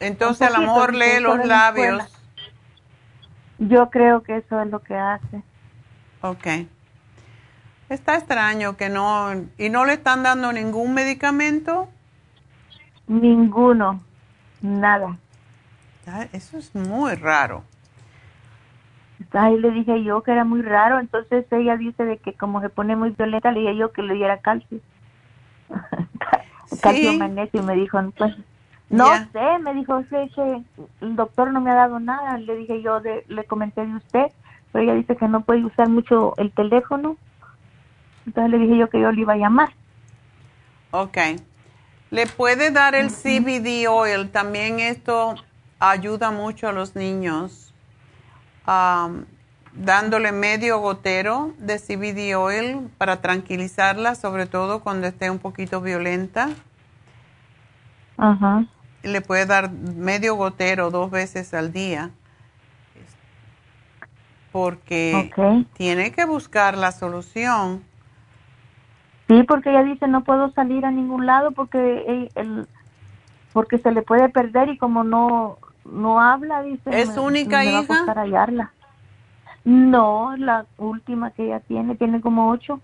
Entonces 0.00 0.48
a 0.48 0.50
lo 0.50 0.54
poquito, 0.54 0.72
mejor 0.72 0.92
dice, 0.92 1.04
lee 1.16 1.22
los 1.22 1.36
la 1.36 1.44
labios. 1.44 2.22
Yo 3.58 3.90
creo 3.90 4.22
que 4.22 4.38
eso 4.38 4.62
es 4.62 4.70
lo 4.70 4.82
que 4.82 4.94
hace. 4.96 5.42
Ok. 6.22 6.46
Está 7.90 8.16
extraño 8.16 8.78
que 8.78 8.88
no... 8.88 9.30
¿Y 9.58 9.68
no 9.68 9.84
le 9.84 9.92
están 9.92 10.22
dando 10.22 10.54
ningún 10.54 10.94
medicamento? 10.94 11.90
Ninguno, 13.08 14.00
nada. 14.60 15.16
Ah, 16.06 16.26
Eso 16.32 16.58
es 16.58 16.74
muy 16.74 17.14
raro. 17.14 17.64
Ahí 19.32 19.58
le 19.58 19.70
dije 19.72 20.02
yo 20.04 20.22
que 20.22 20.32
era 20.32 20.44
muy 20.44 20.62
raro, 20.62 21.00
entonces 21.00 21.44
ella 21.50 21.76
dice 21.76 22.04
de 22.04 22.18
que 22.18 22.34
como 22.34 22.60
se 22.60 22.68
pone 22.68 22.94
muy 22.96 23.10
violenta, 23.10 23.50
le 23.50 23.60
dije 23.60 23.76
yo 23.76 23.92
que 23.92 24.02
le 24.02 24.14
diera 24.14 24.38
calcio. 24.38 24.78
calcio, 26.82 27.12
magnesio, 27.14 27.62
me 27.62 27.74
dijo, 27.74 27.98
pues, 28.16 28.34
no 28.90 29.06
sé, 29.32 29.58
me 29.60 29.74
dijo, 29.74 30.02
el 31.00 31.16
doctor 31.16 31.52
no 31.52 31.60
me 31.60 31.70
ha 31.72 31.74
dado 31.74 31.98
nada, 31.98 32.38
le 32.38 32.56
dije 32.56 32.80
yo, 32.80 33.00
de, 33.00 33.24
le 33.28 33.44
comenté 33.44 33.84
de 33.84 33.96
usted, 33.96 34.26
pero 34.72 34.84
ella 34.84 34.94
dice 34.94 35.16
que 35.16 35.28
no 35.28 35.42
puede 35.42 35.64
usar 35.64 35.88
mucho 35.88 36.34
el 36.38 36.52
teléfono, 36.52 37.16
entonces 38.24 38.50
le 38.50 38.58
dije 38.58 38.78
yo 38.78 38.88
que 38.88 39.00
yo 39.00 39.10
le 39.12 39.20
iba 39.22 39.34
a 39.34 39.38
llamar. 39.38 39.70
Ok. 40.92 41.18
¿Le 42.10 42.26
puede 42.26 42.70
dar 42.70 42.94
el 42.94 43.10
CBD 43.10 43.86
oil? 43.88 44.30
También 44.30 44.80
esto 44.80 45.34
ayuda 45.78 46.30
mucho 46.30 46.68
a 46.68 46.72
los 46.72 46.96
niños. 46.96 47.74
Dándole 49.74 50.32
medio 50.32 50.78
gotero 50.80 51.52
de 51.58 51.78
CBD 51.78 52.34
oil 52.36 52.90
para 52.98 53.20
tranquilizarla, 53.20 54.14
sobre 54.14 54.46
todo 54.46 54.80
cuando 54.80 55.06
esté 55.06 55.30
un 55.30 55.38
poquito 55.38 55.80
violenta. 55.80 56.50
Ajá. 58.16 58.64
Le 59.02 59.20
puede 59.20 59.46
dar 59.46 59.70
medio 59.70 60.34
gotero 60.34 60.90
dos 60.90 61.10
veces 61.10 61.54
al 61.54 61.72
día. 61.72 62.10
Porque 64.50 65.30
tiene 65.74 66.10
que 66.10 66.24
buscar 66.24 66.76
la 66.76 66.90
solución. 66.90 67.84
Sí, 69.28 69.42
porque 69.42 69.70
ella 69.70 69.82
dice 69.84 70.08
no 70.08 70.24
puedo 70.24 70.50
salir 70.52 70.84
a 70.86 70.90
ningún 70.90 71.26
lado 71.26 71.52
porque 71.52 72.28
el, 72.34 72.66
porque 73.52 73.78
se 73.78 73.92
le 73.92 74.02
puede 74.02 74.28
perder 74.30 74.70
y 74.70 74.78
como 74.78 75.04
no 75.04 75.58
no 75.84 76.20
habla, 76.20 76.62
dice. 76.62 76.90
¿Es 76.90 77.08
me- 77.14 77.20
única 77.20 77.58
me 77.58 77.70
va 77.72 77.78
a 77.78 77.82
hija? 77.82 78.12
hallarla. 78.12 78.72
No, 79.64 80.34
la 80.36 80.66
última 80.78 81.30
que 81.30 81.44
ella 81.46 81.60
tiene 81.60 81.94
tiene 81.94 82.20
como 82.20 82.50
ocho. 82.50 82.80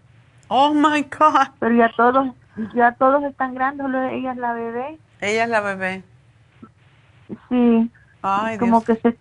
Oh 0.49 0.75
my 0.75 1.03
God. 1.03 1.49
Pero 1.59 1.75
ya 1.75 1.91
todos 1.97 2.29
ya 2.75 2.93
todos 2.93 3.25
están 3.25 3.55
grandes, 3.55 3.85
solo 3.87 4.03
ella 4.05 4.33
es 4.33 4.39
la 4.39 4.53
bebé. 4.53 4.99
Ella 5.21 5.45
es 5.45 5.51
la 5.51 5.61
bebé. 5.61 6.03
Sí. 7.49 7.91
Ay, 8.23 8.59
como 8.59 8.81
Dios. 8.83 9.01
que 9.01 9.11
se 9.11 9.19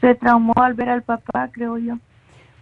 se 0.00 0.14
traumó 0.14 0.54
al 0.56 0.74
ver 0.74 0.88
al 0.88 1.02
papá, 1.02 1.48
creo 1.52 1.76
yo. 1.76 1.96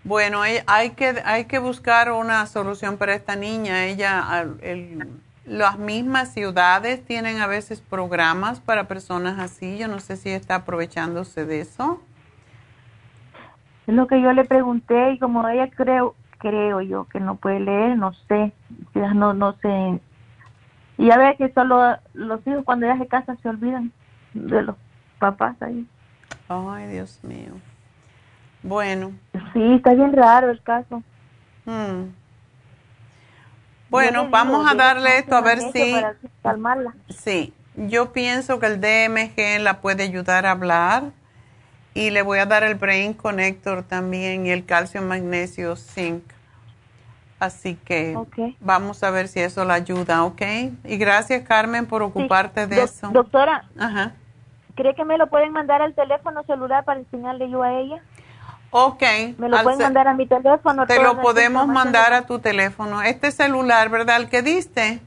Bueno, 0.04 0.40
hay- 0.42 0.90
que, 0.96 1.20
hay 1.24 1.44
que 1.46 1.58
buscar 1.58 2.10
una 2.12 2.46
solución 2.46 2.96
para 2.96 3.14
esta 3.14 3.36
niña. 3.36 3.84
Ella, 3.84 4.46
el- 4.62 5.08
las 5.44 5.78
mismas 5.78 6.32
ciudades 6.32 7.04
tienen 7.04 7.40
a 7.40 7.46
veces 7.46 7.80
programas 7.80 8.60
para 8.60 8.84
personas 8.88 9.38
así. 9.38 9.78
Yo 9.78 9.88
no 9.88 9.98
sé 10.00 10.16
si 10.16 10.30
está 10.30 10.56
aprovechándose 10.56 11.44
de 11.46 11.60
eso. 11.60 12.00
Es 13.86 13.94
lo 13.94 14.06
que 14.06 14.20
yo 14.20 14.32
le 14.32 14.44
pregunté 14.44 15.12
y 15.12 15.18
como 15.18 15.46
ella 15.48 15.68
creo 15.70 16.14
creo 16.40 16.80
yo 16.82 17.06
que 17.06 17.18
no 17.18 17.34
puede 17.34 17.58
leer, 17.58 17.96
no 17.96 18.12
sé, 18.28 18.52
ya 18.94 19.12
no 19.14 19.34
no 19.34 19.54
sé. 19.54 20.00
Y 20.98 21.06
ya 21.06 21.16
ve 21.18 21.34
que 21.36 21.52
solo 21.52 21.96
los 22.14 22.46
hijos 22.46 22.64
cuando 22.64 22.86
ya 22.86 22.96
se 22.98 23.06
casan 23.08 23.38
se 23.40 23.48
olvidan 23.48 23.90
de 24.34 24.62
los 24.62 24.76
papás 25.18 25.60
ahí. 25.62 25.86
Ay, 26.48 26.86
Dios 26.88 27.18
mío. 27.24 27.54
Bueno. 28.68 29.12
Sí, 29.54 29.74
está 29.74 29.94
bien 29.94 30.12
raro 30.12 30.50
el 30.50 30.62
caso. 30.62 31.02
hmm. 31.64 32.02
Yo 32.02 32.12
Bueno, 33.88 34.20
digo, 34.20 34.30
vamos 34.30 34.70
a 34.70 34.74
darle 34.74 35.18
esto 35.18 35.34
a 35.34 35.40
ver 35.40 35.60
si... 35.72 35.92
para 35.92 36.14
calmarla. 36.42 36.94
Sí, 37.08 37.54
yo 37.74 38.12
pienso 38.12 38.58
que 38.58 38.66
el 38.66 38.80
DMG 38.80 39.62
la 39.62 39.80
puede 39.80 40.02
ayudar 40.02 40.44
a 40.44 40.50
hablar 40.50 41.04
y 41.94 42.10
le 42.10 42.20
voy 42.20 42.40
a 42.40 42.46
dar 42.46 42.62
el 42.62 42.74
Brain 42.74 43.14
Connector 43.14 43.82
también 43.84 44.44
y 44.44 44.50
el 44.50 44.66
calcio 44.66 45.00
magnesio 45.00 45.74
zinc. 45.74 46.22
Así 47.40 47.76
que 47.76 48.18
vamos 48.60 49.02
a 49.02 49.10
ver 49.10 49.28
si 49.28 49.40
eso 49.40 49.64
la 49.64 49.74
ayuda, 49.74 50.24
¿ok? 50.24 50.42
Y 50.84 50.98
gracias 50.98 51.46
Carmen 51.46 51.86
por 51.86 52.02
ocuparte 52.02 52.66
de 52.66 52.82
eso. 52.82 53.08
Doctora, 53.08 53.64
Ajá. 53.78 54.12
¿Cree 54.74 54.94
que 54.94 55.04
me 55.04 55.18
lo 55.18 55.26
pueden 55.28 55.52
mandar 55.52 55.82
al 55.82 55.94
teléfono 55.94 56.44
celular 56.44 56.84
para 56.84 57.00
enseñarle 57.00 57.48
yo 57.50 57.62
a 57.62 57.72
ella? 57.72 58.02
Ok. 58.70 59.02
Me 59.38 59.48
lo 59.48 59.62
pueden 59.62 59.80
mandar 59.80 60.08
a 60.08 60.14
mi 60.14 60.26
teléfono. 60.26 60.86
Te 60.86 61.02
lo 61.02 61.20
podemos 61.20 61.66
mandar 61.66 62.12
a 62.12 62.22
tu 62.22 62.38
teléfono. 62.38 63.02
Este 63.02 63.30
celular, 63.30 63.88
¿verdad? 63.88 64.16
El 64.16 64.28
que 64.28 64.42
diste. 64.42 65.00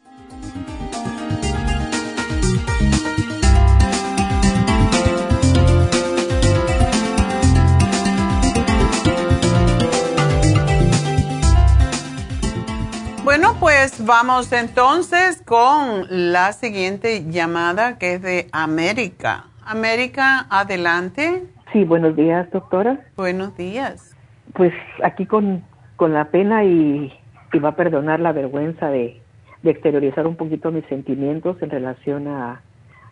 Bueno, 13.24 13.56
pues 13.60 14.04
vamos 14.04 14.52
entonces 14.52 15.42
con 15.44 16.06
la 16.32 16.52
siguiente 16.52 17.26
llamada 17.30 17.98
que 17.98 18.14
es 18.14 18.22
de 18.22 18.48
América. 18.52 19.44
América, 19.66 20.46
adelante. 20.48 21.44
Sí, 21.72 21.84
buenos 21.84 22.16
días, 22.16 22.50
doctora. 22.50 23.06
Buenos 23.16 23.54
días 23.54 24.17
pues 24.54 24.72
aquí 25.02 25.26
con, 25.26 25.64
con 25.96 26.12
la 26.12 26.26
pena 26.26 26.64
y, 26.64 27.12
y, 27.52 27.58
va 27.58 27.70
a 27.70 27.76
perdonar 27.76 28.20
la 28.20 28.32
vergüenza 28.32 28.90
de, 28.90 29.20
de, 29.62 29.70
exteriorizar 29.70 30.26
un 30.26 30.36
poquito 30.36 30.70
mis 30.70 30.84
sentimientos 30.86 31.60
en 31.62 31.70
relación 31.70 32.28
a, 32.28 32.60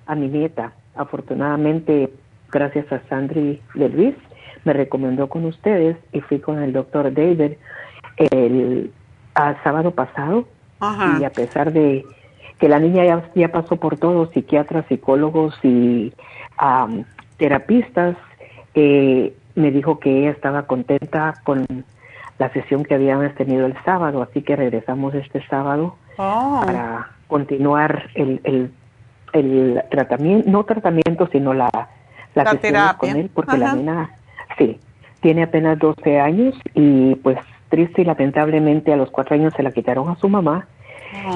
a 0.06 0.14
mi 0.14 0.28
nieta. 0.28 0.72
Afortunadamente, 0.94 2.10
gracias 2.50 2.90
a 2.92 3.00
Sandri 3.08 3.60
de 3.74 3.88
Luis, 3.88 4.14
me 4.64 4.72
recomendó 4.72 5.28
con 5.28 5.44
ustedes 5.44 5.96
y 6.12 6.20
fui 6.20 6.40
con 6.40 6.62
el 6.62 6.72
doctor 6.72 7.12
David 7.12 7.52
el 8.16 8.90
sábado 9.62 9.90
pasado 9.90 10.46
y 11.20 11.24
a 11.24 11.30
pesar 11.30 11.72
de 11.72 12.04
que 12.58 12.68
la 12.68 12.78
niña 12.78 13.04
ya, 13.04 13.30
ya 13.34 13.48
pasó 13.48 13.76
por 13.76 13.98
todos, 13.98 14.30
psiquiatras, 14.30 14.86
psicólogos 14.88 15.54
y 15.62 16.12
terapistas, 17.36 18.16
eh, 18.74 19.34
me 19.56 19.70
dijo 19.70 19.98
que 19.98 20.20
ella 20.20 20.30
estaba 20.30 20.66
contenta 20.66 21.34
con 21.42 21.66
la 22.38 22.52
sesión 22.52 22.84
que 22.84 22.94
habíamos 22.94 23.34
tenido 23.34 23.66
el 23.66 23.74
sábado, 23.84 24.22
así 24.22 24.42
que 24.42 24.54
regresamos 24.54 25.14
este 25.14 25.44
sábado 25.48 25.96
oh. 26.18 26.62
para 26.64 27.10
continuar 27.26 28.10
el, 28.14 28.40
el, 28.44 28.70
el, 29.32 29.82
tratamiento, 29.90 30.50
no 30.50 30.64
tratamiento, 30.64 31.26
sino 31.32 31.54
la, 31.54 31.70
la, 32.34 32.50
sesión 32.52 32.88
con 32.98 33.10
él, 33.16 33.30
porque 33.34 33.56
la 33.56 33.74
nena, 33.74 34.10
sí, 34.58 34.78
tiene 35.20 35.44
apenas 35.44 35.78
12 35.78 36.20
años 36.20 36.54
y 36.74 37.14
pues 37.16 37.38
triste 37.70 38.02
y 38.02 38.04
lamentablemente 38.04 38.92
a 38.92 38.96
los 38.96 39.10
cuatro 39.10 39.34
años 39.34 39.54
se 39.56 39.62
la 39.62 39.72
quitaron 39.72 40.08
a 40.10 40.16
su 40.16 40.28
mamá 40.28 40.66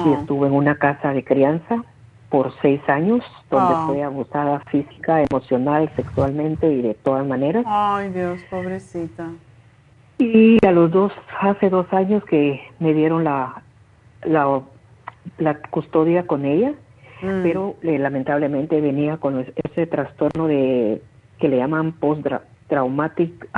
y 0.05 0.09
oh. 0.09 0.17
estuvo 0.19 0.45
en 0.45 0.53
una 0.53 0.75
casa 0.75 1.13
de 1.13 1.23
crianza 1.23 1.83
por 2.31 2.53
seis 2.61 2.81
años, 2.87 3.23
donde 3.51 3.73
ah. 3.75 3.83
fue 3.85 4.01
abusada 4.01 4.61
física, 4.71 5.21
emocional, 5.21 5.91
sexualmente 5.97 6.71
y 6.71 6.81
de 6.81 6.93
todas 6.93 7.27
maneras. 7.27 7.65
Ay, 7.67 8.09
Dios, 8.09 8.39
pobrecita. 8.49 9.27
Y 10.17 10.57
a 10.65 10.71
los 10.71 10.89
dos, 10.91 11.11
hace 11.41 11.69
dos 11.69 11.91
años 11.91 12.23
que 12.23 12.61
me 12.79 12.93
dieron 12.93 13.25
la, 13.25 13.61
la, 14.23 14.61
la 15.39 15.55
custodia 15.55 16.25
con 16.25 16.45
ella, 16.45 16.73
mm. 17.21 17.43
pero 17.43 17.75
eh, 17.81 17.99
lamentablemente 17.99 18.79
venía 18.79 19.17
con 19.17 19.45
ese 19.69 19.85
trastorno 19.85 20.47
de 20.47 21.01
que 21.37 21.49
le 21.49 21.57
llaman 21.57 21.91
post-traumatic 21.91 23.49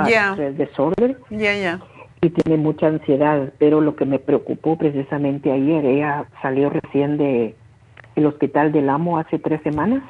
disorder. 0.56 1.16
Ya, 1.30 1.54
ya. 1.54 1.80
Y 2.22 2.30
tiene 2.30 2.60
mucha 2.60 2.88
ansiedad, 2.88 3.52
pero 3.58 3.80
lo 3.80 3.94
que 3.94 4.06
me 4.06 4.18
preocupó 4.18 4.76
precisamente 4.76 5.52
ayer, 5.52 5.84
ella 5.84 6.24
salió 6.42 6.70
recién 6.70 7.18
de 7.18 7.54
el 8.16 8.26
hospital 8.26 8.72
del 8.72 8.88
Amo 8.88 9.18
hace 9.18 9.38
tres 9.38 9.62
semanas, 9.62 10.02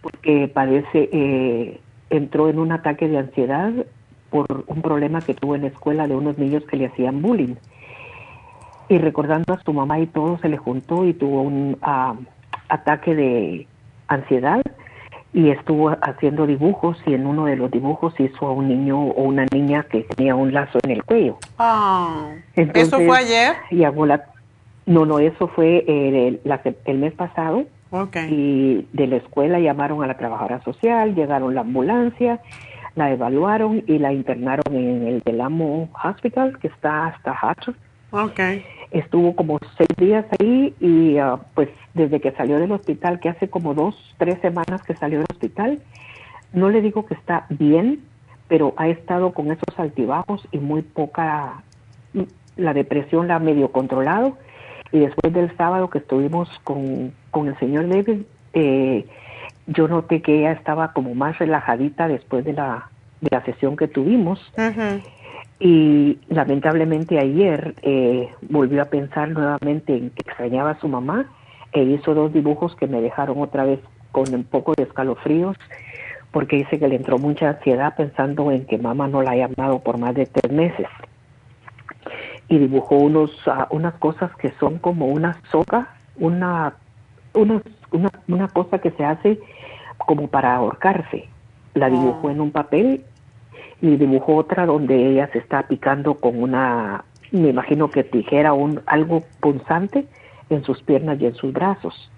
porque 0.00 0.50
parece, 0.52 1.08
eh, 1.12 1.80
entró 2.10 2.48
en 2.48 2.58
un 2.58 2.72
ataque 2.72 3.08
de 3.08 3.18
ansiedad 3.18 3.72
por 4.30 4.64
un 4.66 4.82
problema 4.82 5.20
que 5.20 5.34
tuvo 5.34 5.54
en 5.54 5.62
la 5.62 5.68
escuela 5.68 6.08
de 6.08 6.14
unos 6.14 6.38
niños 6.38 6.64
que 6.64 6.76
le 6.76 6.86
hacían 6.86 7.20
bullying. 7.22 7.54
Y 8.88 8.98
recordando 8.98 9.54
a 9.54 9.62
su 9.62 9.72
mamá 9.72 10.00
y 10.00 10.06
todo, 10.06 10.38
se 10.38 10.48
le 10.48 10.56
juntó 10.56 11.04
y 11.04 11.14
tuvo 11.14 11.42
un 11.42 11.78
ah, 11.82 12.14
ataque 12.68 13.14
de 13.14 13.66
ansiedad 14.08 14.62
y 15.34 15.50
estuvo 15.50 15.90
haciendo 16.02 16.46
dibujos 16.46 16.98
y 17.06 17.14
en 17.14 17.26
uno 17.26 17.46
de 17.46 17.56
los 17.56 17.70
dibujos 17.70 18.14
hizo 18.18 18.46
a 18.46 18.52
un 18.52 18.68
niño 18.68 19.00
o 19.00 19.22
una 19.22 19.46
niña 19.52 19.84
que 19.84 20.02
tenía 20.02 20.34
un 20.34 20.52
lazo 20.52 20.78
en 20.82 20.90
el 20.90 21.04
cuello. 21.04 21.38
Ah, 21.58 22.32
¿Eso 22.54 22.98
fue 22.98 23.18
ayer? 23.18 23.56
Y 23.70 23.84
no, 24.86 25.06
no, 25.06 25.18
eso 25.18 25.48
fue 25.48 25.84
el, 25.86 26.40
el 26.84 26.98
mes 26.98 27.12
pasado. 27.14 27.64
Y 28.30 28.86
de 28.94 29.06
la 29.06 29.16
escuela 29.16 29.60
llamaron 29.60 30.02
a 30.02 30.06
la 30.06 30.16
trabajadora 30.16 30.62
social, 30.64 31.14
llegaron 31.14 31.54
la 31.54 31.60
ambulancia, 31.60 32.40
la 32.94 33.10
evaluaron 33.10 33.84
y 33.86 33.98
la 33.98 34.14
internaron 34.14 34.74
en 34.74 35.06
el 35.06 35.20
Delamo 35.20 35.90
Hospital, 36.02 36.58
que 36.58 36.68
está 36.68 37.08
hasta 37.08 37.32
Hatch. 37.32 37.68
Okay. 38.10 38.64
Estuvo 38.90 39.34
como 39.36 39.58
seis 39.76 39.88
días 39.96 40.24
ahí 40.38 40.74
y 40.80 41.18
ah, 41.18 41.38
pues 41.54 41.68
desde 41.94 42.20
que 42.20 42.32
salió 42.32 42.58
del 42.58 42.72
hospital, 42.72 43.20
que 43.20 43.28
hace 43.28 43.48
como 43.48 43.74
dos, 43.74 43.94
tres 44.18 44.38
semanas 44.40 44.82
que 44.82 44.94
salió 44.96 45.18
del 45.18 45.26
hospital, 45.30 45.78
no 46.52 46.70
le 46.70 46.82
digo 46.82 47.06
que 47.06 47.14
está 47.14 47.46
bien, 47.50 48.00
pero 48.48 48.74
ha 48.76 48.88
estado 48.88 49.32
con 49.32 49.50
esos 49.50 49.78
altibajos 49.78 50.46
y 50.50 50.58
muy 50.58 50.82
poca, 50.82 51.62
la 52.56 52.74
depresión 52.74 53.28
la 53.28 53.36
ha 53.36 53.38
medio 53.38 53.72
controlado. 53.72 54.36
Y 54.92 55.00
después 55.00 55.32
del 55.32 55.56
sábado 55.56 55.90
que 55.90 55.98
estuvimos 55.98 56.48
con, 56.64 57.12
con 57.30 57.48
el 57.48 57.58
señor 57.58 57.88
David, 57.88 58.22
eh, 58.52 59.06
yo 59.66 59.88
noté 59.88 60.20
que 60.22 60.40
ella 60.40 60.52
estaba 60.52 60.92
como 60.92 61.14
más 61.14 61.38
relajadita 61.38 62.08
después 62.08 62.44
de 62.44 62.52
la, 62.52 62.90
de 63.20 63.28
la 63.30 63.44
sesión 63.44 63.76
que 63.76 63.88
tuvimos. 63.88 64.52
Y 65.58 66.18
lamentablemente 66.28 67.18
ayer 67.18 67.74
eh, 67.82 68.28
volvió 68.42 68.82
a 68.82 68.86
pensar 68.86 69.28
nuevamente 69.28 69.96
en 69.96 70.10
que 70.10 70.22
extrañaba 70.26 70.72
a 70.72 70.80
su 70.80 70.88
mamá 70.88 71.26
e 71.72 71.82
hizo 71.84 72.14
dos 72.14 72.32
dibujos 72.32 72.74
que 72.76 72.86
me 72.86 73.00
dejaron 73.00 73.40
otra 73.40 73.64
vez 73.64 73.80
con 74.10 74.32
un 74.34 74.44
poco 74.44 74.74
de 74.74 74.82
escalofríos 74.82 75.56
porque 76.32 76.56
dice 76.56 76.78
que 76.78 76.88
le 76.88 76.96
entró 76.96 77.18
mucha 77.18 77.50
ansiedad 77.50 77.94
pensando 77.96 78.50
en 78.50 78.66
que 78.66 78.78
mamá 78.78 79.06
no 79.06 79.22
la 79.22 79.32
ha 79.32 79.36
llamado 79.36 79.78
por 79.80 79.98
más 79.98 80.14
de 80.14 80.26
tres 80.26 80.50
meses. 80.50 80.86
Y 82.52 82.58
dibujó 82.58 82.96
unos, 82.96 83.30
ah, 83.46 83.66
unas 83.70 83.94
cosas 83.94 84.30
que 84.36 84.50
son 84.60 84.76
como 84.76 85.06
una 85.06 85.40
soga, 85.50 85.88
una, 86.16 86.74
una, 87.32 87.62
una, 87.92 88.10
una 88.28 88.48
cosa 88.48 88.78
que 88.78 88.90
se 88.90 89.06
hace 89.06 89.40
como 89.96 90.28
para 90.28 90.54
ahorcarse. 90.56 91.30
La 91.72 91.88
dibujó 91.88 92.28
ah. 92.28 92.32
en 92.32 92.42
un 92.42 92.50
papel 92.50 93.04
y 93.80 93.96
dibujó 93.96 94.36
otra 94.36 94.66
donde 94.66 95.12
ella 95.12 95.30
se 95.32 95.38
está 95.38 95.62
picando 95.62 96.16
con 96.16 96.42
una, 96.42 97.06
me 97.30 97.48
imagino 97.48 97.88
que 97.88 98.04
tijera, 98.04 98.52
un, 98.52 98.82
algo 98.84 99.22
punzante 99.40 100.06
en 100.50 100.62
sus 100.62 100.82
piernas 100.82 101.18
y 101.22 101.24
en 101.24 101.34
sus 101.34 101.54
brazos. 101.54 102.10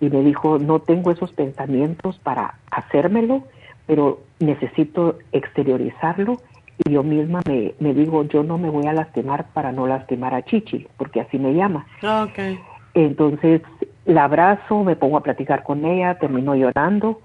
Y 0.00 0.08
me 0.08 0.22
dijo, 0.22 0.58
no 0.58 0.78
tengo 0.78 1.10
esos 1.10 1.34
pensamientos 1.34 2.18
para 2.20 2.54
hacérmelo, 2.70 3.42
pero 3.86 4.20
necesito 4.40 5.18
exteriorizarlo 5.32 6.38
y 6.84 6.90
yo 6.90 7.02
misma 7.02 7.40
me, 7.48 7.74
me 7.80 7.94
digo, 7.94 8.24
yo 8.24 8.42
no 8.42 8.58
me 8.58 8.68
voy 8.68 8.86
a 8.86 8.92
lastimar 8.92 9.46
para 9.52 9.72
no 9.72 9.86
lastimar 9.86 10.34
a 10.34 10.44
Chichi, 10.44 10.86
porque 10.96 11.20
así 11.20 11.38
me 11.38 11.54
llama. 11.54 11.86
Okay. 12.02 12.58
Entonces 12.94 13.62
la 14.04 14.24
abrazo, 14.24 14.84
me 14.84 14.96
pongo 14.96 15.16
a 15.16 15.22
platicar 15.22 15.62
con 15.62 15.84
ella, 15.84 16.18
termino 16.18 16.54
llorando 16.54 17.20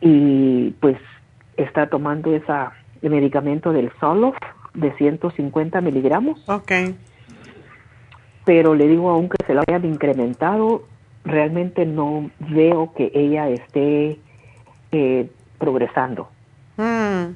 y 0.00 0.70
pues 0.80 0.96
está 1.56 1.88
tomando 1.88 2.34
esa 2.34 2.72
el 3.02 3.10
medicamento 3.10 3.72
del 3.72 3.92
Solof 4.00 4.36
de 4.72 4.92
150 4.96 5.80
miligramos. 5.80 6.48
Ok. 6.48 6.72
Pero 8.44 8.74
le 8.74 8.88
digo, 8.88 9.10
aunque 9.10 9.36
se 9.46 9.54
lo 9.54 9.62
hayan 9.66 9.84
incrementado, 9.84 10.84
realmente 11.24 11.86
no 11.86 12.30
veo 12.38 12.92
que 12.94 13.10
ella 13.14 13.48
esté 13.48 14.18
eh, 14.92 15.30
progresando. 15.58 16.28
Hmm. 16.76 17.34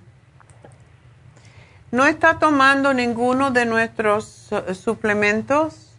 ¿No 1.90 2.06
está 2.06 2.38
tomando 2.38 2.92
ninguno 2.92 3.50
de 3.50 3.64
nuestros 3.64 4.52
eh, 4.52 4.74
suplementos? 4.74 5.96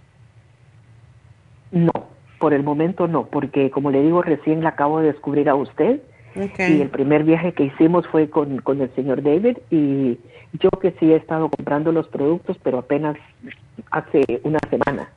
No, 1.71 1.91
por 2.39 2.53
el 2.53 2.63
momento 2.63 3.07
no, 3.07 3.25
porque 3.25 3.71
como 3.71 3.91
le 3.91 4.01
digo, 4.01 4.21
recién 4.21 4.63
la 4.63 4.69
acabo 4.69 4.99
de 4.99 5.07
descubrir 5.07 5.49
a 5.49 5.55
usted 5.55 6.01
y 6.35 6.81
el 6.81 6.89
primer 6.89 7.23
viaje 7.23 7.53
que 7.53 7.63
hicimos 7.63 8.07
fue 8.07 8.29
con, 8.29 8.59
con 8.59 8.81
el 8.81 8.93
señor 8.95 9.23
David 9.23 9.57
y 9.71 10.17
yo 10.53 10.69
que 10.81 10.95
sí 10.99 11.11
he 11.11 11.15
estado 11.15 11.49
comprando 11.49 11.91
los 11.91 12.07
productos, 12.07 12.57
pero 12.63 12.79
apenas 12.79 13.17
hace 13.91 14.23
una 14.43 14.59
semana. 14.69 15.09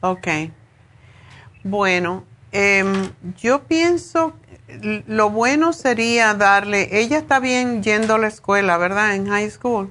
Ok. 0.00 0.28
Bueno, 1.64 2.24
em, 2.52 3.10
yo 3.36 3.64
pienso, 3.64 4.34
lo 5.06 5.30
bueno 5.30 5.72
sería 5.72 6.34
darle, 6.34 6.88
ella 7.00 7.18
está 7.18 7.40
bien 7.40 7.82
yendo 7.82 8.14
a 8.14 8.18
la 8.18 8.28
escuela, 8.28 8.78
¿verdad? 8.78 9.14
En 9.14 9.26
high 9.26 9.50
school. 9.50 9.90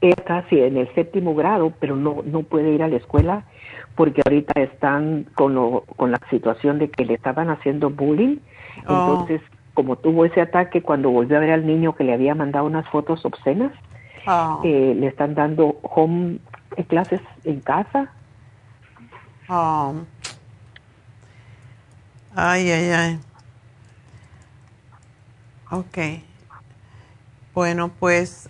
Está 0.00 0.42
casi 0.42 0.60
en 0.60 0.76
el 0.76 0.92
séptimo 0.94 1.34
grado, 1.34 1.72
pero 1.80 1.96
no, 1.96 2.22
no 2.24 2.42
puede 2.42 2.70
ir 2.70 2.82
a 2.82 2.88
la 2.88 2.96
escuela 2.96 3.44
porque 3.96 4.22
ahorita 4.24 4.60
están 4.60 5.26
con, 5.34 5.54
lo, 5.54 5.84
con 5.96 6.12
la 6.12 6.20
situación 6.30 6.78
de 6.78 6.88
que 6.88 7.04
le 7.04 7.14
estaban 7.14 7.50
haciendo 7.50 7.90
bullying 7.90 8.38
Oh. 8.86 9.10
Entonces, 9.10 9.42
como 9.74 9.96
tuvo 9.96 10.24
ese 10.24 10.40
ataque 10.40 10.82
cuando 10.82 11.10
volvió 11.10 11.36
a 11.36 11.40
ver 11.40 11.52
al 11.52 11.66
niño 11.66 11.94
que 11.94 12.04
le 12.04 12.14
había 12.14 12.34
mandado 12.34 12.66
unas 12.66 12.88
fotos 12.88 13.24
obscenas, 13.24 13.72
oh. 14.26 14.60
eh, 14.64 14.94
le 14.96 15.06
están 15.06 15.34
dando 15.34 15.78
home 15.82 16.38
clases 16.88 17.20
en 17.44 17.60
casa. 17.60 18.12
Oh. 19.48 19.94
Ay, 22.34 22.70
ay, 22.70 22.90
ay. 22.90 23.20
Ok. 25.70 25.98
Bueno, 27.54 27.90
pues 27.98 28.48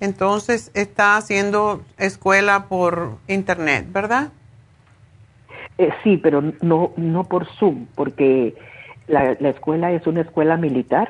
entonces 0.00 0.70
está 0.74 1.16
haciendo 1.16 1.82
escuela 1.98 2.66
por 2.68 3.18
internet, 3.28 3.86
¿verdad? 3.90 4.32
Eh, 5.78 5.90
sí, 6.02 6.16
pero 6.16 6.42
no, 6.60 6.92
no 6.96 7.24
por 7.24 7.46
Zoom, 7.46 7.86
porque 7.94 8.54
la, 9.06 9.36
la 9.40 9.48
escuela 9.50 9.92
es 9.92 10.06
una 10.06 10.22
escuela 10.22 10.56
militar 10.56 11.08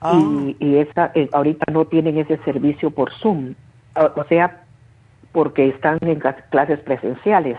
ah. 0.00 0.12
y, 0.14 0.56
y 0.60 0.76
esa, 0.76 1.12
eh, 1.14 1.28
ahorita 1.32 1.72
no 1.72 1.86
tienen 1.86 2.18
ese 2.18 2.38
servicio 2.44 2.90
por 2.90 3.12
Zoom, 3.14 3.54
o, 3.96 4.24
sea, 4.24 4.64
porque 5.32 5.68
están 5.68 5.98
en 6.02 6.20
clases 6.50 6.80
presenciales 6.80 7.58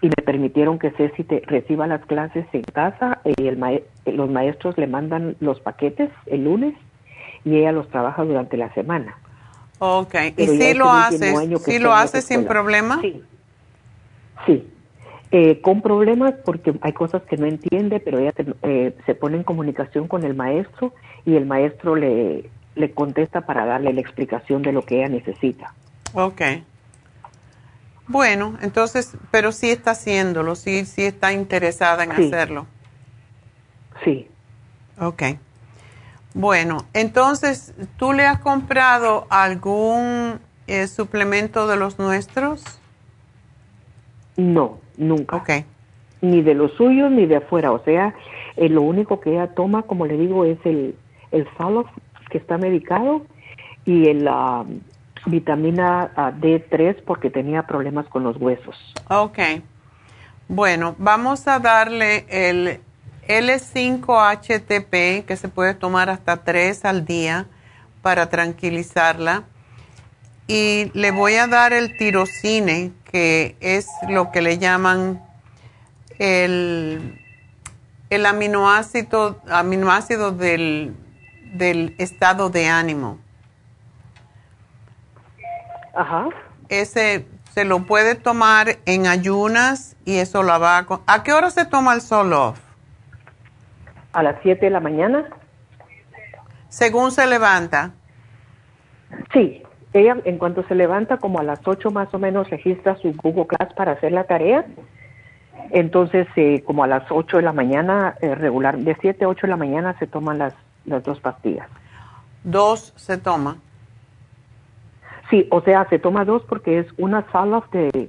y 0.00 0.06
me 0.06 0.22
permitieron 0.24 0.78
que 0.78 0.90
Ceci 0.92 1.24
te 1.24 1.42
reciba 1.46 1.86
las 1.86 2.04
clases 2.04 2.46
en 2.52 2.62
casa 2.62 3.20
y 3.24 3.46
el 3.46 3.82
los 4.06 4.30
maestros 4.30 4.76
le 4.78 4.86
mandan 4.86 5.36
los 5.40 5.60
paquetes 5.60 6.10
el 6.26 6.44
lunes 6.44 6.74
y 7.44 7.56
ella 7.56 7.72
los 7.72 7.88
trabaja 7.88 8.24
durante 8.24 8.56
la 8.56 8.72
semana. 8.74 9.16
Ok, 9.78 10.14
¿y 10.36 10.46
si 10.46 10.74
lo 10.74 10.90
haces, 10.90 11.36
si 11.64 11.78
lo 11.78 11.94
haces 11.94 12.24
sin 12.24 12.44
problema? 12.44 13.00
Sí, 13.00 13.22
sí. 14.46 14.66
Eh, 15.32 15.60
con 15.60 15.82
problemas 15.82 16.34
porque 16.44 16.72
hay 16.80 16.92
cosas 16.92 17.22
que 17.24 17.36
no 17.36 17.46
entiende, 17.46 18.00
pero 18.00 18.18
ella 18.18 18.32
eh, 18.62 18.96
se 19.04 19.14
pone 19.14 19.36
en 19.36 19.42
comunicación 19.42 20.08
con 20.08 20.24
el 20.24 20.34
maestro 20.34 20.94
y 21.24 21.36
el 21.36 21.46
maestro 21.46 21.96
le, 21.96 22.48
le 22.74 22.90
contesta 22.92 23.42
para 23.42 23.66
darle 23.66 23.92
la 23.92 24.00
explicación 24.00 24.62
de 24.62 24.72
lo 24.72 24.82
que 24.82 24.98
ella 24.98 25.08
necesita. 25.08 25.74
Ok. 26.14 26.42
Bueno, 28.06 28.56
entonces, 28.62 29.16
pero 29.32 29.50
sí 29.50 29.70
está 29.70 29.90
haciéndolo, 29.90 30.54
sí, 30.54 30.84
sí 30.84 31.04
está 31.04 31.32
interesada 31.32 32.04
en 32.04 32.12
hacerlo. 32.12 32.66
Sí. 34.04 34.28
Ok. 34.98 35.22
Bueno, 36.36 36.84
entonces, 36.92 37.72
¿tú 37.96 38.12
le 38.12 38.26
has 38.26 38.40
comprado 38.40 39.26
algún 39.30 40.38
eh, 40.66 40.86
suplemento 40.86 41.66
de 41.66 41.78
los 41.78 41.98
nuestros? 41.98 42.62
No, 44.36 44.78
nunca. 44.98 45.36
Okay. 45.36 45.64
Ni 46.20 46.42
de 46.42 46.52
los 46.52 46.72
suyos 46.72 47.10
ni 47.10 47.24
de 47.24 47.36
afuera. 47.36 47.72
O 47.72 47.82
sea, 47.84 48.14
eh, 48.56 48.68
lo 48.68 48.82
único 48.82 49.18
que 49.18 49.30
ella 49.30 49.54
toma, 49.54 49.84
como 49.84 50.04
le 50.04 50.18
digo, 50.18 50.44
es 50.44 50.58
el, 50.66 50.94
el 51.30 51.48
que 52.30 52.36
está 52.36 52.58
medicado 52.58 53.22
y 53.86 54.10
el 54.10 54.26
la 54.26 54.66
vitamina 55.24 56.12
ah, 56.16 56.32
D3 56.38 57.02
porque 57.02 57.30
tenía 57.30 57.62
problemas 57.62 58.08
con 58.08 58.24
los 58.24 58.36
huesos. 58.36 58.76
Ok. 59.08 59.38
Bueno, 60.48 60.96
vamos 60.98 61.48
a 61.48 61.60
darle 61.60 62.26
el 62.28 62.80
L5-HTP 63.28 65.24
que 65.24 65.36
se 65.36 65.48
puede 65.48 65.74
tomar 65.74 66.10
hasta 66.10 66.38
3 66.38 66.84
al 66.84 67.04
día 67.04 67.46
para 68.02 68.28
tranquilizarla. 68.28 69.44
Y 70.46 70.90
le 70.94 71.10
voy 71.10 71.34
a 71.34 71.46
dar 71.46 71.72
el 71.72 71.96
tirocine 71.96 72.92
que 73.04 73.56
es 73.60 73.88
lo 74.08 74.30
que 74.30 74.42
le 74.42 74.58
llaman 74.58 75.22
el, 76.18 77.20
el 78.10 78.26
aminoácido, 78.26 79.40
aminoácido 79.50 80.32
del, 80.32 80.94
del 81.54 81.94
estado 81.98 82.50
de 82.50 82.68
ánimo. 82.68 83.18
Ajá. 85.94 86.28
Ese 86.68 87.26
se 87.54 87.64
lo 87.64 87.86
puede 87.86 88.14
tomar 88.14 88.78
en 88.84 89.06
ayunas 89.06 89.96
y 90.04 90.16
eso 90.16 90.42
la 90.42 90.58
va 90.58 90.78
a... 90.78 90.86
¿A 91.06 91.22
qué 91.22 91.32
hora 91.32 91.50
se 91.50 91.64
toma 91.64 91.94
el 91.94 92.02
solo? 92.02 92.54
A 94.16 94.22
las 94.22 94.36
7 94.42 94.64
de 94.64 94.70
la 94.70 94.80
mañana. 94.80 95.26
Según 96.70 97.12
se 97.12 97.26
levanta. 97.26 97.90
Sí, 99.30 99.62
ella 99.92 100.16
en 100.24 100.38
cuanto 100.38 100.66
se 100.68 100.74
levanta 100.74 101.18
como 101.18 101.38
a 101.38 101.42
las 101.42 101.60
8 101.62 101.90
más 101.90 102.08
o 102.14 102.18
menos 102.18 102.48
registra 102.48 102.96
su 102.96 103.12
Google 103.12 103.46
Class 103.46 103.74
para 103.74 103.92
hacer 103.92 104.12
la 104.12 104.24
tarea. 104.24 104.64
Entonces, 105.70 106.26
eh, 106.36 106.62
como 106.64 106.82
a 106.82 106.86
las 106.86 107.02
8 107.10 107.36
de 107.36 107.42
la 107.42 107.52
mañana, 107.52 108.16
eh, 108.22 108.34
regular, 108.34 108.78
de 108.78 108.96
7 108.98 109.26
a 109.26 109.28
8 109.28 109.42
de 109.42 109.50
la 109.50 109.58
mañana 109.58 109.98
se 109.98 110.06
toman 110.06 110.38
las, 110.38 110.54
las 110.86 111.04
dos 111.04 111.20
pastillas. 111.20 111.68
¿Dos 112.42 112.94
se 112.96 113.18
toma? 113.18 113.58
Sí, 115.28 115.46
o 115.50 115.60
sea, 115.60 115.86
se 115.90 115.98
toma 115.98 116.24
dos 116.24 116.42
porque 116.48 116.78
es 116.78 116.86
una 116.96 117.30
sala 117.32 117.62
de, 117.70 118.08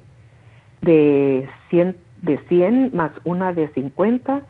de, 0.80 1.50
100, 1.68 1.98
de 2.22 2.38
100 2.48 2.96
más 2.96 3.10
una 3.24 3.52
de 3.52 3.68
50 3.74 4.40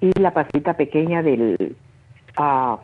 y 0.00 0.12
la 0.18 0.32
pastita 0.32 0.74
pequeña 0.74 1.22
del... 1.22 1.76
Uh, 2.38 2.78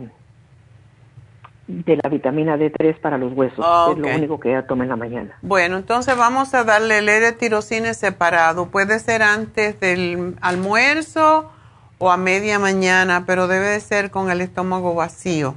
de 1.66 1.98
la 2.02 2.10
vitamina 2.10 2.56
D3 2.56 3.00
para 3.00 3.16
los 3.16 3.32
huesos. 3.32 3.64
Es 3.90 3.98
lo 3.98 4.08
único 4.08 4.38
que 4.38 4.50
ella 4.50 4.66
toma 4.66 4.84
en 4.84 4.90
la 4.90 4.96
mañana. 4.96 5.38
Bueno, 5.40 5.78
entonces 5.78 6.16
vamos 6.16 6.52
a 6.52 6.64
darle 6.64 6.98
el 6.98 7.08
L-tirocine 7.08 7.94
separado. 7.94 8.66
Puede 8.66 8.98
ser 8.98 9.22
antes 9.22 9.80
del 9.80 10.36
almuerzo 10.42 11.50
o 11.98 12.10
a 12.10 12.16
media 12.16 12.58
mañana, 12.58 13.24
pero 13.26 13.48
debe 13.48 13.66
de 13.66 13.80
ser 13.80 14.10
con 14.10 14.30
el 14.30 14.42
estómago 14.42 14.94
vacío. 14.94 15.54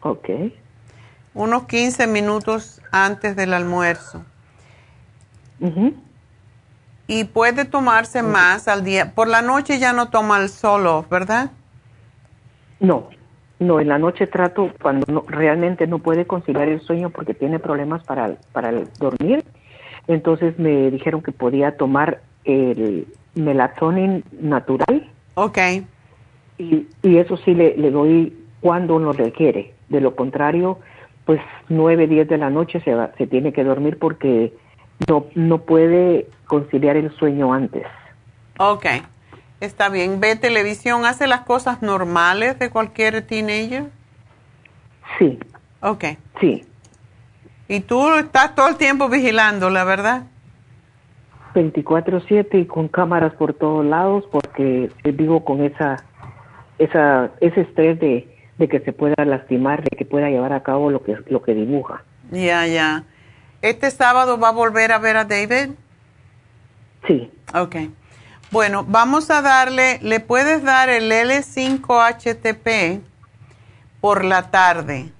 Ok. 0.00 0.28
Unos 1.34 1.64
15 1.64 2.06
minutos 2.06 2.82
antes 2.90 3.36
del 3.36 3.54
almuerzo. 3.54 4.24
Y 7.06 7.24
puede 7.24 7.64
tomarse 7.64 8.22
más 8.22 8.66
al 8.66 8.82
día. 8.82 9.12
Por 9.14 9.28
la 9.28 9.42
noche 9.42 9.78
ya 9.78 9.92
no 9.92 10.08
toma 10.08 10.40
el 10.40 10.48
solo, 10.48 11.04
¿verdad? 11.10 11.50
No, 12.80 13.08
no, 13.58 13.80
en 13.80 13.88
la 13.88 13.98
noche 13.98 14.26
trato 14.26 14.72
cuando 14.80 15.24
realmente 15.28 15.86
no 15.86 15.98
puede 15.98 16.26
conciliar 16.26 16.68
el 16.68 16.80
sueño 16.80 17.10
porque 17.10 17.34
tiene 17.34 17.58
problemas 17.58 18.02
para, 18.04 18.36
para 18.52 18.72
dormir. 18.98 19.44
Entonces 20.06 20.58
me 20.58 20.90
dijeron 20.90 21.22
que 21.22 21.32
podía 21.32 21.76
tomar 21.76 22.20
el 22.44 23.06
melatonin 23.34 24.24
natural. 24.40 25.10
Ok. 25.34 25.58
Y, 26.58 26.86
y 27.02 27.16
eso 27.18 27.36
sí 27.38 27.54
le, 27.54 27.76
le 27.76 27.90
doy 27.90 28.36
cuando 28.60 28.98
lo 28.98 29.12
requiere. 29.12 29.72
De 29.88 30.00
lo 30.00 30.14
contrario, 30.16 30.78
pues 31.24 31.40
nueve, 31.68 32.06
diez 32.06 32.28
de 32.28 32.38
la 32.38 32.50
noche 32.50 32.80
se, 32.80 32.94
va, 32.94 33.12
se 33.16 33.26
tiene 33.26 33.52
que 33.52 33.64
dormir 33.64 33.98
porque 33.98 34.52
no, 35.08 35.26
no 35.34 35.58
puede 35.58 36.28
conciliar 36.46 36.96
el 36.96 37.14
sueño 37.16 37.52
antes. 37.52 37.84
Ok. 38.58 38.86
Está 39.60 39.88
bien. 39.88 40.20
¿Ve 40.20 40.36
televisión? 40.36 41.04
¿Hace 41.06 41.26
las 41.26 41.40
cosas 41.40 41.82
normales 41.82 42.58
de 42.58 42.70
cualquier 42.70 43.22
teenager? 43.26 43.84
Sí. 45.18 45.38
Ok. 45.80 46.04
Sí. 46.40 46.64
¿Y 47.68 47.80
tú 47.80 48.14
estás 48.14 48.54
todo 48.54 48.68
el 48.68 48.76
tiempo 48.76 49.08
vigilando, 49.08 49.70
la 49.70 49.84
verdad? 49.84 50.24
24/7 51.54 52.58
y 52.58 52.66
con 52.66 52.88
cámaras 52.88 53.32
por 53.34 53.54
todos 53.54 53.84
lados 53.84 54.24
porque 54.30 54.90
vivo 55.04 55.44
con 55.44 55.62
esa, 55.62 55.96
esa, 56.78 57.30
ese 57.40 57.62
estrés 57.62 57.98
de, 58.00 58.28
de 58.58 58.68
que 58.68 58.80
se 58.80 58.92
pueda 58.92 59.24
lastimar, 59.24 59.82
de 59.82 59.96
que 59.96 60.04
pueda 60.04 60.28
llevar 60.28 60.52
a 60.52 60.62
cabo 60.62 60.90
lo 60.90 61.02
que, 61.02 61.16
lo 61.28 61.42
que 61.42 61.54
dibuja. 61.54 62.02
Ya, 62.30 62.66
ya. 62.66 63.04
¿Este 63.64 63.90
sábado 63.90 64.38
va 64.38 64.48
a 64.48 64.52
volver 64.52 64.92
a 64.92 64.98
ver 64.98 65.16
a 65.16 65.24
David? 65.24 65.70
Sí. 67.06 67.32
Ok. 67.54 67.76
Bueno, 68.50 68.84
vamos 68.86 69.30
a 69.30 69.40
darle, 69.40 69.98
le 70.02 70.20
puedes 70.20 70.62
dar 70.62 70.90
el 70.90 71.10
L5-HTP 71.10 73.00
por 74.02 74.22
la 74.22 74.50
tarde, 74.50 75.10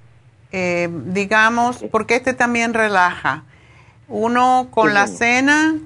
eh, 0.52 0.90
digamos, 1.06 1.86
porque 1.90 2.16
este 2.16 2.34
también 2.34 2.74
relaja. 2.74 3.44
Uno 4.08 4.68
con 4.70 4.92
la 4.92 5.06
cena 5.06 5.76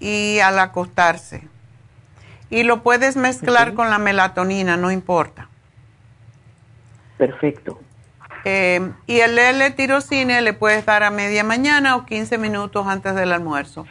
y 0.00 0.40
al 0.40 0.58
acostarse. 0.58 1.46
Y 2.50 2.64
lo 2.64 2.82
puedes 2.82 3.14
mezclar 3.14 3.74
con 3.74 3.90
la 3.90 3.98
melatonina, 3.98 4.76
no 4.76 4.90
importa. 4.90 5.48
Perfecto. 7.16 7.78
Eh, 8.44 8.92
y 9.06 9.20
el 9.20 9.38
L-tirocine 9.38 10.42
le 10.42 10.52
puedes 10.52 10.84
dar 10.84 11.02
a 11.02 11.10
media 11.10 11.44
mañana 11.44 11.96
o 11.96 12.06
15 12.06 12.38
minutos 12.38 12.86
antes 12.86 13.14
del 13.14 13.32
almuerzo 13.32 13.86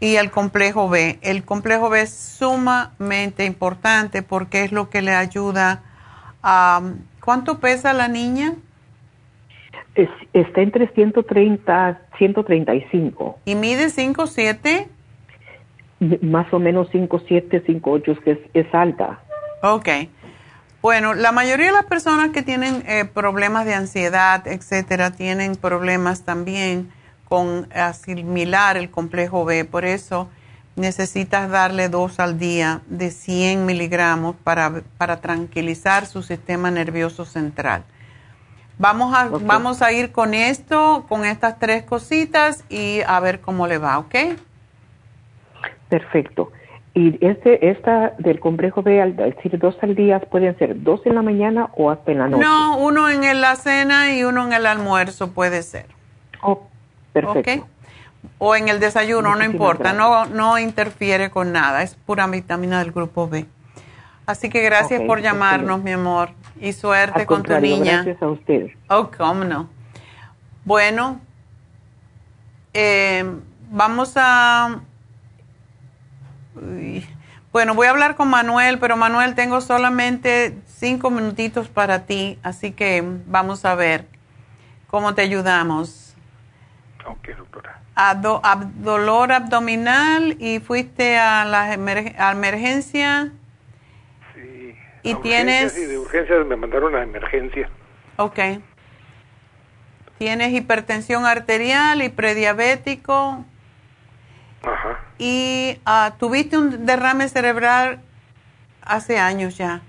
y 0.00 0.16
el 0.16 0.30
complejo 0.30 0.88
B. 0.88 1.18
El 1.22 1.44
complejo 1.44 1.88
B 1.88 2.02
es 2.02 2.10
sumamente 2.10 3.44
importante 3.44 4.22
porque 4.22 4.64
es 4.64 4.72
lo 4.72 4.90
que 4.90 5.02
le 5.02 5.12
ayuda 5.12 5.82
a... 6.42 6.82
¿Cuánto 7.20 7.58
pesa 7.58 7.92
la 7.92 8.08
niña? 8.08 8.54
está 10.34 10.60
entre 10.60 10.88
130, 10.88 12.00
135. 12.18 13.38
¿Y 13.46 13.54
mide 13.54 13.86
5'7"? 13.86 14.88
Más 16.20 16.52
o 16.52 16.58
menos 16.58 16.90
5'7", 16.92 17.64
5'8", 17.64 18.22
que 18.22 18.32
es, 18.32 18.38
es 18.52 18.74
alta. 18.74 19.20
Ok. 19.62 19.88
Bueno, 20.86 21.14
la 21.14 21.32
mayoría 21.32 21.66
de 21.66 21.72
las 21.72 21.86
personas 21.86 22.30
que 22.30 22.42
tienen 22.42 22.84
eh, 22.86 23.06
problemas 23.06 23.66
de 23.66 23.74
ansiedad, 23.74 24.46
etcétera, 24.46 25.10
tienen 25.10 25.56
problemas 25.56 26.22
también 26.22 26.92
con 27.24 27.66
asimilar 27.74 28.76
el 28.76 28.88
complejo 28.88 29.44
B. 29.44 29.64
Por 29.64 29.84
eso 29.84 30.30
necesitas 30.76 31.50
darle 31.50 31.88
dos 31.88 32.20
al 32.20 32.38
día 32.38 32.82
de 32.86 33.10
100 33.10 33.66
miligramos 33.66 34.36
para, 34.44 34.82
para 34.96 35.16
tranquilizar 35.20 36.06
su 36.06 36.22
sistema 36.22 36.70
nervioso 36.70 37.24
central. 37.24 37.82
Vamos 38.78 39.12
a, 39.12 39.26
vamos 39.26 39.82
a 39.82 39.90
ir 39.90 40.12
con 40.12 40.34
esto, 40.34 41.04
con 41.08 41.24
estas 41.24 41.58
tres 41.58 41.82
cositas 41.82 42.64
y 42.68 43.00
a 43.08 43.18
ver 43.18 43.40
cómo 43.40 43.66
le 43.66 43.78
va, 43.78 43.98
¿ok? 43.98 44.14
Perfecto. 45.88 46.52
Y 46.96 47.18
este, 47.20 47.68
esta 47.68 48.14
del 48.16 48.40
complejo 48.40 48.82
B, 48.82 49.02
al 49.02 49.16
decir 49.16 49.58
dos 49.58 49.76
al 49.82 49.94
día, 49.94 50.18
pueden 50.18 50.56
ser 50.56 50.82
dos 50.82 51.04
en 51.04 51.14
la 51.14 51.20
mañana 51.20 51.68
o 51.76 51.90
hasta 51.90 52.10
en 52.10 52.18
la 52.20 52.28
noche. 52.28 52.42
No, 52.42 52.78
uno 52.78 53.10
en 53.10 53.38
la 53.38 53.54
cena 53.56 54.16
y 54.16 54.24
uno 54.24 54.46
en 54.46 54.54
el 54.54 54.64
almuerzo 54.64 55.32
puede 55.32 55.62
ser. 55.62 55.84
Oh, 56.40 56.66
Perfecto. 57.12 57.68
O 58.38 58.56
en 58.56 58.68
el 58.68 58.80
desayuno, 58.80 59.36
no 59.36 59.44
importa, 59.44 59.92
no, 59.92 60.24
no 60.24 60.58
interfiere 60.58 61.28
con 61.28 61.52
nada, 61.52 61.82
es 61.82 61.96
pura 61.96 62.26
vitamina 62.28 62.78
del 62.78 62.92
grupo 62.92 63.28
B. 63.28 63.44
Así 64.24 64.48
que 64.48 64.62
gracias 64.62 65.02
por 65.02 65.20
llamarnos, 65.20 65.82
mi 65.82 65.92
amor, 65.92 66.30
y 66.58 66.72
suerte 66.72 67.26
con 67.26 67.42
tu 67.42 67.60
niña. 67.60 68.04
Gracias 68.04 68.22
a 68.22 68.28
usted. 68.28 68.70
Oh, 68.88 69.10
cómo 69.14 69.44
no. 69.44 69.68
Bueno, 70.64 71.20
eh, 72.72 73.22
vamos 73.70 74.14
a... 74.16 74.80
bueno, 77.52 77.74
voy 77.74 77.86
a 77.86 77.90
hablar 77.90 78.16
con 78.16 78.28
Manuel, 78.28 78.78
pero 78.78 78.96
Manuel, 78.96 79.34
tengo 79.34 79.60
solamente 79.60 80.58
cinco 80.66 81.10
minutitos 81.10 81.68
para 81.68 82.04
ti, 82.04 82.38
así 82.42 82.72
que 82.72 83.02
vamos 83.26 83.64
a 83.64 83.74
ver 83.74 84.06
cómo 84.88 85.14
te 85.14 85.22
ayudamos. 85.22 86.14
Ok, 87.06 87.28
doctora. 87.36 87.80
dolor 88.74 89.32
abdominal 89.32 90.36
y 90.38 90.58
fuiste 90.60 91.18
a 91.18 91.44
la 91.44 91.72
emergencia. 91.72 93.32
Sí. 94.34 94.76
Y 95.02 95.14
tienes... 95.16 95.72
Sí, 95.72 95.86
de 95.86 95.98
urgencia 95.98 96.36
me 96.44 96.56
mandaron 96.56 96.94
a 96.94 97.02
emergencia. 97.02 97.70
Ok. 98.16 98.38
Tienes 100.18 100.52
hipertensión 100.52 101.26
arterial 101.26 102.02
y 102.02 102.08
prediabético. 102.08 103.44
Ajá. 104.62 105.05
Y 105.18 105.78
uh, 105.86 106.16
tuviste 106.18 106.58
un 106.58 106.86
derrame 106.86 107.28
cerebral 107.28 108.00
hace 108.82 109.18
años 109.18 109.56
ya. 109.56 109.80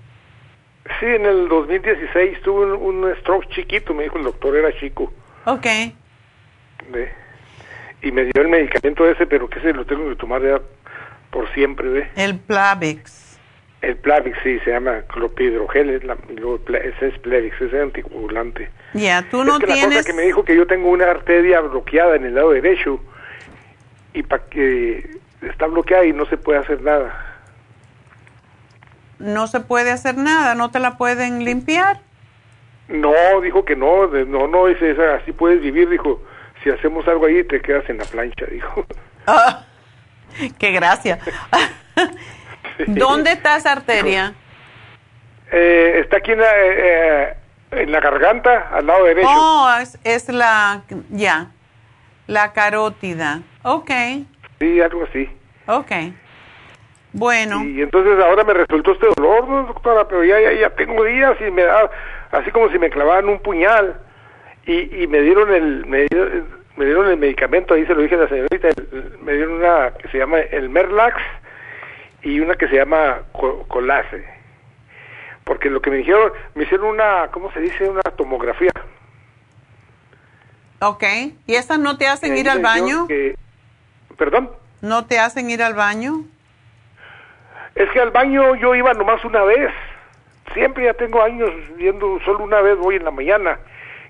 Sí, 1.00 1.06
en 1.06 1.26
el 1.26 1.48
2016 1.48 2.42
tuve 2.42 2.72
un, 2.72 3.04
un 3.04 3.14
stroke 3.16 3.48
chiquito, 3.50 3.92
me 3.92 4.04
dijo 4.04 4.18
el 4.18 4.24
doctor, 4.24 4.56
era 4.56 4.72
chico. 4.78 5.12
Ok 5.44 5.66
y 8.02 8.12
me 8.12 8.24
dio 8.24 8.42
el 8.42 8.48
medicamento 8.48 9.08
ese, 9.08 9.26
pero 9.26 9.48
que 9.48 9.60
se 9.60 9.72
lo 9.72 9.84
tengo 9.84 10.08
que 10.08 10.16
tomar 10.16 10.42
ya 10.42 10.60
por 11.30 11.52
siempre, 11.52 11.88
¿ve? 11.88 12.08
El 12.16 12.38
Plavix. 12.38 13.38
El 13.80 13.96
Plavix, 13.96 14.36
sí, 14.42 14.58
se 14.60 14.70
llama 14.70 15.02
clopidogrel, 15.02 15.90
es, 15.90 16.04
la, 16.04 16.16
ese 16.78 17.08
es 17.08 17.18
Plavix, 17.20 17.60
es 17.60 17.74
anticoagulante. 17.74 18.70
Ya, 18.94 19.28
tú 19.30 19.44
no 19.44 19.54
es 19.54 19.58
que 19.60 19.66
tienes... 19.66 19.82
La 19.82 19.96
cosa 20.02 20.04
que 20.04 20.16
me 20.16 20.22
dijo 20.22 20.44
que 20.44 20.56
yo 20.56 20.66
tengo 20.66 20.90
una 20.90 21.10
arteria 21.10 21.60
bloqueada 21.60 22.16
en 22.16 22.24
el 22.24 22.34
lado 22.34 22.50
derecho 22.50 23.00
y 24.14 24.22
para 24.22 24.44
que 24.46 25.17
está 25.42 25.66
bloqueada 25.66 26.04
y 26.04 26.12
no 26.12 26.26
se 26.26 26.36
puede 26.36 26.58
hacer 26.58 26.82
nada. 26.82 27.24
no 29.18 29.46
se 29.48 29.60
puede 29.60 29.90
hacer 29.90 30.16
nada, 30.16 30.54
no 30.54 30.70
te 30.70 30.78
la 30.78 30.96
pueden 30.96 31.44
limpiar. 31.44 32.00
No, 32.88 33.40
dijo 33.42 33.64
que 33.64 33.76
no, 33.76 34.06
no, 34.06 34.46
no, 34.46 34.66
dice, 34.66 34.96
así 35.20 35.32
puedes 35.32 35.60
vivir, 35.60 35.88
dijo, 35.88 36.22
si 36.62 36.70
hacemos 36.70 37.06
algo 37.06 37.26
ahí 37.26 37.44
te 37.44 37.60
quedas 37.60 37.88
en 37.90 37.98
la 37.98 38.04
plancha, 38.04 38.46
dijo. 38.46 38.86
Ah, 39.30 39.66
qué 40.58 40.72
gracia. 40.72 41.18
¿Dónde 42.86 43.32
está 43.32 43.58
esa 43.58 43.72
arteria? 43.72 44.32
Eh, 45.52 46.00
está 46.02 46.16
aquí 46.16 46.32
en 46.32 46.38
la, 46.38 46.46
eh, 46.46 46.74
eh, 46.78 47.36
en 47.72 47.92
la 47.92 48.00
garganta, 48.00 48.70
al 48.72 48.86
lado 48.86 49.04
derecho. 49.04 49.28
Oh, 49.30 49.70
es, 49.82 49.98
es 50.04 50.30
la, 50.30 50.80
ya, 51.10 51.48
la 52.26 52.54
carótida. 52.54 53.42
Ok. 53.64 53.90
Sí, 54.58 54.80
algo 54.80 55.04
así. 55.04 55.28
Ok. 55.66 55.92
Bueno. 57.12 57.64
Y 57.64 57.82
entonces 57.82 58.18
ahora 58.22 58.44
me 58.44 58.54
resultó 58.54 58.92
este 58.92 59.06
dolor, 59.16 59.66
doctora, 59.66 60.06
pero 60.08 60.24
ya, 60.24 60.40
ya, 60.40 60.52
ya 60.52 60.70
tengo 60.70 61.04
días 61.04 61.36
y 61.40 61.50
me 61.50 61.62
da 61.62 61.90
así 62.32 62.50
como 62.50 62.70
si 62.70 62.78
me 62.78 62.90
clavaban 62.90 63.28
un 63.28 63.38
puñal 63.40 63.98
y, 64.66 65.02
y 65.02 65.06
me 65.06 65.20
dieron 65.22 65.52
el 65.52 65.86
me, 65.86 66.06
dieron 66.84 67.10
el 67.10 67.16
medicamento, 67.16 67.74
ahí 67.74 67.86
se 67.86 67.94
lo 67.94 68.02
dije 68.02 68.14
a 68.14 68.18
la 68.18 68.28
señorita, 68.28 68.68
me 69.22 69.32
dieron 69.32 69.54
una 69.54 69.92
que 69.94 70.08
se 70.08 70.18
llama 70.18 70.40
el 70.40 70.68
Merlax 70.68 71.16
y 72.22 72.40
una 72.40 72.54
que 72.54 72.68
se 72.68 72.76
llama 72.76 73.22
Colase. 73.32 74.24
Porque 75.44 75.70
lo 75.70 75.80
que 75.80 75.90
me 75.90 75.96
dijeron, 75.96 76.30
me 76.54 76.64
hicieron 76.64 76.88
una, 76.88 77.28
¿cómo 77.32 77.50
se 77.52 77.60
dice? 77.60 77.88
Una 77.88 78.02
tomografía. 78.02 78.70
Ok. 80.80 81.04
¿Y 81.46 81.54
esas 81.54 81.78
no 81.78 81.96
te 81.96 82.06
hacen 82.06 82.36
ir 82.36 82.50
al 82.50 82.60
baño? 82.60 83.08
¿Perdón? 84.18 84.50
¿No 84.82 85.06
te 85.06 85.18
hacen 85.18 85.48
ir 85.48 85.62
al 85.62 85.74
baño? 85.74 86.24
Es 87.74 87.88
que 87.90 88.00
al 88.00 88.10
baño 88.10 88.56
yo 88.56 88.74
iba 88.74 88.92
nomás 88.92 89.24
una 89.24 89.44
vez. 89.44 89.72
Siempre 90.52 90.84
ya 90.84 90.94
tengo 90.94 91.22
años 91.22 91.50
viendo 91.76 92.18
solo 92.24 92.44
una 92.44 92.60
vez 92.60 92.76
voy 92.76 92.96
en 92.96 93.04
la 93.04 93.12
mañana. 93.12 93.58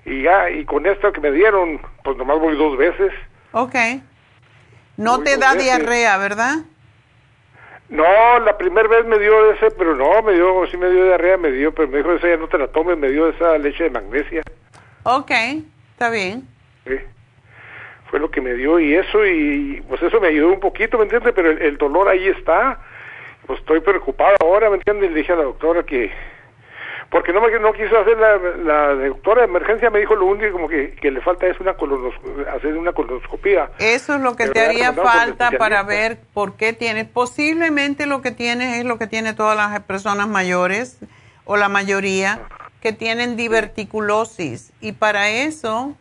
Y 0.05 0.23
ya, 0.23 0.49
y 0.49 0.65
con 0.65 0.87
esta 0.87 1.11
que 1.11 1.21
me 1.21 1.31
dieron, 1.31 1.79
pues 2.03 2.17
nomás 2.17 2.39
voy 2.39 2.57
dos 2.57 2.75
veces. 2.77 3.13
Ok. 3.51 3.75
No 4.97 5.21
te 5.21 5.37
da 5.37 5.53
diarrea, 5.53 6.17
¿verdad? 6.17 6.55
No, 7.89 8.39
la 8.39 8.57
primera 8.57 8.87
vez 8.87 9.05
me 9.05 9.19
dio 9.19 9.51
ese, 9.51 9.71
pero 9.71 9.95
no, 9.95 10.21
me 10.23 10.33
dio, 10.33 10.65
sí 10.67 10.77
me 10.77 10.89
dio 10.89 11.05
diarrea, 11.05 11.37
me 11.37 11.51
dio, 11.51 11.73
pero 11.73 11.87
me 11.87 11.97
dijo, 11.97 12.13
esa 12.13 12.27
ya 12.27 12.37
no 12.37 12.47
te 12.47 12.57
la 12.57 12.67
tomes, 12.67 12.97
me 12.97 13.09
dio 13.09 13.29
esa 13.29 13.57
leche 13.57 13.85
de 13.85 13.89
magnesia. 13.91 14.43
Ok, 15.03 15.31
está 15.93 16.09
bien. 16.09 16.47
Sí. 16.85 16.95
Fue 18.09 18.19
lo 18.19 18.31
que 18.31 18.41
me 18.41 18.53
dio 18.53 18.79
y 18.79 18.95
eso, 18.95 19.25
y 19.25 19.83
pues 19.87 20.01
eso 20.01 20.19
me 20.19 20.29
ayudó 20.29 20.49
un 20.49 20.59
poquito, 20.59 20.97
¿me 20.97 21.03
entiendes? 21.03 21.31
Pero 21.35 21.51
el, 21.51 21.77
dolor 21.77 22.09
ahí 22.09 22.27
está. 22.27 22.79
Pues 23.45 23.59
estoy 23.59 23.81
preocupado 23.81 24.35
ahora, 24.41 24.69
¿me 24.69 24.77
entiendes? 24.77 25.11
Le 25.11 25.19
dije 25.19 25.33
a 25.33 25.35
la 25.35 25.43
doctora 25.43 25.83
que 25.83 26.11
porque 27.09 27.33
no 27.33 27.41
me 27.41 27.59
no 27.59 27.73
quiso 27.73 27.97
hacer 27.97 28.17
la, 28.17 28.37
la 28.37 28.93
doctora 29.07 29.41
de 29.41 29.47
emergencia 29.47 29.89
me 29.89 29.99
dijo 29.99 30.15
lo 30.15 30.27
único 30.27 30.51
como 30.51 30.67
que, 30.67 30.91
que 30.91 31.09
le 31.09 31.21
falta 31.21 31.47
es 31.47 31.59
una 31.59 31.75
hacer 32.53 32.77
una 32.77 32.93
colonoscopía 32.93 33.71
eso 33.79 34.15
es 34.15 34.21
lo 34.21 34.35
que 34.35 34.47
te 34.47 34.59
haría 34.59 34.93
falta 34.93 35.51
para 35.57 35.81
ver 35.83 36.19
por 36.33 36.55
qué 36.55 36.73
tienes 36.73 37.07
posiblemente 37.07 38.05
lo 38.05 38.21
que 38.21 38.31
tienes 38.31 38.77
es 38.77 38.85
lo 38.85 38.99
que 38.99 39.07
tiene 39.07 39.33
todas 39.33 39.57
las 39.57 39.79
personas 39.81 40.27
mayores 40.27 40.99
o 41.45 41.57
la 41.57 41.67
mayoría 41.67 42.41
que 42.81 42.93
tienen 42.93 43.35
diverticulosis 43.35 44.71
y 44.79 44.91
para 44.91 45.29
eso 45.29 45.95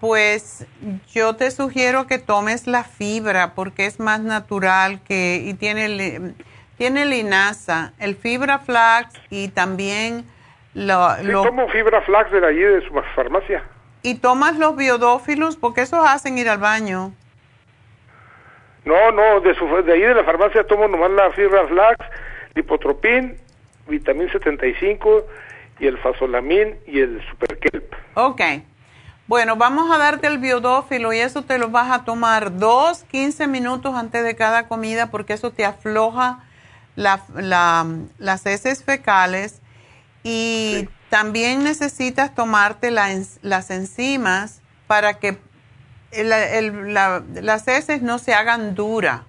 pues 0.00 0.66
yo 1.12 1.36
te 1.36 1.50
sugiero 1.50 2.06
que 2.06 2.18
tomes 2.18 2.66
la 2.66 2.84
fibra 2.84 3.54
porque 3.54 3.86
es 3.86 3.98
más 3.98 4.20
natural 4.20 5.00
que 5.02 5.42
y 5.44 5.54
tiene 5.54 6.34
tiene 6.76 7.06
linaza, 7.06 7.92
el 7.98 8.16
fibra 8.16 8.58
flax 8.58 9.14
y 9.30 9.48
también 9.48 10.24
lo... 10.74 11.14
Sí, 11.16 11.32
tomo 11.32 11.68
fibra 11.68 12.02
flax 12.02 12.30
de 12.30 12.46
allí 12.46 12.60
de 12.60 12.82
su 12.82 12.92
farmacia. 13.14 13.64
¿Y 14.02 14.16
tomas 14.16 14.58
los 14.58 14.76
biodófilos? 14.76 15.56
Porque 15.56 15.80
esos 15.80 16.06
hacen 16.06 16.36
ir 16.36 16.48
al 16.48 16.58
baño. 16.58 17.12
No, 18.84 19.10
no, 19.10 19.40
de, 19.40 19.54
su, 19.54 19.66
de 19.82 19.92
ahí 19.92 20.02
de 20.02 20.14
la 20.14 20.24
farmacia 20.24 20.64
tomo 20.64 20.86
nomás 20.86 21.10
la 21.10 21.30
fibra 21.30 21.66
flax, 21.66 21.96
lipotropin, 22.54 23.36
vitamina 23.88 24.30
75 24.30 25.26
y 25.80 25.86
el 25.86 25.98
fasolamín 25.98 26.76
y 26.86 27.00
el 27.00 27.20
superkelp. 27.30 27.92
Ok. 28.14 28.42
Bueno, 29.28 29.56
vamos 29.56 29.90
a 29.90 29.98
darte 29.98 30.28
el 30.28 30.38
biodófilo 30.38 31.12
y 31.12 31.18
eso 31.18 31.42
te 31.42 31.58
lo 31.58 31.68
vas 31.68 31.90
a 31.90 32.04
tomar 32.04 32.58
dos, 32.58 33.02
15 33.10 33.48
minutos 33.48 33.96
antes 33.96 34.22
de 34.22 34.36
cada 34.36 34.68
comida 34.68 35.10
porque 35.10 35.32
eso 35.32 35.50
te 35.50 35.64
afloja 35.64 36.44
las 36.94 38.46
heces 38.46 38.84
fecales 38.84 39.60
y 40.22 40.88
también 41.10 41.64
necesitas 41.64 42.36
tomarte 42.36 42.92
las 42.92 43.70
enzimas 43.70 44.60
para 44.86 45.14
que 45.14 45.38
las 46.12 47.66
heces 47.66 48.02
no 48.02 48.18
se 48.18 48.32
hagan 48.32 48.76
duras. 48.76 49.22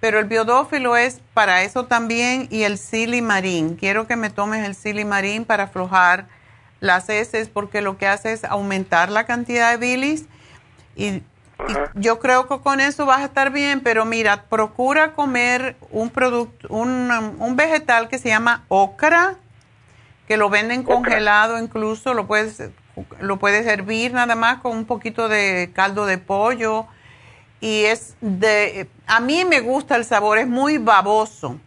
Pero 0.00 0.18
el 0.18 0.24
biodófilo 0.24 0.96
es 0.96 1.20
para 1.34 1.62
eso 1.62 1.84
también 1.84 2.48
y 2.50 2.62
el 2.62 2.78
silimarín. 2.78 3.76
Quiero 3.76 4.06
que 4.06 4.16
me 4.16 4.30
tomes 4.30 4.64
el 4.64 4.74
silimarín 4.74 5.44
para 5.44 5.64
aflojar 5.64 6.26
las 6.82 7.08
heces 7.08 7.48
porque 7.48 7.80
lo 7.80 7.96
que 7.96 8.08
hace 8.08 8.32
es 8.32 8.42
aumentar 8.42 9.08
la 9.08 9.24
cantidad 9.24 9.70
de 9.70 9.76
bilis 9.76 10.26
y 10.96 11.22
yo 11.94 12.18
creo 12.18 12.48
que 12.48 12.58
con 12.58 12.80
eso 12.80 13.06
vas 13.06 13.20
a 13.20 13.26
estar 13.26 13.52
bien, 13.52 13.80
pero 13.82 14.04
mira, 14.04 14.44
procura 14.48 15.12
comer 15.12 15.76
un 15.92 16.10
producto, 16.10 16.66
un, 16.70 17.08
un 17.38 17.54
vegetal 17.54 18.08
que 18.08 18.18
se 18.18 18.30
llama 18.30 18.64
ocra, 18.66 19.36
que 20.26 20.36
lo 20.36 20.50
venden 20.50 20.82
congelado 20.82 21.56
incluso, 21.56 22.14
lo 22.14 22.26
puedes, 22.26 22.60
lo 23.20 23.38
puedes 23.38 23.64
hervir 23.64 24.12
nada 24.12 24.34
más 24.34 24.58
con 24.58 24.76
un 24.76 24.84
poquito 24.84 25.28
de 25.28 25.70
caldo 25.72 26.04
de 26.04 26.18
pollo. 26.18 26.86
Y 27.60 27.84
es 27.84 28.16
de, 28.20 28.88
a 29.06 29.20
mí 29.20 29.44
me 29.44 29.60
gusta 29.60 29.94
el 29.94 30.04
sabor, 30.04 30.38
es 30.38 30.48
muy 30.48 30.78
baboso. 30.78 31.60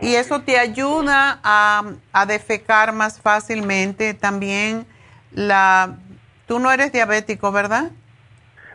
Y 0.00 0.14
eso 0.14 0.42
te 0.42 0.58
ayuda 0.58 1.40
a, 1.42 1.82
a 2.12 2.26
defecar 2.26 2.92
más 2.92 3.20
fácilmente. 3.20 4.14
También 4.14 4.86
la, 5.32 5.96
tú 6.46 6.58
no 6.58 6.70
eres 6.70 6.92
diabético, 6.92 7.50
¿verdad? 7.52 7.90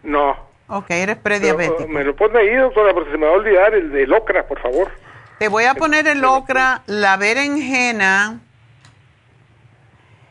No. 0.04 0.36
Ok, 0.68 0.90
eres 0.92 1.18
prediabético. 1.18 1.88
me 1.88 2.04
lo 2.04 2.16
pone 2.16 2.40
ahí, 2.40 2.56
doctora, 2.56 2.94
porque 2.94 3.12
se 3.12 3.18
me 3.18 3.26
va 3.26 3.34
a 3.34 3.36
olvidar 3.36 3.74
el 3.74 3.92
de 3.92 4.12
ocra, 4.14 4.48
por 4.48 4.62
favor. 4.62 4.92
Te 5.40 5.48
voy 5.48 5.66
a 5.66 5.74
poner 5.74 6.08
el 6.08 6.24
ocra, 6.24 6.84
la 6.86 7.18
berenjena. 7.18 8.40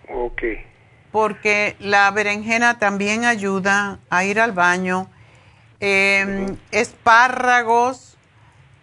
Ok. 0.09 0.43
Porque 1.11 1.77
la 1.81 2.11
berenjena 2.11 2.79
también 2.79 3.25
ayuda 3.25 3.99
a 4.09 4.25
ir 4.25 4.41
al 4.41 4.53
baño. 4.53 5.09
Em, 5.81 6.57
espárragos 6.71 8.12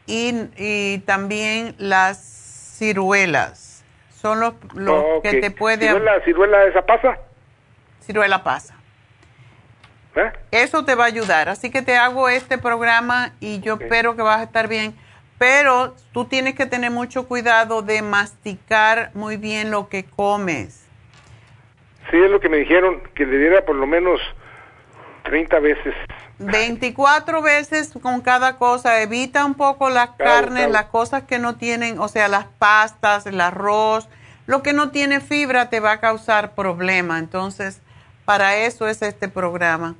y, 0.10 0.99
también 1.06 1.76
las 1.77 2.18
ciruelas. 2.77 3.86
Son 4.10 4.40
los, 4.40 4.53
que 5.23 5.40
te 5.40 5.52
puede... 5.52 5.88
¿Ciruela, 5.88 6.22
ciruela 6.26 6.64
esa 6.65 6.86
pasa? 6.86 7.19
Ciruela 8.02 8.44
pasa. 8.44 8.76
¿Eh? 10.15 10.31
Eso 10.52 10.84
te 10.84 10.95
va 10.95 11.06
a 11.06 11.07
ayudar. 11.07 11.48
Así 11.48 11.72
que 11.72 11.81
te 11.81 11.95
hago 11.95 12.27
este 12.27 12.57
programa 12.57 13.34
y 13.40 13.61
yo 13.61 13.76
espero 13.80 14.15
que 14.15 14.22
vas 14.22 14.40
a 14.40 14.44
estar 14.44 14.68
bien. 14.68 14.94
Pero 15.38 15.95
tú 16.11 16.26
tienes 16.26 16.56
que 16.56 16.65
tener 16.65 16.91
mucho 16.91 17.27
cuidado 17.27 17.81
de 17.81 18.02
masticar 18.02 19.11
muy 19.14 19.38
bien 19.38 19.72
lo 19.72 19.88
que 19.88 20.03
comes. 20.03 20.86
Sí, 22.11 22.18
es 22.18 22.30
lo 22.30 22.40
que 22.40 22.49
me 22.49 22.57
dijeron, 22.57 23.02
que 23.14 23.26
le 23.26 23.38
diera 23.38 23.64
por 23.64 23.76
lo 23.76 23.88
menos 23.88 24.19
30 25.23 25.60
veces. 25.60 25.95
24 26.40 27.41
veces 27.41 27.94
con 28.02 28.22
cada 28.22 28.57
cosa. 28.57 29.02
Evita 29.02 29.45
un 29.45 29.56
poco 29.56 29.90
las 29.90 30.11
carnes, 30.11 30.72
las 30.72 30.86
cosas 30.86 31.24
que 31.24 31.38
no 31.40 31.57
tienen, 31.57 31.99
o 31.99 32.07
sea, 32.07 32.28
las 32.28 32.45
pastas, 32.45 33.26
el 33.26 33.40
arroz. 33.41 34.10
Lo 34.48 34.64
que 34.64 34.74
no 34.74 34.90
tiene 34.90 35.20
fibra 35.20 35.70
te 35.70 35.80
va 35.80 35.91
a 35.91 35.99
causar 35.99 36.56
problema. 36.56 37.20
Entonces, 37.20 37.82
para 38.26 38.56
eso 38.56 38.88
es 38.88 39.02
este 39.02 39.28
programa. 39.28 39.95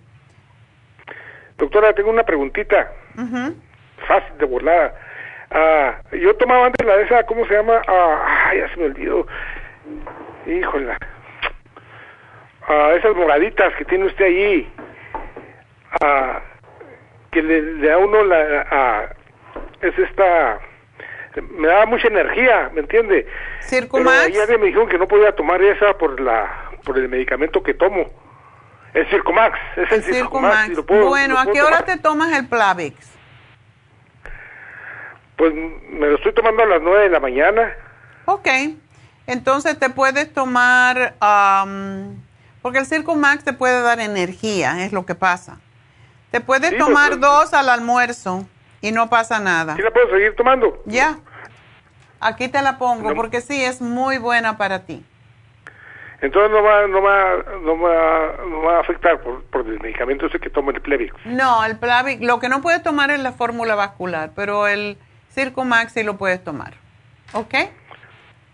Doctora, 1.58 1.94
tengo 1.94 2.10
una 2.10 2.24
preguntita. 2.24 2.92
Fácil 4.08 4.38
de 4.38 4.46
volada. 4.46 4.96
Ah, 5.52 6.02
yo 6.14 6.36
tomaba 6.36 6.68
antes 6.68 6.86
la 6.86 6.96
de 6.96 7.04
esa, 7.04 7.26
¿cómo 7.26 7.46
se 7.48 7.54
llama? 7.54 7.82
Ah, 7.88 8.52
ya 8.56 8.70
se 8.74 8.80
me 8.80 8.86
olvidó. 8.86 9.28
Híjole. 10.46 10.96
Ah, 12.68 12.92
esas 12.96 13.16
moraditas 13.16 13.76
que 13.76 13.86
tiene 13.86 14.06
usted 14.06 14.26
allí. 14.26 14.72
Ah, 16.02 16.42
que 17.32 17.42
le, 17.42 17.88
da 17.88 17.98
uno 17.98 18.24
la... 18.24 18.68
Ah, 18.72 19.10
es 19.82 19.98
esta... 19.98 20.60
Me 21.52 21.68
da 21.68 21.86
mucha 21.86 22.08
energía, 22.08 22.70
¿me 22.74 22.82
entiende? 22.82 23.28
Circumax. 23.62 24.32
Pero 24.34 24.60
me 24.60 24.66
dijeron 24.66 24.90
que 24.90 24.98
no 24.98 25.08
podía 25.08 25.34
tomar 25.34 25.62
esa 25.62 25.98
por 25.98 26.20
la 26.20 26.70
por 26.84 26.98
el 26.98 27.10
medicamento 27.10 27.62
que 27.62 27.74
tomo. 27.74 28.06
El 28.94 29.08
Circumax, 29.10 29.60
es 29.78 29.92
el, 29.92 30.04
Circumax. 30.04 30.84
bueno, 30.88 31.38
¿a 31.38 31.46
qué 31.52 31.62
hora 31.62 31.86
te 31.86 31.98
tomas 31.98 32.36
el 32.36 32.48
Plavix? 32.48 33.12
Pues 35.36 35.54
me 35.54 36.08
lo 36.08 36.16
estoy 36.16 36.34
tomando 36.34 36.64
a 36.64 36.66
las 36.66 36.82
nueve 36.82 37.04
de 37.04 37.10
la 37.10 37.20
mañana. 37.20 37.72
Ok, 38.26 38.48
entonces 39.28 39.78
te 39.78 39.92
puedes 39.92 40.34
tomar, 40.34 41.14
porque 42.64 42.80
el 42.80 42.88
Circo 42.88 43.16
Max 43.16 43.44
te 43.44 43.54
puede 43.54 43.82
dar 43.84 44.00
energía, 44.00 44.84
es 44.84 44.92
lo 44.92 45.06
que 45.06 45.14
pasa. 45.14 45.60
Te 46.32 46.42
puedes 46.42 46.78
tomar 46.78 47.10
pues. 47.10 47.22
dos 47.22 47.54
al 47.54 47.70
almuerzo 47.70 48.46
y 48.82 48.92
no 48.92 49.10
pasa 49.10 49.40
nada. 49.40 49.76
¿Sí 49.76 49.82
la 49.82 49.92
puedo 49.92 50.10
seguir 50.10 50.36
tomando? 50.36 50.82
Ya. 50.86 51.18
Aquí 52.20 52.50
te 52.50 52.62
la 52.62 52.78
pongo 52.78 53.16
porque 53.16 53.42
sí, 53.42 53.64
es 53.64 53.82
muy 53.82 54.18
buena 54.18 54.58
para 54.58 54.86
ti. 54.86 55.04
Entonces 56.22 56.52
no 56.52 56.62
va, 56.62 56.86
no 56.88 57.02
va, 57.02 57.38
no 57.62 57.80
va, 57.80 58.36
no 58.46 58.62
va 58.62 58.78
a 58.78 58.80
afectar 58.82 59.22
por, 59.22 59.42
por 59.46 59.66
el 59.66 59.80
medicamento 59.80 60.26
ese 60.26 60.38
que 60.38 60.50
toma 60.50 60.74
el 60.74 60.82
Plavix. 60.82 61.16
No, 61.26 61.64
el 61.64 61.78
Plavix, 61.78 62.22
lo 62.22 62.40
que 62.40 62.50
no 62.50 62.62
puedes 62.62 62.84
tomar 62.84 63.10
es 63.10 63.22
la 63.22 63.32
fórmula 63.32 63.76
vascular, 63.76 64.32
pero 64.36 64.68
el 64.68 64.98
Circumax 65.30 65.94
sí 65.94 66.04
lo 66.04 66.18
puedes 66.18 66.44
tomar. 66.44 66.74
¿Ok? 67.32 67.56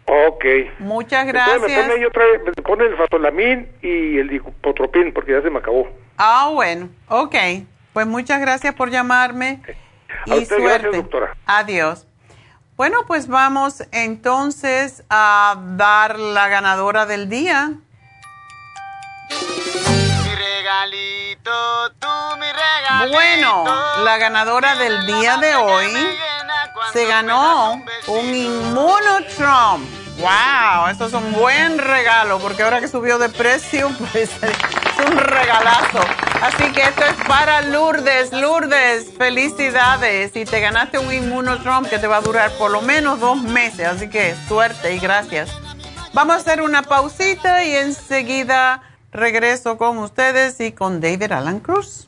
Ok. 0.06 0.46
Muchas 0.78 1.26
gracias. 1.26 1.56
Entonces 1.56 1.88
me 1.88 1.94
pone, 1.94 2.06
otra 2.06 2.26
vez, 2.26 2.42
me 2.46 2.64
pone 2.64 2.86
el 2.86 2.98
Fatolamín 2.98 3.68
y 3.82 4.20
el 4.20 4.30
Dicopotropin 4.30 5.12
porque 5.12 5.32
ya 5.32 5.42
se 5.42 5.50
me 5.50 5.58
acabó. 5.58 5.90
Ah, 6.18 6.50
bueno. 6.52 6.90
Ok. 7.08 7.36
Pues 7.94 8.08
muchas 8.08 8.40
gracias 8.42 8.74
por 8.76 8.90
llamarme. 8.90 9.62
A 10.30 10.36
y 10.36 10.44
usted, 10.44 10.58
suerte. 10.58 10.88
Gracias, 10.90 11.04
doctora. 11.04 11.38
Adiós. 11.46 12.08
Bueno, 12.76 13.06
pues 13.08 13.28
vamos 13.28 13.84
entonces 13.92 15.04
a 15.10 15.56
dar 15.78 16.20
la 16.20 16.50
ganadora 16.50 17.06
del 17.06 17.30
día. 17.30 17.72
Mi 19.30 20.36
regalito, 20.36 21.92
tú 22.00 22.08
mi 22.38 22.48
regalito. 22.48 23.14
Bueno, 23.14 23.64
la 24.04 24.18
ganadora 24.18 24.76
del 24.76 25.06
día 25.06 25.38
de 25.38 25.56
hoy 25.56 25.94
se 26.92 27.06
ganó 27.06 27.82
un 28.08 28.36
Immunotron. 28.36 30.05
¡Wow! 30.18 30.88
Esto 30.90 31.08
es 31.08 31.14
un 31.14 31.34
buen 31.34 31.78
regalo 31.78 32.40
porque 32.40 32.64
ahora 32.64 32.80
que 32.80 32.88
subió 32.88 33.18
de 33.18 33.30
precio, 33.30 33.92
pues 34.12 34.30
es 34.42 35.06
un 35.06 35.18
regalazo. 35.18 36.00
Así 36.42 36.72
que 36.72 36.84
esto 36.84 37.04
es 37.04 37.16
para 37.28 37.62
Lourdes. 37.64 38.32
Lourdes, 38.32 39.12
felicidades. 39.18 40.36
Y 40.36 40.46
te 40.46 40.60
ganaste 40.60 41.00
un 41.00 41.14
Immunotron 41.14 41.86
que 41.86 42.00
te 42.00 42.08
va 42.08 42.18
a 42.18 42.22
durar 42.22 42.52
por 42.58 42.72
lo 42.72 42.82
menos 42.82 43.20
dos 43.20 43.42
meses. 43.42 43.88
Así 43.88 44.10
que 44.10 44.36
suerte 44.48 44.94
y 44.94 45.00
gracias. 45.00 45.52
Vamos 46.14 46.36
a 46.36 46.40
hacer 46.40 46.62
una 46.62 46.82
pausita 46.82 47.64
y 47.66 47.76
enseguida 47.76 48.82
regreso 49.12 49.78
con 49.78 49.98
ustedes 49.98 50.60
y 50.62 50.72
con 50.72 51.02
David 51.02 51.32
Alan 51.34 51.60
Cruz. 51.60 52.08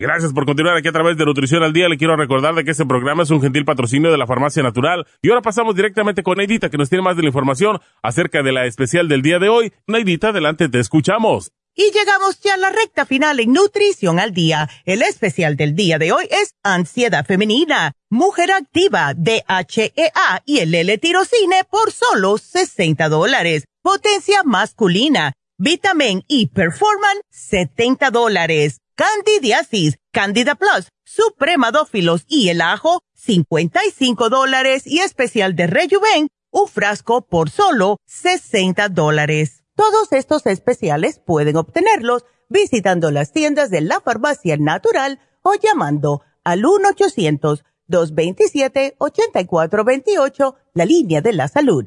Gracias 0.00 0.32
por 0.32 0.46
continuar 0.46 0.78
aquí 0.78 0.88
a 0.88 0.92
través 0.92 1.18
de 1.18 1.26
Nutrición 1.26 1.62
al 1.62 1.74
Día. 1.74 1.86
Le 1.86 1.98
quiero 1.98 2.16
recordar 2.16 2.54
de 2.54 2.64
que 2.64 2.70
este 2.70 2.86
programa 2.86 3.22
es 3.22 3.30
un 3.30 3.42
gentil 3.42 3.66
patrocinio 3.66 4.10
de 4.10 4.16
la 4.16 4.26
Farmacia 4.26 4.62
Natural. 4.62 5.06
Y 5.20 5.28
ahora 5.28 5.42
pasamos 5.42 5.76
directamente 5.76 6.22
con 6.22 6.38
Neidita, 6.38 6.70
que 6.70 6.78
nos 6.78 6.88
tiene 6.88 7.04
más 7.04 7.16
de 7.16 7.22
la 7.22 7.28
información 7.28 7.78
acerca 8.02 8.42
de 8.42 8.50
la 8.50 8.64
especial 8.64 9.08
del 9.08 9.20
día 9.20 9.38
de 9.38 9.50
hoy. 9.50 9.74
Neidita, 9.86 10.28
adelante, 10.28 10.70
te 10.70 10.80
escuchamos. 10.80 11.52
Y 11.74 11.92
llegamos 11.92 12.40
ya 12.40 12.54
a 12.54 12.56
la 12.56 12.70
recta 12.70 13.04
final 13.04 13.40
en 13.40 13.52
Nutrición 13.52 14.18
al 14.18 14.32
Día. 14.32 14.70
El 14.86 15.02
especial 15.02 15.56
del 15.56 15.76
día 15.76 15.98
de 15.98 16.12
hoy 16.12 16.24
es 16.30 16.54
Ansiedad 16.62 17.26
Femenina, 17.26 17.92
Mujer 18.08 18.52
Activa, 18.52 19.12
DHEA 19.14 20.42
y 20.46 20.60
el 20.60 20.74
L-Tirocine 20.74 21.64
por 21.70 21.92
solo 21.92 22.38
60 22.38 23.06
dólares. 23.10 23.66
Potencia 23.82 24.44
masculina, 24.44 25.34
Vitamin 25.58 26.24
y 26.26 26.46
Performan, 26.46 27.18
70 27.28 28.10
dólares. 28.10 28.80
Candidiasis, 29.00 29.96
Candida 30.12 30.54
Plus, 30.56 30.90
Supremadófilos 31.04 32.26
y 32.28 32.50
el 32.50 32.60
ajo, 32.60 33.00
55 33.14 34.28
dólares 34.28 34.86
y 34.86 34.98
especial 34.98 35.56
de 35.56 35.68
Rejuven, 35.68 36.28
un 36.50 36.68
frasco 36.68 37.22
por 37.22 37.48
solo 37.48 37.96
60 38.04 38.90
dólares. 38.90 39.64
Todos 39.74 40.12
estos 40.12 40.44
especiales 40.44 41.18
pueden 41.18 41.56
obtenerlos 41.56 42.26
visitando 42.50 43.10
las 43.10 43.32
tiendas 43.32 43.70
de 43.70 43.80
la 43.80 44.02
farmacia 44.02 44.58
natural 44.58 45.18
o 45.40 45.54
llamando 45.54 46.20
al 46.44 46.62
1-800-227-8428, 47.88 50.56
la 50.74 50.84
línea 50.84 51.22
de 51.22 51.32
la 51.32 51.48
salud 51.48 51.86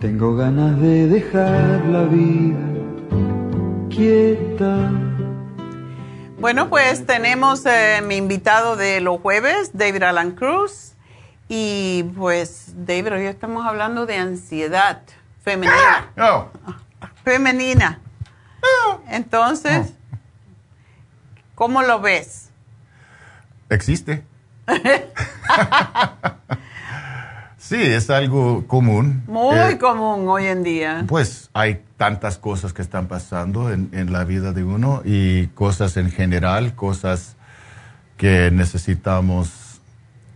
Tengo 0.00 0.36
ganas 0.36 0.80
de 0.80 1.08
dejar 1.08 1.84
la 1.86 2.04
vida 2.04 2.56
quieta. 3.90 4.92
Bueno, 6.38 6.70
pues 6.70 7.04
tenemos 7.04 7.66
eh, 7.66 8.00
mi 8.06 8.14
invitado 8.14 8.76
de 8.76 9.00
los 9.00 9.20
jueves, 9.20 9.70
David 9.72 10.04
Alan 10.04 10.36
Cruz. 10.36 10.92
Y 11.48 12.04
pues, 12.16 12.74
David, 12.76 13.14
hoy 13.14 13.26
estamos 13.26 13.66
hablando 13.66 14.06
de 14.06 14.18
ansiedad 14.18 15.02
femenina. 15.42 16.12
No. 16.14 16.52
Femenina. 17.24 17.98
Entonces, 19.08 19.94
¿cómo 21.56 21.82
lo 21.82 22.00
ves? 22.00 22.50
Existe. 23.68 24.22
Sí, 27.68 27.76
es 27.76 28.08
algo 28.08 28.66
común. 28.66 29.24
Muy 29.26 29.54
eh, 29.54 29.76
común 29.76 30.26
hoy 30.26 30.46
en 30.46 30.62
día. 30.62 31.04
Pues 31.06 31.50
hay 31.52 31.82
tantas 31.98 32.38
cosas 32.38 32.72
que 32.72 32.80
están 32.80 33.08
pasando 33.08 33.70
en, 33.70 33.90
en, 33.92 34.10
la 34.10 34.24
vida 34.24 34.54
de 34.54 34.64
uno 34.64 35.02
y 35.04 35.48
cosas 35.48 35.98
en 35.98 36.10
general, 36.10 36.74
cosas 36.74 37.36
que 38.16 38.50
necesitamos 38.50 39.82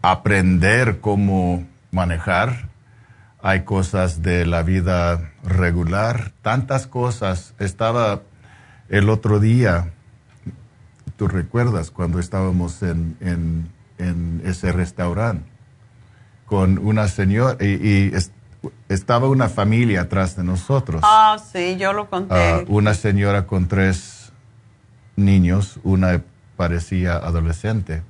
aprender 0.03 1.01
cómo 1.01 1.67
manejar, 1.91 2.69
hay 3.41 3.63
cosas 3.63 4.21
de 4.21 4.45
la 4.45 4.63
vida 4.63 5.33
regular, 5.43 6.33
tantas 6.43 6.87
cosas. 6.87 7.55
Estaba 7.59 8.21
el 8.91 9.09
otro 9.09 9.41
día, 9.41 9.89
tú 11.17 11.29
recuerdas 11.29 11.91
cuando 11.91 12.19
estábamos 12.19 12.83
en, 12.83 13.17
en, 13.21 14.43
ese 14.45 14.71
restaurante 14.71 15.52
con 16.53 16.79
una 16.79 17.09
señora 17.09 17.57
y, 17.65 18.13
estaba 18.89 19.29
una 19.29 19.49
familia 19.49 20.03
atrás 20.03 20.37
de 20.37 20.45
nosotros. 20.45 21.01
Ah, 21.03 21.37
sí, 21.53 21.77
yo 21.79 21.93
lo 21.93 22.11
conté. 22.11 22.35
Ah, 22.35 22.61
una 22.69 22.95
señora 22.95 23.47
con 23.47 23.67
tres 23.67 24.33
niños, 25.17 25.81
una 25.83 26.23
parecía 26.57 27.15
adolescente 27.15 28.03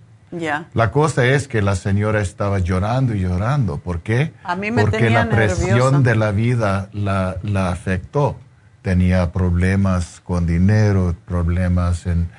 la 0.73 0.91
cosa 0.91 1.27
es 1.27 1.47
que 1.47 1.61
la 1.61 1.77
señora 1.77 2.21
estaba 2.23 2.59
llorando 2.59 3.15
y 3.15 3.21
llorando. 3.21 3.79
¿Por 3.79 4.01
qué? 4.01 4.33
Porque 4.81 5.11
la 5.11 5.29
presión 5.29 6.03
de 6.03 6.17
la 6.17 6.33
vida 6.33 6.89
la, 6.93 7.37
afectó. 7.69 8.37
Tenía 8.81 9.31
problemas 9.31 10.21
con 10.25 10.47
dinero, 10.47 11.15
problemas 11.27 12.07
en... 12.07 12.31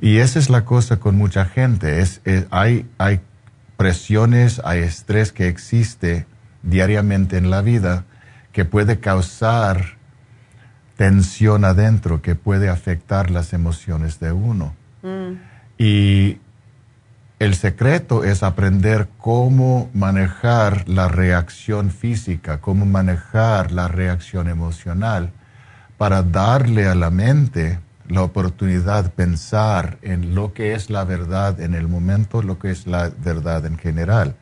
Y 0.00 0.18
esa 0.18 0.38
es 0.38 0.48
la 0.48 0.64
cosa 0.64 0.98
con 0.98 1.16
mucha 1.16 1.44
gente. 1.44 2.00
Es, 2.00 2.20
hay, 2.50 2.86
hay 2.98 3.20
presiones, 3.76 4.60
hay 4.64 4.80
estrés 4.80 5.32
que 5.32 5.48
existe 5.48 6.26
diariamente 6.62 7.36
en 7.36 7.50
la 7.50 7.60
vida 7.60 8.04
que 8.52 8.64
puede 8.64 9.00
causar 9.00 9.96
tensión 10.96 11.64
adentro, 11.64 12.22
que 12.22 12.34
puede 12.34 12.68
afectar 12.68 13.30
las 13.30 13.52
emociones 13.52 14.20
de 14.20 14.32
uno. 14.32 14.74
Mm. 15.02 15.32
Y 15.76 16.38
el 17.40 17.54
secreto 17.56 18.24
es 18.24 18.42
aprender 18.42 19.08
cómo 19.18 19.90
manejar 19.92 20.88
la 20.88 21.08
reacción 21.08 21.90
física, 21.90 22.60
cómo 22.60 22.86
manejar 22.86 23.72
la 23.72 23.88
reacción 23.88 24.48
emocional 24.48 25.30
para 25.98 26.22
darle 26.22 26.86
a 26.86 26.94
la 26.94 27.10
mente 27.10 27.80
la 28.08 28.22
oportunidad 28.22 29.04
de 29.04 29.10
pensar 29.10 29.98
en 30.02 30.34
lo 30.34 30.52
que 30.52 30.74
es 30.74 30.90
la 30.90 31.04
verdad 31.04 31.60
en 31.60 31.74
el 31.74 31.88
momento, 31.88 32.42
lo 32.42 32.58
que 32.58 32.70
es 32.70 32.86
la 32.86 33.10
verdad 33.22 33.64
en 33.66 33.78
general. 33.78 34.36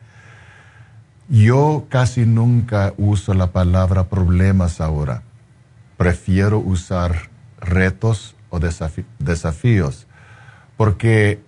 Yo 1.29 1.85
casi 1.89 2.25
nunca 2.25 2.93
uso 2.97 3.33
la 3.33 3.51
palabra 3.51 4.09
problemas 4.09 4.81
ahora. 4.81 5.23
Prefiero 5.97 6.59
usar 6.59 7.29
retos 7.59 8.35
o 8.49 8.59
desafíos, 8.59 10.07
porque 10.75 11.41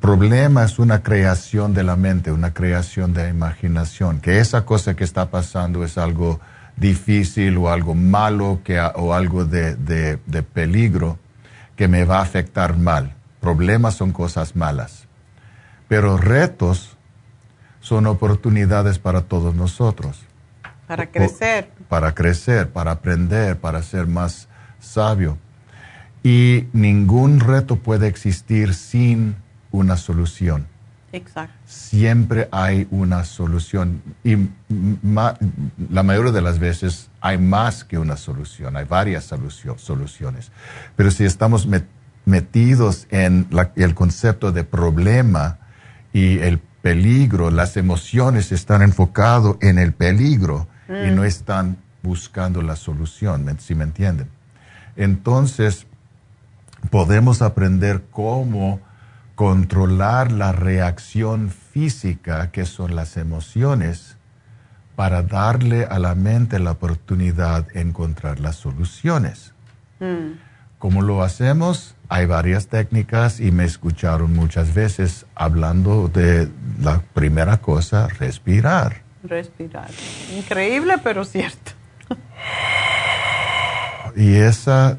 Problema 0.00 0.62
es 0.62 0.78
una 0.78 1.02
creación 1.02 1.74
de 1.74 1.82
la 1.82 1.96
mente, 1.96 2.30
una 2.30 2.54
creación 2.54 3.12
de 3.14 3.28
imaginación, 3.28 4.20
que 4.20 4.38
esa 4.38 4.64
cosa 4.64 4.94
que 4.94 5.02
está 5.02 5.28
pasando 5.28 5.82
es 5.82 5.98
algo 5.98 6.40
difícil 6.78 7.56
o 7.58 7.68
algo 7.68 7.94
malo 7.94 8.60
que, 8.64 8.80
o 8.80 9.14
algo 9.14 9.44
de, 9.44 9.76
de 9.76 10.42
peligro 10.42 11.18
que 11.76 11.88
me 11.88 12.04
va 12.04 12.18
a 12.18 12.22
afectar 12.22 12.76
mal. 12.76 13.14
Problemas 13.40 13.94
son 13.94 14.12
cosas 14.12 14.56
malas, 14.56 15.06
pero 15.88 16.16
retos 16.16 16.96
son 17.80 18.06
oportunidades 18.06 18.98
para 18.98 19.22
todos 19.22 19.54
nosotros. 19.54 20.20
Para 20.86 21.06
crecer. 21.10 21.70
Para 21.88 22.14
crecer, 22.14 22.70
para 22.70 22.92
aprender, 22.92 23.58
para 23.58 23.82
ser 23.82 24.06
más 24.06 24.48
sabio. 24.80 25.38
Y 26.22 26.66
ningún 26.72 27.40
reto 27.40 27.76
puede 27.76 28.08
existir 28.08 28.74
sin 28.74 29.36
una 29.70 29.96
solución. 29.96 30.66
Exacto. 31.12 31.54
Siempre 31.66 32.48
hay 32.52 32.86
una 32.90 33.24
solución 33.24 34.02
y 34.24 34.36
la 35.90 36.02
mayoría 36.02 36.32
de 36.32 36.42
las 36.42 36.58
veces 36.58 37.08
hay 37.20 37.38
más 37.38 37.84
que 37.84 37.98
una 37.98 38.16
solución, 38.16 38.76
hay 38.76 38.84
varias 38.84 39.32
soluciones. 39.76 40.52
Pero 40.96 41.10
si 41.10 41.24
estamos 41.24 41.66
metidos 42.24 43.06
en 43.10 43.48
el 43.76 43.94
concepto 43.94 44.52
de 44.52 44.64
problema 44.64 45.58
y 46.12 46.38
el 46.40 46.58
peligro, 46.58 47.50
las 47.50 47.76
emociones 47.76 48.52
están 48.52 48.82
enfocadas 48.82 49.56
en 49.60 49.78
el 49.78 49.92
peligro 49.94 50.68
y 50.88 51.10
no 51.10 51.22
mm. 51.22 51.26
están 51.26 51.78
buscando 52.02 52.62
la 52.62 52.76
solución, 52.76 53.56
si 53.58 53.74
me 53.74 53.84
entienden. 53.84 54.28
Entonces, 54.96 55.86
podemos 56.90 57.42
aprender 57.42 58.04
cómo 58.10 58.80
controlar 59.38 60.32
la 60.32 60.50
reacción 60.50 61.50
física, 61.50 62.50
que 62.50 62.66
son 62.66 62.96
las 62.96 63.16
emociones, 63.16 64.16
para 64.96 65.22
darle 65.22 65.84
a 65.84 66.00
la 66.00 66.16
mente 66.16 66.58
la 66.58 66.72
oportunidad 66.72 67.64
de 67.68 67.82
encontrar 67.82 68.40
las 68.40 68.56
soluciones. 68.56 69.54
Mm. 70.00 70.40
¿Cómo 70.80 71.02
lo 71.02 71.22
hacemos? 71.22 71.94
Hay 72.08 72.26
varias 72.26 72.66
técnicas 72.66 73.38
y 73.38 73.52
me 73.52 73.64
escucharon 73.64 74.34
muchas 74.34 74.74
veces 74.74 75.24
hablando 75.36 76.08
de 76.08 76.48
la 76.80 77.00
primera 77.14 77.58
cosa, 77.58 78.08
respirar. 78.08 79.02
Respirar. 79.22 79.88
Increíble, 80.36 80.94
pero 81.04 81.24
cierto. 81.24 81.70
y 84.16 84.34
esa 84.34 84.98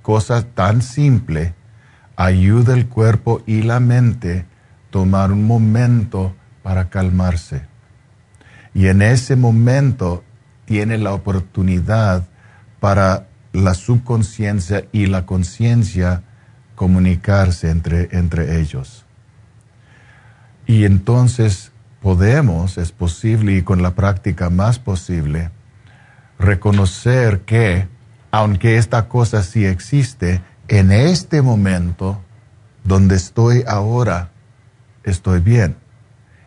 cosa 0.00 0.46
tan 0.46 0.80
simple 0.80 1.52
ayuda 2.16 2.74
el 2.74 2.88
cuerpo 2.88 3.42
y 3.46 3.62
la 3.62 3.80
mente 3.80 4.40
a 4.40 4.90
tomar 4.90 5.30
un 5.30 5.46
momento 5.46 6.34
para 6.62 6.88
calmarse. 6.88 7.62
Y 8.74 8.88
en 8.88 9.02
ese 9.02 9.36
momento 9.36 10.24
tiene 10.64 10.98
la 10.98 11.12
oportunidad 11.12 12.26
para 12.80 13.28
la 13.52 13.74
subconsciencia 13.74 14.84
y 14.92 15.06
la 15.06 15.26
conciencia 15.26 16.22
comunicarse 16.74 17.70
entre, 17.70 18.08
entre 18.12 18.58
ellos. 18.60 19.04
Y 20.66 20.84
entonces 20.84 21.72
podemos, 22.02 22.78
es 22.78 22.92
posible 22.92 23.56
y 23.56 23.62
con 23.62 23.82
la 23.82 23.94
práctica 23.94 24.50
más 24.50 24.78
posible, 24.78 25.50
reconocer 26.38 27.40
que, 27.40 27.88
aunque 28.30 28.76
esta 28.76 29.08
cosa 29.08 29.42
sí 29.42 29.64
existe, 29.64 30.42
en 30.68 30.92
este 30.92 31.42
momento 31.42 32.20
donde 32.84 33.16
estoy 33.16 33.64
ahora, 33.66 34.30
estoy 35.04 35.40
bien 35.40 35.76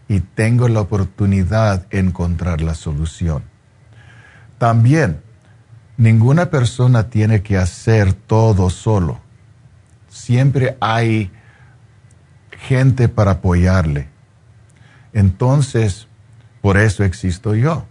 y 0.08 0.22
tengo 0.22 0.68
la 0.68 0.82
oportunidad 0.82 1.88
de 1.88 2.00
encontrar 2.00 2.62
la 2.62 2.74
solución. 2.74 3.44
También, 4.58 5.22
ninguna 5.98 6.50
persona 6.50 7.10
tiene 7.10 7.42
que 7.44 7.58
hacer 7.58 8.14
todo 8.14 8.70
solo. 8.70 9.20
Siempre 10.10 10.78
hay 10.82 11.32
gente 12.52 13.08
para 13.08 13.32
apoyarle. 13.32 14.10
Entonces, 15.14 16.08
por 16.62 16.78
eso 16.78 17.04
existo 17.04 17.56
yo. 17.56 17.86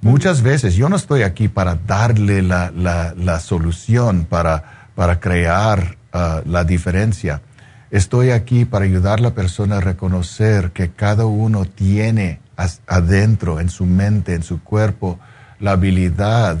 Muchas 0.00 0.42
veces 0.42 0.74
yo 0.74 0.88
no 0.88 0.96
estoy 0.96 1.22
aquí 1.22 1.48
para 1.48 1.76
darle 1.76 2.42
la, 2.42 2.70
la 2.70 3.40
solución, 3.40 4.26
para 4.28 4.83
para 4.94 5.20
crear 5.20 5.96
ah, 6.12 6.42
la 6.46 6.64
diferencia. 6.64 7.42
Estoy 7.90 8.30
aquí 8.30 8.64
para 8.64 8.84
ayudar 8.84 9.18
a 9.18 9.22
la 9.22 9.34
persona 9.34 9.76
a 9.76 9.80
reconocer 9.80 10.72
que 10.72 10.90
cada 10.90 11.26
uno 11.26 11.64
tiene 11.64 12.40
adentro, 12.86 13.60
en 13.60 13.68
su 13.68 13.86
mente, 13.86 14.34
en 14.34 14.42
su 14.42 14.62
cuerpo, 14.62 15.18
la 15.60 15.72
habilidad 15.72 16.58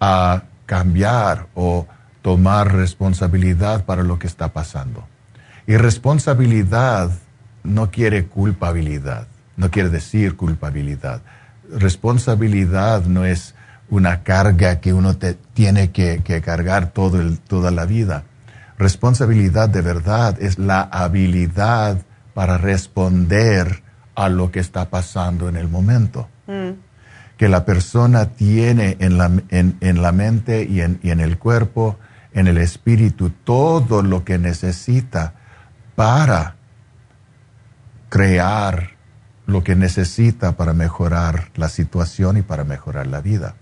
a 0.00 0.42
cambiar 0.66 1.48
o 1.54 1.86
tomar 2.22 2.74
responsabilidad 2.74 3.84
para 3.84 4.02
lo 4.02 4.18
que 4.18 4.26
está 4.26 4.52
pasando. 4.52 5.06
Y 5.66 5.76
responsabilidad 5.76 7.10
no 7.62 7.90
quiere 7.90 8.26
culpabilidad, 8.26 9.26
no 9.56 9.70
quiere 9.70 9.90
decir 9.90 10.36
culpabilidad. 10.36 11.22
Responsabilidad 11.70 13.04
no 13.04 13.24
es 13.24 13.54
una 13.92 14.22
carga 14.22 14.80
que 14.80 14.94
uno 14.94 15.18
te 15.18 15.34
tiene 15.34 15.90
que, 15.90 16.22
cargar 16.42 16.92
todo 16.92 17.20
el, 17.20 17.38
toda 17.38 17.70
la 17.70 17.84
vida. 17.84 18.24
Responsabilidad 18.78 19.68
de 19.68 19.82
verdad 19.82 20.40
es 20.40 20.58
la 20.58 20.80
habilidad 20.80 22.00
para 22.32 22.56
responder 22.56 23.82
a 24.14 24.30
lo 24.30 24.50
que 24.50 24.60
está 24.60 24.88
pasando 24.88 25.46
en 25.50 25.56
el 25.56 25.68
momento. 25.68 26.30
Mm. 26.46 26.70
Que 27.36 27.50
la 27.50 27.66
persona 27.66 28.30
tiene 28.30 28.96
en 28.98 29.18
la, 29.18 29.30
en, 29.50 30.02
la 30.02 30.12
mente 30.12 30.64
y 30.64 30.80
en, 30.80 30.98
y 31.02 31.10
en 31.10 31.20
el 31.20 31.36
cuerpo, 31.36 31.98
en 32.32 32.46
el 32.46 32.56
espíritu, 32.56 33.28
todo 33.28 34.02
lo 34.02 34.24
que 34.24 34.38
necesita 34.38 35.34
para 35.96 36.56
crear 38.08 38.92
lo 39.44 39.62
que 39.62 39.76
necesita 39.76 40.56
para 40.56 40.72
mejorar 40.72 41.50
la 41.56 41.68
situación 41.68 42.38
y 42.38 42.42
para 42.42 42.64
mejorar 42.64 43.06
la 43.06 43.20
vida. 43.20 43.56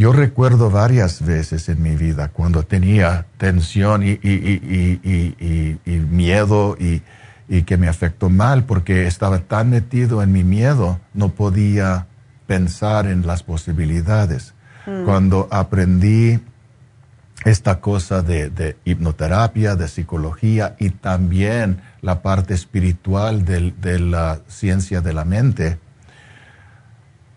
Yo 0.00 0.14
recuerdo 0.14 0.70
varias 0.70 1.22
veces 1.22 1.68
en 1.68 1.82
mi 1.82 1.94
vida 1.94 2.28
cuando 2.28 2.62
tenía 2.62 3.26
tensión 3.36 4.02
y, 4.02 4.18
miedo 6.10 6.74
y, 6.80 7.02
y 7.50 7.62
que 7.64 7.76
me 7.76 7.86
afectó 7.86 8.30
mal 8.30 8.64
porque 8.64 9.06
estaba 9.06 9.40
tan 9.40 9.68
metido 9.68 10.22
en 10.22 10.32
mi 10.32 10.42
miedo, 10.42 10.98
no 11.12 11.28
podía 11.28 12.06
pensar 12.46 13.08
en 13.08 13.26
las 13.26 13.42
posibilidades. 13.42 14.54
Mm. 14.86 15.04
Cuando 15.04 15.48
aprendí 15.50 16.40
esta 17.44 17.80
cosa 17.80 18.22
de, 18.22 18.78
hipnoterapia, 18.86 19.76
de 19.76 19.86
psicología 19.86 20.76
y 20.78 20.88
también 20.88 21.82
la 22.00 22.22
parte 22.22 22.54
espiritual 22.54 23.44
de, 23.44 23.98
la 23.98 24.40
ciencia 24.48 25.02
de 25.02 25.12
la 25.12 25.26
mente, 25.26 25.78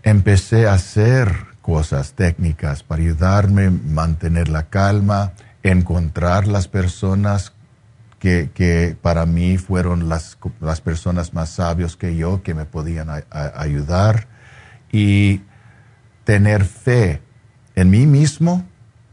empecé 0.03 0.65
a 0.65 0.75
hacer 0.75 1.52
cosas 1.63 2.13
técnicas 2.13 2.83
para 2.83 3.01
ayudarme 3.01 3.67
a 3.67 3.71
mantener 3.71 4.49
la 4.49 4.63
calma, 4.63 5.31
encontrar 5.63 6.45
las 6.45 6.67
personas 6.67 7.53
que, 8.19 8.95
para 9.01 9.25
mí 9.25 9.57
fueron 9.57 10.07
las, 10.07 10.37
las, 10.61 10.81
personas 10.81 11.33
más 11.33 11.49
sabios 11.49 11.97
que 11.97 12.15
yo, 12.15 12.43
que 12.43 12.53
me 12.53 12.65
podían 12.65 13.07
ayudar, 13.31 14.27
y 14.91 15.41
tener 16.23 16.65
fe 16.65 17.21
en 17.75 17.89
mí 17.89 18.05
mismo 18.05 18.65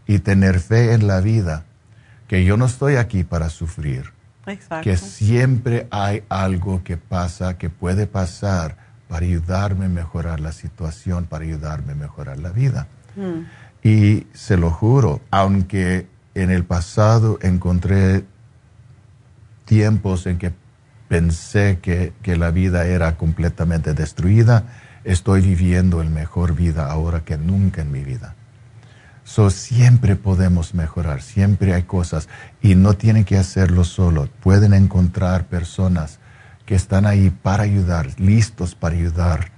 y 0.07 0.19
tener 0.19 0.61
fe 0.61 0.93
en 0.93 1.07
la 1.07 1.21
vida, 1.21 1.65
que 2.29 2.45
yo 2.45 2.57
no 2.57 2.67
estoy 2.67 2.97
aquí 2.97 3.25
para 3.25 3.49
sufrir, 3.49 4.13
que 4.83 4.97
siempre 4.97 5.87
hay 5.91 6.23
algo 6.29 6.83
que 6.85 6.97
pasa, 6.97 7.59
que 7.59 7.71
puede 7.71 8.07
pasar 8.07 8.90
para 9.11 9.27
ayudarme 9.27 9.87
a 9.87 9.89
mejorar 9.89 10.39
la 10.39 10.53
situación, 10.53 11.25
para 11.25 11.45
ayudarme 11.45 11.93
a 11.93 11.97
mejorar 11.97 12.39
la 12.39 12.51
vida. 12.51 12.87
Mm. 13.17 13.41
Y 13.83 14.29
se 14.33 14.57
lo 14.57 14.71
juro, 14.71 15.21
aunque 15.33 16.07
en 16.35 16.53
el 16.53 16.63
pasado 16.63 17.41
encontré 17.43 18.25
tiempos 19.65 20.27
en 20.27 20.39
que 20.39 20.53
pensé 21.09 21.81
que, 21.83 22.13
la 22.37 22.53
vida 22.53 22.87
era 22.87 23.17
completamente 23.17 23.95
destruida, 23.95 24.63
estoy 25.03 25.41
viviendo 25.41 26.03
el 26.03 26.11
mejor 26.11 26.55
vida 26.55 26.89
ahora 26.89 27.25
que 27.25 27.37
nunca 27.37 27.83
en 27.83 27.91
mi 27.91 28.05
vida. 28.05 28.37
So, 29.25 29.51
siempre 29.51 30.15
podemos 30.15 30.73
mejorar, 30.73 31.21
siempre 31.21 31.75
hay 31.75 31.83
cosas 31.83 32.29
y 32.63 32.77
no 32.77 32.95
tienen 32.95 33.25
que 33.25 33.39
hacerlo 33.39 33.83
solo. 33.83 34.29
Pueden 34.41 34.73
encontrar 34.73 35.47
personas 35.47 36.20
que 36.71 36.77
están 36.77 37.05
ahí 37.05 37.31
para 37.31 37.65
ayudar, 37.65 38.11
listos 38.21 38.77
para 38.77 38.95
ayudar 38.95 39.51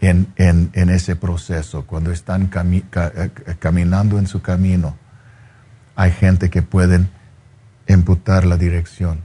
en, 0.00 0.26
ese 0.74 1.14
proceso. 1.14 1.86
Cuando 1.86 2.10
están 2.10 2.50
eh, 2.52 3.30
caminando 3.60 4.18
en 4.18 4.26
su 4.26 4.42
camino, 4.42 4.96
hay 5.94 6.10
gente 6.10 6.50
que 6.50 6.62
pueden 6.62 7.08
imputar 7.86 8.44
la 8.44 8.56
dirección 8.56 9.20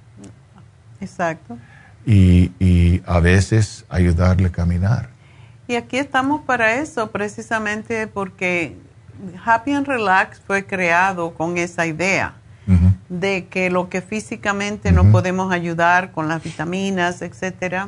Exacto. 1.02 1.58
Y, 2.06 3.02
a 3.08 3.20
veces 3.20 3.86
ayudarle 3.90 4.50
a 4.50 4.52
caminar. 4.52 5.10
Y 5.68 5.78
aquí 5.78 5.98
estamos 5.98 6.42
para 6.44 6.76
eso, 6.76 7.10
precisamente 7.10 8.06
porque 8.06 8.78
Happy 9.44 9.74
and 9.74 9.88
Relax 9.88 10.40
fue 10.46 10.64
creado 10.64 11.34
con 11.34 11.58
esa 11.58 11.88
idea 11.88 12.36
de 13.10 13.48
que 13.48 13.70
lo 13.70 13.90
que 13.90 14.02
físicamente 14.02 14.92
no 14.92 15.12
podemos 15.12 15.52
ayudar 15.52 16.12
con 16.12 16.28
las 16.28 16.44
vitaminas, 16.44 17.22
etcétera. 17.22 17.86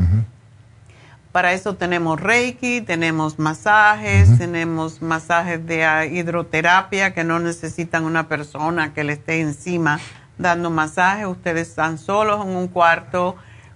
Para 1.32 1.54
eso 1.54 1.76
tenemos 1.76 2.20
Reiki, 2.20 2.82
tenemos 2.82 3.38
masajes, 3.38 4.38
tenemos 4.38 5.02
masajes 5.02 5.66
de 5.66 6.10
hidroterapia 6.12 7.14
que 7.14 7.24
no 7.24 7.40
necesitan 7.40 8.06
una 8.06 8.28
persona 8.28 8.94
que 8.94 9.04
le 9.04 9.14
esté 9.14 9.42
encima 9.42 10.00
dando 10.38 10.70
masaje, 10.70 11.26
ustedes 11.26 11.70
están 11.70 11.98
solos 11.98 12.46
en 12.46 12.56
un 12.56 12.68
cuarto 12.68 13.36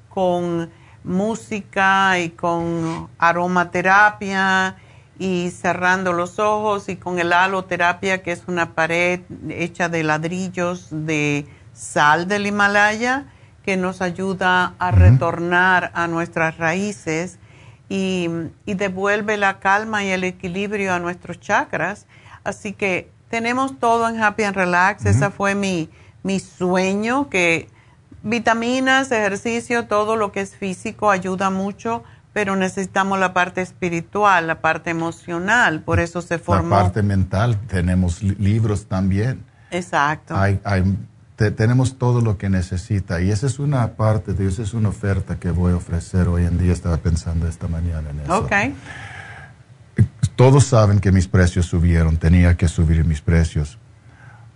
con 0.09 0.69
música 1.03 2.19
y 2.19 2.29
con 2.29 3.09
aromaterapia 3.17 4.75
y 5.21 5.51
cerrando 5.51 6.13
los 6.13 6.39
ojos 6.39 6.89
y 6.89 6.95
con 6.95 7.19
el 7.19 7.31
haloterapia 7.31 8.23
que 8.23 8.31
es 8.31 8.45
una 8.47 8.73
pared 8.73 9.19
hecha 9.49 9.87
de 9.87 10.01
ladrillos 10.03 10.87
de 10.89 11.45
sal 11.73 12.27
del 12.27 12.47
Himalaya 12.47 13.27
que 13.63 13.77
nos 13.77 14.01
ayuda 14.01 14.73
a 14.79 14.89
retornar 14.89 15.91
a 15.93 16.07
nuestras 16.07 16.57
raíces 16.57 17.37
y, 17.87 18.29
devuelve 18.65 19.37
la 19.37 19.59
calma 19.59 20.03
y 20.03 20.09
el 20.09 20.23
equilibrio 20.23 20.91
a 20.91 20.97
nuestros 20.97 21.39
chakras. 21.39 22.07
Así 22.43 22.73
que 22.73 23.11
tenemos 23.29 23.77
todo 23.77 24.09
en 24.09 24.19
Happy 24.19 24.41
and 24.41 24.55
Relax. 24.55 25.05
Esa 25.05 25.29
fue 25.29 25.53
mi, 25.53 25.87
mi 26.23 26.39
sueño, 26.39 27.29
que 27.29 27.67
vitaminas, 28.23 29.11
ejercicio, 29.11 29.85
todo 29.85 30.15
lo 30.15 30.31
que 30.31 30.41
es 30.41 30.55
físico 30.55 31.11
ayuda 31.11 31.51
mucho, 31.51 32.03
pero 32.33 32.55
necesitamos 32.55 33.19
la 33.19 33.33
parte 33.33 33.61
espiritual, 33.61 34.47
la 34.47 34.61
parte 34.61 34.89
emocional, 34.89 35.81
por 35.81 35.99
eso 35.99 36.21
se 36.21 36.39
formó. 36.39 36.75
La 36.75 36.83
parte 36.83 37.03
mental, 37.03 37.57
tenemos 37.67 38.23
libros 38.23 38.85
también. 38.85 39.43
Exacto. 39.71 40.35
Hay, 40.35 40.59
tenemos 41.35 41.97
todo 41.97 42.21
lo 42.21 42.37
que 42.37 42.49
necesita 42.49 43.19
y 43.19 43.31
esa 43.31 43.47
es 43.47 43.57
una 43.57 43.93
parte 43.93 44.33
de 44.33 44.47
esa 44.47 44.61
es 44.61 44.75
una 44.75 44.89
oferta 44.89 45.39
que 45.39 45.49
voy 45.49 45.73
a 45.73 45.77
ofrecer 45.77 46.27
hoy 46.27 46.45
en 46.45 46.57
día, 46.59 46.71
estaba 46.71 46.97
pensando 46.97 47.47
esta 47.47 47.67
mañana 47.67 48.11
en 48.11 48.19
eso. 48.19 48.37
Ok. 48.37 48.51
Todos 50.35 50.65
saben 50.65 50.99
que 50.99 51.11
mis 51.11 51.27
precios 51.27 51.65
subieron, 51.65 52.17
tenía 52.17 52.55
que 52.57 52.67
subir 52.67 53.03
mis 53.05 53.21
precios 53.21 53.79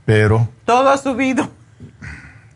pero... 0.05 0.47
Todo 0.65 0.89
ha 0.89 0.97
subido. 0.97 1.49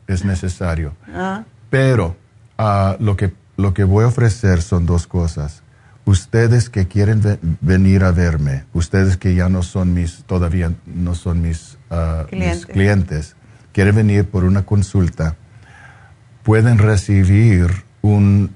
Es 0.07 0.23
necesario. 0.23 0.95
Ah. 1.13 1.43
Pero 1.69 2.15
ah, 2.57 2.95
lo, 2.99 3.17
que, 3.17 3.33
lo 3.59 3.73
que 3.73 3.83
voy 3.83 4.05
a 4.05 4.07
ofrecer 4.07 4.61
son 4.61 4.85
dos 4.85 5.05
cosas. 5.05 5.63
Ustedes 6.05 6.69
que 6.69 6.87
quieren 6.87 7.21
venir 7.59 8.05
a 8.05 8.11
verme, 8.11 8.63
ustedes 8.73 9.17
que 9.17 9.35
ya 9.35 9.49
no 9.49 9.63
son 9.63 9.93
mis, 9.93 10.23
todavía 10.23 10.71
no 10.85 11.13
son 11.13 11.41
mis, 11.41 11.77
ah, 11.91 12.25
mis 12.31 12.65
clientes, 12.65 13.35
quieren 13.73 13.97
venir 13.97 14.25
por 14.25 14.45
una 14.45 14.63
consulta, 14.63 15.35
pueden 16.43 16.77
recibir 16.77 17.83
un 18.01 18.55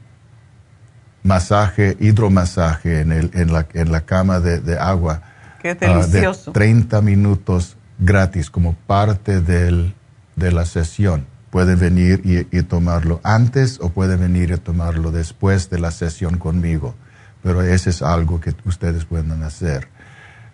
masaje, 1.22 1.98
hidromasaje 2.00 3.02
en, 3.02 3.12
el, 3.12 3.30
en, 3.34 3.52
la, 3.52 3.68
en 3.74 3.92
la 3.92 4.02
cama 4.06 4.40
de, 4.40 4.62
de 4.62 4.80
agua. 4.80 5.22
Qué 5.62 5.76
delicioso. 5.76 6.52
de 6.52 6.54
30 6.54 7.02
minutos 7.02 7.76
gratis 8.00 8.50
como 8.50 8.74
parte 8.74 9.42
del, 9.42 9.94
de 10.38 10.52
la 10.54 10.64
sesión. 10.66 11.26
Puede 11.54 11.76
venir 11.76 12.48
y, 12.52 12.64
tomarlo 12.64 13.22
antes 13.22 13.78
o 13.80 13.90
puede 13.90 14.16
venir 14.16 14.50
y 14.50 14.58
tomarlo 14.58 15.12
después 15.12 15.70
de 15.70 15.78
la 15.78 15.92
sesión 15.92 16.40
conmigo. 16.40 16.96
Pero 17.44 17.62
eso 17.62 17.92
es 17.92 18.02
algo 18.02 18.42
que 18.42 18.56
ustedes 18.66 19.06
pueden 19.06 19.44
hacer. 19.44 19.88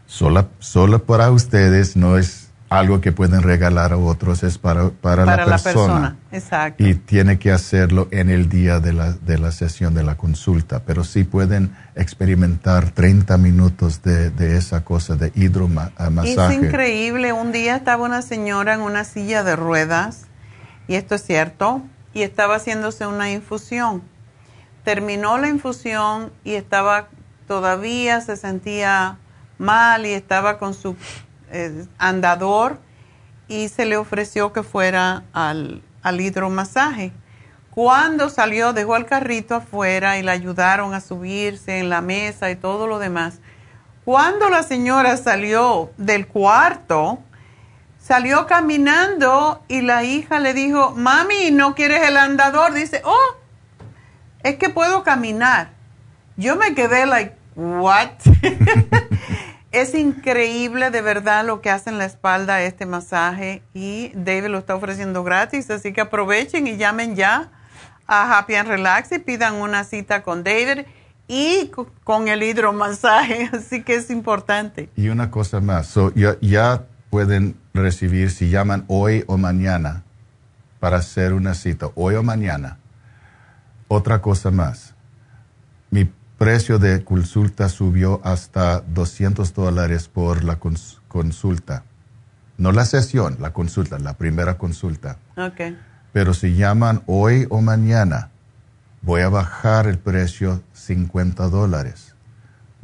Solo, 0.07 0.49
solo 0.59 1.05
para 1.05 1.31
ustedes 1.31 1.95
no 1.95 2.17
es 2.17 2.49
algo 2.67 2.99
que 2.99 3.13
pueden 3.13 3.43
regalar 3.43 3.93
a 3.93 3.97
otros, 3.97 4.43
es 4.43 4.57
para, 4.57 4.89
para, 4.89 5.23
la, 5.23 5.57
persona. 5.57 6.17
Exacto. 6.33 6.85
Y 6.85 6.95
tiene 6.95 7.39
que 7.39 7.53
hacerlo 7.53 8.09
en 8.11 8.29
el 8.29 8.49
día 8.49 8.81
de 8.81 8.91
la, 8.91 9.13
de 9.13 9.37
la 9.37 9.53
sesión 9.53 9.93
de 9.93 10.03
la 10.03 10.17
consulta. 10.17 10.81
Pero 10.85 11.05
sí 11.05 11.23
pueden 11.23 11.73
experimentar 11.95 12.91
30 12.91 13.37
minutos 13.37 14.03
de, 14.03 14.31
de 14.31 14.57
esa 14.57 14.83
cosa 14.83 15.15
de 15.15 15.31
hidromasaje. 15.33 16.33
Es 16.33 16.61
increíble. 16.61 17.31
Un 17.31 17.53
día 17.53 17.77
estaba 17.77 18.03
una 18.03 18.21
señora 18.21 18.73
en 18.73 18.81
una 18.81 19.05
silla 19.05 19.45
de 19.45 19.55
ruedas, 19.55 20.25
y 20.89 20.95
esto 20.95 21.15
es 21.15 21.23
cierto, 21.23 21.83
y 22.13 22.23
estaba 22.23 22.55
haciéndose 22.55 23.05
una 23.05 23.31
infusión. 23.31 24.01
Terminó 24.83 25.37
la 25.37 25.47
infusión 25.47 26.33
y 26.43 26.55
estaba 26.55 27.07
todavía 27.47 28.21
se 28.21 28.37
sentía 28.37 29.17
mal 29.59 30.05
y 30.05 30.13
estaba 30.13 30.57
con 30.57 30.73
su 30.73 30.95
eh, 31.51 31.85
andador 31.99 32.79
y 33.47 33.69
se 33.69 33.85
le 33.85 33.97
ofreció 33.97 34.51
que 34.51 34.63
fuera 34.63 35.23
al, 35.31 35.83
al 36.01 36.21
hidromasaje. 36.21 37.11
Cuando 37.69 38.29
salió, 38.29 38.73
dejó 38.73 38.95
el 38.97 39.05
carrito 39.05 39.55
afuera 39.55 40.17
y 40.17 40.23
le 40.23 40.31
ayudaron 40.31 40.95
a 40.95 41.01
subirse 41.01 41.77
en 41.77 41.89
la 41.89 42.01
mesa 42.01 42.49
y 42.49 42.55
todo 42.55 42.87
lo 42.87 42.97
demás. 42.97 43.39
Cuando 44.05 44.49
la 44.49 44.63
señora 44.63 45.17
salió 45.17 45.91
del 45.97 46.27
cuarto, 46.27 47.19
salió 47.99 48.47
caminando 48.47 49.63
y 49.67 49.81
la 49.81 50.03
hija 50.03 50.39
le 50.39 50.53
dijo, 50.53 50.91
mami, 50.91 51.51
¿no 51.51 51.75
quieres 51.75 52.07
el 52.07 52.17
andador? 52.17 52.73
Dice, 52.73 53.01
oh, 53.05 53.35
es 54.43 54.55
que 54.55 54.69
puedo 54.69 55.03
caminar. 55.03 55.71
Yo 56.37 56.55
me 56.55 56.73
quedé 56.73 57.05
like, 57.05 57.35
what? 57.55 58.09
Es 59.71 59.93
increíble 59.93 60.89
de 60.89 61.01
verdad 61.01 61.45
lo 61.45 61.61
que 61.61 61.69
hace 61.69 61.91
en 61.91 61.99
la 61.99 62.05
espalda 62.05 62.63
este 62.63 62.87
masaje 62.87 63.61
y 63.75 64.11
David 64.15 64.47
lo 64.47 64.57
está 64.57 64.73
ofreciendo 64.73 65.23
gratis, 65.23 65.69
así 65.69 65.93
que 65.93 66.01
aprovechen 66.01 66.65
y 66.65 66.77
llamen 66.77 67.15
ya 67.15 67.51
a 68.07 68.39
Happy 68.39 68.55
and 68.55 68.67
Relax 68.67 69.11
y 69.11 69.19
pidan 69.19 69.55
una 69.55 69.83
cita 69.83 70.23
con 70.23 70.43
David 70.43 70.85
y 71.27 71.69
con 72.03 72.27
el 72.27 72.41
hidromasaje, 72.41 73.51
así 73.53 73.83
que 73.83 73.93
es 73.93 74.09
importante. 74.09 74.89
Y 74.95 75.09
una 75.09 75.29
cosa 75.29 75.59
más, 75.59 75.93
ya, 76.41 76.83
pueden 77.09 77.55
recibir 77.73 78.31
si 78.31 78.49
llaman 78.49 78.85
hoy 78.87 79.23
o 79.27 79.37
mañana 79.37 80.03
para 80.79 80.97
hacer 80.97 81.33
una 81.33 81.53
cita, 81.53 81.89
hoy 81.95 82.15
o 82.15 82.23
mañana. 82.23 82.77
otra 83.91 84.21
cosa 84.21 84.51
más. 84.51 84.93
Mi 85.89 86.07
precio 86.37 86.77
de 86.77 87.03
consulta 87.03 87.67
subió 87.69 88.21
hasta 88.23 88.81
200 88.81 89.53
dólares 89.53 90.07
por 90.07 90.43
la 90.43 90.59
consulta. 91.07 91.83
No 92.57 92.71
la 92.71 92.85
sesión, 92.85 93.37
la 93.39 93.51
consulta, 93.51 93.97
la 93.97 94.13
primera 94.13 94.57
consulta. 94.57 95.17
Ok. 95.37 95.75
Pero 96.13 96.33
si 96.35 96.55
llaman 96.55 97.01
hoy 97.07 97.47
o 97.49 97.61
mañana, 97.61 98.29
voy 99.01 99.21
a 99.21 99.29
bajar 99.29 99.87
el 99.87 99.97
precio 99.97 100.61
50 100.73 101.49
dólares. 101.49 102.08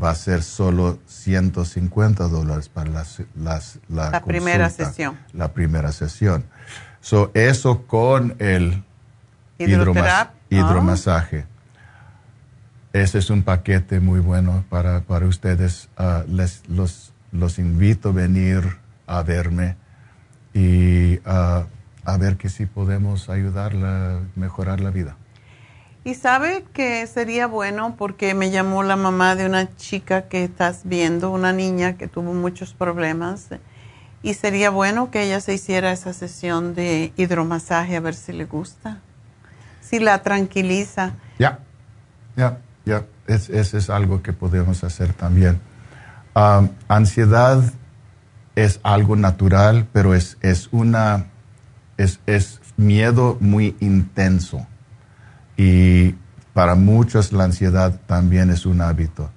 Va 0.02 0.10
a 0.10 0.16
ser 0.16 0.44
solo 0.44 1.00
150 1.08 2.28
dólares 2.28 2.68
para 2.68 2.90
las, 2.90 3.22
las, 3.36 3.80
la, 3.88 4.22
primera 4.24 4.70
sesión. 4.70 5.18
La 5.34 5.54
primera 5.54 5.92
sesión. 5.92 6.46
So, 7.00 7.32
eso 7.34 7.88
con 7.88 8.36
el 8.40 8.84
hidromasaje. 9.58 11.46
Ese 12.92 13.20
es 13.20 13.30
un 13.30 13.44
paquete 13.44 14.00
muy 14.00 14.20
bueno 14.20 14.66
para, 14.70 15.02
para 15.02 15.28
ustedes. 15.28 15.90
Ah, 15.98 16.24
les, 16.28 16.68
los, 16.68 17.14
los 17.32 17.60
invito 17.60 18.10
a 18.10 18.14
venir 18.14 18.78
a 19.08 19.22
verme 19.24 19.76
y 20.54 21.18
uh, 21.20 21.66
a 22.06 22.18
ver 22.18 22.38
que 22.38 22.50
si 22.50 22.66
podemos 22.66 23.30
ayudarla 23.30 24.16
a 24.16 24.20
mejorar 24.36 24.80
la 24.80 24.92
vida. 24.92 25.18
Y 26.06 26.14
sabe 26.14 26.64
que 26.72 27.06
sería 27.08 27.48
bueno 27.48 27.96
porque 27.98 28.34
me 28.34 28.52
llamó 28.52 28.84
la 28.84 28.96
mamá 28.96 29.36
de 29.36 29.46
una 29.46 29.76
chica 29.76 30.30
que 30.30 30.46
estás 30.46 30.82
viendo, 30.86 31.32
una 31.32 31.52
niña 31.52 31.98
que 31.98 32.08
tuvo 32.08 32.34
muchos 32.34 32.74
problemas. 32.74 33.50
Y 34.24 34.36
sería 34.36 34.70
bueno 34.70 35.12
que 35.12 35.24
ella 35.24 35.42
se 35.42 35.56
hiciera 35.56 35.92
esa 35.92 36.14
sesión 36.14 36.76
de 36.76 37.12
hidromasaje 37.18 37.98
a 37.98 38.00
ver 38.00 38.14
si 38.14 38.32
le 38.32 38.46
gusta, 38.46 39.00
si 39.82 40.00
la 40.00 40.22
tranquiliza. 40.22 41.14
Ya, 41.40 41.60
ya. 42.38 42.60
Ya, 42.86 43.06
ese 43.26 43.78
es 43.78 43.90
algo 43.90 44.22
que 44.22 44.32
podemos 44.32 44.84
hacer 44.84 45.14
también. 45.14 45.60
Um, 46.36 46.70
ansiedad 46.88 47.64
es 48.56 48.80
algo 48.84 49.16
natural, 49.16 49.88
pero 49.92 50.14
es, 50.14 50.38
es 50.42 50.70
una, 50.72 51.26
es, 51.98 52.20
es 52.28 52.62
miedo 52.78 53.38
muy 53.40 53.76
intenso. 53.80 54.68
Y 55.58 56.16
para 56.54 56.76
muchos 56.76 57.32
la 57.32 57.46
ansiedad 57.46 58.00
también 58.06 58.50
es 58.50 58.66
un 58.66 58.82
hábito. 58.82 59.30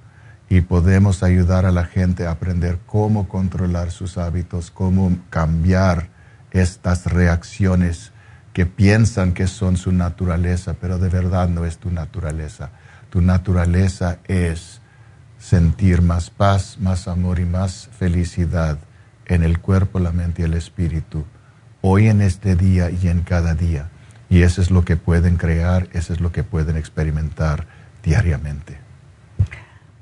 Y 0.49 0.63
podemos 0.63 1.23
ayudar 1.23 1.67
a 1.67 1.73
la 1.73 1.85
gente 1.85 2.27
a 2.27 2.33
aprender 2.33 2.79
cómo 2.87 3.29
controlar 3.29 3.91
sus 3.91 4.17
hábitos, 4.17 4.71
cómo 4.71 5.17
cambiar 5.31 6.09
estas 6.51 7.07
reacciones 7.07 8.13
que 8.53 8.65
piensan 8.65 9.35
que 9.35 9.47
son 9.47 9.77
su 9.77 9.93
naturaleza, 9.93 10.75
pero 10.81 10.99
de 10.99 11.09
verdad 11.11 11.49
no 11.49 11.65
es 11.65 11.79
tu 11.79 11.91
naturaleza 11.91 12.71
tu 13.11 13.23
naturaleza 13.23 14.19
es 14.27 14.81
sentir 15.39 16.03
más 16.03 16.31
paz, 16.31 16.79
más 16.79 17.09
amor 17.09 17.39
y 17.39 17.45
más 17.45 17.89
felicidad 17.99 18.79
en 19.27 19.43
el 19.43 19.61
cuerpo, 19.61 19.99
la 19.99 20.13
mente 20.13 20.43
y 20.43 20.45
el 20.45 20.55
espíritu, 20.55 21.25
hoy 21.81 22.09
en 22.09 22.21
este 22.21 22.57
día 22.57 22.91
y 22.91 23.09
en 23.09 23.23
cada 23.23 23.55
día. 23.55 23.91
Y 24.31 24.43
eso 24.43 24.61
es 24.61 24.71
lo 24.71 24.85
que 24.85 24.97
pueden 24.97 25.37
crear, 25.37 25.89
eso 25.93 26.13
es 26.13 26.21
lo 26.21 26.33
que 26.33 26.45
pueden 26.45 26.77
experimentar 26.77 27.67
diariamente. 28.03 28.79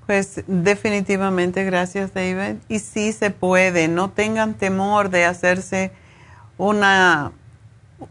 Pues 0.07 0.43
definitivamente, 0.47 1.65
gracias 1.65 2.15
David. 2.15 2.57
Y 2.69 2.79
sí 2.79 3.13
se 3.13 3.31
puede, 3.31 3.89
no 3.89 4.11
tengan 4.11 4.55
temor 4.55 5.11
de 5.11 5.25
hacerse 5.25 5.93
una 6.59 7.33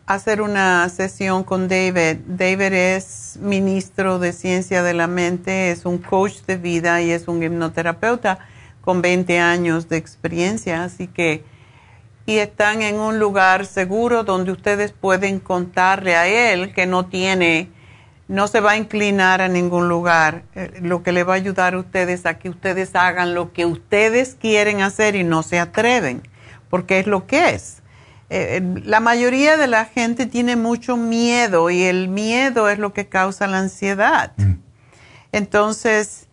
hacer 0.06 0.42
una 0.42 0.90
sesión 0.90 1.44
con 1.44 1.68
David. 1.68 2.18
David 2.27 2.74
es 2.74 3.38
ministro 3.42 4.19
de 4.19 4.34
ciencia 4.34 4.84
de 4.84 4.94
la 4.94 5.08
mente, 5.08 5.72
es 5.72 5.85
un 5.85 6.00
coach 6.00 6.42
de 6.48 6.58
vida 6.58 7.02
y 7.02 7.11
es 7.11 7.27
un 7.27 7.42
hipnoterapeuta 7.44 8.40
con 8.82 9.02
20 9.02 9.40
años 9.40 9.90
de 9.90 9.98
experiencia, 9.98 10.84
así 10.84 11.08
que 11.08 11.44
y 12.26 12.38
están 12.38 12.82
en 12.82 12.95
un 12.95 13.20
lugar 13.20 13.66
seguro 13.66 14.24
donde 14.24 14.52
ustedes 14.52 14.92
pueden 14.92 15.40
contarle 15.40 16.16
a 16.16 16.28
él 16.28 16.74
que 16.74 16.86
no 16.86 17.06
tiene 17.06 17.70
no 18.28 18.48
se 18.48 18.60
va 18.60 18.72
a 18.72 18.78
inclinar 18.78 19.42
a 19.42 19.48
ningún 19.48 19.88
lugar. 19.88 20.45
Eh, 20.56 20.80
lo 20.82 21.04
que 21.04 21.12
le 21.12 21.24
va 21.24 21.34
a 21.34 21.36
ayudar 21.36 21.76
a 21.76 21.80
ustedes 21.80 22.26
a 22.26 22.40
que 22.40 22.50
ustedes 22.50 22.95
hagan 22.95 23.36
lo 23.36 23.54
que 23.54 23.68
ustedes 23.68 24.36
quieren 24.40 24.82
hacer 24.82 25.16
y 25.16 25.24
no 25.24 25.44
se 25.44 25.60
atreven, 25.60 26.24
porque 26.72 26.98
es 26.98 27.06
lo 27.06 27.28
que 27.28 27.50
es 27.50 27.84
eh, 28.30 28.62
la 28.84 29.00
mayoría 29.00 29.56
de 29.56 29.68
la 29.68 29.86
gente 29.86 30.26
tiene 30.26 30.56
mucho 30.56 30.98
miedo 30.98 31.70
y 31.70 31.84
el 31.84 32.08
miedo 32.08 32.70
es 32.70 32.80
lo 32.80 32.92
que 32.94 33.08
causa 33.08 33.48
la 33.48 33.60
ansiedad. 33.60 34.32
Mm. 34.38 34.54
Entonces, 35.32 36.28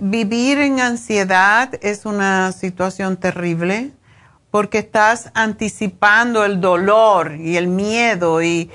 vivir 0.00 0.58
en 0.58 0.80
ansiedad 0.80 1.74
es 1.82 2.06
una 2.06 2.52
situación 2.52 3.16
terrible 3.18 3.90
porque 4.56 4.78
estás 4.78 5.30
anticipando 5.34 6.42
el 6.42 6.62
dolor 6.62 7.34
y 7.38 7.58
el 7.58 7.68
miedo 7.68 8.42
y, 8.42 8.70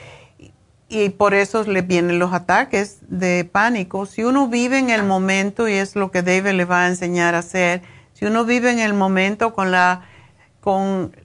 y 0.90 1.10
por 1.10 1.34
eso 1.34 1.64
le 1.64 1.82
vienen 1.82 2.19
los 2.19 2.34
ataques 2.34 3.00
de 3.08 3.50
pánico. 3.51 4.06
Si 4.06 4.24
uno 4.24 4.48
vive 4.48 4.77
en 4.77 4.92
el 4.92 5.01
momento, 5.01 5.68
y 5.68 5.74
es 5.74 5.95
lo 5.95 6.11
que 6.11 6.22
David 6.22 6.51
le 6.51 6.66
va 6.66 6.84
a 6.84 6.88
enseñar 6.88 7.34
a 7.34 7.40
hacer, 7.40 7.82
si 8.14 8.26
uno 8.26 8.45
vive 8.45 8.69
en 8.69 8.77
el 8.77 8.93
momento 8.93 9.56
con 9.56 9.72
la 9.72 10.03
con 10.60 11.16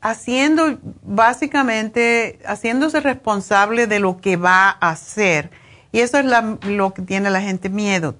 haciendo 0.00 0.78
básicamente, 1.02 2.38
haciéndose 2.46 3.00
responsable 3.00 3.86
de 3.86 4.00
lo 4.00 4.18
que 4.18 4.36
va 4.36 4.70
a 4.70 4.92
hacer. 4.92 5.50
Y 5.92 6.00
eso 6.00 6.18
es 6.18 6.24
lo 6.24 6.94
que 6.94 7.02
tiene 7.02 7.28
la 7.28 7.42
gente 7.42 7.68
miedo. 7.68 8.14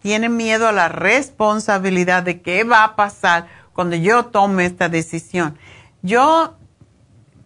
tiene 0.00 0.30
miedo 0.30 0.66
a 0.66 0.72
la 0.72 0.88
responsabilidad 0.88 2.22
de 2.22 2.40
qué 2.40 2.64
va 2.64 2.84
a 2.84 2.96
pasar 2.96 3.57
cuando 3.78 3.94
yo 3.94 4.24
tome 4.24 4.66
esta 4.66 4.88
decisión. 4.88 5.56
Yo, 6.02 6.56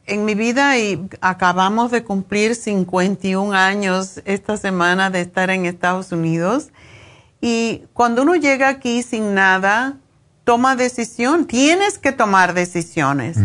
en 0.06 0.24
mi 0.24 0.34
vida, 0.34 0.78
y 0.78 1.06
acabamos 1.20 1.90
de 1.90 2.04
cumplir 2.04 2.54
51 2.54 3.52
años 3.52 4.22
esta 4.24 4.56
semana 4.56 5.10
de 5.10 5.20
estar 5.20 5.50
en 5.50 5.66
Estados 5.66 6.10
Unidos. 6.10 6.70
Y 7.42 7.82
cuando 7.92 8.22
uno 8.22 8.34
llega 8.34 8.68
aquí 8.68 9.02
sin 9.02 9.34
nada, 9.34 9.98
toma 10.44 10.74
decisión. 10.74 11.44
Tienes 11.46 11.98
que 11.98 12.12
tomar 12.12 12.54
decisiones. 12.54 13.36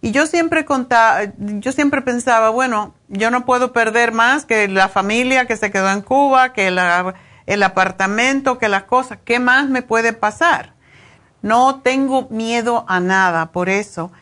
Y 0.00 0.10
yo 0.10 0.26
siempre 0.26 0.64
contaba, 0.64 1.24
yo 1.36 1.72
siempre 1.72 2.00
pensaba, 2.00 2.48
bueno, 2.48 2.94
yo 3.08 3.30
no 3.30 3.44
puedo 3.44 3.74
perder 3.74 4.12
más 4.12 4.46
que 4.46 4.66
la 4.66 4.88
familia 4.88 5.44
que 5.44 5.58
se 5.58 5.70
quedó 5.70 5.90
en 5.90 6.00
Cuba, 6.00 6.54
que 6.54 6.68
el 6.68 7.62
apartamento, 7.62 8.56
que 8.56 8.70
las 8.70 8.84
cosas. 8.84 9.18
¿Qué 9.26 9.40
más 9.40 9.68
me 9.68 9.82
puede 9.82 10.14
pasar? 10.14 10.79
No 11.42 11.80
tengo 11.80 12.28
miedo 12.30 12.84
a 12.88 13.00
nada, 13.00 13.52
por 13.52 13.68
eso 13.68 14.12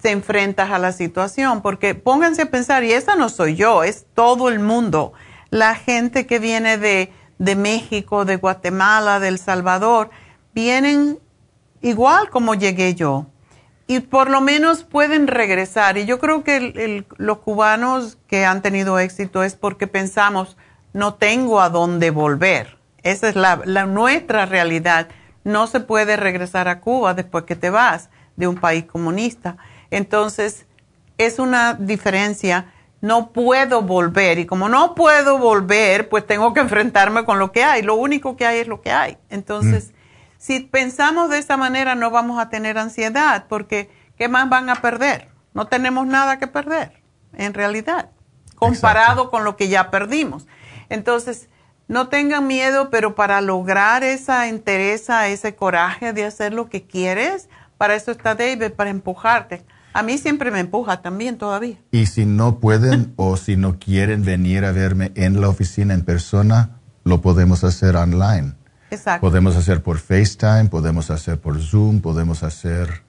te 0.00 0.10
enfrentas 0.10 0.70
a 0.70 0.78
la 0.78 0.92
situación, 0.92 1.62
porque 1.62 1.94
pónganse 1.94 2.42
a 2.42 2.50
pensar, 2.50 2.84
y 2.84 2.92
esa 2.92 3.16
no 3.16 3.28
soy 3.28 3.56
yo, 3.56 3.82
es 3.82 4.06
todo 4.14 4.48
el 4.48 4.60
mundo. 4.60 5.12
La 5.50 5.74
gente 5.74 6.26
que 6.26 6.38
viene 6.38 6.78
de, 6.78 7.12
de 7.38 7.56
México, 7.56 8.24
de 8.24 8.36
Guatemala, 8.36 9.18
de 9.18 9.28
El 9.28 9.38
Salvador, 9.38 10.10
vienen 10.54 11.18
igual 11.82 12.30
como 12.30 12.54
llegué 12.54 12.94
yo 12.94 13.26
y 13.90 13.98
por 13.98 14.30
lo 14.30 14.40
menos 14.40 14.84
pueden 14.84 15.26
regresar. 15.26 15.98
Y 15.98 16.06
yo 16.06 16.20
creo 16.20 16.44
que 16.44 17.04
los 17.16 17.38
cubanos 17.38 18.18
que 18.28 18.44
han 18.44 18.62
tenido 18.62 19.00
éxito 19.00 19.42
es 19.42 19.56
porque 19.56 19.88
pensamos, 19.88 20.56
no 20.92 21.14
tengo 21.14 21.60
a 21.60 21.70
dónde 21.70 22.10
volver. 22.10 22.78
Esa 23.02 23.28
es 23.28 23.34
la, 23.34 23.56
nuestra 23.86 24.46
realidad. 24.46 25.08
No 25.44 25.66
se 25.66 25.80
puede 25.80 26.16
regresar 26.16 26.68
a 26.68 26.80
Cuba 26.80 27.14
después 27.14 27.44
que 27.44 27.56
te 27.56 27.70
vas 27.70 28.10
de 28.36 28.46
un 28.46 28.56
país 28.56 28.84
comunista. 28.84 29.56
Entonces, 29.90 30.66
es 31.18 31.38
una 31.38 31.74
diferencia. 31.74 32.72
No 33.00 33.32
puedo 33.32 33.82
volver. 33.82 34.38
Y 34.38 34.46
como 34.46 34.68
no 34.68 34.94
puedo 34.94 35.38
volver, 35.38 36.08
pues 36.08 36.26
tengo 36.26 36.52
que 36.52 36.60
enfrentarme 36.60 37.24
con 37.24 37.38
lo 37.38 37.52
que 37.52 37.64
hay. 37.64 37.82
Lo 37.82 37.94
único 37.94 38.36
que 38.36 38.46
hay 38.46 38.58
es 38.60 38.68
lo 38.68 38.82
que 38.82 38.92
hay. 38.92 39.16
Entonces, 39.30 39.92
mm. 39.92 40.00
Si 40.40 40.60
pensamos 40.60 41.28
de 41.28 41.36
esa 41.36 41.58
manera 41.58 41.94
no 41.94 42.10
vamos 42.10 42.40
a 42.40 42.48
tener 42.48 42.78
ansiedad 42.78 43.44
porque 43.46 43.90
¿qué 44.16 44.26
más 44.26 44.48
van 44.48 44.70
a 44.70 44.76
perder? 44.76 45.28
No 45.52 45.66
tenemos 45.66 46.06
nada 46.06 46.38
que 46.38 46.46
perder, 46.46 47.02
en 47.34 47.52
realidad, 47.52 48.08
comparado 48.54 49.30
con 49.30 49.44
lo 49.44 49.58
que 49.58 49.68
ya 49.68 49.90
perdimos. 49.90 50.46
Entonces, 50.88 51.50
no 51.90 52.06
tengan 52.06 52.46
miedo, 52.46 52.88
pero 52.88 53.16
para 53.16 53.40
lograr 53.40 54.04
esa 54.04 54.46
entereza, 54.46 55.26
ese 55.26 55.56
coraje 55.56 56.12
de 56.12 56.24
hacer 56.24 56.54
lo 56.54 56.68
que 56.70 56.84
quieres, 56.84 57.48
para 57.78 57.96
eso 57.96 58.12
está 58.12 58.36
David, 58.36 58.70
para 58.76 58.90
empujarte. 58.90 59.64
A 59.92 60.04
mí 60.04 60.16
siempre 60.16 60.52
me 60.52 60.60
empuja 60.60 61.02
también 61.02 61.36
todavía. 61.36 61.78
Y 61.90 62.06
si 62.06 62.26
no 62.26 62.60
pueden 62.60 63.12
o 63.16 63.36
si 63.36 63.56
no 63.56 63.80
quieren 63.80 64.24
venir 64.24 64.64
a 64.64 64.70
verme 64.70 65.10
en 65.16 65.40
la 65.40 65.48
oficina 65.48 65.92
en 65.92 66.04
persona, 66.04 66.78
lo 67.02 67.20
podemos 67.20 67.64
hacer 67.64 67.96
online. 67.96 68.52
Podemos 69.20 69.56
hacer 69.56 69.82
por 69.82 69.98
FaceTime, 69.98 70.66
podemos 70.66 71.10
hacer 71.10 71.40
por 71.40 71.60
Zoom, 71.60 72.00
podemos 72.00 72.44
hacer 72.44 73.02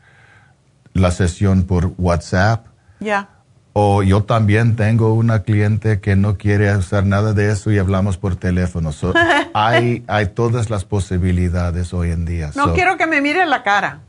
la 0.94 1.12
sesión 1.12 1.64
por 1.64 1.94
WhatsApp. 2.00 2.66
Ya. 3.00 3.30
O 3.74 4.04
yo 4.04 4.24
también 4.24 4.76
tengo 4.76 5.14
una 5.14 5.44
cliente 5.44 6.02
que 6.02 6.18
no 6.18 6.38
quiere 6.38 6.70
hacer 6.70 7.06
nada 7.06 7.32
de 7.34 7.52
eso 7.52 7.72
y 7.72 7.80
hablamos 7.80 8.18
por 8.18 8.36
teléfono. 8.36 8.92
hay, 9.54 10.04
hay 10.08 10.26
todas 10.28 10.70
las 10.70 10.84
posibilidades 10.84 11.94
hoy 11.94 12.12
en 12.12 12.26
día. 12.26 12.52
No 12.56 12.74
quiero 12.74 12.98
que 12.98 13.08
me 13.08 13.22
mire 13.22 13.46
la 13.46 13.64
cara. 13.64 14.00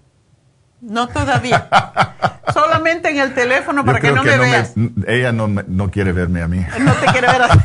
No 0.81 1.07
todavía. 1.07 1.69
Solamente 2.53 3.11
en 3.11 3.19
el 3.19 3.35
teléfono 3.35 3.85
para 3.85 4.01
que 4.01 4.11
no 4.11 4.25
me 4.25 4.37
veas. 4.37 4.75
ella 5.07 5.31
no, 5.31 5.47
no, 5.47 5.91
quiere 5.93 6.13
verme 6.13 6.43
a 6.43 6.49
mí. 6.49 6.67
No 6.81 6.93
te 6.95 7.07
quiere 7.07 7.29
ver 7.29 7.43
a 7.43 7.49
ti. 7.49 7.59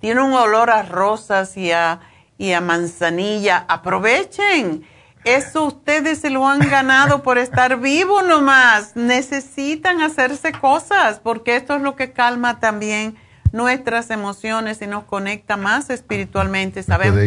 tiene 0.00 0.22
un 0.22 0.32
olor 0.32 0.70
a 0.70 0.82
rosas 0.82 1.58
y 1.58 1.72
a, 1.72 2.00
y 2.38 2.52
a 2.52 2.62
manzanilla. 2.62 3.66
Aprovechen 3.68 4.86
eso 5.36 5.64
ustedes 5.64 6.20
se 6.20 6.30
lo 6.30 6.46
han 6.46 6.60
ganado 6.60 7.22
por 7.22 7.38
estar 7.38 7.78
vivo 7.78 8.22
nomás. 8.22 8.96
Necesitan 8.96 10.00
hacerse 10.00 10.52
cosas 10.52 11.20
porque 11.20 11.56
esto 11.56 11.76
es 11.76 11.82
lo 11.82 11.96
que 11.96 12.12
calma 12.12 12.60
también 12.60 13.16
nuestras 13.52 14.10
emociones 14.10 14.80
y 14.82 14.86
nos 14.86 15.04
conecta 15.04 15.56
más 15.56 15.90
espiritualmente. 15.90 16.82
Sabemos 16.82 17.18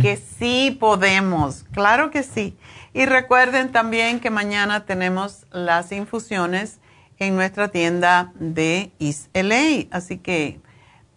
que 0.00 0.16
sí 0.16 0.76
podemos, 0.78 1.64
claro 1.72 2.10
que 2.10 2.22
sí. 2.22 2.56
Y 2.92 3.06
recuerden 3.06 3.72
también 3.72 4.20
que 4.20 4.30
mañana 4.30 4.84
tenemos 4.84 5.46
las 5.50 5.90
infusiones 5.92 6.78
en 7.18 7.34
nuestra 7.34 7.68
tienda 7.68 8.32
de 8.36 8.92
Isla. 8.98 9.86
Así 9.90 10.18
que 10.18 10.60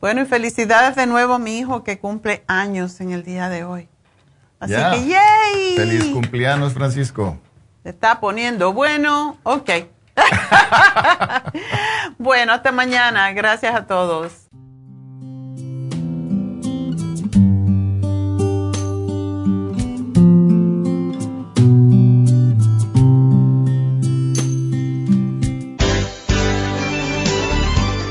Bueno, 0.00 0.22
y 0.22 0.26
felicidades 0.26 0.96
de 0.96 1.06
nuevo 1.06 1.34
a 1.34 1.38
mi 1.38 1.58
hijo 1.58 1.84
que 1.84 1.98
cumple 1.98 2.42
años 2.46 3.00
en 3.00 3.12
el 3.12 3.22
día 3.22 3.48
de 3.48 3.64
hoy. 3.64 3.88
Así 4.58 4.74
que, 4.74 5.08
¡yay! 5.08 5.76
Feliz 5.76 6.04
cumpleaños, 6.12 6.74
Francisco. 6.74 7.38
Se 7.82 7.90
está 7.90 8.20
poniendo 8.20 8.72
bueno. 8.72 9.38
Ok. 9.42 9.70
bueno, 12.18 12.52
hasta 12.52 12.72
mañana. 12.72 13.32
Gracias 13.32 13.74
a 13.74 13.86
todos. 13.86 14.48